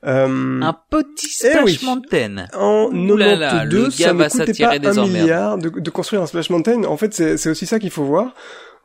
euh... 0.06 0.60
Un 0.60 0.76
petit 0.90 1.28
eh 1.44 1.50
Splash 1.50 1.82
Mountain. 1.82 2.46
En 2.54 2.90
92, 2.90 3.94
ça 3.94 4.12
ne 4.12 4.28
coûtait 4.28 4.64
pas 4.64 4.98
un 4.98 5.06
milliard 5.06 5.58
de, 5.58 5.68
de, 5.68 5.90
construire 5.90 6.22
un 6.22 6.26
Splash 6.26 6.50
Mountain. 6.50 6.84
En 6.84 6.96
fait, 6.96 7.14
c'est 7.14 7.50
aussi 7.50 7.66
ça 7.66 7.78
qu'il 7.78 7.90
faut 7.90 8.04
voir. 8.04 8.34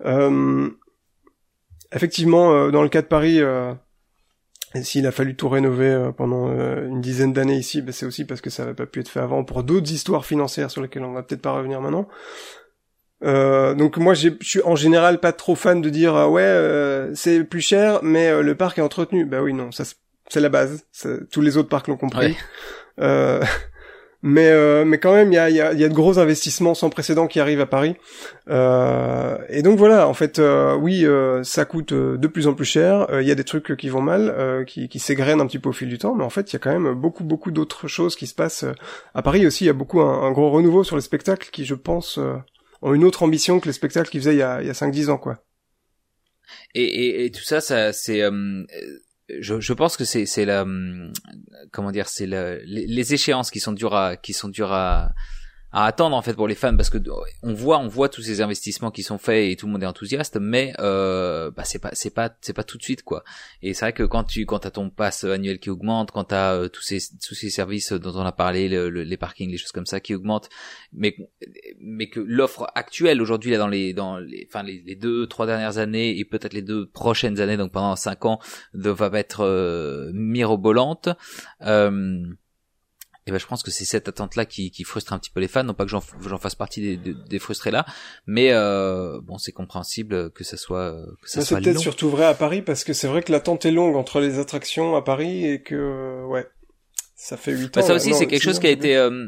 Euh... 0.05 0.70
Effectivement, 1.95 2.51
euh, 2.53 2.72
dans 2.72 2.82
le 2.82 2.89
cas 2.89 3.01
de 3.01 3.07
Paris, 3.07 3.39
euh, 3.39 3.74
et 4.76 4.84
s'il 4.84 5.05
a 5.05 5.11
fallu 5.11 5.36
tout 5.36 5.49
rénover 5.49 5.89
euh, 5.89 6.11
pendant 6.11 6.49
euh, 6.49 6.88
une 6.88 7.01
dizaine 7.01 7.34
d'années 7.34 7.57
ici, 7.57 7.82
bah, 7.82 7.91
c'est 7.91 8.05
aussi 8.05 8.26
parce 8.26 8.41
que 8.41 8.49
ça 8.49 8.63
n'avait 8.63 8.76
pas 8.76 8.86
pu 8.86 9.01
être 9.01 9.09
fait 9.09 9.19
avant 9.19 9.43
pour 9.43 9.63
d'autres 9.63 9.91
histoires 9.91 10.26
financières 10.26 10.71
sur 10.71 10.82
lesquelles 10.82 11.03
on 11.03 11.13
va 11.13 11.24
peut-être 11.24 11.41
pas 11.41 11.51
revenir 11.51 11.82
maintenant. 11.82 12.07
Euh, 13.24 13.74
donc 13.74 13.97
moi 13.97 14.13
je 14.13 14.30
suis 14.41 14.61
en 14.63 14.76
général 14.76 15.21
pas 15.21 15.32
trop 15.32 15.55
fan 15.55 15.80
de 15.80 15.89
dire 15.89 16.13
ouais 16.30 16.41
euh, 16.41 17.15
c'est 17.15 17.45
plus 17.45 17.61
cher 17.61 17.99
mais 18.03 18.41
le 18.41 18.55
parc 18.55 18.80
est 18.80 18.82
entretenu. 18.82 19.26
Bah 19.26 19.41
oui 19.41 19.53
non 19.53 19.71
ça 19.71 19.84
c'est 20.28 20.41
la 20.41 20.49
base. 20.49 20.86
Tous 21.32 21.41
les 21.41 21.57
autres 21.57 21.69
parcs 21.69 21.88
l'ont 21.88 21.97
compris. 21.97 22.36
Ouais. 22.97 23.39
mais 24.26 24.47
euh, 24.47 24.86
mais 24.86 24.99
quand 24.99 25.13
même 25.13 25.34
il 25.34 25.36
y 25.36 25.38
a, 25.38 25.49
y, 25.49 25.59
a, 25.59 25.74
y 25.74 25.84
a 25.84 25.89
de 25.89 25.93
gros 25.93 26.17
investissements 26.17 26.74
sans 26.74 26.89
précédent 26.89 27.28
qui 27.28 27.41
arrivent 27.41 27.59
à 27.59 27.65
Paris. 27.65 27.95
Euh, 28.49 29.38
et 29.49 29.61
donc 29.61 29.78
voilà 29.78 30.07
en 30.07 30.13
fait 30.13 30.39
euh, 30.39 30.76
oui 30.76 31.05
euh, 31.05 31.43
ça 31.43 31.65
coûte 31.65 31.91
euh, 31.91 32.17
de 32.17 32.28
plus 32.28 32.47
en 32.47 32.53
plus 32.53 32.65
cher. 32.65 33.05
Il 33.19 33.28
y 33.28 33.32
a 33.32 33.36
des 33.36 33.43
trucs 33.43 33.76
qui 33.76 33.89
vont 33.89 34.01
mal 34.01 34.63
qui, 34.65 34.88
qui 34.88 34.99
s'égrènent 34.99 35.41
un 35.41 35.45
petit 35.45 35.59
peu 35.59 35.69
au 35.69 35.74
fil 35.74 35.89
du 35.89 35.97
temps. 35.97 36.15
Mais 36.15 36.24
en 36.24 36.30
fait 36.30 36.51
il 36.51 36.53
y 36.53 36.55
a 36.55 36.59
quand 36.59 36.71
même 36.71 36.93
beaucoup 36.93 37.26
beaucoup 37.26 37.51
d'autres 37.51 37.89
choses 37.89 38.15
qui 38.15 38.26
se 38.26 38.34
passent 38.34 38.65
à 39.13 39.21
Paris 39.21 39.45
aussi. 39.45 39.65
Il 39.65 39.67
y 39.67 39.71
a 39.71 39.74
beaucoup 39.74 39.99
un, 39.99 40.32
gros 40.32 40.49
renouveau 40.49 40.86
sur 40.86 40.95
les 40.95 41.01
spectacles 41.01 41.49
qui 41.51 41.65
je 41.65 41.76
pense 41.76 42.17
ont 42.82 42.93
une 42.93 43.03
autre 43.03 43.24
ambition 43.24 43.59
que 43.59 43.67
les 43.67 43.74
spectacles 43.74 44.09
qu'ils 44.09 44.21
faisaient 44.21 44.36
il 44.36 44.39
y 44.39 44.41
a, 44.41 44.61
il 44.61 44.67
y 44.67 44.71
a 44.71 44.74
5-10 44.74 45.09
ans 45.09 45.17
quoi. 45.17 45.43
Et, 46.76 46.84
et, 46.84 47.26
et 47.26 47.32
tout 47.32 47.43
ça 47.43 47.59
ça 47.59 47.91
c'est 47.91 48.21
je, 49.30 49.59
je, 49.59 49.74
pense 49.74 49.97
que 49.97 50.03
c'est 50.05 50.45
la 50.45 50.65
comment 51.71 51.91
dire 51.91 52.07
c'est 52.07 52.26
les, 52.26 53.13
échéances 53.13 53.51
qui 53.51 53.59
sont 53.59 53.71
dures 53.71 53.95
à 53.95 54.17
qui 54.17 54.34
sont 54.34 54.49
dures 54.49 54.71
à 54.71 55.13
à 55.74 55.86
attendre 55.86 56.15
en 56.15 56.21
fait 56.21 56.34
pour 56.36 56.47
les 56.47 56.55
fans 56.55 56.76
parce 56.78 56.89
que 56.89 56.99
on 57.41 57.53
voit 57.53 57.80
on 57.80 57.88
voit 57.88 58.07
tous 58.07 58.21
ces 58.21 58.41
investissements 58.41 58.91
qui 58.91 59.03
sont 59.03 59.17
faits 59.17 59.51
et 59.51 59.55
tout 59.55 59.65
le 59.65 59.74
monde 59.74 59.84
est 59.84 59.88
enthousiaste 59.88 60.38
mais 60.39 60.74
euh, 60.80 61.51
bah 61.51 61.63
c'est 61.65 61.80
pas 61.80 61.89
c'est 61.93 62.13
pas 62.13 62.32
c'est 62.41 62.53
pas 62.53 62.63
tout 62.63 62.78
de 62.78 62.84
suite 62.84 63.03
quoi. 63.03 63.24
Et 63.61 63.74
c'est 63.74 63.86
vrai 63.86 63.93
que 63.93 64.03
quand 64.03 64.24
tu 64.24 64.45
quand 64.45 64.59
t'as 64.59 64.71
ton 64.71 64.89
pass 64.89 65.24
annuel 65.24 65.59
qui 65.59 65.69
augmente 65.69 66.11
quand 66.11 66.26
t'as 66.26 66.53
euh, 66.53 66.69
tous 66.69 66.84
ces 66.84 66.99
tous 67.26 67.36
ces 67.36 67.49
services 67.49 67.91
dont 67.91 68.15
on 68.15 68.26
a 68.26 68.32
parlé 68.32 68.69
les 68.69 69.17
parkings 69.17 69.49
les 69.49 69.57
choses 69.57 69.71
comme 69.71 69.86
ça 69.88 69.99
qui 69.99 70.13
augmentent 70.13 70.49
mais 70.93 71.15
mais 71.80 72.07
que 72.07 72.19
l'offre 72.19 72.67
actuelle 72.76 73.21
aujourd'hui 73.21 73.51
là 73.51 73.57
dans 73.57 73.67
les 73.67 73.93
dans 73.93 74.19
les 74.19 74.47
enfin 74.47 74.63
les, 74.63 74.95
deux 74.95 75.28
trois 75.28 75.47
dernières 75.47 75.80
années 75.80 76.17
et 76.17 76.24
peut-être 76.26 76.53
les 76.53 76.61
deux 76.61 76.86
prochaines 76.86 77.39
années 77.39 77.57
donc 77.57 77.71
pendant 77.71 77.95
cinq 77.95 78.26
ans 78.26 78.39
va 78.74 79.09
être 79.19 79.41
euh, 79.41 80.11
mirobolante 80.13 81.09
euh, 81.61 82.24
et 83.26 83.32
ben 83.32 83.38
je 83.38 83.45
pense 83.45 83.63
que 83.63 83.71
c'est 83.71 83.86
cette 83.86 84.07
attente 84.07 84.36
là 84.36 84.45
qui, 84.45 84.71
qui 84.71 84.84
frustre 84.84 85.13
un 85.13 85.19
petit 85.19 85.30
peu 85.30 85.39
les 85.39 85.47
fans. 85.47 85.63
Non 85.63 85.74
pas 85.74 85.86
que 85.86 85.89
j'en 85.89 86.03
j'en 86.21 86.38
fasse 86.38 86.55
partie 86.55 86.97
des, 86.97 87.13
des, 87.13 87.39
frustrés 87.39 87.71
là 87.71 87.86
mais 88.28 88.51
euh, 88.51 89.19
bon 89.21 89.38
c'est 89.38 89.51
compréhensible 89.51 90.32
que 90.32 90.43
ça 90.43 90.57
soit 90.57 90.93
que 91.21 91.30
ça, 91.30 91.41
c'est 91.41 91.55
peut-être 91.55 91.80
surtout 91.80 92.09
vrai 92.09 92.26
à 92.26 92.34
Paris 92.34 92.61
parce 92.61 92.84
que 92.84 92.93
c'est 92.93 93.07
vrai 93.07 93.24
que 93.24 93.32
l'attente 93.32 93.65
est 93.65 93.71
longue 93.71 93.95
entre 93.95 94.19
les 94.19 94.39
attractions 94.39 94.95
à 94.95 95.01
Paris 95.01 95.45
et 95.45 95.61
que 95.61 96.26
ouais 96.26 96.47
ça 97.15 97.38
fait 97.38 97.53
huit 97.53 97.74
bah, 97.74 97.82
ans 97.82 97.88
ça 97.88 97.95
aussi 97.95 98.13
c'est 98.13 98.28
quelque 98.28 98.43
chose 98.43 98.59
qui 98.59 98.67
a 98.67 98.71
été 98.71 98.97
euh, 98.97 99.28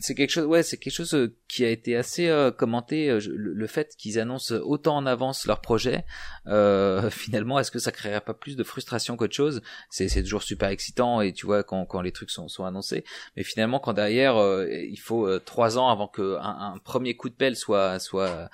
c'est 0.00 0.14
quelque 0.14 0.30
chose 0.30 0.46
ouais 0.46 0.62
c'est 0.62 0.78
quelque 0.78 0.94
chose 0.94 1.14
euh, 1.14 1.36
qui 1.50 1.64
a 1.64 1.68
été 1.68 1.96
assez 1.96 2.28
euh, 2.28 2.50
commenté 2.50 3.10
euh, 3.10 3.20
le, 3.28 3.66
fait 3.66 3.94
qu'ils 3.98 4.18
annoncent 4.18 4.54
autant 4.54 4.96
en 4.96 5.06
avance 5.06 5.46
leur 5.46 5.60
projet 5.60 6.04
euh, 6.46 7.10
finalement 7.10 7.58
est-ce 7.58 7.70
que 7.70 7.78
ça 7.78 7.92
créerait 7.92 8.20
pas 8.20 8.34
plus 8.34 8.56
de 8.56 8.62
frustration 8.62 9.16
qu'autre 9.16 9.34
chose? 9.34 9.62
C'est 9.90 10.08
c'est 10.08 10.22
toujours 10.22 10.42
super 10.42 10.68
excitant 10.68 11.20
et 11.20 11.32
tu 11.32 11.46
vois 11.46 11.62
quand 11.62 11.84
quand 11.86 12.00
les 12.00 12.12
trucs 12.12 12.30
sont 12.30 12.48
sont 12.48 12.64
annoncés. 12.64 13.04
Mais 13.36 13.42
finalement 13.42 13.78
quand 13.78 13.92
derrière 13.92 14.36
il 14.68 14.98
faut 14.98 15.38
trois 15.40 15.78
ans 15.78 15.88
avant 15.90 16.08
que 16.08 16.36
un, 16.36 16.74
un, 16.74 16.78
premier 16.78 17.16
coup 17.16 17.28
de 17.28 17.34
pelle 17.34 17.56
soit 17.56 17.98
soit 17.98 18.48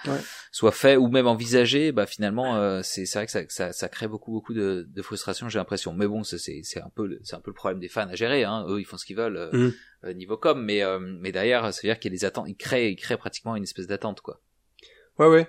soit 0.52 0.72
fait 0.72 0.96
ou 0.96 1.08
même 1.08 1.26
envisagé 1.26 1.92
bah 1.92 2.06
finalement 2.06 2.82
c'est 2.82 3.06
c'est 3.06 3.18
vrai 3.18 3.26
que 3.26 3.32
ça, 3.32 3.42
ça, 3.48 3.72
ça 3.72 3.88
crée 3.88 4.08
beaucoup 4.08 4.32
beaucoup 4.32 4.54
de, 4.54 4.86
de 4.88 5.02
frustration 5.02 5.48
j'ai 5.48 5.58
l'impression. 5.58 5.92
Mais 5.92 6.06
bon 6.06 6.24
c'est 6.24 6.38
c'est 6.38 6.80
un 6.80 6.90
peu 6.94 7.18
c'est 7.22 7.36
un 7.36 7.40
peu 7.40 7.50
le 7.50 7.54
problème 7.54 7.80
des 7.80 7.88
fans 7.88 8.08
à 8.08 8.14
gérer 8.14 8.44
hein. 8.44 8.64
Eux 8.68 8.80
ils 8.80 8.84
font 8.84 8.96
ce 8.96 9.04
qu'ils 9.04 9.16
veulent 9.16 9.50
mmh. 9.52 9.72
Euh, 10.04 10.12
niveau 10.12 10.36
com, 10.36 10.62
mais 10.62 10.82
euh, 10.82 10.98
mais 10.98 11.32
derrière, 11.32 11.72
ça 11.72 11.80
veut 11.82 11.88
dire 11.88 11.98
qu'il 11.98 12.12
des 12.12 12.24
attentes, 12.24 12.46
il 12.48 12.56
crée, 12.56 12.90
il 12.90 12.96
crée 12.96 13.16
pratiquement 13.16 13.56
une 13.56 13.62
espèce 13.62 13.86
d'attente, 13.86 14.20
quoi. 14.20 14.40
Ouais, 15.18 15.28
ouais. 15.28 15.48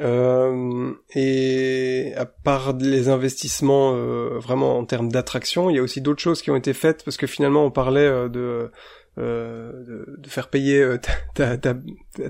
Euh, 0.00 0.92
et 1.14 2.12
à 2.16 2.26
part 2.26 2.72
les 2.76 3.08
investissements 3.08 3.94
euh, 3.94 4.38
vraiment 4.40 4.76
en 4.76 4.84
termes 4.84 5.10
d'attraction, 5.10 5.70
il 5.70 5.76
y 5.76 5.78
a 5.78 5.82
aussi 5.82 6.00
d'autres 6.00 6.20
choses 6.20 6.42
qui 6.42 6.50
ont 6.50 6.56
été 6.56 6.72
faites 6.72 7.04
parce 7.04 7.16
que 7.16 7.28
finalement 7.28 7.64
on 7.64 7.70
parlait 7.70 8.28
de 8.28 8.72
euh, 9.16 9.70
de, 9.84 10.16
de, 10.18 10.28
faire 10.28 10.48
payer 10.48 10.82
euh, 10.82 10.98
ta, 11.34 11.56
ta, 11.56 11.74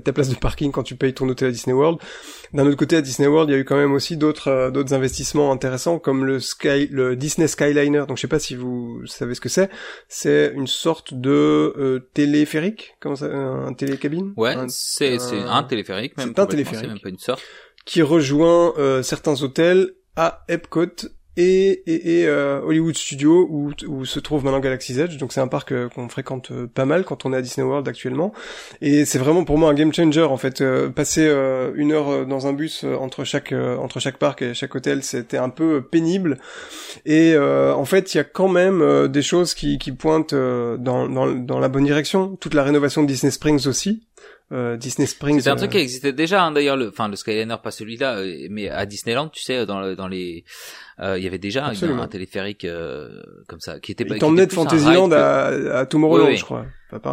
ta, 0.01 0.13
place 0.13 0.29
de 0.29 0.35
parking 0.35 0.71
quand 0.71 0.83
tu 0.83 0.95
payes 0.95 1.15
ton 1.15 1.27
hôtel 1.27 1.47
à 1.47 1.51
Disney 1.51 1.73
World. 1.73 1.99
D'un 2.53 2.67
autre 2.67 2.77
côté, 2.77 2.95
à 2.95 3.01
Disney 3.01 3.27
World, 3.27 3.49
il 3.49 3.53
y 3.53 3.55
a 3.55 3.59
eu 3.59 3.65
quand 3.65 3.75
même 3.75 3.91
aussi 3.91 4.17
d'autres 4.17 4.49
euh, 4.49 4.69
d'autres 4.69 4.93
investissements 4.93 5.51
intéressants 5.51 5.97
comme 5.97 6.25
le 6.25 6.39
Sky, 6.39 6.87
le 6.91 7.15
Disney 7.15 7.47
Skyliner. 7.47 8.05
Donc 8.07 8.17
je 8.17 8.21
sais 8.21 8.27
pas 8.27 8.37
si 8.37 8.55
vous 8.55 9.01
savez 9.07 9.33
ce 9.33 9.41
que 9.41 9.49
c'est. 9.49 9.71
C'est 10.09 10.51
une 10.53 10.67
sorte 10.67 11.15
de 11.15 12.07
téléphérique, 12.13 12.95
comment 12.99 13.15
ça, 13.15 13.25
un 13.25 13.73
télécabine? 13.73 14.33
Ouais, 14.37 14.55
c'est 14.67 15.17
c'est 15.17 15.41
un 15.41 15.63
téléphérique 15.63 16.15
même. 16.17 16.33
C'est 16.35 16.39
un 16.39 16.45
téléphérique. 16.45 16.89
Même 16.89 16.99
pas 16.99 17.09
une 17.09 17.17
sorte. 17.17 17.41
Qui 17.85 18.03
rejoint 18.03 18.73
certains 19.01 19.41
hôtels 19.41 19.91
à 20.15 20.43
Epcot 20.47 21.07
et, 21.37 21.83
et, 21.85 22.21
et 22.21 22.27
euh, 22.27 22.61
Hollywood 22.61 22.95
Studios 22.95 23.47
où, 23.49 23.71
où 23.87 24.05
se 24.05 24.19
trouve 24.19 24.43
maintenant 24.43 24.59
Galaxy's 24.59 24.97
Edge. 24.97 25.17
Donc 25.17 25.33
c'est 25.33 25.41
un 25.41 25.47
parc 25.47 25.71
euh, 25.71 25.89
qu'on 25.89 26.09
fréquente 26.09 26.51
euh, 26.51 26.67
pas 26.67 26.85
mal 26.85 27.03
quand 27.03 27.25
on 27.25 27.33
est 27.33 27.37
à 27.37 27.41
Disney 27.41 27.65
World 27.65 27.87
actuellement. 27.87 28.33
Et 28.81 29.05
c'est 29.05 29.19
vraiment 29.19 29.43
pour 29.43 29.57
moi 29.57 29.69
un 29.69 29.73
game 29.73 29.93
changer 29.93 30.23
en 30.23 30.37
fait. 30.37 30.63
Passer 30.95 31.25
une 31.75 31.91
heure 31.91 32.25
dans 32.25 32.47
un 32.47 32.53
bus 32.53 32.83
entre 32.83 33.23
chaque 33.23 33.53
entre 33.53 33.99
chaque 33.99 34.17
parc 34.17 34.41
et 34.41 34.53
chaque 34.53 34.73
hôtel 34.75 35.03
c'était 35.03 35.37
un 35.37 35.49
peu 35.49 35.81
pénible. 35.81 36.37
Et 37.05 37.37
en 37.37 37.85
fait 37.85 38.13
il 38.13 38.17
y 38.17 38.19
a 38.19 38.23
quand 38.23 38.47
même 38.47 39.07
des 39.07 39.21
choses 39.21 39.53
qui, 39.53 39.77
qui 39.77 39.91
pointent 39.91 40.33
dans, 40.33 41.07
dans, 41.07 41.27
dans 41.27 41.59
la 41.59 41.69
bonne 41.69 41.85
direction. 41.85 42.35
Toute 42.37 42.53
la 42.53 42.63
rénovation 42.63 43.03
de 43.03 43.07
Disney 43.07 43.31
Springs 43.31 43.67
aussi. 43.67 44.03
Euh, 44.51 44.77
Disney 44.77 45.07
Springs. 45.07 45.41
C'est 45.41 45.49
un 45.49 45.55
truc 45.55 45.71
qui 45.71 45.79
existait 45.79 46.13
déjà, 46.13 46.43
hein, 46.43 46.51
d'ailleurs, 46.51 46.77
le, 46.77 46.89
enfin 46.89 47.07
le 47.07 47.15
Skyliner, 47.15 47.55
pas 47.63 47.71
celui-là, 47.71 48.21
mais 48.51 48.69
à 48.69 48.85
Disneyland, 48.85 49.29
tu 49.29 49.41
sais, 49.41 49.65
dans, 49.65 49.79
le, 49.79 49.95
dans 49.95 50.07
les, 50.07 50.43
euh, 50.43 50.84
il 50.99 51.23
y 51.23 51.27
avait 51.27 51.37
déjà 51.37 51.65
un, 51.65 52.07
téléphérique 52.07 52.65
euh, 52.65 53.21
comme 53.47 53.59
ça 53.59 53.79
qui 53.79 53.91
était. 53.91 54.05
Il 54.07 54.17
t'emmenait 54.17 54.47
de 54.47 54.53
Fantasyland 54.53 55.11
à, 55.11 55.79
à 55.79 55.85
Tomorrowland, 55.85 56.35
je 56.35 56.43
crois. 56.43 56.65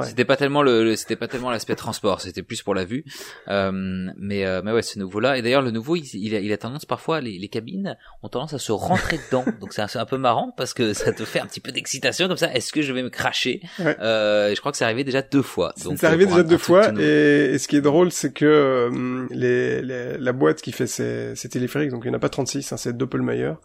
C'était 0.04 0.24
pas 0.24 0.36
tellement 0.36 0.62
le, 0.62 0.96
c'était 0.96 1.16
pas 1.16 1.28
tellement 1.28 1.50
l'aspect 1.50 1.74
transport, 1.74 2.20
c'était 2.20 2.42
plus 2.42 2.62
pour 2.62 2.74
la 2.74 2.84
vue. 2.84 3.04
Euh, 3.48 3.70
mais 4.16 4.44
euh, 4.44 4.60
mais 4.64 4.72
ouais, 4.72 4.82
ce 4.82 4.98
nouveau-là. 4.98 5.38
Et 5.38 5.42
d'ailleurs, 5.42 5.62
le 5.62 5.70
nouveau, 5.70 5.96
il, 5.96 6.04
il, 6.14 6.34
a, 6.34 6.40
il, 6.40 6.52
a, 6.52 6.58
tendance 6.58 6.84
parfois 6.84 7.20
les, 7.20 7.38
les 7.38 7.48
cabines 7.48 7.96
ont 8.22 8.28
tendance 8.28 8.52
à 8.52 8.58
se 8.58 8.70
rentrer 8.72 9.18
dedans. 9.26 9.44
Donc 9.60 9.72
c'est 9.72 9.82
un, 9.82 10.00
un, 10.00 10.06
peu 10.06 10.18
marrant 10.18 10.52
parce 10.56 10.74
que 10.74 10.92
ça 10.92 11.12
te 11.12 11.24
fait 11.24 11.40
un 11.40 11.46
petit 11.46 11.60
peu 11.60 11.72
d'excitation 11.72 12.28
comme 12.28 12.36
ça. 12.36 12.52
Est-ce 12.52 12.72
que 12.72 12.82
je 12.82 12.92
vais 12.92 13.02
me 13.02 13.10
cracher 13.10 13.62
euh, 13.80 14.54
Je 14.54 14.60
crois 14.60 14.72
que 14.72 14.78
c'est 14.78 14.84
arrivé 14.84 15.04
déjà 15.04 15.22
deux 15.22 15.42
fois. 15.42 15.72
C'est 15.76 16.04
arrivé 16.04 16.26
déjà 16.26 16.42
deux 16.42 16.58
fois. 16.58 16.88
Et, 16.98 17.58
ce 17.58 17.66
qui 17.66 17.76
est 17.76 17.82
drôle, 17.82 18.12
c'est 18.12 18.32
que 18.32 18.44
euh, 18.44 19.26
les, 19.30 19.82
les, 19.82 20.18
la 20.18 20.32
boîte 20.32 20.60
qui 20.62 20.72
fait 20.72 20.86
ces, 20.86 21.34
ces 21.34 21.48
téléphériques, 21.48 21.90
donc 21.90 22.02
il 22.04 22.08
n'y 22.08 22.14
en 22.14 22.16
a 22.16 22.20
pas 22.20 22.28
36, 22.28 22.72
hein, 22.72 22.76
c'est 22.76 22.96
Doppelmayr. 22.96 23.56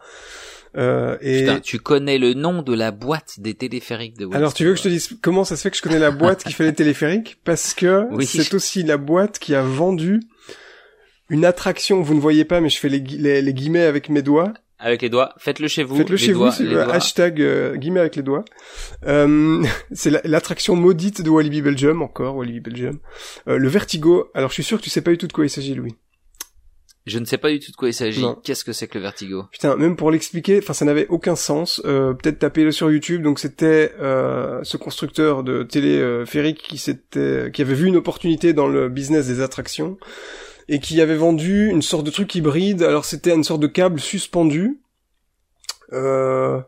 Euh, 0.78 1.18
et... 1.22 1.42
Putain, 1.42 1.60
tu 1.60 1.80
connais 1.80 2.18
le 2.18 2.34
nom 2.34 2.62
de 2.62 2.74
la 2.74 2.92
boîte 2.92 3.40
des 3.40 3.56
téléphériques 3.56 4.18
de 4.18 4.26
Walt 4.26 4.36
Alors 4.36 4.54
tu 4.54 4.64
veux 4.64 4.72
que 4.72 4.78
je 4.78 4.84
te 4.84 4.88
dise 4.90 5.18
comment 5.22 5.44
ça 5.44 5.56
se 5.56 5.64
fait 5.64 5.72
que 5.72 5.78
je 5.78 5.82
connais 5.82 6.00
la 6.00 6.12
boîte 6.12 6.44
qui 6.44 6.54
fait 6.54 6.66
les 6.66 6.74
téléphériques? 6.74 7.40
Parce 7.44 7.74
que 7.74 8.08
c'est 8.22 8.54
aussi 8.54 8.84
la 8.84 8.98
boîte 8.98 9.40
qui 9.40 9.56
a 9.56 9.62
vendu 9.62 10.22
une 11.30 11.46
attraction, 11.46 12.02
vous 12.02 12.14
ne 12.14 12.20
voyez 12.20 12.46
pas, 12.46 12.62
mais 12.62 12.70
je 12.70 12.78
fais 12.78 12.90
les, 12.90 13.00
les, 13.42 13.54
guillemets 13.54 13.84
avec 13.84 14.10
mes 14.10 14.22
doigts. 14.22 14.54
Avec 14.80 15.02
les 15.02 15.10
doigts, 15.10 15.34
faites-le 15.40 15.68
chez 15.68 15.84
vous. 15.84 15.96
Faites-le 15.96 16.18
chez 16.18 16.34
vous, 16.34 16.46
hashtag 16.46 17.42
euh, 17.42 17.76
guillemets 17.76 18.00
avec 18.00 18.16
les 18.16 18.22
doigts. 18.22 18.46
Euh, 19.06 19.64
c'est 19.92 20.26
l'attraction 20.26 20.76
maudite 20.76 21.22
de 21.22 21.30
Walibi 21.30 21.62
Belgium, 21.62 22.02
encore 22.02 22.36
Walibi 22.36 22.60
Belgium. 22.60 23.00
Euh, 23.48 23.58
le 23.58 23.68
Vertigo, 23.68 24.30
alors 24.36 24.52
je 24.52 24.54
suis 24.54 24.64
sûr 24.64 24.78
que 24.78 24.84
tu 24.84 24.90
sais 24.90 25.02
pas 25.02 25.12
du 25.12 25.18
tout 25.18 25.28
de 25.28 25.34
quoi 25.34 25.46
il 25.46 25.50
s'agit, 25.50 25.74
Louis. 25.74 25.96
Je 27.08 27.20
ne 27.20 27.26
sais 27.26 27.38
pas 27.38 27.50
du 27.50 27.60
tout 27.60 27.72
de 27.72 27.76
quoi 27.78 27.88
il 27.88 27.94
s'agit. 27.94 28.26
Qu'est-ce 28.44 28.66
que 28.66 28.74
c'est 28.74 28.88
que 28.88 28.98
le 28.98 29.04
vertigo? 29.04 29.46
Putain, 29.50 29.78
même 29.78 29.96
pour 29.96 30.12
l'expliquer, 30.12 30.60
enfin 30.60 30.74
ça 30.74 30.84
n'avait 30.84 31.08
aucun 31.08 31.38
sens. 31.38 31.82
Euh, 31.86 32.14
Peut-être 32.14 32.40
taper-le 32.40 32.74
sur 32.74 32.92
YouTube. 32.92 33.24
Donc 33.24 33.40
c'était 33.40 33.94
euh, 34.02 34.60
ce 34.64 34.76
constructeur 34.76 35.44
de 35.44 35.64
téléphérique 35.64 36.62
qui 36.62 36.78
s'était, 36.78 37.50
qui 37.54 37.62
avait 37.62 37.76
vu 37.76 37.88
une 37.88 37.96
opportunité 37.96 38.52
dans 38.52 38.68
le 38.68 38.90
business 38.90 39.26
des 39.26 39.40
attractions 39.40 39.98
et 40.68 40.80
qui 40.80 41.00
avait 41.00 41.16
vendu 41.16 41.70
une 41.70 41.82
sorte 41.82 42.06
de 42.06 42.12
truc 42.12 42.36
hybride. 42.36 42.84
Alors 42.84 43.06
c'était 43.06 43.34
une 43.34 43.46
sorte 43.46 43.62
de 43.62 43.68
câble 43.68 44.02
suspendu. 44.02 44.82
Euh, 45.94 46.60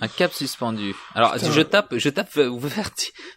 un 0.00 0.08
cap 0.08 0.32
suspendu. 0.32 0.94
Alors, 1.14 1.36
je 1.38 1.62
tape, 1.62 1.94
je 1.96 2.08
tape 2.08 2.38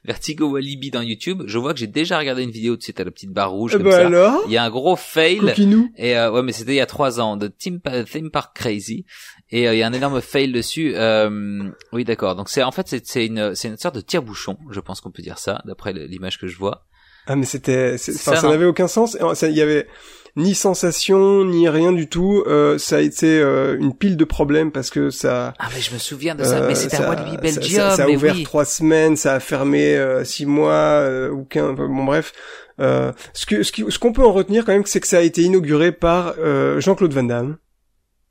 Vertigo 0.06 0.50
Walibi 0.50 0.92
dans 0.92 1.02
YouTube. 1.02 1.44
Je 1.46 1.58
vois 1.58 1.74
que 1.74 1.80
j'ai 1.80 1.88
déjà 1.88 2.18
regardé 2.18 2.44
une 2.44 2.52
vidéo 2.52 2.78
de 2.78 2.82
cette 2.82 3.00
la 3.00 3.12
petite 3.12 3.32
barre 3.32 3.52
rouge 3.52 3.72
eh 3.74 3.78
comme 3.78 3.86
ben 3.86 3.92
ça. 3.92 4.06
Alors? 4.08 4.42
Il 4.46 4.52
y 4.52 4.58
a 4.58 4.64
un 4.64 4.70
gros 4.70 4.96
fail. 4.96 5.54
Et 5.98 6.18
euh, 6.18 6.32
ouais, 6.32 6.44
mais 6.44 6.52
c'était 6.52 6.74
il 6.74 6.78
y 6.78 6.82
a 6.82 6.86
trois 6.86 7.20
ans 7.20 7.38
de 7.38 7.48
Theme, 7.48 7.80
Park 7.80 8.56
Crazy. 8.56 9.06
Et 9.50 9.68
euh, 9.68 9.74
il 9.74 9.80
y 9.80 9.84
a 9.84 9.88
un 9.88 9.94
énorme 9.94 10.22
fail 10.22 10.52
dessus. 10.52 10.94
Euh, 10.96 11.70
oui, 11.92 12.04
d'accord. 12.04 12.36
Donc 12.36 12.50
c'est 12.50 12.64
en 12.64 12.72
fait 12.72 13.02
c'est 13.04 13.26
une 13.26 13.56
c'est 13.56 13.68
une 13.68 13.78
sorte 13.78 13.96
de 13.96 14.02
tire-bouchon. 14.02 14.58
Je 14.70 14.80
pense 14.80 15.02
qu'on 15.02 15.12
peut 15.12 15.24
dire 15.24 15.38
ça 15.38 15.62
d'après 15.66 15.94
l'image 15.94 16.38
que 16.38 16.48
je 16.48 16.58
vois. 16.58 16.86
Ah 17.28 17.36
mais 17.36 17.46
c'était, 17.46 17.98
ça, 17.98 18.36
ça 18.36 18.50
n'avait 18.50 18.66
aucun 18.66 18.88
sens. 18.88 19.18
Il 19.44 19.52
y 19.52 19.62
avait 19.62 19.88
ni 20.36 20.56
sensation 20.56 21.46
ni 21.46 21.68
rien 21.70 21.92
du 21.92 22.08
tout. 22.08 22.44
Euh, 22.48 22.78
ça 22.78 22.98
a 22.98 23.00
été 23.00 23.40
euh, 23.40 23.78
une 23.80 23.94
pile 23.94 24.18
de 24.18 24.26
problèmes 24.26 24.72
parce 24.72 24.90
que 24.90 25.10
ça. 25.10 25.54
Ah 25.60 25.68
mais 25.74 25.82
je 25.82 25.94
me 25.94 26.00
souviens 26.00 26.36
de 26.36 26.44
ça. 26.44 26.62
mais 26.62 26.76
c'était 26.76 26.98
à 26.98 27.10
Walibi 27.10 27.38
Belgium. 27.38 27.90
Ça, 27.90 27.98
ça, 27.98 28.04
a 28.06 28.08
ouvert 28.08 28.36
trois 28.44 28.66
semaines, 28.66 29.16
ça 29.16 29.34
a 29.34 29.40
fermé 29.40 29.96
euh, 29.96 30.24
six 30.24 30.46
mois 30.46 31.06
ou 31.32 31.44
quinze. 31.44 31.76
Bon 31.76 32.06
bref. 32.06 32.34
ce 32.80 33.46
que 33.46 33.64
ce 33.64 34.00
qu'on 34.00 34.14
peut 34.14 34.26
en 34.26 34.34
retenir 34.34 34.66
quand 34.66 34.74
même, 34.74 34.86
c'est 34.86 35.00
que 35.00 35.08
ça 35.08 35.18
a 35.18 35.22
été 35.22 35.42
inauguré 35.42 35.92
par 35.92 36.36
Jean-Claude 36.80 37.14
Van 37.14 37.24
Damme 37.24 37.58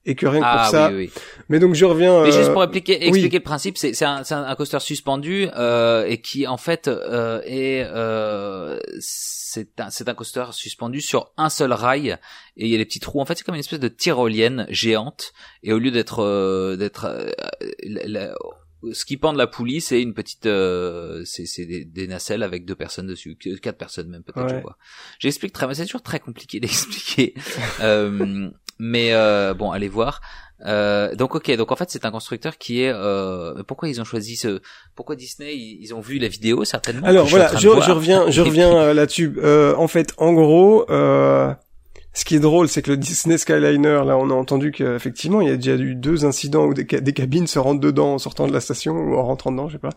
et 0.06 0.14
que 0.14 0.26
rien 0.26 0.40
que 0.40 0.44
pour 0.44 0.60
ah 0.60 0.68
ça. 0.70 0.88
Oui, 0.90 0.96
oui. 0.96 1.10
Mais 1.48 1.58
donc 1.58 1.74
je 1.74 1.84
reviens. 1.84 2.22
Mais 2.22 2.32
juste 2.32 2.52
pour 2.52 2.62
expliquer, 2.62 3.06
expliquer 3.06 3.38
le 3.38 3.42
principe, 3.42 3.76
c'est 3.76 3.92
c'est 3.92 4.04
un, 4.04 4.22
un, 4.30 4.44
un, 4.44 4.54
coaster 4.54 4.80
suspendu 4.80 5.48
euh, 5.56 6.06
et 6.06 6.20
qui 6.20 6.46
en 6.46 6.56
fait 6.56 6.88
euh, 6.88 7.42
est 7.44 7.84
euh, 7.84 8.78
c'est 8.98 9.80
un 9.80 9.90
c'est 9.90 10.08
un 10.08 10.14
coaster 10.14 10.46
suspendu 10.52 11.00
sur 11.00 11.32
un 11.36 11.50
seul 11.50 11.72
rail 11.72 12.16
et 12.56 12.64
il 12.64 12.68
y 12.68 12.74
a 12.74 12.78
les 12.78 12.86
petits 12.86 13.00
trous. 13.00 13.20
En 13.20 13.26
fait, 13.26 13.36
c'est 13.36 13.44
comme 13.44 13.54
une 13.54 13.60
espèce 13.60 13.80
de 13.80 13.88
tyrolienne 13.88 14.66
géante 14.70 15.32
et 15.62 15.72
au 15.72 15.78
lieu 15.78 15.90
d'être 15.90 16.20
euh, 16.20 16.76
d'être 16.76 17.06
euh, 17.06 18.32
ce 18.92 19.04
qui 19.04 19.16
pend 19.16 19.32
de 19.32 19.38
la 19.38 19.46
poulie, 19.46 19.80
c'est 19.80 20.00
une 20.00 20.14
petite, 20.14 20.46
euh, 20.46 21.22
c'est 21.24 21.66
des, 21.66 21.84
des, 21.84 22.06
nacelles 22.06 22.42
avec 22.42 22.64
deux 22.64 22.74
personnes 22.74 23.06
dessus, 23.06 23.36
quatre 23.62 23.76
personnes 23.76 24.08
même 24.08 24.22
peut-être. 24.22 24.54
Ouais. 24.54 24.72
J'explique 25.18 25.52
très, 25.52 25.72
c'est 25.74 25.84
toujours 25.84 26.02
très 26.02 26.20
compliqué 26.20 26.60
d'expliquer. 26.60 27.34
euh, 27.80 28.50
mais 28.80 29.12
euh, 29.12 29.54
bon, 29.54 29.70
allez 29.70 29.88
voir. 29.88 30.20
Euh, 30.66 31.14
donc 31.14 31.34
ok, 31.34 31.50
donc 31.56 31.72
en 31.72 31.76
fait 31.76 31.90
c'est 31.90 32.04
un 32.04 32.10
constructeur 32.10 32.58
qui 32.58 32.82
est. 32.82 32.92
Euh, 32.92 33.62
pourquoi 33.66 33.88
ils 33.88 34.00
ont 34.00 34.04
choisi 34.04 34.36
ce 34.36 34.60
Pourquoi 34.94 35.16
Disney 35.16 35.54
ils, 35.54 35.94
ont 35.94 36.00
vu 36.00 36.18
la 36.18 36.28
vidéo 36.28 36.64
certainement. 36.64 37.06
Alors 37.06 37.26
voilà, 37.26 37.54
je, 37.54 37.60
je, 37.60 37.68
reviens, 37.90 38.30
je 38.30 38.42
reviens 38.42 38.74
euh, 38.74 38.94
là-dessus. 38.94 39.34
Euh, 39.38 39.74
en 39.76 39.88
fait, 39.88 40.12
en 40.18 40.32
gros, 40.32 40.90
euh, 40.90 41.52
ce 42.12 42.24
qui 42.24 42.36
est 42.36 42.40
drôle, 42.40 42.68
c'est 42.68 42.82
que 42.82 42.90
le 42.90 42.96
Disney 42.96 43.38
Skyliner, 43.38 44.02
là, 44.04 44.18
on 44.18 44.30
a 44.30 44.34
entendu 44.34 44.70
qu'effectivement, 44.70 45.40
il 45.40 45.48
y 45.48 45.52
a 45.52 45.56
déjà 45.56 45.76
eu 45.76 45.94
deux 45.94 46.24
incidents 46.26 46.66
où 46.66 46.74
des, 46.74 46.84
des, 46.84 47.12
cabines 47.12 47.46
se 47.46 47.58
rentrent 47.58 47.80
dedans 47.80 48.14
en 48.14 48.18
sortant 48.18 48.46
de 48.46 48.52
la 48.52 48.60
station 48.60 48.94
ou 48.94 49.14
en 49.16 49.24
rentrant 49.24 49.52
dedans, 49.52 49.68
je 49.68 49.74
sais 49.74 49.78
pas. 49.78 49.90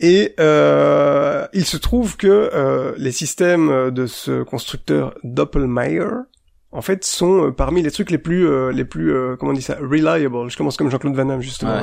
Et 0.00 0.34
euh, 0.38 1.46
il 1.52 1.66
se 1.66 1.76
trouve 1.76 2.16
que 2.16 2.94
les 2.96 3.12
systèmes 3.12 3.90
de 3.90 4.06
ce 4.06 4.42
constructeur 4.42 5.14
Doppelmayr, 5.22 6.24
en 6.72 6.80
fait 6.80 7.04
sont 7.04 7.46
euh, 7.46 7.50
parmi 7.50 7.82
les 7.82 7.90
trucs 7.90 8.10
les 8.10 8.18
plus 8.18 8.48
euh, 8.48 8.72
les 8.72 8.84
plus 8.84 9.14
euh, 9.14 9.36
comment 9.36 9.52
on 9.52 9.54
dit 9.54 9.62
ça 9.62 9.76
reliable. 9.80 10.50
Je 10.50 10.56
commence 10.56 10.76
comme 10.76 10.90
Jean-Claude 10.90 11.14
Van 11.14 11.26
Damme 11.26 11.42
justement 11.42 11.82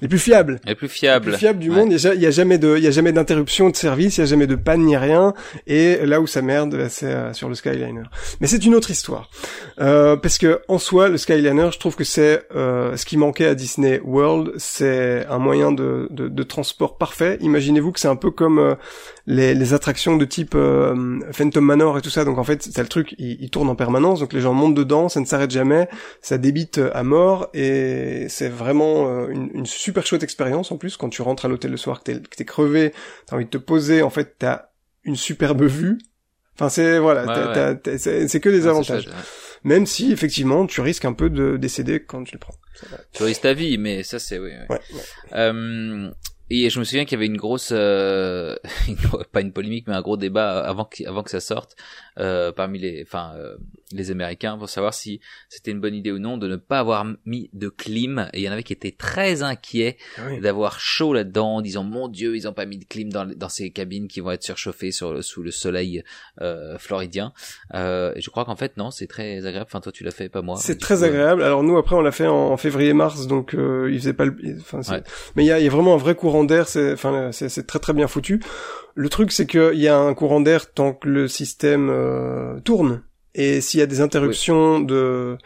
les 0.00 0.08
plus 0.08 0.18
fiables. 0.18 0.60
Les 0.64 0.74
plus 0.74 0.88
fiables. 0.88 1.26
Les 1.26 1.32
plus 1.32 1.38
fiables 1.38 1.58
du 1.58 1.70
monde. 1.70 1.92
Il 1.92 2.20
y, 2.22 2.26
a, 2.26 2.30
jamais 2.30 2.58
de 2.58 2.76
il 2.76 2.84
y 2.84 2.86
a 2.86 2.90
jamais 2.90 3.12
d'interruption 3.12 3.68
de 3.68 3.76
service 3.76 4.16
il 4.16 4.20
y 4.20 4.22
a 4.22 4.26
jamais 4.26 4.46
de 4.46 4.54
panne 4.54 4.84
ni 4.84 4.96
rien. 4.96 5.34
Et 5.66 6.06
là 6.06 6.20
où 6.20 6.26
ça 6.26 6.40
merde 6.40 6.86
c'est 6.88 7.34
sur 7.34 7.48
le 7.48 7.54
Skyliner. 7.54 8.04
Mais 8.40 8.46
c'est 8.46 8.64
une 8.64 8.74
autre 8.74 8.90
histoire. 8.90 9.28
Parce 9.76 10.38
que 10.38 10.60
en 10.68 10.78
soi 10.78 11.08
le 11.08 11.18
Skyliner 11.18 11.70
je 11.72 11.78
trouve 11.78 11.96
que 11.96 12.04
c'est 12.04 12.46
ce 12.52 13.04
qui 13.04 13.16
manquait 13.16 13.46
à 13.46 13.54
Disney 13.54 14.00
World 14.04 14.52
c'est 14.56 15.26
un 15.28 15.38
moyen 15.38 15.72
de, 15.72 16.06
de, 16.10 16.28
de 16.28 16.42
transport 16.44 16.96
parfait. 16.96 17.38
Imaginez-vous 17.40 17.92
que 17.92 18.00
c'est 18.00 18.08
un 18.08 18.16
peu 18.16 18.30
comme 18.30 18.76
les, 19.26 19.54
les 19.54 19.74
attractions 19.74 20.16
de 20.16 20.24
type 20.24 20.56
Phantom 21.32 21.64
Manor 21.64 21.98
et 21.98 22.02
tout 22.02 22.10
ça. 22.10 22.24
Donc 22.24 22.38
en 22.38 22.44
fait 22.44 22.62
c'est 22.62 22.78
le 22.78 22.88
truc 22.88 23.14
il, 23.18 23.36
il 23.40 23.50
tourne 23.50 23.68
en 23.68 23.74
permanence. 23.74 24.20
Donc 24.20 24.27
les 24.32 24.40
gens 24.40 24.52
montent 24.52 24.74
dedans, 24.74 25.08
ça 25.08 25.20
ne 25.20 25.26
s'arrête 25.26 25.50
jamais, 25.50 25.88
ça 26.20 26.38
débite 26.38 26.78
euh, 26.78 26.90
à 26.94 27.02
mort 27.02 27.48
et 27.54 28.26
c'est 28.28 28.48
vraiment 28.48 29.08
euh, 29.08 29.28
une, 29.28 29.66
super 29.66 30.06
chouette 30.06 30.22
expérience 30.22 30.72
en 30.72 30.76
plus 30.76 30.96
quand 30.96 31.08
tu 31.08 31.22
rentres 31.22 31.44
à 31.44 31.48
l'hôtel 31.48 31.70
le 31.70 31.76
soir, 31.76 32.02
que 32.02 32.12
t'es, 32.12 32.44
crevé, 32.44 32.92
t'as 33.26 33.36
envie 33.36 33.44
de 33.44 33.50
te 33.50 33.58
poser, 33.58 34.02
en 34.02 34.10
fait 34.10 34.36
t'as 34.38 34.66
une 35.04 35.16
superbe 35.16 35.62
vue. 35.62 35.98
Enfin 36.54 36.68
c'est 36.68 36.98
voilà, 36.98 37.78
c'est, 37.96 38.40
que 38.40 38.48
des 38.48 38.66
avantages. 38.66 39.08
Même 39.64 39.86
si 39.86 40.12
effectivement 40.12 40.66
tu 40.66 40.80
risques 40.80 41.04
un 41.04 41.12
peu 41.12 41.30
de 41.30 41.56
décéder 41.56 42.02
quand 42.02 42.24
tu 42.24 42.34
le 42.34 42.38
prends. 42.38 42.54
Tu 43.12 43.22
risques 43.22 43.42
ta 43.42 43.54
vie, 43.54 43.78
mais 43.78 44.02
ça 44.02 44.18
c'est 44.18 44.38
oui. 44.38 44.52
Euh, 45.34 46.10
et 46.50 46.70
je 46.70 46.78
me 46.78 46.84
souviens 46.84 47.04
qu'il 47.04 47.12
y 47.12 47.18
avait 47.18 47.26
une 47.26 47.36
grosse, 47.36 47.70
euh, 47.72 48.56
pas 49.32 49.40
une 49.40 49.52
polémique, 49.52 49.86
mais 49.86 49.94
un 49.94 50.00
gros 50.00 50.16
débat 50.16 50.60
avant 50.60 50.86
que, 50.86 51.06
avant 51.06 51.22
que 51.22 51.30
ça 51.30 51.40
sorte 51.40 51.76
euh, 52.18 52.52
parmi 52.52 52.78
les, 52.78 53.02
enfin, 53.06 53.34
les 53.92 54.10
Américains 54.10 54.58
pour 54.58 54.68
savoir 54.68 54.94
si 54.94 55.20
c'était 55.48 55.70
une 55.70 55.80
bonne 55.80 55.94
idée 55.94 56.12
ou 56.12 56.18
non 56.18 56.36
de 56.36 56.48
ne 56.48 56.56
pas 56.56 56.80
avoir 56.80 57.06
mis 57.24 57.50
de 57.52 57.68
clim. 57.68 58.28
Et 58.32 58.40
il 58.40 58.42
y 58.42 58.48
en 58.48 58.52
avait 58.52 58.62
qui 58.62 58.72
étaient 58.72 58.92
très 58.96 59.42
inquiets 59.42 59.96
ah 60.18 60.38
d'avoir 60.40 60.80
chaud 60.80 61.14
là-dedans, 61.14 61.56
en 61.56 61.60
disant 61.62 61.84
mon 61.84 62.08
Dieu, 62.08 62.36
ils 62.36 62.46
ont 62.46 62.52
pas 62.52 62.66
mis 62.66 62.78
de 62.78 62.84
clim 62.84 63.10
dans, 63.10 63.26
dans 63.26 63.48
ces 63.48 63.70
cabines 63.70 64.08
qui 64.08 64.20
vont 64.20 64.30
être 64.30 64.42
surchauffées 64.42 64.92
sur, 64.92 65.22
sous 65.24 65.42
le 65.42 65.50
soleil 65.50 66.02
euh, 66.40 66.78
floridien. 66.78 67.32
Euh, 67.74 68.12
et 68.14 68.20
je 68.20 68.30
crois 68.30 68.44
qu'en 68.44 68.56
fait 68.56 68.76
non, 68.76 68.90
c'est 68.90 69.06
très 69.06 69.46
agréable. 69.46 69.66
Enfin 69.68 69.80
toi 69.80 69.92
tu 69.92 70.04
l'as 70.04 70.10
fait, 70.10 70.28
pas 70.28 70.42
moi. 70.42 70.56
C'est 70.58 70.78
très 70.78 71.02
agréable. 71.02 71.42
Alors 71.42 71.62
nous 71.62 71.76
après 71.76 71.96
on 71.96 72.00
l'a 72.00 72.12
fait 72.12 72.26
en, 72.26 72.56
février-mars, 72.56 73.26
donc 73.26 73.54
euh, 73.54 73.88
il 73.90 73.98
faisait 73.98 74.12
pas 74.12 74.24
le. 74.24 74.36
Enfin, 74.60 74.80
mais 75.36 75.44
il 75.44 75.46
y 75.46 75.52
a, 75.52 75.60
y 75.60 75.66
a, 75.66 75.70
vraiment 75.70 75.94
un 75.94 75.98
vrai 75.98 76.14
courant 76.14 76.44
d'air. 76.44 76.68
C'est 76.68 76.92
enfin 76.92 77.30
c'est 77.32 77.66
très 77.66 77.78
très 77.78 77.92
bien 77.92 78.08
foutu. 78.08 78.42
Le 78.94 79.08
truc 79.08 79.32
c'est 79.32 79.46
qu'il 79.46 79.78
y 79.78 79.88
a 79.88 79.98
un 79.98 80.14
courant 80.14 80.40
d'air 80.40 80.72
tant 80.72 80.92
que 80.92 81.08
le 81.08 81.28
système 81.28 81.88
euh, 81.90 82.60
tourne. 82.60 83.02
Et 83.40 83.60
s'il 83.60 83.78
y 83.78 83.82
a 83.84 83.86
des 83.86 84.00
interruptions 84.00 84.80
de 84.80 85.38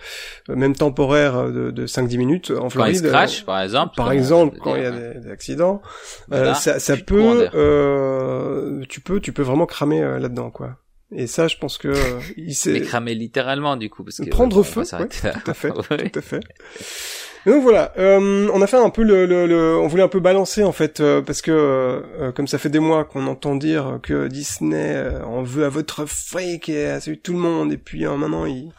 euh, 0.49 0.57
même 0.57 0.75
temporaires 0.75 1.53
de, 1.53 1.71
de 1.71 1.87
5-10 1.87 2.17
minutes 2.17 2.51
en 2.51 2.71
Floride, 2.71 3.03
quand 3.03 3.07
il 3.07 3.11
crash, 3.11 3.45
par 3.45 3.61
exemple, 3.61 3.95
par 3.97 4.13
exemple 4.13 4.57
quand 4.63 4.77
il 4.77 4.83
y 4.83 4.87
a 4.87 4.91
des, 4.91 5.31
accidents, 5.31 5.83
euh, 6.33 6.55
ça, 6.55 6.81
ça 6.81 6.97
peut, 6.97 7.51
euh, 7.55 8.81
tu 8.89 9.03
peux, 9.03 9.21
tu 9.21 9.35
peux 9.35 9.43
vraiment 9.43 9.67
cramer 9.67 10.01
là-dedans, 10.19 10.51
quoi. 10.51 10.79
Et 11.15 11.27
ça, 11.27 11.49
je 11.49 11.59
pense 11.59 11.77
que 11.77 11.93
il 12.39 12.55
s'est. 12.55 12.81
cramer 12.81 13.15
littéralement, 13.15 13.77
du 13.77 13.91
coup, 13.91 14.05
parce 14.05 14.17
que 14.17 14.31
prendre 14.31 14.63
feu, 14.63 14.85
tout 14.85 14.97
à 15.51 15.53
fait, 15.53 15.71
tout 16.11 16.19
à 16.19 16.23
fait 16.23 16.41
donc 17.45 17.63
voilà, 17.63 17.93
euh, 17.99 18.49
on 18.55 18.63
a 18.63 18.67
fait 18.69 18.77
un 18.77 18.91
peu 18.91 19.03
le, 19.03 19.27
le, 19.27 19.77
on 19.77 19.89
voulait 19.89 20.05
un 20.05 20.09
peu 20.09 20.21
balancer 20.21 20.63
en 20.63 20.71
fait 20.71 21.01
euh, 21.01 21.23
parce 21.23 21.43
que 21.43 21.51
euh, 21.51 22.31
comme 22.31 22.47
ça 22.47 22.59
fait 22.59 22.69
des 22.69 22.79
mois 22.79 23.05
qu'on 23.05 23.27
entend 23.27 23.57
dire 23.57 23.99
que 24.01 24.29
Disney 24.29 25.05
en 25.25 25.43
veut 25.43 25.65
à 25.65 25.69
votre 25.69 26.07
fric 26.07 26.69
et 26.69 26.87
à 26.87 27.01
celui 27.01 27.19
tout 27.19 27.33
le 27.33 27.41
monde 27.41 27.73
et 27.73 27.79
puis 27.79 28.05
maintenant 28.05 28.47
il 28.47 28.71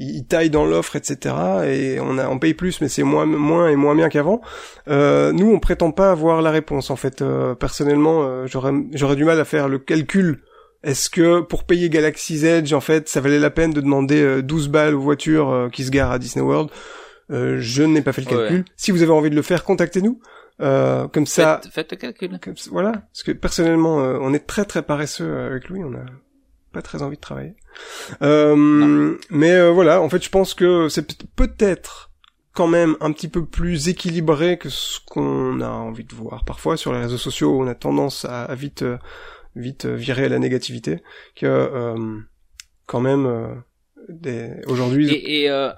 il 0.00 0.24
taille 0.26 0.50
dans 0.50 0.64
l'offre 0.64 0.96
etc 0.96 1.34
et 1.66 2.00
on 2.00 2.18
a 2.18 2.28
on 2.28 2.38
paye 2.38 2.54
plus 2.54 2.80
mais 2.80 2.88
c'est 2.88 3.04
moins 3.04 3.26
moins 3.26 3.68
et 3.68 3.76
moins 3.76 3.94
bien 3.94 4.08
qu'avant. 4.08 4.40
nous 4.88 5.52
on 5.52 5.60
prétend 5.60 5.92
pas 5.92 6.10
avoir 6.10 6.42
la 6.42 6.50
réponse 6.50 6.90
en 6.90 6.96
fait. 6.96 7.22
personnellement 7.60 8.46
j'aurais 8.46 8.72
j'aurais 8.94 9.16
du 9.16 9.24
mal 9.24 9.38
à 9.38 9.44
faire 9.44 9.68
le 9.68 9.78
calcul 9.78 10.42
est-ce 10.84 11.10
que 11.10 11.40
pour 11.40 11.64
payer 11.64 11.90
Galaxy's 11.90 12.44
Edge, 12.44 12.72
en 12.72 12.80
fait, 12.80 13.08
ça 13.08 13.20
valait 13.20 13.40
la 13.40 13.50
peine 13.50 13.72
de 13.72 13.80
demander 13.80 14.42
12 14.42 14.68
balles 14.68 14.94
aux 14.94 15.00
voitures 15.00 15.68
qui 15.72 15.82
se 15.82 15.90
garent 15.90 16.12
à 16.12 16.20
Disney 16.20 16.44
World? 16.44 16.70
Euh, 17.30 17.58
je 17.60 17.82
n'ai 17.82 18.02
pas 18.02 18.12
fait 18.12 18.22
le 18.22 18.26
calcul. 18.28 18.64
Si 18.76 18.90
vous 18.90 19.02
avez 19.02 19.12
envie 19.12 19.30
de 19.30 19.34
le 19.36 19.42
faire, 19.42 19.64
contactez-nous. 19.64 20.20
Euh, 20.60 21.06
comme 21.08 21.26
ça. 21.26 21.60
Faites, 21.70 21.92
le 21.92 21.96
calcul. 21.96 22.38
voilà. 22.70 22.92
Parce 22.92 23.22
que 23.22 23.32
personnellement, 23.32 24.00
euh, 24.00 24.18
on 24.20 24.34
est 24.34 24.46
très 24.46 24.64
très 24.64 24.82
paresseux 24.82 25.38
avec 25.38 25.68
Louis. 25.68 25.84
On 25.84 25.94
a 25.94 26.04
pas 26.72 26.82
très 26.82 27.02
envie 27.02 27.16
de 27.16 27.20
travailler. 27.20 27.54
Euh, 28.22 29.16
mais 29.30 29.52
euh, 29.52 29.70
voilà. 29.70 30.02
En 30.02 30.08
fait, 30.08 30.22
je 30.22 30.30
pense 30.30 30.54
que 30.54 30.88
c'est 30.88 31.16
peut-être 31.36 32.10
quand 32.54 32.66
même 32.66 32.96
un 33.00 33.12
petit 33.12 33.28
peu 33.28 33.44
plus 33.44 33.88
équilibré 33.88 34.58
que 34.58 34.68
ce 34.68 34.98
qu'on 35.06 35.60
a 35.60 35.68
envie 35.68 36.04
de 36.04 36.14
voir. 36.14 36.44
Parfois, 36.44 36.76
sur 36.76 36.92
les 36.92 37.00
réseaux 37.00 37.18
sociaux, 37.18 37.56
on 37.60 37.68
a 37.68 37.74
tendance 37.74 38.24
à, 38.24 38.52
vite 38.56 38.84
vite 39.54 39.86
virer 39.86 40.24
à 40.24 40.28
la 40.28 40.40
négativité. 40.40 41.02
Que 41.36 41.94
quand 42.86 43.00
même 43.00 43.62
aujourd'hui. 44.66 45.08
Et, 45.12 45.44
et 45.44 45.70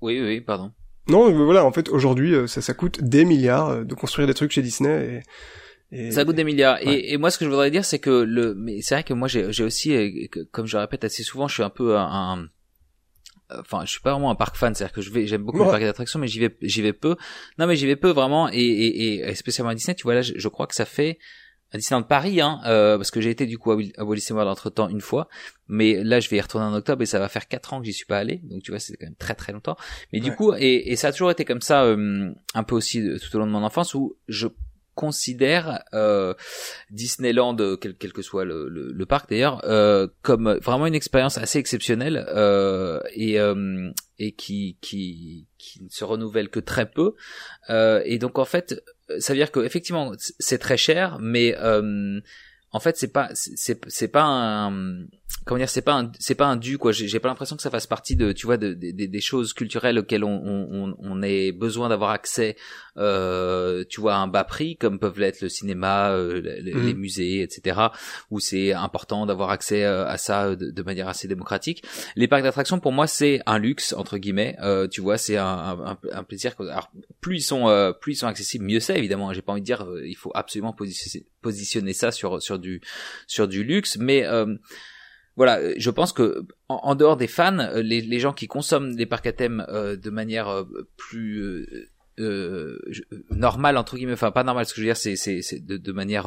oui, 0.00 0.20
oui, 0.20 0.40
pardon. 0.40 0.72
Non, 1.08 1.32
voilà, 1.32 1.64
en 1.64 1.72
fait, 1.72 1.88
aujourd'hui, 1.88 2.34
euh, 2.34 2.46
ça, 2.46 2.60
ça 2.60 2.74
coûte 2.74 3.02
des 3.02 3.24
milliards 3.24 3.68
euh, 3.68 3.84
de 3.84 3.94
construire 3.94 4.26
des 4.26 4.34
trucs 4.34 4.52
chez 4.52 4.62
Disney. 4.62 5.22
Et, 5.90 6.10
Ça 6.10 6.24
coûte 6.24 6.36
des 6.36 6.44
milliards. 6.44 6.78
Et, 6.82 7.16
moi, 7.16 7.30
ce 7.30 7.38
que 7.38 7.44
je 7.44 7.50
voudrais 7.50 7.70
dire, 7.70 7.84
c'est 7.84 7.98
que 7.98 8.10
le, 8.10 8.54
mais 8.54 8.82
c'est 8.82 8.94
vrai 8.94 9.04
que 9.04 9.14
moi, 9.14 9.26
j'ai 9.28 9.64
aussi, 9.64 9.94
euh, 9.94 10.26
comme 10.52 10.66
je 10.66 10.76
le 10.76 10.82
répète 10.82 11.04
assez 11.04 11.22
souvent, 11.22 11.48
je 11.48 11.54
suis 11.54 11.62
un 11.62 11.70
peu 11.70 11.96
un, 11.96 12.46
enfin, 13.50 13.86
je 13.86 13.90
suis 13.90 14.00
pas 14.00 14.12
vraiment 14.12 14.30
un 14.30 14.34
parc 14.34 14.56
fan, 14.56 14.74
c'est-à-dire 14.74 14.92
que 14.92 15.00
je 15.00 15.10
vais, 15.10 15.26
j'aime 15.26 15.42
beaucoup 15.42 15.64
le 15.64 15.70
parc 15.70 15.82
d'attractions, 15.82 16.18
mais 16.18 16.28
j'y 16.28 16.40
vais, 16.40 16.54
j'y 16.60 16.82
vais 16.82 16.92
peu. 16.92 17.16
Non, 17.58 17.66
mais 17.66 17.76
j'y 17.76 17.86
vais 17.86 17.96
peu 17.96 18.10
vraiment, 18.10 18.50
et, 18.52 18.58
et, 18.58 19.28
et 19.30 19.34
spécialement 19.34 19.70
à 19.70 19.74
Disney, 19.74 19.94
tu 19.94 20.02
vois 20.02 20.14
là, 20.14 20.20
je 20.22 20.48
crois 20.48 20.66
que 20.66 20.74
ça 20.74 20.84
fait 20.84 21.18
à 21.72 21.78
Disneyland 21.78 22.02
Paris, 22.02 22.40
hein, 22.40 22.60
euh, 22.66 22.96
parce 22.96 23.10
que 23.10 23.20
j'ai 23.20 23.30
été 23.30 23.46
du 23.46 23.58
coup 23.58 23.72
à, 23.72 23.76
World 23.76 24.48
entre 24.48 24.70
temps 24.70 24.88
une 24.88 25.00
fois, 25.00 25.28
mais 25.68 26.02
là 26.02 26.20
je 26.20 26.28
vais 26.30 26.36
y 26.36 26.40
retourner 26.40 26.66
en 26.66 26.74
octobre 26.74 27.02
et 27.02 27.06
ça 27.06 27.18
va 27.18 27.28
faire 27.28 27.46
quatre 27.46 27.74
ans 27.74 27.80
que 27.80 27.86
j'y 27.86 27.92
suis 27.92 28.06
pas 28.06 28.18
allé, 28.18 28.40
donc 28.44 28.62
tu 28.62 28.70
vois 28.70 28.80
c'est 28.80 28.96
quand 28.96 29.06
même 29.06 29.16
très 29.16 29.34
très 29.34 29.52
longtemps. 29.52 29.76
Mais 30.12 30.20
du 30.20 30.34
coup 30.34 30.54
et, 30.54 30.92
et, 30.92 30.96
ça 30.96 31.08
a 31.08 31.12
toujours 31.12 31.30
été 31.30 31.44
comme 31.44 31.60
ça, 31.60 31.84
euh, 31.84 32.32
un 32.54 32.62
peu 32.62 32.74
aussi 32.74 33.02
tout 33.02 33.36
au 33.36 33.38
long 33.38 33.46
de 33.46 33.52
mon 33.52 33.62
enfance 33.62 33.94
où 33.94 34.16
je 34.28 34.48
considère 34.98 35.84
euh, 35.94 36.34
Disneyland, 36.90 37.56
quel, 37.80 37.94
quel, 37.94 38.12
que 38.12 38.20
soit 38.20 38.44
le, 38.44 38.68
le, 38.68 38.90
le 38.92 39.06
parc 39.06 39.30
d'ailleurs, 39.30 39.62
euh, 39.64 40.08
comme 40.22 40.58
vraiment 40.60 40.88
une 40.88 40.96
expérience 40.96 41.38
assez 41.38 41.60
exceptionnelle 41.60 42.26
euh, 42.34 42.98
et, 43.14 43.38
euh, 43.38 43.92
et 44.18 44.32
qui, 44.32 44.76
qui, 44.80 45.46
qui 45.56 45.84
ne 45.84 45.88
se 45.88 46.02
renouvelle 46.02 46.48
que 46.48 46.58
très 46.58 46.90
peu. 46.90 47.14
et 47.68 48.18
donc 48.18 48.40
en 48.40 48.44
fait, 48.44 48.82
ça 49.20 49.32
veut 49.32 49.38
dire 49.38 49.52
que 49.52 49.60
effectivement 49.60 50.10
c'est 50.16 50.58
très 50.58 50.76
cher, 50.76 51.18
mais 51.20 51.56
euh, 51.58 52.20
en 52.72 52.80
fait 52.80 52.96
c'est 52.96 53.12
pas 53.12 53.28
c'est 53.34 54.08
pas 54.08 54.24
un 54.24 55.06
comment 55.48 55.58
dire 55.58 55.68
c'est 55.68 55.82
pas 55.82 55.94
un 55.94 56.12
c'est 56.18 56.34
pas 56.34 56.46
un 56.46 56.56
dû 56.56 56.78
quoi. 56.78 56.92
J'ai 56.92 57.20
pas 57.20 57.28
l'impression 57.28 57.56
que 57.56 57.62
ça 57.62 57.70
fasse 57.70 57.86
partie 57.86 58.16
de 58.16 58.32
tu 58.32 58.46
vois 58.46 58.56
de, 58.56 58.74
des 58.74 59.20
choses 59.20 59.52
culturelles 59.52 59.98
auxquelles 59.98 60.24
on 60.24 60.42
on, 60.44 60.96
on 60.98 61.22
ait 61.22 61.52
besoin 61.52 61.88
d'avoir 61.88 62.10
accès 62.10 62.56
euh, 62.98 63.84
tu 63.88 64.00
vois 64.00 64.14
à 64.14 64.18
un 64.18 64.28
bas 64.28 64.44
prix 64.44 64.76
comme 64.76 64.98
peuvent 64.98 65.18
l'être 65.18 65.40
le 65.40 65.48
cinéma 65.48 66.10
euh, 66.10 66.40
les, 66.40 66.74
mhm. 66.74 66.92
musées 66.94 67.42
etc 67.42 67.80
où 68.30 68.40
c'est 68.40 68.72
important 68.72 69.24
d'avoir 69.26 69.50
accès 69.50 69.84
euh, 69.84 70.06
à 70.06 70.18
ça 70.18 70.54
de, 70.54 70.82
manière 70.82 71.08
assez 71.08 71.28
démocratique. 71.28 71.82
Les 72.16 72.28
parcs 72.28 72.42
d'attractions 72.42 72.78
pour 72.78 72.92
moi 72.92 73.06
c'est 73.06 73.40
un 73.46 73.58
luxe 73.58 73.92
entre 73.92 74.18
guillemets. 74.18 74.56
Euh, 74.62 74.86
tu 74.86 75.00
vois 75.00 75.18
c'est 75.18 75.36
un, 75.36 75.46
un, 75.46 75.98
un, 76.12 76.24
plaisir 76.24 76.54
alors 76.58 76.90
plus 77.20 77.38
ils 77.38 77.42
sont 77.42 77.68
euh, 77.68 77.92
plus 77.92 78.12
ils 78.12 78.16
sont 78.16 78.26
accessibles 78.26 78.64
mieux 78.64 78.80
c'est 78.80 78.98
évidemment. 78.98 79.32
J'ai 79.32 79.42
pas 79.42 79.52
envie 79.52 79.62
de 79.62 79.66
dire 79.66 79.86
il 80.04 80.16
faut 80.16 80.32
absolument 80.34 80.72
positionner, 80.72 81.26
positionner 81.40 81.92
ça 81.92 82.12
sur 82.12 82.42
sur 82.42 82.58
du 82.58 82.80
sur 83.26 83.48
du 83.48 83.64
luxe 83.64 83.96
mais 83.98 84.26
voilà, 85.38 85.58
euh, 85.60 85.74
je 85.76 85.90
pense 85.90 86.12
que 86.12 86.44
en, 86.68 86.96
dehors 86.96 87.16
des 87.16 87.28
fans, 87.28 87.60
euh, 87.60 87.80
les, 87.80 88.00
les, 88.00 88.18
gens 88.18 88.32
qui 88.32 88.48
consomment 88.48 88.96
les 88.96 89.06
parcs 89.06 89.26
à 89.28 89.32
thème 89.32 89.64
euh, 89.68 89.96
de 89.96 90.10
manière 90.10 90.64
plus 90.96 91.88
euh, 92.18 92.78
normale 93.30 93.76
entre 93.76 93.96
guillemets, 93.96 94.14
enfin 94.14 94.32
pas 94.32 94.42
normale, 94.42 94.66
ce 94.66 94.74
que 94.74 94.80
je 94.80 94.82
veux 94.82 94.88
dire, 94.88 94.96
c'est 94.96 95.14
c'est 95.14 95.64
de, 95.64 95.76
de 95.76 95.92
manière, 95.92 96.24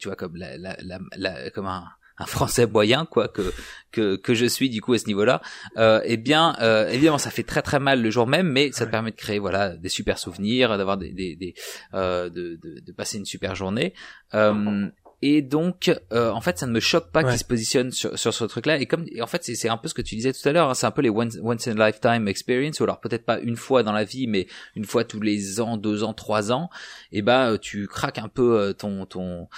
tu 0.00 0.08
vois, 0.08 0.16
comme 0.16 0.34
la, 0.34 0.58
la, 0.58 0.76
la, 1.16 1.50
comme 1.50 1.66
un 1.66 1.84
un 2.18 2.26
français 2.26 2.66
moyen 2.66 3.06
quoi 3.06 3.26
que 3.26 3.52
que 3.90 4.14
que 4.14 4.34
je 4.34 4.46
suis 4.46 4.70
du 4.70 4.80
coup 4.80 4.92
à 4.92 4.98
ce 4.98 5.06
niveau-là 5.06 5.42
euh, 5.78 6.00
eh 6.04 6.16
bien 6.16 6.54
euh, 6.60 6.88
évidemment 6.88 7.18
ça 7.18 7.30
fait 7.30 7.42
très 7.42 7.60
très 7.60 7.80
mal 7.80 8.00
le 8.00 8.10
jour 8.10 8.28
même 8.28 8.48
mais 8.48 8.70
ça 8.70 8.86
te 8.86 8.90
permet 8.92 9.10
de 9.10 9.16
créer 9.16 9.40
voilà 9.40 9.70
des 9.76 9.88
super 9.88 10.16
souvenirs 10.18 10.78
d'avoir 10.78 10.96
des 10.96 11.12
des, 11.12 11.34
des 11.34 11.54
euh, 11.92 12.30
de, 12.30 12.56
de, 12.62 12.78
de 12.78 12.92
passer 12.92 13.18
une 13.18 13.24
super 13.24 13.56
journée. 13.56 13.94
Euh, 14.32 14.88
et 15.26 15.40
donc 15.40 15.90
euh, 16.12 16.30
en 16.30 16.42
fait 16.42 16.58
ça 16.58 16.66
ne 16.66 16.72
me 16.72 16.80
choque 16.80 17.10
pas 17.10 17.24
qu'il 17.24 17.38
se 17.38 17.44
positionne 17.44 17.90
sur, 17.90 18.18
sur 18.18 18.34
ce 18.34 18.44
truc 18.44 18.66
là 18.66 18.76
et 18.76 18.84
comme 18.84 19.06
et 19.10 19.22
en 19.22 19.26
fait 19.26 19.42
c'est 19.42 19.68
un 19.70 19.78
peu 19.78 19.88
ce 19.88 19.94
que 19.94 20.02
tu 20.02 20.16
disais 20.16 20.34
tout 20.34 20.46
à 20.46 20.52
l'heure 20.52 20.68
hein, 20.68 20.74
c'est 20.74 20.84
un 20.84 20.90
peu 20.90 21.00
les 21.00 21.08
once, 21.08 21.38
once 21.42 21.66
in 21.66 21.80
a 21.80 21.86
lifetime 21.86 22.28
experience 22.28 22.78
ou 22.80 22.84
alors 22.84 23.00
peut-être 23.00 23.24
pas 23.24 23.38
une 23.40 23.56
fois 23.56 23.82
dans 23.82 23.92
la 23.92 24.04
vie 24.04 24.26
mais 24.26 24.46
une 24.76 24.84
fois 24.84 25.02
tous 25.02 25.20
les 25.20 25.62
ans 25.62 25.78
deux 25.78 26.04
ans 26.04 26.12
trois 26.12 26.52
ans. 26.52 26.68
Et 27.10 27.22
bah 27.22 27.56
tu 27.58 27.86
craques 27.86 28.18
un 28.18 28.28
peu 28.28 28.60
euh, 28.60 28.72
ton 28.74 29.06
ton 29.06 29.48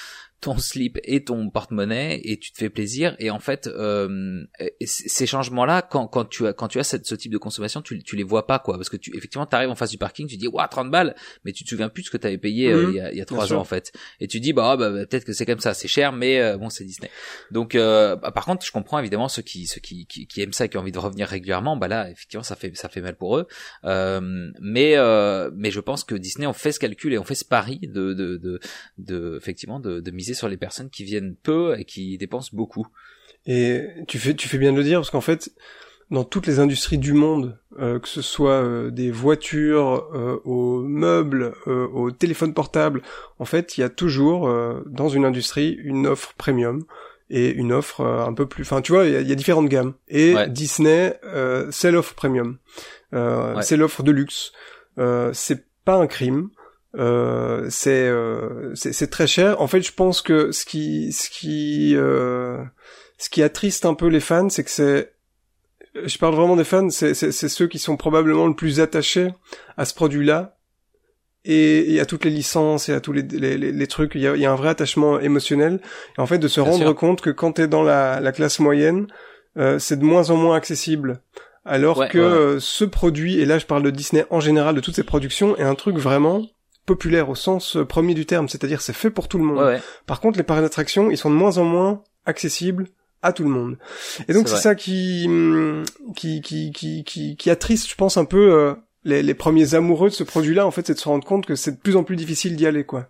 ton 0.40 0.58
slip 0.58 0.98
et 1.04 1.24
ton 1.24 1.50
porte-monnaie 1.50 2.20
et 2.24 2.38
tu 2.38 2.52
te 2.52 2.58
fais 2.58 2.68
plaisir. 2.68 3.16
Et 3.18 3.30
en 3.30 3.38
fait 3.38 3.66
euh, 3.66 4.44
ces 4.84 5.26
changements 5.26 5.64
là 5.64 5.82
quand, 5.82 6.06
quand 6.06 6.24
tu 6.24 6.46
as 6.46 6.52
quand 6.52 6.68
tu 6.68 6.78
as 6.78 6.84
cette, 6.84 7.06
ce 7.06 7.14
type 7.14 7.32
de 7.32 7.38
consommation 7.38 7.82
tu, 7.82 8.02
tu 8.02 8.16
les 8.16 8.22
vois 8.22 8.46
pas 8.46 8.58
quoi. 8.58 8.76
Parce 8.76 8.88
que 8.88 8.96
tu 8.96 9.16
effectivement 9.16 9.46
t'arrives 9.46 9.70
en 9.70 9.74
face 9.74 9.90
du 9.90 9.98
parking 9.98 10.26
tu 10.26 10.36
dis 10.36 10.48
waouh 10.48 10.66
30 10.68 10.90
balles. 10.90 11.14
Mais 11.44 11.52
tu 11.52 11.64
te 11.64 11.70
souviens 11.70 11.88
plus 11.88 12.02
de 12.02 12.06
ce 12.06 12.10
que 12.10 12.16
tu 12.18 12.26
avais 12.26 12.38
payé 12.38 12.70
euh, 12.70 12.86
mhm. 12.86 12.90
il 12.90 12.96
y 12.96 13.00
a 13.00 13.12
il 13.12 13.18
y 13.18 13.20
a 13.20 13.24
trois 13.24 13.52
ans 13.52 13.58
en 13.58 13.64
fait. 13.64 13.92
Et 14.20 14.28
tu 14.28 14.40
dis 14.40 14.52
bah, 14.52 14.76
bah, 14.76 14.90
bah 14.90 15.06
peut-être 15.06 15.24
que 15.24 15.32
c'est 15.32 15.46
comme 15.46 15.60
ça 15.60 15.74
c'est 15.74 15.88
cher 15.88 16.12
mais 16.12 16.40
euh, 16.40 16.58
bon 16.58 16.68
c'est 16.68 16.84
Disney. 16.84 17.10
Donc 17.50 17.74
euh, 17.74 18.16
bah, 18.16 18.30
par 18.30 18.44
contre 18.44 18.64
je 18.64 18.72
comprends 18.72 18.98
évidemment 18.98 19.28
ceux 19.28 19.42
qui 19.42 19.66
ceux 19.66 19.80
qui, 19.80 20.06
qui, 20.06 20.26
qui 20.26 20.42
aiment 20.42 20.52
ça 20.52 20.66
et 20.66 20.68
qui 20.68 20.76
ont 20.76 20.80
envie 20.80 20.92
de 20.92 20.98
revenir 20.98 21.28
régulièrement 21.28 21.76
bah 21.76 21.88
là 21.88 22.10
effectivement 22.10 22.42
ça 22.44 22.56
fait 22.56 22.76
ça 22.76 22.88
fait 22.88 23.00
mal 23.00 23.16
pour 23.16 23.38
eux. 23.38 23.46
Mais 23.82 24.96
mais 25.54 25.70
je 25.70 25.80
pense 25.80 26.04
que 26.04 26.14
Disney 26.14 26.46
on 26.46 26.52
fait 26.52 26.72
ce 26.72 26.78
calcul 26.78 27.14
et 27.14 27.18
on 27.18 27.24
fait 27.24 27.34
ce 27.34 27.44
pari 27.44 27.78
de 27.82 28.12
de 28.12 28.36
de, 28.36 28.60
de 28.98 29.36
effectivement 29.36 29.80
de, 29.80 30.00
de 30.00 30.10
sur 30.34 30.48
les 30.48 30.56
personnes 30.56 30.90
qui 30.90 31.04
viennent 31.04 31.34
peu 31.34 31.78
et 31.78 31.84
qui 31.84 32.18
dépensent 32.18 32.50
beaucoup. 32.52 32.86
Et 33.46 33.82
tu 34.08 34.18
fais, 34.18 34.34
tu 34.34 34.48
fais 34.48 34.58
bien 34.58 34.72
de 34.72 34.78
le 34.78 34.84
dire 34.84 34.98
parce 34.98 35.10
qu'en 35.10 35.20
fait, 35.20 35.50
dans 36.10 36.24
toutes 36.24 36.46
les 36.46 36.60
industries 36.60 36.98
du 36.98 37.12
monde, 37.12 37.58
euh, 37.78 37.98
que 37.98 38.08
ce 38.08 38.22
soit 38.22 38.62
euh, 38.62 38.90
des 38.90 39.10
voitures, 39.10 40.08
euh, 40.14 40.40
aux 40.44 40.82
meubles, 40.82 41.54
aux 41.66 42.10
téléphones 42.10 42.54
portables, 42.54 43.02
en 43.38 43.44
fait, 43.44 43.76
il 43.76 43.80
y 43.80 43.84
a 43.84 43.88
toujours 43.88 44.52
dans 44.86 45.08
une 45.08 45.24
industrie 45.24 45.76
une 45.82 46.06
offre 46.06 46.34
premium 46.36 46.84
et 47.28 47.50
une 47.50 47.72
offre 47.72 48.02
un 48.02 48.32
peu 48.34 48.46
plus. 48.46 48.62
Enfin, 48.62 48.82
tu 48.82 48.92
vois, 48.92 49.04
il 49.04 49.28
y, 49.28 49.32
a, 49.32 49.34
différentes 49.34 49.68
gammes. 49.68 49.94
Et 50.08 50.34
Disney, 50.48 51.18
c'est 51.70 51.90
l'offre 51.90 52.14
premium, 52.14 52.58
c'est 53.62 53.76
l'offre 53.76 54.02
de 54.02 54.12
luxe. 54.12 54.52
c'est 55.32 55.66
pas 55.84 55.96
un 55.96 56.06
crime 56.06 56.50
Euh, 56.94 57.66
c'est 57.68 58.08
euh, 58.08 58.74
c'est 58.74 59.10
très 59.10 59.26
cher. 59.26 59.60
En 59.60 59.66
fait, 59.66 59.82
je 59.82 59.92
pense 59.92 60.22
que 60.22 60.52
ce 60.52 60.64
qui 60.64 61.12
ce 61.12 61.28
qui 61.28 61.94
euh, 61.96 62.62
ce 63.18 63.28
qui 63.28 63.42
attriste 63.42 63.84
un 63.84 63.94
peu 63.94 64.06
les 64.08 64.20
fans, 64.20 64.48
c'est 64.48 64.64
que 64.64 64.70
c'est 64.70 65.12
je 66.04 66.18
parle 66.18 66.34
vraiment 66.34 66.56
des 66.56 66.64
fans, 66.64 66.90
c'est 66.90 67.14
ceux 67.14 67.66
qui 67.66 67.78
sont 67.78 67.96
probablement 67.96 68.46
le 68.46 68.54
plus 68.54 68.80
attachés 68.80 69.28
à 69.76 69.84
ce 69.86 69.94
produit-là 69.94 70.56
et, 71.44 71.94
et 71.94 72.00
à 72.00 72.06
toutes 72.06 72.24
les 72.24 72.30
licences 72.30 72.88
et 72.88 72.92
à 72.92 73.00
tous 73.00 73.12
les 73.12 73.22
les, 73.22 73.56
les, 73.58 73.72
les 73.72 73.86
trucs. 73.86 74.14
Il 74.14 74.20
y 74.22 74.26
a, 74.26 74.34
il 74.34 74.40
y 74.42 74.46
a 74.46 74.52
un 74.52 74.56
vrai 74.56 74.68
attachement 74.70 75.18
émotionnel. 75.20 75.80
Et 76.16 76.20
en 76.20 76.26
fait, 76.26 76.38
de 76.38 76.48
se 76.48 76.60
Bien 76.60 76.70
rendre 76.70 76.84
sûr. 76.84 76.94
compte 76.94 77.20
que 77.20 77.30
quand 77.30 77.52
t'es 77.52 77.68
dans 77.68 77.82
la 77.82 78.20
la 78.20 78.32
classe 78.32 78.58
moyenne, 78.58 79.06
euh, 79.58 79.78
c'est 79.78 79.98
de 79.98 80.04
moins 80.04 80.30
en 80.30 80.36
moins 80.36 80.56
accessible. 80.56 81.20
Alors 81.64 81.98
Ouais, 81.98 82.08
que 82.08 82.18
ouais, 82.18 82.24
euh, 82.24 82.60
ce 82.60 82.84
produit, 82.84 83.40
et 83.40 83.44
là 83.44 83.58
je 83.58 83.66
parle 83.66 83.82
de 83.82 83.90
Disney 83.90 84.24
en 84.30 84.40
général, 84.40 84.74
de 84.74 84.80
toutes 84.80 84.96
ses 84.96 85.02
productions, 85.02 85.56
est 85.56 85.62
un 85.62 85.74
truc 85.74 85.96
vraiment 85.98 86.46
populaire 86.86 87.28
au 87.28 87.34
sens 87.34 87.76
euh, 87.76 87.84
premier 87.84 88.14
du 88.14 88.24
terme, 88.26 88.48
c'est-à-dire 88.48 88.80
c'est 88.80 88.92
fait 88.94 89.10
pour 89.10 89.28
tout 89.28 89.38
le 89.38 89.44
monde. 89.44 89.58
Ouais, 89.58 89.64
ouais. 89.64 89.82
Par 90.06 90.20
contre, 90.20 90.38
les 90.38 90.44
parcs 90.44 90.62
d'attractions, 90.62 91.10
ils 91.10 91.16
sont 91.18 91.30
de 91.30 91.34
moins 91.34 91.58
en 91.58 91.64
moins 91.64 92.02
accessibles 92.24 92.88
à 93.22 93.32
tout 93.32 93.42
le 93.42 93.50
monde. 93.50 93.76
Et 94.28 94.32
donc 94.32 94.48
C'est 94.48 94.56
ça 94.56 94.74
qui, 94.74 95.24
hum, 95.26 95.84
qui 96.14 96.40
qui 96.40 96.70
qui 96.72 97.02
qui 97.04 97.36
qui 97.36 97.50
attriste, 97.50 97.88
je 97.90 97.94
pense 97.96 98.16
un 98.16 98.24
peu 98.24 98.52
euh, 98.54 98.74
les, 99.04 99.22
les 99.22 99.34
premiers 99.34 99.74
amoureux 99.74 100.08
de 100.10 100.14
ce 100.14 100.22
produit-là. 100.24 100.66
En 100.66 100.70
fait, 100.70 100.86
c'est 100.86 100.94
de 100.94 100.98
se 100.98 101.08
rendre 101.08 101.26
compte 101.26 101.44
que 101.46 101.56
c'est 101.56 101.72
de 101.72 101.76
plus 101.80 101.96
en 101.96 102.04
plus 102.04 102.16
difficile 102.16 102.56
d'y 102.56 102.66
aller, 102.66 102.84
quoi. 102.84 103.08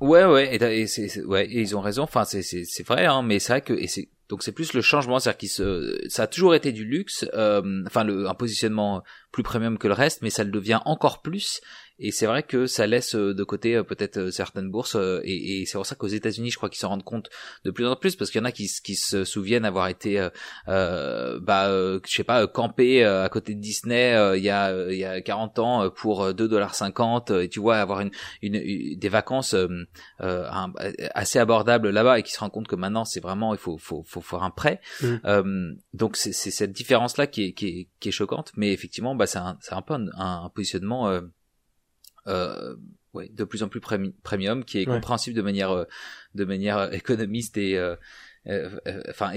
Ouais, 0.00 0.24
ouais, 0.24 0.56
et, 0.56 0.80
et 0.80 0.86
c'est, 0.88 1.06
c'est- 1.08 1.22
ouais, 1.22 1.46
et 1.46 1.60
ils 1.60 1.76
ont 1.76 1.80
raison. 1.80 2.02
Enfin, 2.02 2.24
c'est, 2.24 2.42
c'est, 2.42 2.64
c'est 2.64 2.84
vrai, 2.86 3.06
hein, 3.06 3.22
mais 3.22 3.38
c'est 3.38 3.52
vrai 3.52 3.60
que, 3.60 3.72
et 3.72 3.86
c'est, 3.86 4.08
donc 4.28 4.42
c'est 4.42 4.50
plus 4.50 4.72
le 4.72 4.80
changement, 4.82 5.20
c'est-à-dire 5.20 5.38
qu'il 5.38 5.48
se, 5.48 5.96
ça 6.08 6.24
a 6.24 6.26
toujours 6.26 6.56
été 6.56 6.72
du 6.72 6.84
luxe, 6.84 7.24
euh, 7.34 7.84
enfin, 7.86 8.02
le, 8.02 8.26
un 8.28 8.34
positionnement 8.34 9.04
plus 9.30 9.44
premium 9.44 9.78
que 9.78 9.86
le 9.86 9.94
reste, 9.94 10.20
mais 10.22 10.30
ça 10.30 10.42
le 10.42 10.50
devient 10.50 10.80
encore 10.86 11.22
plus. 11.22 11.60
Et 12.02 12.10
c'est 12.12 12.26
vrai 12.26 12.42
que 12.42 12.66
ça 12.66 12.86
laisse 12.86 13.14
euh, 13.14 13.32
de 13.34 13.44
côté 13.44 13.76
euh, 13.76 13.82
peut-être 13.82 14.18
euh, 14.18 14.30
certaines 14.30 14.70
bourses, 14.70 14.96
et, 15.24 15.60
et 15.62 15.66
c'est 15.66 15.78
pour 15.78 15.86
ça 15.86 15.94
qu'aux 15.94 16.06
États-Unis, 16.08 16.50
je 16.50 16.56
crois 16.56 16.68
qu'ils 16.68 16.80
s'en 16.80 16.88
rendent 16.90 17.04
compte 17.04 17.30
de 17.64 17.70
plus 17.70 17.86
en 17.86 17.96
plus, 17.96 18.16
parce 18.16 18.30
qu'il 18.30 18.40
y 18.40 18.42
en 18.42 18.46
a 18.46 18.52
qui, 18.52 18.68
qui 18.84 18.94
se 18.94 19.24
souviennent 19.24 19.64
avoir 19.64 19.88
été, 19.88 20.28
euh, 20.68 21.40
bah, 21.40 21.68
euh, 21.68 22.00
je 22.06 22.12
sais 22.14 22.24
pas, 22.24 22.46
campé 22.46 23.04
à 23.04 23.28
côté 23.28 23.54
de 23.54 23.60
Disney 23.60 24.14
euh, 24.14 24.36
il 24.36 24.42
y 24.44 24.50
a, 24.50 24.90
il 24.90 24.98
y 24.98 25.04
a 25.04 25.20
40 25.20 25.58
ans 25.58 25.90
pour 25.90 26.22
euh, 26.22 26.32
2,50$, 26.32 27.42
et 27.44 27.48
tu 27.48 27.60
vois, 27.60 27.76
avoir 27.78 28.00
une, 28.00 28.10
une, 28.42 28.56
une- 28.56 28.98
des 28.98 29.08
vacances 29.08 29.54
un- 30.18 30.72
assez 31.14 31.38
abordable 31.38 31.90
là-bas 31.90 32.18
et 32.18 32.22
qui 32.22 32.32
se 32.32 32.40
rend 32.40 32.50
compte 32.50 32.68
que 32.68 32.76
maintenant 32.76 33.04
c'est 33.04 33.20
vraiment 33.20 33.54
il 33.54 33.58
faut 33.58 33.78
faut 33.78 34.02
faut 34.06 34.20
faire 34.20 34.42
un 34.42 34.50
prêt 34.50 34.80
Mm. 35.00 35.16
Euh, 35.24 35.72
donc 35.94 36.16
c'est 36.16 36.32
cette 36.32 36.72
différence 36.72 37.16
là 37.16 37.26
qui 37.26 37.44
est 37.44 37.52
qui 37.52 37.66
est 37.66 37.88
qui 38.00 38.08
est 38.08 38.12
choquante 38.12 38.52
mais 38.56 38.72
effectivement 38.72 39.14
bah 39.14 39.26
c'est 39.26 39.38
un 39.38 39.56
c'est 39.60 39.74
un 39.74 39.82
peu 39.82 39.94
un, 39.94 40.08
un 40.16 40.50
positionnement 40.54 41.08
ouais 42.26 43.28
de 43.28 43.44
plus 43.44 43.62
en 43.62 43.68
plus 43.68 43.80
premium 43.80 44.64
qui 44.64 44.78
est 44.78 44.86
Ouais. 44.86 44.94
compréhensible 44.94 45.36
de 45.36 45.42
manière 45.42 45.70
euh, 45.70 45.84
de 46.34 46.44
manière 46.44 46.78
euh, 46.78 46.90
économiste 46.90 47.56
et 47.58 47.76
euh, 47.76 47.94
euh, 48.46 48.70
euh, 48.86 49.02
enfin 49.10 49.32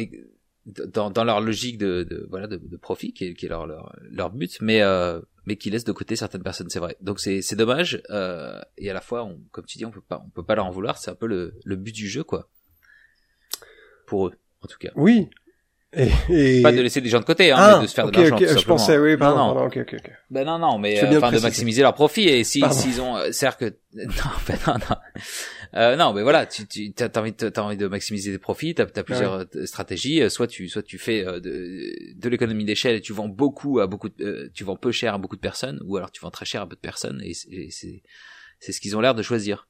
dans, 0.65 1.11
dans 1.11 1.23
leur 1.23 1.41
logique 1.41 1.77
de, 1.77 2.03
de 2.03 2.25
voilà 2.29 2.47
de, 2.47 2.57
de 2.57 2.77
profit 2.77 3.13
qui 3.13 3.25
est, 3.25 3.33
qui 3.35 3.45
est 3.45 3.49
leur, 3.49 3.67
leur 3.67 3.95
leur 4.01 4.31
but 4.31 4.57
mais 4.61 4.81
euh, 4.81 5.19
mais 5.45 5.57
qui 5.57 5.69
laisse 5.69 5.83
de 5.83 5.91
côté 5.91 6.15
certaines 6.15 6.41
personnes 6.41 6.69
c'est 6.69 6.79
vrai 6.79 6.97
donc 7.01 7.19
c'est 7.19 7.41
c'est 7.43 7.55
dommage 7.55 8.01
euh, 8.09 8.59
et 8.77 8.89
à 8.89 8.93
la 8.93 9.01
fois 9.01 9.23
on, 9.25 9.39
comme 9.51 9.65
tu 9.65 9.77
dis 9.77 9.85
on 9.85 9.91
peut 9.91 10.01
pas 10.01 10.23
on 10.25 10.29
peut 10.29 10.43
pas 10.43 10.55
leur 10.55 10.65
en 10.65 10.71
vouloir 10.71 10.97
c'est 10.97 11.11
un 11.11 11.15
peu 11.15 11.27
le 11.27 11.53
le 11.63 11.75
but 11.75 11.93
du 11.93 12.07
jeu 12.07 12.23
quoi 12.23 12.49
pour 14.07 14.27
eux 14.27 14.33
en 14.61 14.67
tout 14.67 14.77
cas 14.79 14.89
Oui. 14.95 15.29
Et, 15.95 16.59
et... 16.59 16.61
pas 16.61 16.71
de 16.71 16.81
laisser 16.81 16.99
des 17.01 17.09
gens 17.09 17.19
de 17.19 17.25
côté 17.25 17.51
hein, 17.51 17.55
ah, 17.57 17.75
mais 17.77 17.83
de 17.83 17.87
se 17.87 17.93
faire 17.93 18.11
de 18.11 18.17
l'argent 18.17 18.35
ok, 18.35 18.47
tout 18.47 18.59
je 18.59 18.65
pensais, 18.65 18.97
oui, 18.97 19.15
pardon, 19.15 19.53
non, 19.53 19.63
non. 19.63 19.69
pardon. 19.69 19.85
Ben 20.29 20.45
non, 20.45 20.59
non, 20.59 20.77
mais 20.77 20.97
euh, 20.97 21.07
enfin 21.07 21.13
de 21.13 21.19
préciser. 21.19 21.43
maximiser 21.43 21.81
leur 21.83 21.93
profit 21.93 22.27
et 22.27 22.43
si 22.43 22.61
s'ils 22.71 23.01
ont, 23.01 23.15
euh, 23.15 23.31
c'est-à-dire 23.31 23.57
que 23.57 23.65
non, 23.93 24.31
ben 24.47 24.57
non, 24.67 24.73
non, 24.73 24.95
Euh, 25.75 25.95
non, 25.97 26.13
mais 26.13 26.21
voilà, 26.23 26.45
tu, 26.45 26.65
tu 26.67 26.93
t'as, 26.93 27.09
t'as 27.09 27.19
envie, 27.19 27.33
de, 27.33 27.49
t'as 27.49 27.61
envie 27.61 27.75
de 27.77 27.87
maximiser 27.87 28.31
tes 28.31 28.37
profits, 28.37 28.75
t'as, 28.75 28.85
t'as 28.85 29.03
plusieurs 29.03 29.45
euh, 29.55 29.65
stratégies. 29.65 30.29
Soit 30.29 30.47
tu, 30.47 30.69
soit 30.69 30.83
tu 30.83 30.97
fais 30.97 31.25
euh, 31.25 31.39
de, 31.39 31.93
de 32.15 32.29
l'économie 32.29 32.63
d'échelle 32.65 32.95
et 32.95 33.01
tu 33.01 33.11
vends 33.13 33.27
beaucoup 33.27 33.79
à 33.79 33.87
beaucoup, 33.87 34.09
de, 34.09 34.15
euh, 34.23 34.51
tu 34.53 34.63
vends 34.63 34.77
peu 34.77 34.91
cher 34.91 35.13
à 35.13 35.17
beaucoup 35.17 35.35
de 35.35 35.41
personnes, 35.41 35.81
ou 35.85 35.97
alors 35.97 36.11
tu 36.11 36.21
vends 36.21 36.31
très 36.31 36.45
cher 36.45 36.61
à 36.61 36.67
peu 36.67 36.75
de 36.75 36.81
personnes 36.81 37.21
et 37.23 37.33
c'est, 37.33 37.49
et 37.51 37.71
c'est, 37.71 38.03
c'est 38.59 38.71
ce 38.71 38.79
qu'ils 38.79 38.95
ont 38.95 39.01
l'air 39.01 39.15
de 39.15 39.21
choisir. 39.21 39.67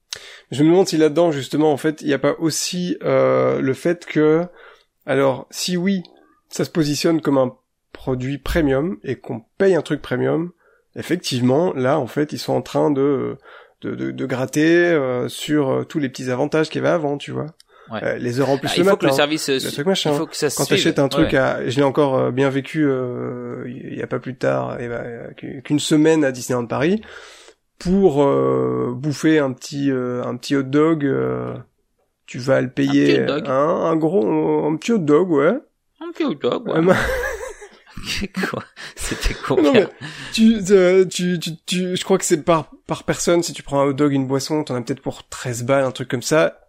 Je 0.51 0.63
me 0.63 0.69
demande 0.69 0.87
si 0.87 0.97
là-dedans, 0.97 1.31
justement, 1.31 1.71
en 1.71 1.77
fait, 1.77 2.01
il 2.01 2.07
n'y 2.07 2.13
a 2.13 2.19
pas 2.19 2.35
aussi 2.39 2.97
euh, 3.03 3.59
le 3.59 3.73
fait 3.73 4.05
que, 4.05 4.45
alors, 5.05 5.47
si 5.49 5.75
oui, 5.75 6.03
ça 6.55 6.63
se 6.63 6.69
positionne 6.69 7.19
comme 7.21 7.37
un 7.37 7.53
produit 7.91 8.37
premium 8.37 8.97
et 9.03 9.15
qu'on 9.15 9.41
paye 9.57 9.75
un 9.75 9.81
truc 9.81 10.01
premium, 10.01 10.51
effectivement, 10.95 11.73
là, 11.73 11.99
en 11.99 12.07
fait, 12.07 12.31
ils 12.33 12.39
sont 12.39 12.53
en 12.53 12.61
train 12.61 12.91
de 12.91 13.37
de, 13.81 13.93
de, 13.93 14.11
de 14.11 14.25
gratter 14.25 14.87
euh, 14.87 15.27
sur 15.27 15.69
euh, 15.69 15.83
tous 15.83 15.99
les 15.99 16.07
petits 16.09 16.31
avantages 16.31 16.69
qu'il 16.69 16.81
y 16.81 16.85
avait 16.85 16.93
avant, 16.95 17.17
tu 17.17 17.31
vois. 17.31 17.47
Ouais. 17.91 17.99
Euh, 18.03 18.17
les 18.17 18.39
heures 18.39 18.49
en 18.49 18.57
plus 18.57 18.69
Ah, 18.71 18.77
le 18.77 18.83
il 18.83 18.89
faut 18.89 18.95
que 18.95 19.05
le 19.05 19.09
matin, 19.11 19.17
service, 19.17 19.49
euh, 19.49 19.59
le 19.61 19.71
truc 19.71 19.85
machin. 19.85 20.11
il 20.13 20.17
faut 20.17 20.25
que 20.25 20.35
ça 20.35 20.49
se 20.49 20.57
quand 20.57 20.65
t'achètes 20.65 20.97
un 20.97 21.07
truc 21.09 21.33
Ouais. 21.33 21.37
à, 21.37 21.69
je 21.69 21.75
l'ai 21.77 21.83
encore 21.83 22.15
euh, 22.17 22.31
bien 22.31 22.49
vécu 22.49 22.83
euh, 22.83 23.63
il 23.67 23.95
y 23.95 24.01
a 24.01 24.07
pas 24.07 24.17
plus 24.19 24.35
tard, 24.37 24.77
eh 24.79 24.87
ben, 24.87 25.03
euh, 25.03 25.61
qu'une 25.61 25.79
semaine 25.79 26.23
à 26.23 26.31
Disneyland 26.31 26.65
Paris 26.67 27.01
pour 27.77 28.23
euh, 28.23 28.93
bouffer 28.95 29.37
un 29.39 29.51
petit 29.51 29.91
euh, 29.91 30.23
un 30.23 30.35
petit 30.37 30.55
hot 30.55 30.63
dog, 30.63 31.05
euh, 31.05 31.53
tu 32.25 32.39
vas 32.39 32.61
le 32.61 32.69
payer 32.71 33.19
petit 33.19 33.21
hot 33.21 33.35
dog 33.35 33.47
un, 33.49 33.51
un 33.91 33.95
gros 33.97 34.65
un 34.65 34.75
petit 34.77 34.93
hot 34.93 34.97
dog, 34.99 35.29
ouais. 35.31 35.53
Un 36.01 36.11
petit 36.11 36.23
hot 36.25 36.35
dog, 36.35 36.67
ouais. 36.67 36.77
Euh, 36.77 36.93
Quoi? 38.49 38.63
C'était 38.95 39.33
non, 39.33 39.39
combien 39.47 39.71
mais 39.73 39.87
tu, 40.33 40.57
euh, 40.71 41.05
tu, 41.05 41.39
tu, 41.39 41.51
tu, 41.65 41.95
je 41.95 42.03
crois 42.03 42.17
que 42.17 42.25
c'est 42.25 42.43
par 42.43 42.69
par 42.87 43.03
personne. 43.03 43.41
Si 43.41 43.53
tu 43.53 43.63
prends 43.63 43.79
un 43.81 43.85
hot 43.85 43.93
dog, 43.93 44.11
une 44.13 44.27
boisson, 44.27 44.63
t'en 44.63 44.75
as 44.75 44.81
peut-être 44.81 45.01
pour 45.01 45.27
13 45.27 45.63
balles, 45.63 45.83
un 45.85 45.91
truc 45.91 46.09
comme 46.09 46.21
ça, 46.21 46.59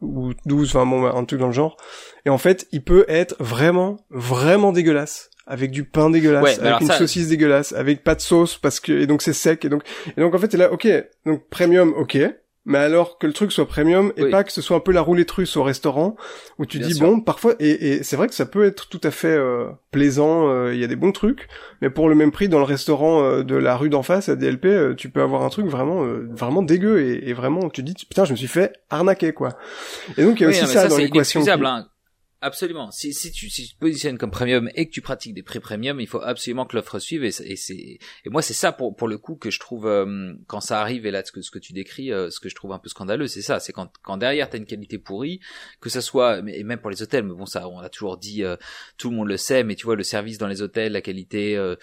ou 0.00 0.32
12, 0.46 0.70
enfin 0.74 0.86
bon, 0.86 1.04
un 1.06 1.24
truc 1.24 1.40
dans 1.40 1.46
le 1.46 1.52
genre. 1.52 1.76
Et 2.24 2.30
en 2.30 2.38
fait, 2.38 2.66
il 2.72 2.82
peut 2.82 3.04
être 3.08 3.36
vraiment, 3.38 3.98
vraiment 4.10 4.72
dégueulasse. 4.72 5.30
Avec 5.48 5.70
du 5.70 5.84
pain 5.84 6.10
dégueulasse, 6.10 6.42
Ouais, 6.42 6.58
avec 6.58 6.80
une 6.80 6.86
ça- 6.88 6.98
saucisse 6.98 7.28
dégueulasse, 7.28 7.72
avec 7.72 8.02
pas 8.02 8.16
de 8.16 8.20
sauce 8.20 8.56
parce 8.58 8.80
que 8.80 8.90
et 8.90 9.06
donc 9.06 9.22
c'est 9.22 9.32
sec 9.32 9.64
et 9.64 9.68
donc 9.68 9.84
et 10.16 10.20
donc 10.20 10.34
en 10.34 10.38
fait 10.38 10.48
t'es 10.48 10.56
là, 10.56 10.72
ok, 10.72 10.88
donc 11.24 11.48
premium, 11.48 11.94
ok, 11.96 12.18
mais 12.66 12.78
alors 12.78 13.16
que 13.18 13.26
le 13.26 13.32
truc 13.32 13.52
soit 13.52 13.66
premium 13.66 14.12
et 14.18 14.24
Oui. 14.24 14.30
pas 14.30 14.44
que 14.44 14.52
ce 14.52 14.60
soit 14.60 14.76
un 14.76 14.80
peu 14.80 14.92
la 14.92 15.00
roulette 15.00 15.30
russe 15.30 15.56
au 15.56 15.62
restaurant 15.62 16.16
où 16.58 16.66
tu 16.66 16.78
Bien 16.78 16.88
dis 16.88 16.94
sûr. 16.94 17.06
bon 17.06 17.20
parfois 17.20 17.54
et, 17.60 17.70
et 17.94 18.02
c'est 18.02 18.16
vrai 18.16 18.28
que 18.28 18.34
ça 18.34 18.44
peut 18.44 18.64
être 18.64 18.88
tout 18.90 19.00
à 19.04 19.10
fait 19.10 19.28
euh, 19.36 19.66
plaisant, 19.92 20.48
euh, 20.50 20.74
il 20.74 20.80
y 20.80 20.84
a 20.84 20.86
des 20.88 20.96
bons 20.96 21.12
trucs, 21.12 21.48
mais 21.80 21.88
pour 21.88 22.08
le 22.10 22.14
même 22.14 22.32
prix 22.32 22.48
dans 22.50 22.58
le 22.58 22.64
restaurant 22.64 23.22
euh, 23.22 23.42
de 23.42 23.54
la 23.56 23.76
rue 23.76 23.88
d'en 23.88 24.02
face 24.02 24.28
à 24.28 24.36
DLP, 24.36 24.66
euh, 24.66 24.94
tu 24.94 25.08
peux 25.08 25.22
avoir 25.22 25.42
un 25.42 25.48
truc 25.48 25.66
vraiment 25.66 26.04
euh, 26.04 26.28
vraiment 26.32 26.62
dégueu 26.62 27.00
et, 27.00 27.30
et 27.30 27.32
vraiment 27.32 27.70
tu 27.70 27.82
dis 27.82 27.94
putain 27.94 28.24
je 28.26 28.32
me 28.32 28.36
suis 28.36 28.48
fait 28.48 28.72
arnaquer 28.90 29.32
quoi. 29.32 29.50
Et 30.18 30.24
donc 30.24 30.40
il 30.40 30.42
y 30.42 30.46
a 30.46 30.48
Oui, 30.48 30.54
aussi 30.54 30.64
non, 30.66 30.70
ça, 30.72 30.88
dans 30.88 30.98
l'équation. 30.98 31.40
Absolument. 32.42 32.90
Si, 32.90 33.14
si, 33.14 33.32
tu, 33.32 33.48
si 33.48 33.66
tu 33.66 33.74
te 33.74 33.80
positionnes 33.80 34.18
comme 34.18 34.30
premium 34.30 34.68
et 34.74 34.86
que 34.86 34.92
tu 34.92 35.00
pratiques 35.00 35.32
des 35.32 35.42
prix 35.42 35.58
premium, 35.58 36.00
il 36.00 36.06
faut 36.06 36.20
absolument 36.20 36.66
que 36.66 36.76
l'offre 36.76 36.98
suive. 36.98 37.24
Et, 37.24 37.28
et, 37.28 37.56
c'est, 37.56 37.74
et 37.74 37.98
moi, 38.26 38.42
c'est 38.42 38.52
ça 38.54 38.72
pour, 38.72 38.94
pour 38.94 39.08
le 39.08 39.16
coup 39.16 39.36
que 39.36 39.50
je 39.50 39.58
trouve 39.58 39.86
euh, 39.86 40.34
quand 40.46 40.60
ça 40.60 40.80
arrive 40.82 41.06
et 41.06 41.10
là 41.10 41.22
ce 41.24 41.32
que, 41.32 41.40
ce 41.40 41.50
que 41.50 41.58
tu 41.58 41.72
décris, 41.72 42.12
euh, 42.12 42.28
ce 42.30 42.38
que 42.38 42.50
je 42.50 42.54
trouve 42.54 42.72
un 42.72 42.78
peu 42.78 42.90
scandaleux, 42.90 43.26
c'est 43.26 43.40
ça. 43.40 43.58
C'est 43.58 43.72
quand, 43.72 43.90
quand 44.02 44.18
derrière 44.18 44.50
t'as 44.50 44.58
une 44.58 44.66
qualité 44.66 44.98
pourrie, 44.98 45.40
que 45.80 45.88
ça 45.88 46.02
soit, 46.02 46.40
et 46.46 46.62
même 46.62 46.78
pour 46.78 46.90
les 46.90 47.02
hôtels, 47.02 47.24
mais 47.24 47.34
bon, 47.34 47.46
ça, 47.46 47.66
on 47.68 47.80
l'a 47.80 47.88
toujours 47.88 48.18
dit, 48.18 48.44
euh, 48.44 48.56
tout 48.98 49.08
le 49.08 49.16
monde 49.16 49.28
le 49.28 49.38
sait, 49.38 49.64
mais 49.64 49.74
tu 49.74 49.86
vois, 49.86 49.96
le 49.96 50.02
service 50.04 50.36
dans 50.36 50.46
les 50.48 50.60
hôtels, 50.60 50.92
la 50.92 51.00
qualité 51.00 51.56
euh, 51.56 51.74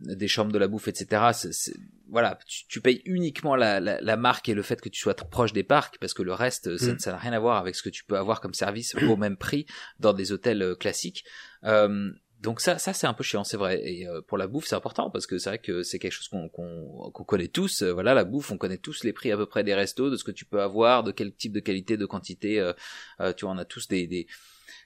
des 0.00 0.28
chambres, 0.28 0.52
de 0.52 0.58
la 0.58 0.68
bouffe, 0.68 0.88
etc. 0.88 1.30
c'est- 1.32 1.52
c'est- 1.52 1.76
voilà, 2.12 2.38
tu, 2.46 2.66
tu 2.68 2.80
payes 2.80 3.02
uniquement 3.06 3.56
la, 3.56 3.80
la, 3.80 4.00
la 4.00 4.16
marque 4.16 4.48
et 4.48 4.54
le 4.54 4.62
fait 4.62 4.80
que 4.80 4.88
tu 4.88 5.00
sois 5.00 5.14
proche 5.14 5.52
des 5.52 5.64
parcs, 5.64 5.98
parce 5.98 6.14
que 6.14 6.22
le 6.22 6.32
reste, 6.34 6.76
ça 6.76 6.92
Mm. 6.92 6.98
ça 7.00 7.10
n'a 7.12 7.18
rien 7.18 7.32
à 7.32 7.40
voir 7.40 7.56
avec 7.56 7.74
ce 7.74 7.82
que 7.82 7.88
tu 7.88 8.04
peux 8.04 8.16
avoir 8.16 8.40
comme 8.40 8.54
service 8.54 8.94
au 9.08 9.16
même 9.16 9.36
prix 9.36 9.66
dans 9.98 10.12
des 10.12 10.30
hôtels 10.30 10.62
euh, 10.62 10.74
classiques. 10.76 11.24
Euh, 11.64 12.12
donc 12.40 12.60
ça, 12.60 12.76
ça 12.76 12.92
c'est 12.92 13.06
un 13.06 13.14
peu 13.14 13.22
chiant, 13.22 13.44
c'est 13.44 13.56
vrai. 13.56 13.80
Et 13.88 14.06
euh, 14.08 14.20
pour 14.20 14.36
la 14.36 14.48
bouffe, 14.48 14.66
c'est 14.66 14.74
important 14.74 15.10
parce 15.10 15.26
que 15.28 15.38
c'est 15.38 15.48
vrai 15.50 15.58
que 15.60 15.82
c'est 15.84 15.98
quelque 16.00 16.12
chose 16.12 16.26
qu'on 16.28 16.48
qu'on 16.48 17.10
qu'on 17.14 17.24
connaît 17.24 17.46
tous. 17.48 17.82
Euh, 17.82 17.92
voilà, 17.92 18.14
la 18.14 18.24
bouffe, 18.24 18.50
on 18.50 18.58
connaît 18.58 18.78
tous 18.78 19.04
les 19.04 19.12
prix 19.12 19.30
à 19.32 19.36
peu 19.36 19.46
près 19.46 19.62
des 19.64 19.74
restos, 19.74 20.10
de 20.10 20.16
ce 20.16 20.24
que 20.24 20.32
tu 20.32 20.44
peux 20.44 20.60
avoir, 20.60 21.04
de 21.04 21.12
quel 21.12 21.32
type 21.34 21.52
de 21.52 21.60
qualité, 21.60 21.96
de 21.96 22.04
quantité. 22.04 22.58
euh, 22.60 22.72
euh, 23.20 23.32
tu 23.32 23.44
vois, 23.44 23.54
on 23.54 23.58
a 23.58 23.64
tous 23.64 23.86
des, 23.88 24.06
des 24.08 24.26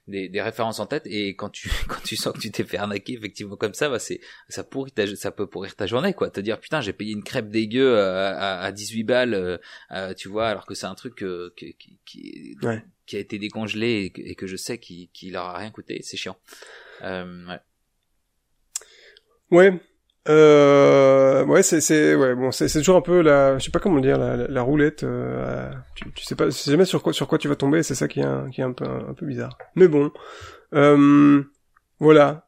des, 0.08 0.28
des 0.28 0.40
références 0.42 0.78
en 0.78 0.86
tête 0.86 1.02
et 1.06 1.34
quand 1.34 1.48
tu 1.50 1.68
quand 1.88 2.00
tu 2.04 2.16
sens 2.16 2.32
que 2.32 2.38
tu 2.38 2.50
t'es 2.50 2.64
fait 2.64 2.76
arnaquer 2.76 3.14
effectivement 3.14 3.56
comme 3.56 3.74
ça 3.74 3.88
bah 3.88 3.98
c'est 3.98 4.20
ça 4.48 4.62
pourrit 4.64 4.92
ta, 4.92 5.06
ça 5.16 5.30
peut 5.32 5.46
pourrir 5.48 5.74
ta 5.74 5.86
journée 5.86 6.14
quoi 6.14 6.30
te 6.30 6.40
dire 6.40 6.60
putain 6.60 6.80
j'ai 6.80 6.92
payé 6.92 7.12
une 7.12 7.24
crêpe 7.24 7.48
dégueu 7.48 7.96
euh, 7.96 8.32
à, 8.32 8.60
à 8.60 8.72
18 8.72 9.04
balles 9.04 9.34
euh, 9.34 9.58
euh, 9.90 10.14
tu 10.14 10.28
vois 10.28 10.48
alors 10.48 10.64
que 10.66 10.74
c'est 10.74 10.86
un 10.86 10.94
truc 10.94 11.22
euh, 11.22 11.52
qui, 11.56 11.74
qui, 11.76 11.98
qui, 12.04 12.56
Ouais. 12.62 12.84
qui 13.06 13.16
a 13.16 13.18
été 13.18 13.38
décongelé 13.38 14.04
et 14.04 14.10
que, 14.10 14.22
et 14.22 14.34
que 14.34 14.46
je 14.46 14.56
sais 14.56 14.78
qu'il 14.78 15.08
qu'il 15.10 15.32
leur 15.32 15.44
a 15.46 15.58
rien 15.58 15.70
coûté 15.70 16.00
c'est 16.02 16.16
chiant 16.16 16.36
euh, 17.02 17.46
ouais. 17.48 17.60
Ouais. 19.50 19.80
Euh, 20.28 21.44
ouais, 21.44 21.62
c'est, 21.62 21.80
c'est, 21.80 22.14
ouais, 22.14 22.34
bon, 22.34 22.50
c'est, 22.50 22.68
c'est 22.68 22.78
toujours 22.80 22.96
un 22.96 23.00
peu 23.00 23.20
la, 23.20 23.58
je 23.58 23.64
sais 23.64 23.70
pas 23.70 23.78
comment 23.78 23.96
le 23.96 24.02
dire, 24.02 24.18
la, 24.18 24.36
la, 24.36 24.48
la 24.48 24.62
roulette. 24.62 25.04
Euh, 25.04 25.70
tu, 25.94 26.10
tu 26.12 26.24
sais 26.24 26.34
pas, 26.34 26.46
tu 26.46 26.52
sais 26.52 26.70
jamais 26.70 26.84
sur 26.84 27.02
quoi, 27.02 27.12
sur 27.12 27.28
quoi 27.28 27.38
tu 27.38 27.48
vas 27.48 27.56
tomber. 27.56 27.82
C'est 27.82 27.94
ça 27.94 28.08
qui 28.08 28.20
est, 28.20 28.24
un, 28.24 28.50
qui 28.50 28.60
est 28.60 28.64
un 28.64 28.72
peu, 28.72 28.84
un, 28.84 29.14
peu 29.14 29.26
bizarre. 29.26 29.56
Mais 29.74 29.88
bon, 29.88 30.10
euh, 30.74 31.42
voilà. 32.00 32.46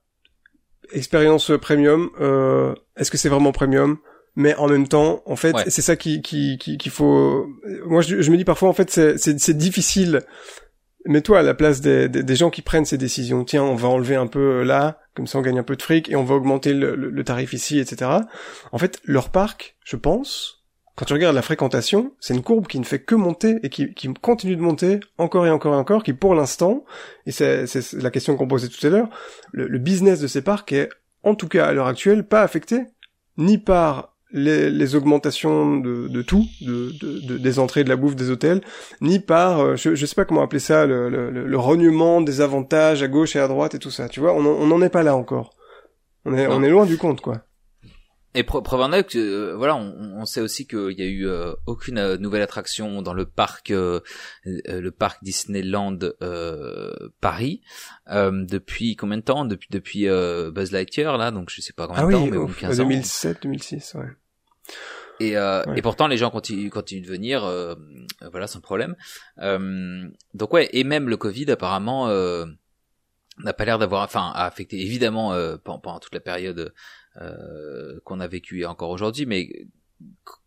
Expérience 0.93 1.53
premium. 1.61 2.11
Euh, 2.21 2.75
est-ce 2.97 3.11
que 3.11 3.17
c'est 3.19 3.29
vraiment 3.29 3.53
premium? 3.53 3.99
Mais 4.37 4.55
en 4.55 4.69
même 4.69 4.87
temps, 4.89 5.23
en 5.27 5.37
fait, 5.37 5.53
Ouais. 5.55 5.65
c'est 5.69 5.83
ça 5.83 5.97
qui 5.97 6.23
qui 6.23 6.59
qui- 6.59 6.79
qu'il 6.79 6.93
faut. 6.93 7.47
Moi, 7.87 8.03
je, 8.03 8.23
je 8.23 8.31
me 8.31 8.37
dis 8.37 8.45
parfois, 8.45 8.69
en 8.69 8.73
fait, 8.73 8.89
c'est 8.91 9.19
c'est 9.19 9.39
c'est 9.39 9.57
difficile. 9.57 10.23
Mets-toi 11.05 11.39
à 11.39 11.43
la 11.43 11.55
place 11.55 11.81
des, 11.81 12.09
des 12.09 12.37
gens 12.37 12.51
qui 12.51 12.63
prennent 12.63 12.85
ces 12.85 12.99
décisions. 12.99 13.45
Tiens, 13.45 13.63
on 13.63 13.77
va 13.77 13.89
enlever 13.89 14.17
un 14.17 14.27
peu 14.27 14.61
euh, 14.61 14.65
là, 14.65 15.01
comme 15.15 15.27
ça 15.27 15.39
on 15.39 15.43
gagne 15.43 15.59
un 15.59 15.65
peu 15.65 15.77
de 15.77 15.83
fric, 15.83 16.11
et 16.11 16.17
on 16.17 16.25
va 16.25 16.35
augmenter 16.35 16.75
le, 16.75 17.25
tarif 17.25 17.53
ici, 17.53 17.79
etc. 17.79 18.11
En 18.73 18.79
fait, 18.79 19.01
leur 19.05 19.31
parc, 19.31 19.77
je 19.85 19.97
pense, 19.97 20.65
quand 20.97 21.05
tu 21.05 21.13
regardes 21.13 21.37
la 21.37 21.43
fréquentation, 21.43 22.15
c'est 22.19 22.35
une 22.35 22.43
courbe 22.43 22.67
qui 22.67 22.81
ne 22.81 22.85
fait 22.85 23.01
que 23.01 23.15
monter 23.15 23.59
et 23.63 23.69
qui, 23.69 23.95
qui 23.95 24.13
continue 24.15 24.57
de 24.57 24.61
monter 24.61 25.01
encore 25.17 25.47
et 25.47 25.51
encore 25.51 25.75
et 25.75 25.79
encore, 25.79 26.03
qui 26.03 26.13
pour 26.13 26.35
l'instant, 26.35 26.85
et 27.27 27.31
c'est 27.31 27.67
la 27.95 28.11
question 28.11 28.37
qu'on 28.37 28.49
posait 28.49 28.69
tout 28.69 28.85
à 28.87 28.91
l'heure, 28.91 29.09
le 29.53 29.79
business 29.79 30.21
de 30.21 30.27
ces 30.27 30.43
parcs 30.43 30.73
est, 30.73 30.89
en 31.23 31.35
tout 31.35 31.49
cas 31.49 31.67
à 31.67 31.73
l'heure 31.73 31.87
actuelle, 31.87 32.27
pas 32.27 32.43
affecté 32.43 32.83
ni 33.37 33.57
par 33.57 34.18
les, 34.33 34.71
les 34.71 34.95
augmentations 34.95 35.79
de, 35.79 36.09
de 36.09 36.23
tout, 36.23 36.45
de, 36.61 36.93
de- 37.01 37.21
de- 37.27 37.39
des 37.39 37.59
entrées, 37.59 37.85
de 37.85 37.89
la 37.89 37.97
bouffe, 37.97 38.15
des 38.17 38.31
hôtels, 38.31 38.61
ni 39.01 39.19
par, 39.21 39.61
euh, 39.61 39.77
je, 39.77 39.95
je 39.95 40.07
sais 40.07 40.15
pas 40.15 40.25
comment 40.25 40.43
appeler 40.43 40.61
ça, 40.61 40.85
le, 40.87 41.09
le, 41.09 41.31
le- 41.31 41.59
reniement 41.59 42.21
des 42.21 42.41
avantages 42.41 43.03
à 43.03 43.09
gauche 43.09 43.37
et 43.37 43.41
à 43.41 43.49
droite 43.49 43.75
et 43.75 43.79
tout 43.79 43.91
ça. 43.91 44.09
Tu 44.09 44.21
vois, 44.21 44.35
on 44.35 44.41
en- 44.41 44.57
on 44.63 44.67
n'en 44.67 44.83
est 44.83 44.91
pas 44.91 45.03
là 45.03 45.17
encore. 45.17 45.55
On 46.25 46.35
est, 46.35 46.47
Non. 46.47 46.57
on 46.57 46.63
est 46.63 46.69
loin 46.71 46.85
du 46.85 46.99
compte, 46.99 47.21
quoi. 47.21 47.43
Et 48.35 48.43
pre- 48.43 48.63
preuve 48.63 48.81
en 48.83 48.93
est 48.93 49.05
que 49.05 49.19
euh, 49.19 49.57
voilà, 49.57 49.75
on, 49.77 50.21
on 50.21 50.25
sait 50.27 50.41
aussi 50.43 50.67
qu'il 50.67 50.93
y 50.99 51.03
a 51.03 51.07
eu 51.07 51.27
euh, 51.27 51.55
aucune 51.67 51.99
euh, 51.99 52.17
nouvelle 52.19 52.43
attraction 52.43 53.01
dans 53.01 53.15
le 53.15 53.25
parc, 53.25 53.71
euh, 53.71 54.01
euh, 54.47 54.81
le 54.81 54.91
parc 54.91 55.25
Disneyland 55.25 55.99
euh, 56.23 56.93
Paris 57.21 57.63
euh, 58.11 58.45
depuis 58.45 58.97
combien 58.97 59.17
de 59.17 59.23
temps? 59.23 59.45
Depuis 59.47 59.69
depuis 59.71 60.09
euh, 60.09 60.51
Buzz 60.51 60.73
Lightyear 60.73 61.17
là, 61.17 61.31
donc 61.31 61.49
je 61.51 61.61
sais 61.63 61.73
pas 61.73 61.87
combien 61.87 62.03
Ah 62.03 62.07
de 62.07 62.09
oui, 62.09 62.15
temps, 62.15 62.27
mais 62.27 62.37
bon, 62.37 62.45
ouf, 62.45 62.61
15 62.61 62.81
ans. 62.81 62.85
2007, 62.85 63.43
2006, 63.43 63.95
ouais. 63.95 64.07
Et, 65.21 65.37
euh, 65.37 65.65
Ouais. 65.65 65.79
et 65.79 65.83
pourtant 65.83 66.07
les 66.07 66.17
gens 66.17 66.31
continuent, 66.31 66.69
continuent 66.71 67.03
de 67.03 67.09
venir, 67.09 67.45
euh, 67.45 67.75
voilà, 68.31 68.47
sans 68.47 68.61
problème. 68.61 68.95
Euh, 69.39 70.07
donc 70.35 70.53
ouais, 70.53 70.69
et 70.73 70.85
même 70.85 71.09
le 71.09 71.17
Covid 71.17 71.51
apparemment 71.51 72.09
euh, 72.09 72.45
n'a 73.39 73.53
pas 73.53 73.65
l'air 73.65 73.79
d'avoir, 73.79 74.03
enfin, 74.05 74.31
a 74.35 74.45
affecté 74.45 74.81
évidemment 74.81 75.33
euh, 75.33 75.57
pendant, 75.57 75.79
pendant 75.81 75.99
toute 75.99 76.15
la 76.15 76.21
période 76.21 76.73
euh, 77.21 77.99
qu'on 78.05 78.21
a 78.21 78.27
vécue 78.29 78.61
et 78.61 78.67
encore 78.67 78.91
aujourd'hui, 78.91 79.27
mais 79.27 79.49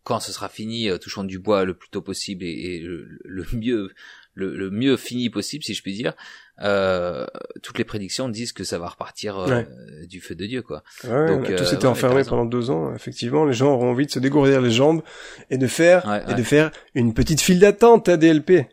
quand 0.04 0.20
ce 0.20 0.32
sera 0.32 0.48
fini, 0.48 0.88
euh, 0.88 0.96
touchons 0.98 1.24
du 1.24 1.38
bois 1.38 1.64
le 1.64 1.74
plus 1.74 1.90
tôt 1.90 2.00
possible 2.02 2.44
et, 2.44 2.48
et 2.76 2.80
le, 2.80 3.06
le 3.24 3.44
mieux, 3.52 3.90
le, 4.34 4.56
le 4.56 4.70
mieux 4.70 4.96
fini 4.96 5.28
possible, 5.28 5.62
si 5.64 5.74
je 5.74 5.82
puis 5.82 5.92
dire. 5.92 6.14
Euh, 6.60 7.26
toutes 7.62 7.76
les 7.78 7.84
prédictions 7.84 8.28
disent 8.28 8.52
que 8.52 8.64
ça 8.64 8.78
va 8.78 8.88
repartir 8.88 9.36
euh, 9.38 9.48
Ouais. 9.48 10.06
du 10.06 10.20
feu 10.20 10.34
de 10.34 10.46
Dieu, 10.46 10.62
quoi. 10.62 10.82
Ouais, 11.04 11.26
Donc, 11.28 11.50
euh, 11.50 11.58
ouais, 11.58 11.78
t'as 11.78 11.88
enfermés 11.88 12.16
raison. 12.16 12.30
pendant 12.30 12.44
deux 12.46 12.70
ans. 12.70 12.94
Effectivement, 12.94 13.44
les 13.44 13.52
gens 13.52 13.74
auront 13.74 13.90
envie 13.90 14.06
de 14.06 14.10
se 14.10 14.18
dégourdir 14.18 14.60
les 14.62 14.70
jambes 14.70 15.02
et 15.50 15.58
de 15.58 15.66
faire, 15.66 16.24
et 16.30 16.34
de 16.34 16.42
faire 16.42 16.70
une 16.94 17.12
petite 17.14 17.40
file 17.42 17.58
d'attente 17.58 18.08
à 18.08 18.16
DLP. 18.16 18.68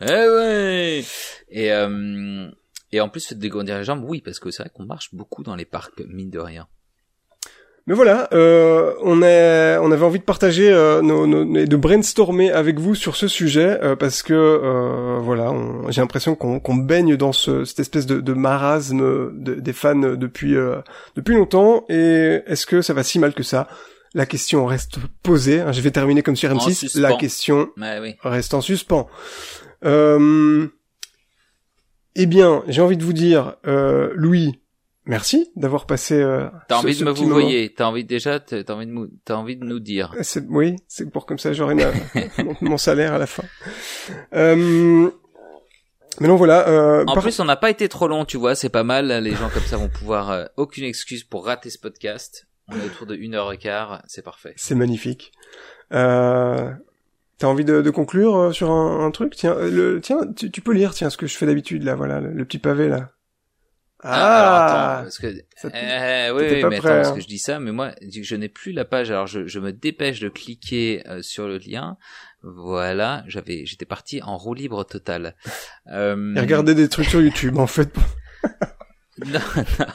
Eh 0.00 0.04
ouais 0.06 1.04
Et 1.50 1.72
euh, 1.72 2.48
et 2.92 3.00
en 3.00 3.08
plus, 3.10 3.26
fait 3.26 3.34
dégourdir 3.34 3.76
les 3.78 3.84
jambes, 3.84 4.04
oui, 4.06 4.22
parce 4.22 4.38
que 4.38 4.50
c'est 4.50 4.62
vrai 4.62 4.70
qu'on 4.72 4.84
marche 4.86 5.12
beaucoup 5.14 5.42
dans 5.42 5.56
les 5.56 5.64
parcs, 5.66 6.00
mine 6.06 6.30
de 6.30 6.38
rien. 6.38 6.66
Mais 7.88 7.94
voilà, 7.94 8.28
euh, 8.34 8.92
on, 9.02 9.22
est, 9.22 9.78
on 9.80 9.90
avait 9.90 10.04
envie 10.04 10.18
de 10.18 10.24
partager 10.24 10.70
euh, 10.70 11.00
nos, 11.00 11.26
nos, 11.26 11.56
et 11.56 11.64
de 11.64 11.76
brainstormer 11.76 12.52
avec 12.52 12.78
vous 12.78 12.94
sur 12.94 13.16
ce 13.16 13.26
sujet 13.28 13.78
euh, 13.82 13.96
parce 13.96 14.22
que 14.22 14.34
euh, 14.34 15.18
voilà, 15.20 15.52
j'ai 15.88 16.02
l'impression 16.02 16.34
qu'on 16.34 16.74
baigne 16.76 17.16
dans 17.16 17.32
ce, 17.32 17.64
cette 17.64 17.80
espèce 17.80 18.04
de, 18.04 18.20
de 18.20 18.32
marasme 18.34 19.32
de- 19.42 19.54
des 19.54 19.72
fans 19.72 19.94
depuis 19.96 20.54
euh, 20.54 20.76
depuis 21.16 21.34
longtemps. 21.34 21.86
Et 21.88 22.42
est-ce 22.46 22.66
que 22.66 22.82
ça 22.82 22.92
va 22.92 23.02
si 23.02 23.18
mal 23.18 23.32
que 23.32 23.42
ça? 23.42 23.68
La 24.12 24.26
question 24.26 24.66
reste 24.66 24.98
posée. 25.22 25.60
hein. 25.62 25.72
Je 25.72 25.80
vais 25.80 25.90
terminer 25.90 26.22
comme 26.22 26.36
sur 26.36 26.50
M6. 26.50 26.74
suspens. 26.74 27.00
La 27.00 27.14
question 27.14 27.70
oui. 27.78 28.16
reste 28.22 28.52
en 28.52 28.60
suspens. 28.60 29.08
Euh, 29.86 30.66
eh 32.16 32.26
bien, 32.26 32.62
j'ai 32.68 32.82
envie 32.82 32.96
de 32.98 33.04
vous 33.04 33.12
dire, 33.12 33.56
euh, 33.66 34.10
Louis, 34.14 34.60
merci 35.08 35.50
d'avoir 35.56 35.86
passé. 35.86 36.14
Euh, 36.20 36.48
T'as 36.68 36.76
envie 36.78 36.94
ce 36.94 37.00
de 37.00 37.04
me 37.06 37.10
vous 37.10 37.28
voyez, 37.28 37.74
t'as 37.74 37.86
envie 37.86 38.04
déjà, 38.04 38.38
t'as 38.38 38.62
envie 38.72 38.86
de, 38.86 38.92
mou- 38.92 39.08
t'as 39.24 39.34
envie 39.34 39.56
de 39.56 39.64
nous 39.64 39.80
dire. 39.80 40.14
C'est- 40.22 40.46
Oui, 40.48 40.76
c'est 40.86 41.10
pour 41.10 41.26
comme 41.26 41.38
ça 41.38 41.52
j'aurai 41.52 41.74
ma- 41.74 41.90
mon, 42.44 42.54
mon 42.60 42.76
salaire 42.76 43.14
à 43.14 43.18
la 43.18 43.26
fin. 43.26 43.42
Euh, 44.34 45.10
mais 46.20 46.28
non, 46.28 46.36
voilà. 46.36 46.68
Euh, 46.68 47.04
En 47.06 47.14
par- 47.14 47.22
plus, 47.22 47.38
on 47.40 47.44
n'a 47.44 47.56
pas 47.56 47.70
été 47.70 47.88
trop 47.88 48.08
long, 48.08 48.24
tu 48.24 48.36
vois, 48.36 48.54
c'est 48.54 48.68
pas 48.68 48.84
mal. 48.84 49.08
Les 49.22 49.34
gens 49.34 49.48
comme 49.50 49.62
ça 49.64 49.76
vont 49.76 49.88
pouvoir 49.88 50.30
euh, 50.30 50.44
aucune 50.56 50.84
excuse 50.84 51.24
pour 51.24 51.46
rater 51.46 51.70
ce 51.70 51.78
podcast. 51.78 52.46
On 52.68 52.76
est 52.76 52.84
autour 52.84 53.06
de 53.06 53.14
une 53.14 53.34
heure 53.34 53.52
et 53.52 53.56
quart, 53.58 54.02
c'est 54.06 54.22
parfait. 54.22 54.52
C'est 54.56 54.74
magnifique. 54.74 55.32
Euh, 55.92 56.70
T'as 57.38 57.46
envie 57.46 57.64
de, 57.64 57.82
de 57.82 57.90
conclure 57.90 58.34
euh, 58.36 58.52
sur 58.52 58.72
un, 58.72 59.06
un 59.06 59.10
truc? 59.12 59.36
Tiens, 59.36 59.52
euh, 59.56 59.70
le, 59.70 60.00
tiens, 60.00 60.18
tu, 60.36 60.50
tu 60.50 60.60
peux 60.60 60.72
lire, 60.72 60.92
tiens, 60.92 61.08
ce 61.08 61.16
que 61.16 61.28
je 61.28 61.36
fais 61.36 61.46
d'habitude 61.46 61.84
là, 61.84 61.94
voilà, 61.94 62.20
le, 62.20 62.32
le 62.32 62.44
petit 62.44 62.58
pavé 62.58 62.88
là. 62.88 63.10
Ah, 64.00 64.40
alors 64.40 64.54
attends, 64.54 65.02
parce 65.04 65.18
que 65.18 65.26
Eh 65.26 66.30
oui, 66.30 66.64
mais 66.64 66.78
prêt, 66.78 66.90
attends, 66.90 66.96
parce 66.98 67.08
hein. 67.08 67.14
que 67.16 67.20
je 67.20 67.26
dis 67.26 67.38
ça, 67.38 67.58
mais 67.58 67.72
moi, 67.72 67.92
je 68.00 68.36
n'ai 68.36 68.48
plus 68.48 68.72
la 68.72 68.84
page, 68.84 69.10
alors 69.10 69.26
je, 69.26 69.46
je 69.46 69.58
me 69.58 69.72
dépêche 69.72 70.20
de 70.20 70.28
cliquer 70.28 71.02
euh, 71.08 71.20
sur 71.22 71.48
le 71.48 71.58
lien. 71.58 71.96
Voilà, 72.42 73.24
j'avais, 73.26 73.66
j'étais 73.66 73.86
parti 73.86 74.22
en 74.22 74.36
roue 74.36 74.54
libre 74.54 74.84
totale. 74.84 75.34
Euh, 75.88 76.34
Et 76.36 76.40
regardez 76.40 76.74
des 76.76 76.88
trucs 76.88 77.06
sur 77.06 77.20
YouTube 77.20 77.58
en 77.58 77.66
fait. 77.66 77.92
non, 79.26 79.40
non. 79.78 79.86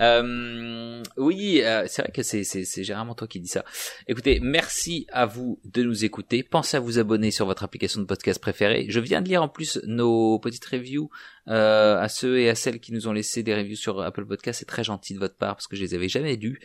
Euh, 0.00 1.02
oui, 1.16 1.60
euh, 1.62 1.84
c'est 1.88 2.02
vrai 2.02 2.12
que 2.12 2.22
c'est, 2.22 2.44
c'est, 2.44 2.64
c'est 2.64 2.84
généralement 2.84 3.14
toi 3.14 3.28
qui 3.28 3.38
dis 3.40 3.48
ça. 3.48 3.64
Écoutez, 4.08 4.40
merci 4.40 5.06
à 5.12 5.26
vous 5.26 5.60
de 5.64 5.82
nous 5.82 6.04
écouter. 6.04 6.42
Pensez 6.42 6.76
à 6.76 6.80
vous 6.80 6.98
abonner 6.98 7.30
sur 7.30 7.46
votre 7.46 7.64
application 7.64 8.00
de 8.00 8.06
podcast 8.06 8.40
préférée. 8.40 8.86
Je 8.88 9.00
viens 9.00 9.20
de 9.20 9.28
lire 9.28 9.42
en 9.42 9.48
plus 9.48 9.78
nos 9.84 10.38
petites 10.38 10.64
reviews 10.64 11.10
euh, 11.48 11.98
à 12.00 12.08
ceux 12.08 12.38
et 12.38 12.48
à 12.48 12.54
celles 12.54 12.80
qui 12.80 12.92
nous 12.92 13.08
ont 13.08 13.12
laissé 13.12 13.42
des 13.42 13.54
reviews 13.54 13.76
sur 13.76 14.00
Apple 14.00 14.26
Podcast. 14.26 14.58
C'est 14.60 14.66
très 14.66 14.84
gentil 14.84 15.14
de 15.14 15.18
votre 15.18 15.36
part 15.36 15.56
parce 15.56 15.66
que 15.66 15.76
je 15.76 15.82
les 15.82 15.94
avais 15.94 16.08
jamais 16.08 16.36
lues. 16.36 16.60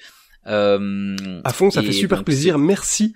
Euh, 0.48 1.42
À 1.44 1.54
fond, 1.54 1.72
ça 1.72 1.82
fait 1.82 1.92
super 1.92 2.24
plaisir. 2.24 2.58
Merci. 2.58 3.16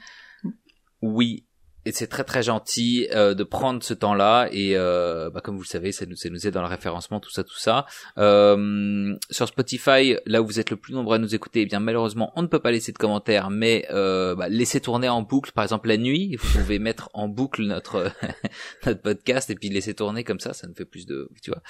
oui, 1.01 1.45
et 1.85 1.91
c'est 1.91 2.07
très 2.07 2.23
très 2.23 2.43
gentil 2.43 3.07
euh, 3.13 3.33
de 3.33 3.43
prendre 3.43 3.81
ce 3.81 3.93
temps-là 3.93 4.49
et 4.51 4.75
euh, 4.75 5.29
bah, 5.29 5.41
comme 5.41 5.55
vous 5.55 5.63
le 5.63 5.67
savez, 5.67 5.91
ça 5.91 6.05
nous, 6.05 6.15
ça 6.15 6.29
nous 6.29 6.45
aide 6.45 6.53
dans 6.53 6.61
le 6.61 6.67
référencement, 6.67 7.19
tout 7.19 7.31
ça, 7.31 7.43
tout 7.43 7.57
ça. 7.57 7.85
Euh, 8.17 9.15
sur 9.31 9.47
Spotify, 9.47 10.17
là 10.25 10.41
où 10.41 10.45
vous 10.45 10.59
êtes 10.59 10.69
le 10.69 10.77
plus 10.77 10.93
nombreux 10.93 11.15
à 11.15 11.19
nous 11.19 11.35
écouter, 11.35 11.61
eh 11.61 11.65
bien 11.65 11.79
malheureusement, 11.79 12.33
on 12.35 12.41
ne 12.41 12.47
peut 12.47 12.59
pas 12.59 12.71
laisser 12.71 12.91
de 12.91 12.97
commentaires, 12.97 13.49
mais 13.49 13.85
euh, 13.91 14.35
bah, 14.35 14.49
laissez 14.49 14.81
tourner 14.81 15.09
en 15.09 15.21
boucle, 15.21 15.51
par 15.51 15.63
exemple 15.63 15.87
la 15.87 15.97
nuit, 15.97 16.35
vous 16.35 16.59
pouvez 16.59 16.79
mettre 16.79 17.09
en 17.13 17.27
boucle 17.27 17.63
notre 17.63 18.11
notre 18.85 19.01
podcast 19.01 19.49
et 19.49 19.55
puis 19.55 19.69
laisser 19.69 19.93
tourner 19.93 20.23
comme 20.23 20.39
ça, 20.39 20.53
ça 20.53 20.67
nous 20.67 20.75
fait 20.75 20.85
plus 20.85 21.05
de, 21.05 21.29
tu 21.41 21.51
vois. 21.51 21.61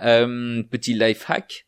Euh, 0.00 0.62
petit 0.64 0.94
life 0.94 1.24
hack. 1.28 1.66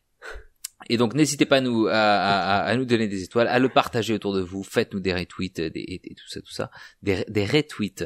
Et 0.89 0.97
donc 0.97 1.13
n'hésitez 1.15 1.45
pas 1.45 1.57
à 1.57 1.61
nous 1.61 1.87
à, 1.87 1.93
à- 1.93 2.61
à 2.65 2.75
nous 2.75 2.85
donner 2.85 3.07
des 3.07 3.23
étoiles, 3.23 3.47
à 3.47 3.57
le 3.59 3.67
partager 3.69 4.13
autour 4.13 4.33
de 4.33 4.41
vous, 4.41 4.63
faites-nous 4.63 4.99
des 4.99 5.13
retweets, 5.13 5.59
des, 5.59 5.79
et, 5.79 6.01
et 6.11 6.15
tout 6.15 6.27
ça, 6.29 6.39
tout 6.41 6.51
ça, 6.51 6.69
des, 7.01 7.25
des 7.27 7.45
retweets. 7.45 8.05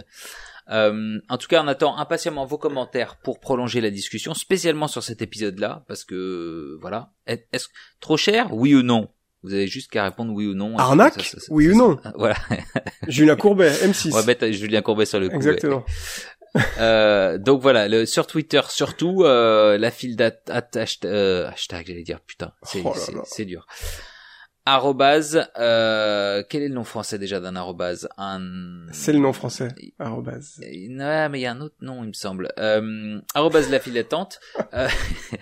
Euh, 0.70 1.20
en 1.28 1.38
tout 1.38 1.48
cas, 1.48 1.62
on 1.64 1.68
attend 1.68 1.98
impatiemment 1.98 2.46
vos 2.46 2.58
commentaires 2.58 3.18
pour 3.18 3.40
prolonger 3.42 3.82
la 3.82 3.90
discussion, 3.90 4.34
spécialement 4.34 4.88
sur 4.88 5.04
cet 5.04 5.22
épisode-là, 5.22 5.84
parce 5.88 6.06
que 6.06 6.78
voilà, 6.80 7.12
Est- 7.28 7.48
est-ce 7.52 7.68
trop 8.00 8.16
cher, 8.16 8.54
oui 8.54 8.74
ou 8.74 8.84
non? 8.84 9.10
Vous 9.44 9.54
avez 9.54 9.68
juste 9.68 9.90
qu'à 9.92 10.04
répondre 10.06 10.32
oui 10.34 10.46
ou 10.48 10.54
non. 10.54 10.78
Arnaque? 10.78 11.16
Ça, 11.16 11.24
ça, 11.24 11.40
ça, 11.40 11.48
Oui 11.50 11.68
ou 11.70 11.76
non? 11.76 12.00
Voilà, 12.16 12.36
Julien 13.08 13.36
Courbet, 13.36 13.72
M6. 13.72 14.10
on 14.14 14.16
va 14.16 14.24
mettre 14.24 14.48
Julien 14.52 14.82
Courbet 14.84 15.06
sur 15.06 15.20
le 15.20 15.30
coup. 15.30 15.40
ouais. 15.40 15.84
Euh, 16.80 17.38
donc 17.38 17.62
voilà, 17.62 17.88
le, 17.88 18.06
sur 18.06 18.28
Twitter 18.28 18.62
surtout, 18.70 19.24
euh, 19.24 19.78
la 19.78 19.90
file 19.92 20.16
d'at- 20.16 20.42
at- 20.50 20.62
hasht- 20.76 21.06
euh, 21.06 21.48
hashtag, 21.50 21.88
j'allais 21.88 22.04
dire, 22.04 22.20
putain, 22.22 22.52
c'est 22.64 22.82
Oh 22.84 22.94
dur. 23.46 23.66
Arrobase, 24.74 25.46
euh, 25.60 26.44
quel 26.50 26.62
est 26.64 26.70
le 26.70 26.74
nom 26.76 26.86
français 26.86 27.20
déjà 27.20 27.42
d'un 27.42 27.58
arrobase? 27.58 28.08
Un... 28.18 28.40
C'est 28.94 29.12
le 29.12 29.20
nom 29.20 29.34
français. 29.34 29.68
Arrobase. 30.00 30.62
Ouais, 30.62 31.28
mais 31.30 31.40
il 31.40 31.42
y 31.42 31.46
a 31.46 31.52
un 31.52 31.60
autre 31.60 31.76
nom, 31.82 32.04
il 32.04 32.08
me 32.08 32.14
semble. 32.14 32.54
Euh, 32.58 33.20
arrobase 33.34 33.70
la 33.70 33.80
file 33.80 33.94
d'attente. 33.96 34.40
Euh, 34.74 34.88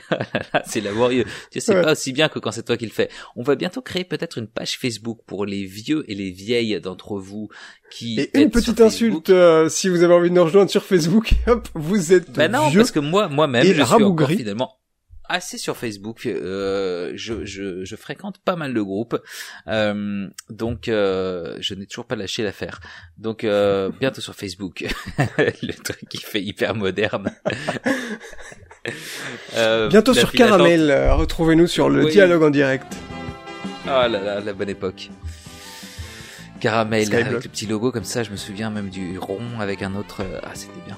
c'est 0.66 0.82
laborieux. 0.82 1.26
Tu 1.52 1.60
sais 1.62 1.76
Ouais. 1.76 1.84
pas 1.84 1.92
aussi 1.92 2.14
bien 2.14 2.30
que 2.30 2.40
quand 2.40 2.52
c'est 2.52 2.64
toi 2.64 2.78
qui 2.78 2.86
le 2.86 2.92
fais. 2.92 3.10
On 3.36 3.44
va 3.44 3.54
bientôt 3.56 3.82
créer 3.82 4.04
peut-être 4.04 4.40
une 4.40 4.48
page 4.48 4.80
Facebook 4.80 5.20
pour 5.28 5.46
les 5.46 5.66
vieux 5.66 6.04
et 6.10 6.16
les 6.16 6.32
vieilles 6.32 6.80
d'entre 6.82 7.20
vous 7.20 7.50
qui. 7.92 8.20
Et 8.20 8.42
une 8.42 8.50
petite 8.50 8.82
insulte, 8.82 9.30
euh, 9.30 9.70
si 9.70 9.88
vous 9.90 10.02
avez 10.02 10.14
envie 10.16 10.30
de 10.32 10.36
nous 10.36 10.44
rejoindre 10.44 10.72
sur 10.72 10.84
Facebook, 10.84 11.34
hop, 11.48 11.68
vous 11.76 12.12
êtes 12.14 12.32
Ben 12.32 12.52
non, 12.52 12.70
vieux. 12.70 12.80
parce 12.80 12.92
que 12.92 13.00
moi, 13.00 13.28
moi-même, 13.30 13.64
je 13.66 13.84
suis 13.84 14.04
encore 14.04 14.30
finalement 14.30 14.74
assez 15.30 15.58
sur 15.58 15.78
Facebook. 15.78 16.26
Euh, 16.26 17.14
je, 17.16 17.46
je, 17.46 17.86
je 17.86 17.96
fréquente 17.96 18.40
pas 18.44 18.56
mal 18.56 18.74
de 18.74 18.82
groupes, 18.82 19.18
euh, 19.68 20.28
donc 20.50 20.88
euh, 20.88 21.56
je 21.60 21.76
n'ai 21.76 21.86
toujours 21.86 22.06
pas 22.06 22.16
lâché 22.16 22.44
l'affaire. 22.44 22.80
Donc 23.18 23.44
euh, 23.44 23.90
bientôt 24.00 24.22
sur 24.22 24.36
Facebook, 24.36 24.84
le 25.38 25.74
truc 25.84 26.10
qui 26.10 26.18
fait 26.18 26.42
hyper 26.42 26.76
moderne. 26.76 27.32
Euh, 29.56 29.90
Bientôt 29.90 30.14
sur. 30.14 30.32
Caramel, 30.32 30.90
euh, 30.90 31.14
retrouvez-nous 31.14 31.68
sur 31.68 31.90
le 31.90 32.06
Oui. 32.06 32.12
dialogue 32.12 32.44
en 32.44 32.50
direct. 32.50 32.88
Oh 33.86 33.90
là 33.90 34.08
là, 34.08 34.40
la 34.40 34.54
bonne 34.54 34.70
époque. 34.70 35.10
Caramel 36.62 37.14
avec 37.14 37.30
le 37.30 37.40
petit 37.42 37.68
logo 37.68 37.92
comme 37.92 38.06
ça, 38.06 38.24
je 38.24 38.32
me 38.32 38.38
souviens 38.38 38.70
même 38.70 38.90
du 38.90 39.20
rond 39.20 39.60
avec 39.60 39.82
un 39.84 39.96
autre. 39.96 40.24
Ah, 40.44 40.52
c'était 40.54 40.80
bien. 40.86 40.98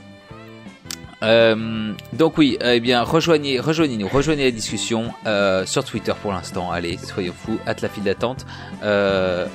Euh, 1.24 1.94
donc 2.14 2.38
oui, 2.38 2.58
eh 2.62 2.80
bien 2.80 3.04
rejoignez, 3.04 3.60
rejoignez-nous, 3.60 4.08
rejoignez 4.08 4.46
la 4.46 4.52
discussion 4.52 5.14
euh, 5.26 5.66
sur 5.66 5.84
Twitter 5.84 6.14
pour 6.22 6.32
l'instant. 6.32 6.72
Allez, 6.72 6.98
soyons 6.98 7.34
fous, 7.34 7.60
hâte 7.68 7.82
la 7.82 7.90
file 7.90 8.04
d'attente. 8.04 8.46
Euh, 8.84 9.46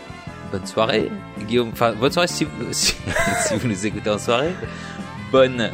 bonne 0.53 0.67
soirée, 0.67 1.11
Guillaume. 1.47 1.71
Enfin, 1.73 1.93
bonne 1.93 2.13
soirée 2.13 2.29
si 2.29 2.45
vous, 2.45 2.51
si, 2.73 2.95
si 3.47 3.55
vous 3.57 3.69
nous 3.69 3.87
écoutez 3.87 4.11
en 4.11 4.19
soirée. 4.19 4.55
Bonne 5.33 5.71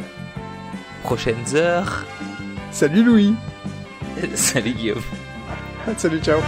prochaines 1.03 1.55
heures. 1.55 2.05
Salut 2.71 3.03
Louis 3.03 3.35
Salut 4.33 4.71
Guillaume. 4.71 5.01
Salut, 5.97 6.19
ciao 6.19 6.39